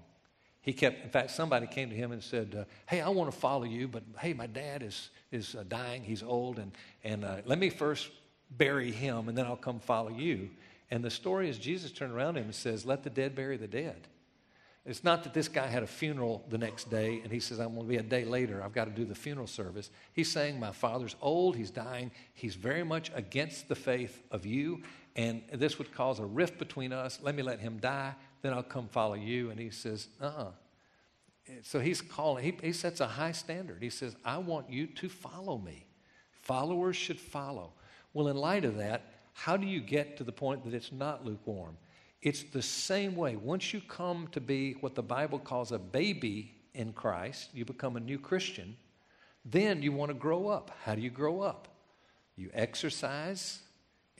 He 0.61 0.73
kept, 0.73 1.03
in 1.03 1.10
fact, 1.10 1.31
somebody 1.31 1.68
came 1.68 1.90
to 1.90 1.95
him 1.95 2.11
and 2.11 2.22
said, 2.22 2.56
uh, 2.60 2.64
Hey, 2.88 3.02
I 3.02 3.10
want 3.10 3.31
to 3.31 3.38
follow 3.38 3.64
you, 3.64 3.88
but 3.88 4.03
hey, 4.19 4.34
my 4.34 4.48
dad 4.48 4.84
is, 4.84 5.10
is 5.31 5.56
uh, 5.56 5.64
dying. 5.68 6.03
He's 6.03 6.22
old, 6.22 6.60
and, 6.60 6.72
and 7.03 7.23
uh, 7.23 7.38
let 7.45 7.60
me 7.60 7.69
first 7.69 8.10
bury 8.52 8.91
him, 8.91 9.30
and 9.30 9.38
then 9.38 9.45
I'll 9.45 9.56
come 9.56 9.80
follow 9.80 10.10
you. 10.10 10.49
And 10.91 11.03
the 11.03 11.11
story 11.11 11.49
is 11.49 11.57
Jesus 11.57 11.91
turned 11.91 12.14
around 12.14 12.38
him 12.38 12.45
and 12.45 12.56
says, 12.56 12.86
Let 12.86 13.03
the 13.03 13.10
dead 13.10 13.36
bury 13.36 13.57
the 13.57 13.68
dead. 13.68 14.07
It's 14.86 15.03
not 15.03 15.23
that 15.23 15.34
this 15.34 15.48
guy 15.48 15.68
had 15.68 15.84
a 15.84 15.88
funeral 15.88 16.44
the 16.49 16.57
next 16.57 16.90
day 16.90 17.19
and 17.23 17.31
he 17.31 17.40
says, 17.40 17.60
I'm 17.60 17.76
going 17.76 17.86
to 17.86 17.88
be 17.88 17.98
a 17.98 18.02
day 18.02 18.26
later. 18.26 18.64
I've 18.64 18.73
got 18.73 18.86
to 18.86 18.91
do 18.91 19.06
the 19.06 19.14
funeral 19.14 19.45
service. 19.45 19.91
He's 20.14 20.31
saying, 20.31 20.60
My 20.60 20.72
father's 20.72 21.15
old. 21.22 21.56
He's 21.56 21.69
dying. 21.69 22.11
He's 22.34 22.56
very 22.56 22.84
much 22.84 23.11
against 23.14 23.68
the 23.68 23.76
faith 23.76 24.23
of 24.31 24.45
you. 24.45 24.81
And 25.15 25.44
this 25.53 25.77
would 25.77 25.94
cause 25.94 26.19
a 26.19 26.26
rift 26.26 26.57
between 26.57 26.94
us. 26.94 27.19
Let 27.22 27.36
me 27.36 27.44
let 27.44 27.60
him 27.60 27.77
die. 27.77 28.15
Then 28.41 28.53
I'll 28.53 28.64
come 28.64 28.88
follow 28.88 29.16
you. 29.16 29.49
And 29.49 29.60
he 29.60 29.70
says, 29.70 30.07
Uh 30.22 30.26
uh-uh. 30.26 30.44
uh 30.44 30.52
So 31.64 31.80
he's 31.80 32.02
calling, 32.02 32.44
he, 32.44 32.53
he 32.61 32.74
sets 32.74 32.99
a 32.99 33.07
high 33.07 33.32
standard. 33.32 33.82
He 33.82 33.90
says, 33.90 34.16
I 34.24 34.38
want 34.38 34.70
you 34.70 34.88
to 34.88 35.10
follow 35.10 35.57
me. 35.57 35.86
Followers 36.32 36.95
should 36.95 37.20
follow. 37.20 37.74
Well, 38.14 38.28
in 38.28 38.38
light 38.38 38.66
of 38.66 38.78
that, 38.78 39.03
how 39.34 39.56
do 39.56 39.68
you 39.68 39.82
get 39.82 40.18
to 40.18 40.24
the 40.24 40.32
point 40.32 40.66
that 40.66 40.74
it's 40.74 40.91
not 40.91 41.26
lukewarm? 41.26 41.78
It's 42.22 42.44
the 42.44 42.61
same 42.61 43.16
way. 43.16 43.36
Once 43.36 43.74
you 43.74 43.82
come 43.88 44.28
to 44.32 44.41
be 44.41 44.74
what 44.82 44.95
the 44.95 45.03
Bible 45.03 45.40
calls 45.40 45.72
a 45.72 45.80
baby 45.80 46.53
in 46.74 46.91
Christ, 46.91 47.49
you 47.53 47.66
become 47.66 47.95
a 47.95 47.99
new 47.99 48.20
Christian, 48.20 48.76
then 49.45 49.82
you 49.82 49.91
want 49.91 50.10
to 50.10 50.16
grow 50.16 50.48
up. 50.48 50.72
How 50.84 50.95
do 50.95 51.02
you 51.02 51.10
grow 51.10 51.41
up? 51.41 51.68
You 52.36 52.49
exercise 52.53 53.60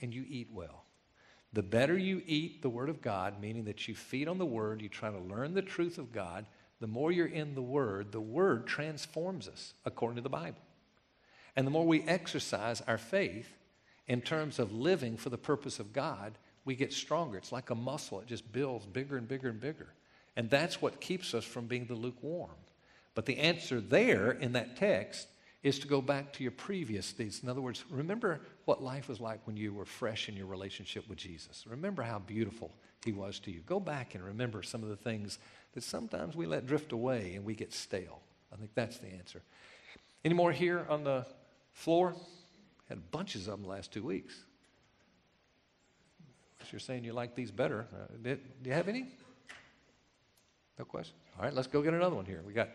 and 0.00 0.14
you 0.14 0.24
eat 0.28 0.48
well. 0.52 0.84
The 1.52 1.62
better 1.62 1.98
you 1.98 2.22
eat 2.26 2.62
the 2.62 2.68
Word 2.68 2.88
of 2.88 3.02
God, 3.02 3.40
meaning 3.40 3.64
that 3.64 3.88
you 3.88 3.94
feed 3.94 4.28
on 4.28 4.38
the 4.38 4.46
Word, 4.46 4.80
you 4.80 4.88
try 4.88 5.10
to 5.10 5.18
learn 5.18 5.54
the 5.54 5.62
truth 5.62 5.98
of 5.98 6.12
God, 6.12 6.46
the 6.80 6.86
more 6.86 7.10
you're 7.10 7.26
in 7.26 7.54
the 7.54 7.62
Word, 7.62 8.12
the 8.12 8.20
Word 8.20 8.66
transforms 8.66 9.48
us 9.48 9.74
according 9.84 10.16
to 10.16 10.22
the 10.22 10.28
Bible. 10.28 10.60
And 11.56 11.66
the 11.66 11.70
more 11.70 11.86
we 11.86 12.02
exercise 12.02 12.80
our 12.86 12.98
faith 12.98 13.48
in 14.06 14.20
terms 14.20 14.58
of 14.58 14.72
living 14.72 15.16
for 15.16 15.28
the 15.28 15.38
purpose 15.38 15.80
of 15.80 15.92
God, 15.92 16.38
we 16.64 16.76
get 16.76 16.92
stronger. 16.92 17.36
It's 17.36 17.52
like 17.52 17.70
a 17.70 17.74
muscle, 17.74 18.20
it 18.20 18.26
just 18.26 18.50
builds 18.52 18.86
bigger 18.86 19.16
and 19.16 19.26
bigger 19.26 19.48
and 19.48 19.60
bigger. 19.60 19.92
And 20.36 20.48
that's 20.48 20.80
what 20.80 21.00
keeps 21.00 21.34
us 21.34 21.44
from 21.44 21.66
being 21.66 21.86
the 21.86 21.94
lukewarm. 21.94 22.50
But 23.14 23.26
the 23.26 23.38
answer 23.38 23.80
there 23.80 24.30
in 24.30 24.52
that 24.52 24.76
text 24.76 25.26
is 25.62 25.78
to 25.78 25.86
go 25.86 26.00
back 26.00 26.32
to 26.32 26.42
your 26.42 26.52
previous 26.52 27.12
deeds. 27.12 27.42
In 27.42 27.48
other 27.48 27.60
words, 27.60 27.84
remember 27.90 28.40
what 28.64 28.82
life 28.82 29.08
was 29.08 29.20
like 29.20 29.40
when 29.46 29.56
you 29.56 29.74
were 29.74 29.84
fresh 29.84 30.28
in 30.28 30.36
your 30.36 30.46
relationship 30.46 31.08
with 31.08 31.18
Jesus. 31.18 31.64
Remember 31.68 32.02
how 32.02 32.18
beautiful 32.18 32.72
he 33.04 33.12
was 33.12 33.38
to 33.40 33.50
you. 33.50 33.60
Go 33.60 33.78
back 33.78 34.14
and 34.14 34.24
remember 34.24 34.62
some 34.62 34.82
of 34.82 34.88
the 34.88 34.96
things 34.96 35.38
that 35.74 35.82
sometimes 35.82 36.34
we 36.34 36.46
let 36.46 36.66
drift 36.66 36.92
away 36.92 37.34
and 37.34 37.44
we 37.44 37.54
get 37.54 37.72
stale. 37.72 38.20
I 38.52 38.56
think 38.56 38.70
that's 38.74 38.98
the 38.98 39.08
answer. 39.08 39.42
Any 40.24 40.34
more 40.34 40.52
here 40.52 40.86
on 40.88 41.04
the 41.04 41.26
floor? 41.72 42.14
Had 42.88 43.10
bunches 43.10 43.46
of 43.46 43.52
them 43.52 43.62
the 43.62 43.68
last 43.68 43.92
two 43.92 44.02
weeks. 44.02 44.34
You're 46.70 46.80
saying 46.80 47.04
you 47.04 47.12
like 47.12 47.34
these 47.34 47.50
better. 47.50 47.86
Uh, 47.92 48.06
did, 48.22 48.62
do 48.62 48.70
you 48.70 48.74
have 48.74 48.88
any? 48.88 49.06
No 50.78 50.84
question. 50.84 51.14
All 51.36 51.44
right, 51.44 51.52
let's 51.52 51.66
go 51.66 51.82
get 51.82 51.94
another 51.94 52.14
one 52.14 52.26
here. 52.26 52.42
We 52.46 52.52
got 52.52 52.68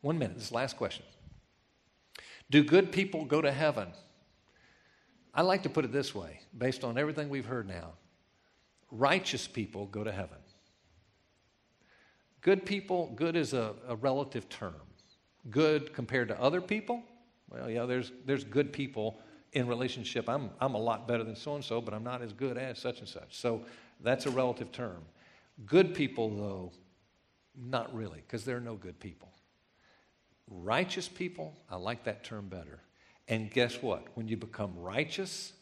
one 0.00 0.18
minute. 0.18 0.36
This 0.36 0.50
last 0.50 0.76
question. 0.76 1.04
Do 2.50 2.64
good 2.64 2.92
people 2.92 3.24
go 3.24 3.40
to 3.40 3.52
heaven? 3.52 3.88
I 5.34 5.42
like 5.42 5.62
to 5.64 5.68
put 5.68 5.84
it 5.84 5.92
this 5.92 6.14
way, 6.14 6.40
based 6.56 6.82
on 6.84 6.98
everything 6.98 7.28
we've 7.28 7.46
heard 7.46 7.68
now. 7.68 7.92
Righteous 8.90 9.46
people 9.46 9.86
go 9.86 10.02
to 10.02 10.10
heaven. 10.10 10.38
Good 12.40 12.64
people, 12.64 13.12
good 13.14 13.36
is 13.36 13.52
a, 13.52 13.74
a 13.86 13.96
relative 13.96 14.48
term. 14.48 14.74
Good 15.50 15.92
compared 15.92 16.28
to 16.28 16.40
other 16.40 16.60
people, 16.60 17.02
well, 17.50 17.70
yeah, 17.70 17.86
there's, 17.86 18.12
there's 18.26 18.44
good 18.44 18.72
people 18.72 19.18
in 19.52 19.66
relationship. 19.66 20.28
I'm, 20.28 20.50
I'm 20.60 20.74
a 20.74 20.78
lot 20.78 21.08
better 21.08 21.24
than 21.24 21.36
so 21.36 21.54
and 21.54 21.64
so, 21.64 21.80
but 21.80 21.94
I'm 21.94 22.04
not 22.04 22.22
as 22.22 22.32
good 22.32 22.58
as 22.58 22.78
such 22.78 23.00
and 23.00 23.08
such. 23.08 23.36
So 23.38 23.64
that's 24.00 24.26
a 24.26 24.30
relative 24.30 24.70
term. 24.72 25.02
Good 25.66 25.94
people, 25.94 26.30
though, 26.30 26.72
not 27.56 27.94
really, 27.94 28.22
because 28.26 28.44
there 28.44 28.56
are 28.56 28.60
no 28.60 28.74
good 28.74 29.00
people. 29.00 29.30
Righteous 30.50 31.08
people, 31.08 31.54
I 31.70 31.76
like 31.76 32.04
that 32.04 32.24
term 32.24 32.48
better. 32.48 32.80
And 33.28 33.50
guess 33.50 33.82
what? 33.82 34.06
When 34.14 34.28
you 34.28 34.36
become 34.36 34.78
righteous, 34.78 35.52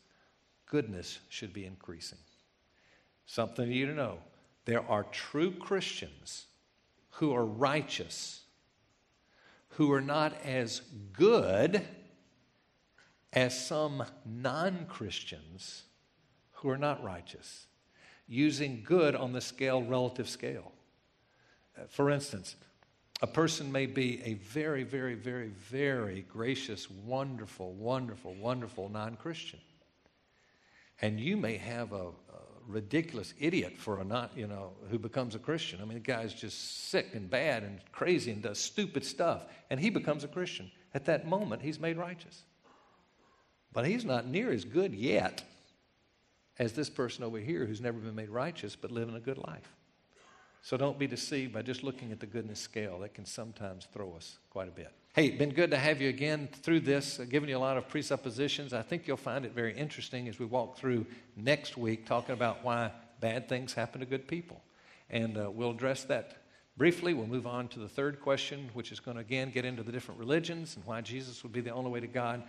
goodness 0.67 1.19
should 1.29 1.53
be 1.53 1.67
increasing. 1.67 2.19
Something 3.27 3.71
you 3.71 3.87
to 3.87 3.95
know 3.95 4.19
there 4.65 4.89
are 4.89 5.05
true 5.05 5.53
Christians 5.53 6.47
who 7.11 7.35
are 7.35 7.45
righteous, 7.45 8.43
who 9.71 9.93
are 9.93 10.01
not 10.01 10.35
as 10.45 10.83
good 11.13 11.83
as 13.33 13.67
some 13.67 14.05
non 14.25 14.87
Christians 14.87 15.85
who 16.53 16.69
are 16.69 16.79
not 16.79 17.03
righteous, 17.03 17.67
using 18.27 18.83
good 18.85 19.15
on 19.15 19.33
the 19.33 19.41
scale, 19.41 19.83
relative 19.83 20.29
scale. 20.29 20.73
Uh, 21.79 21.83
for 21.89 22.11
instance, 22.11 22.57
a 23.23 23.27
person 23.27 23.73
may 23.73 23.87
be 23.87 24.23
a 24.25 24.35
very, 24.35 24.83
very, 24.83 25.15
very, 25.15 25.49
very 25.49 26.27
gracious, 26.29 26.91
wonderful, 26.91 27.73
wonderful, 27.73 28.35
wonderful 28.35 28.89
non 28.89 29.17
Christian. 29.17 29.61
And 31.01 31.19
you 31.21 31.37
may 31.37 31.57
have 31.57 31.93
a, 31.93 32.07
a, 32.07 32.13
ridiculous 32.67 33.33
idiot 33.39 33.75
for 33.77 34.01
a 34.01 34.05
not, 34.05 34.33
you 34.37 34.47
know, 34.47 34.73
who 34.91 34.99
becomes 34.99 35.35
a 35.35 35.39
Christian. 35.39 35.81
I 35.81 35.85
mean, 35.85 35.95
the 35.95 36.01
guy's 36.01 36.35
just 36.35 36.89
sick 36.89 37.15
and 37.15 37.31
bad 37.31 37.63
and 37.63 37.79
crazy 37.93 38.33
and 38.33 38.43
does 38.43 38.59
stupid 38.59 39.05
stuff, 39.05 39.47
and 39.71 39.79
he 39.79 39.89
becomes 39.89 40.25
a 40.25 40.29
Christian. 40.29 40.71
At 40.93 41.05
that 41.05 41.29
moment, 41.29 41.63
he's 41.63 41.79
made 41.79 41.97
righteous. 41.97 42.43
But 43.73 43.87
he's 43.87 44.05
not 44.05 44.27
near 44.27 44.51
as 44.51 44.65
good 44.65 44.95
yet 44.95 45.45
as 46.59 46.73
this 46.73 46.91
person 46.91 47.23
over 47.23 47.39
here 47.39 47.67
who's 47.67 47.81
never 47.81 47.99
been 47.99 48.15
made 48.15 48.31
righteous 48.31 48.75
but 48.75 48.91
living 48.91 49.15
a 49.15 49.21
good 49.21 49.39
life. 49.39 49.77
So 50.67 50.77
don't 50.77 50.99
be 50.99 51.07
deceived 51.07 51.53
by 51.53 51.63
just 51.63 51.85
looking 51.85 52.11
at 52.11 52.19
the 52.19 52.27
goodness 52.27 52.59
scale. 52.59 52.99
That 52.99 53.15
can 53.15 53.25
sometimes 53.25 53.87
throw 53.93 54.17
us 54.17 54.39
quite 54.51 54.67
a 54.67 54.73
bit. 54.73 54.91
Hey, 55.15 55.31
been 55.31 55.53
good 55.53 55.71
to 55.71 55.79
have 55.79 56.01
you 56.01 56.09
again 56.09 56.49
through 56.53 56.81
this, 56.81 57.21
uh, 57.21 57.25
giving 57.25 57.49
you 57.49 57.57
a 57.57 57.61
lot 57.61 57.77
of 57.77 57.89
presuppositions. 57.89 58.73
I 58.73 58.83
think 58.83 59.07
you'll 59.07 59.17
find 59.17 59.45
it 59.45 59.53
very 59.53 59.79
interesting 59.79 60.27
as 60.27 60.41
we 60.41 60.45
walk 60.45 60.77
through 60.77 61.07
next 61.37 61.77
week, 61.77 62.05
talking 62.05 62.33
about 62.33 62.65
why 62.65 62.91
bad 63.21 63.49
things 63.49 63.75
happen 63.75 64.01
to 64.01 64.07
good 64.07 64.27
people. 64.27 64.61
And 65.09 65.39
uh, 65.39 65.53
we'll 65.53 65.71
address 65.71 66.03
that 66.07 66.39
briefly. 66.77 67.15
We'll 67.15 67.29
move 67.29 67.47
on 67.47 67.69
to 67.69 67.79
the 67.79 67.89
third 67.89 68.21
question, 68.21 68.69
which 68.75 68.91
is 68.91 68.99
going 68.99 69.19
to 69.19 69.21
again 69.21 69.53
get 69.53 69.65
into 69.65 69.85
the 69.85 69.93
different 69.93 70.19
religions 70.19 70.75
and 70.75 70.85
why 70.85 71.01
Jesus 71.01 71.45
would 71.45 71.53
be 71.53 71.61
the 71.61 71.71
only 71.71 71.93
way 71.93 72.01
to 72.01 72.09
God. 72.09 72.43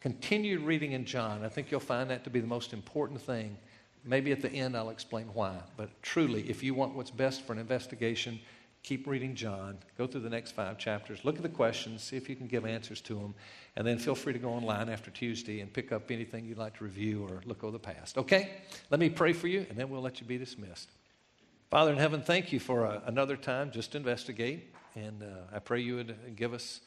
Continue 0.00 0.60
reading 0.60 0.92
in 0.92 1.04
John. 1.04 1.44
I 1.44 1.50
think 1.50 1.70
you'll 1.70 1.80
find 1.80 2.08
that 2.08 2.24
to 2.24 2.30
be 2.30 2.40
the 2.40 2.46
most 2.46 2.72
important 2.72 3.20
thing. 3.20 3.58
Maybe 4.04 4.32
at 4.32 4.40
the 4.40 4.50
end 4.50 4.76
I'll 4.76 4.90
explain 4.90 5.26
why. 5.34 5.56
But 5.76 5.90
truly, 6.02 6.48
if 6.48 6.62
you 6.62 6.74
want 6.74 6.94
what's 6.94 7.10
best 7.10 7.42
for 7.42 7.52
an 7.52 7.58
investigation, 7.58 8.40
keep 8.82 9.06
reading 9.06 9.34
John. 9.34 9.78
Go 9.98 10.06
through 10.06 10.22
the 10.22 10.30
next 10.30 10.52
five 10.52 10.78
chapters. 10.78 11.24
Look 11.24 11.36
at 11.36 11.42
the 11.42 11.48
questions. 11.48 12.02
See 12.02 12.16
if 12.16 12.28
you 12.28 12.36
can 12.36 12.46
give 12.46 12.64
answers 12.64 13.00
to 13.02 13.14
them. 13.14 13.34
And 13.76 13.86
then 13.86 13.98
feel 13.98 14.14
free 14.14 14.32
to 14.32 14.38
go 14.38 14.50
online 14.50 14.88
after 14.88 15.10
Tuesday 15.10 15.60
and 15.60 15.72
pick 15.72 15.92
up 15.92 16.10
anything 16.10 16.44
you'd 16.46 16.58
like 16.58 16.78
to 16.78 16.84
review 16.84 17.26
or 17.28 17.42
look 17.44 17.62
over 17.62 17.72
the 17.72 17.78
past. 17.78 18.18
Okay? 18.18 18.50
Let 18.90 19.00
me 19.00 19.10
pray 19.10 19.32
for 19.32 19.48
you, 19.48 19.66
and 19.68 19.78
then 19.78 19.90
we'll 19.90 20.02
let 20.02 20.20
you 20.20 20.26
be 20.26 20.38
dismissed. 20.38 20.90
Father 21.70 21.92
in 21.92 21.98
heaven, 21.98 22.22
thank 22.22 22.52
you 22.52 22.58
for 22.58 22.86
uh, 22.86 23.00
another 23.06 23.36
time 23.36 23.70
just 23.70 23.92
to 23.92 23.98
investigate. 23.98 24.74
And 24.96 25.22
uh, 25.22 25.54
I 25.54 25.60
pray 25.60 25.80
you 25.80 25.96
would 25.96 26.16
give 26.34 26.52
us 26.52 26.80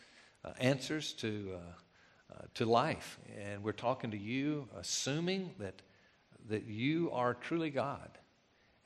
uh, 0.43 0.51
answers 0.59 1.13
to 1.13 1.51
uh, 1.55 1.57
uh, 2.33 2.45
to 2.55 2.65
life. 2.65 3.19
And 3.39 3.63
we're 3.63 3.73
talking 3.73 4.11
to 4.11 4.17
you, 4.17 4.67
assuming 4.77 5.51
that, 5.59 5.81
that 6.49 6.65
you 6.65 7.09
are 7.11 7.33
truly 7.33 7.69
God. 7.69 8.09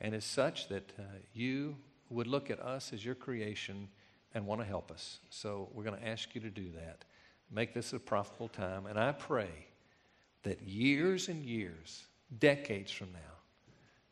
And 0.00 0.14
as 0.14 0.24
such, 0.24 0.68
that 0.68 0.92
uh, 0.98 1.02
you 1.34 1.76
would 2.10 2.26
look 2.26 2.50
at 2.50 2.60
us 2.60 2.92
as 2.92 3.04
your 3.04 3.14
creation 3.14 3.88
and 4.34 4.46
want 4.46 4.60
to 4.60 4.66
help 4.66 4.90
us. 4.90 5.18
So 5.30 5.68
we're 5.72 5.84
going 5.84 5.98
to 5.98 6.06
ask 6.06 6.34
you 6.34 6.40
to 6.42 6.50
do 6.50 6.70
that. 6.76 7.04
Make 7.50 7.74
this 7.74 7.92
a 7.92 7.98
profitable 7.98 8.48
time. 8.48 8.86
And 8.86 8.98
I 8.98 9.12
pray 9.12 9.50
that 10.42 10.62
years 10.62 11.28
and 11.28 11.44
years, 11.44 12.04
decades 12.38 12.92
from 12.92 13.08
now, 13.12 13.18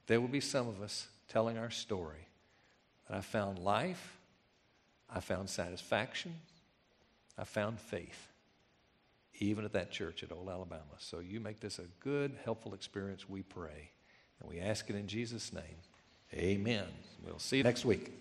there 0.06 0.20
will 0.20 0.28
be 0.28 0.40
some 0.40 0.68
of 0.68 0.82
us 0.82 1.08
telling 1.28 1.58
our 1.58 1.70
story 1.70 2.26
that 3.08 3.16
I 3.16 3.20
found 3.20 3.58
life, 3.58 4.18
I 5.08 5.20
found 5.20 5.48
satisfaction, 5.48 6.34
I 7.38 7.44
found 7.44 7.78
faith 7.78 8.28
even 9.38 9.64
at 9.64 9.72
that 9.72 9.90
church 9.90 10.22
at 10.22 10.32
Old 10.32 10.48
Alabama. 10.48 10.82
So 10.98 11.20
you 11.20 11.40
make 11.40 11.60
this 11.60 11.78
a 11.78 11.86
good, 12.00 12.36
helpful 12.44 12.74
experience, 12.74 13.28
we 13.28 13.42
pray. 13.42 13.90
And 14.40 14.48
we 14.48 14.60
ask 14.60 14.88
it 14.90 14.96
in 14.96 15.06
Jesus' 15.06 15.52
name. 15.52 15.76
Amen. 16.34 16.86
We'll 17.24 17.38
see 17.38 17.58
you 17.58 17.62
next 17.64 17.84
week. 17.84 18.12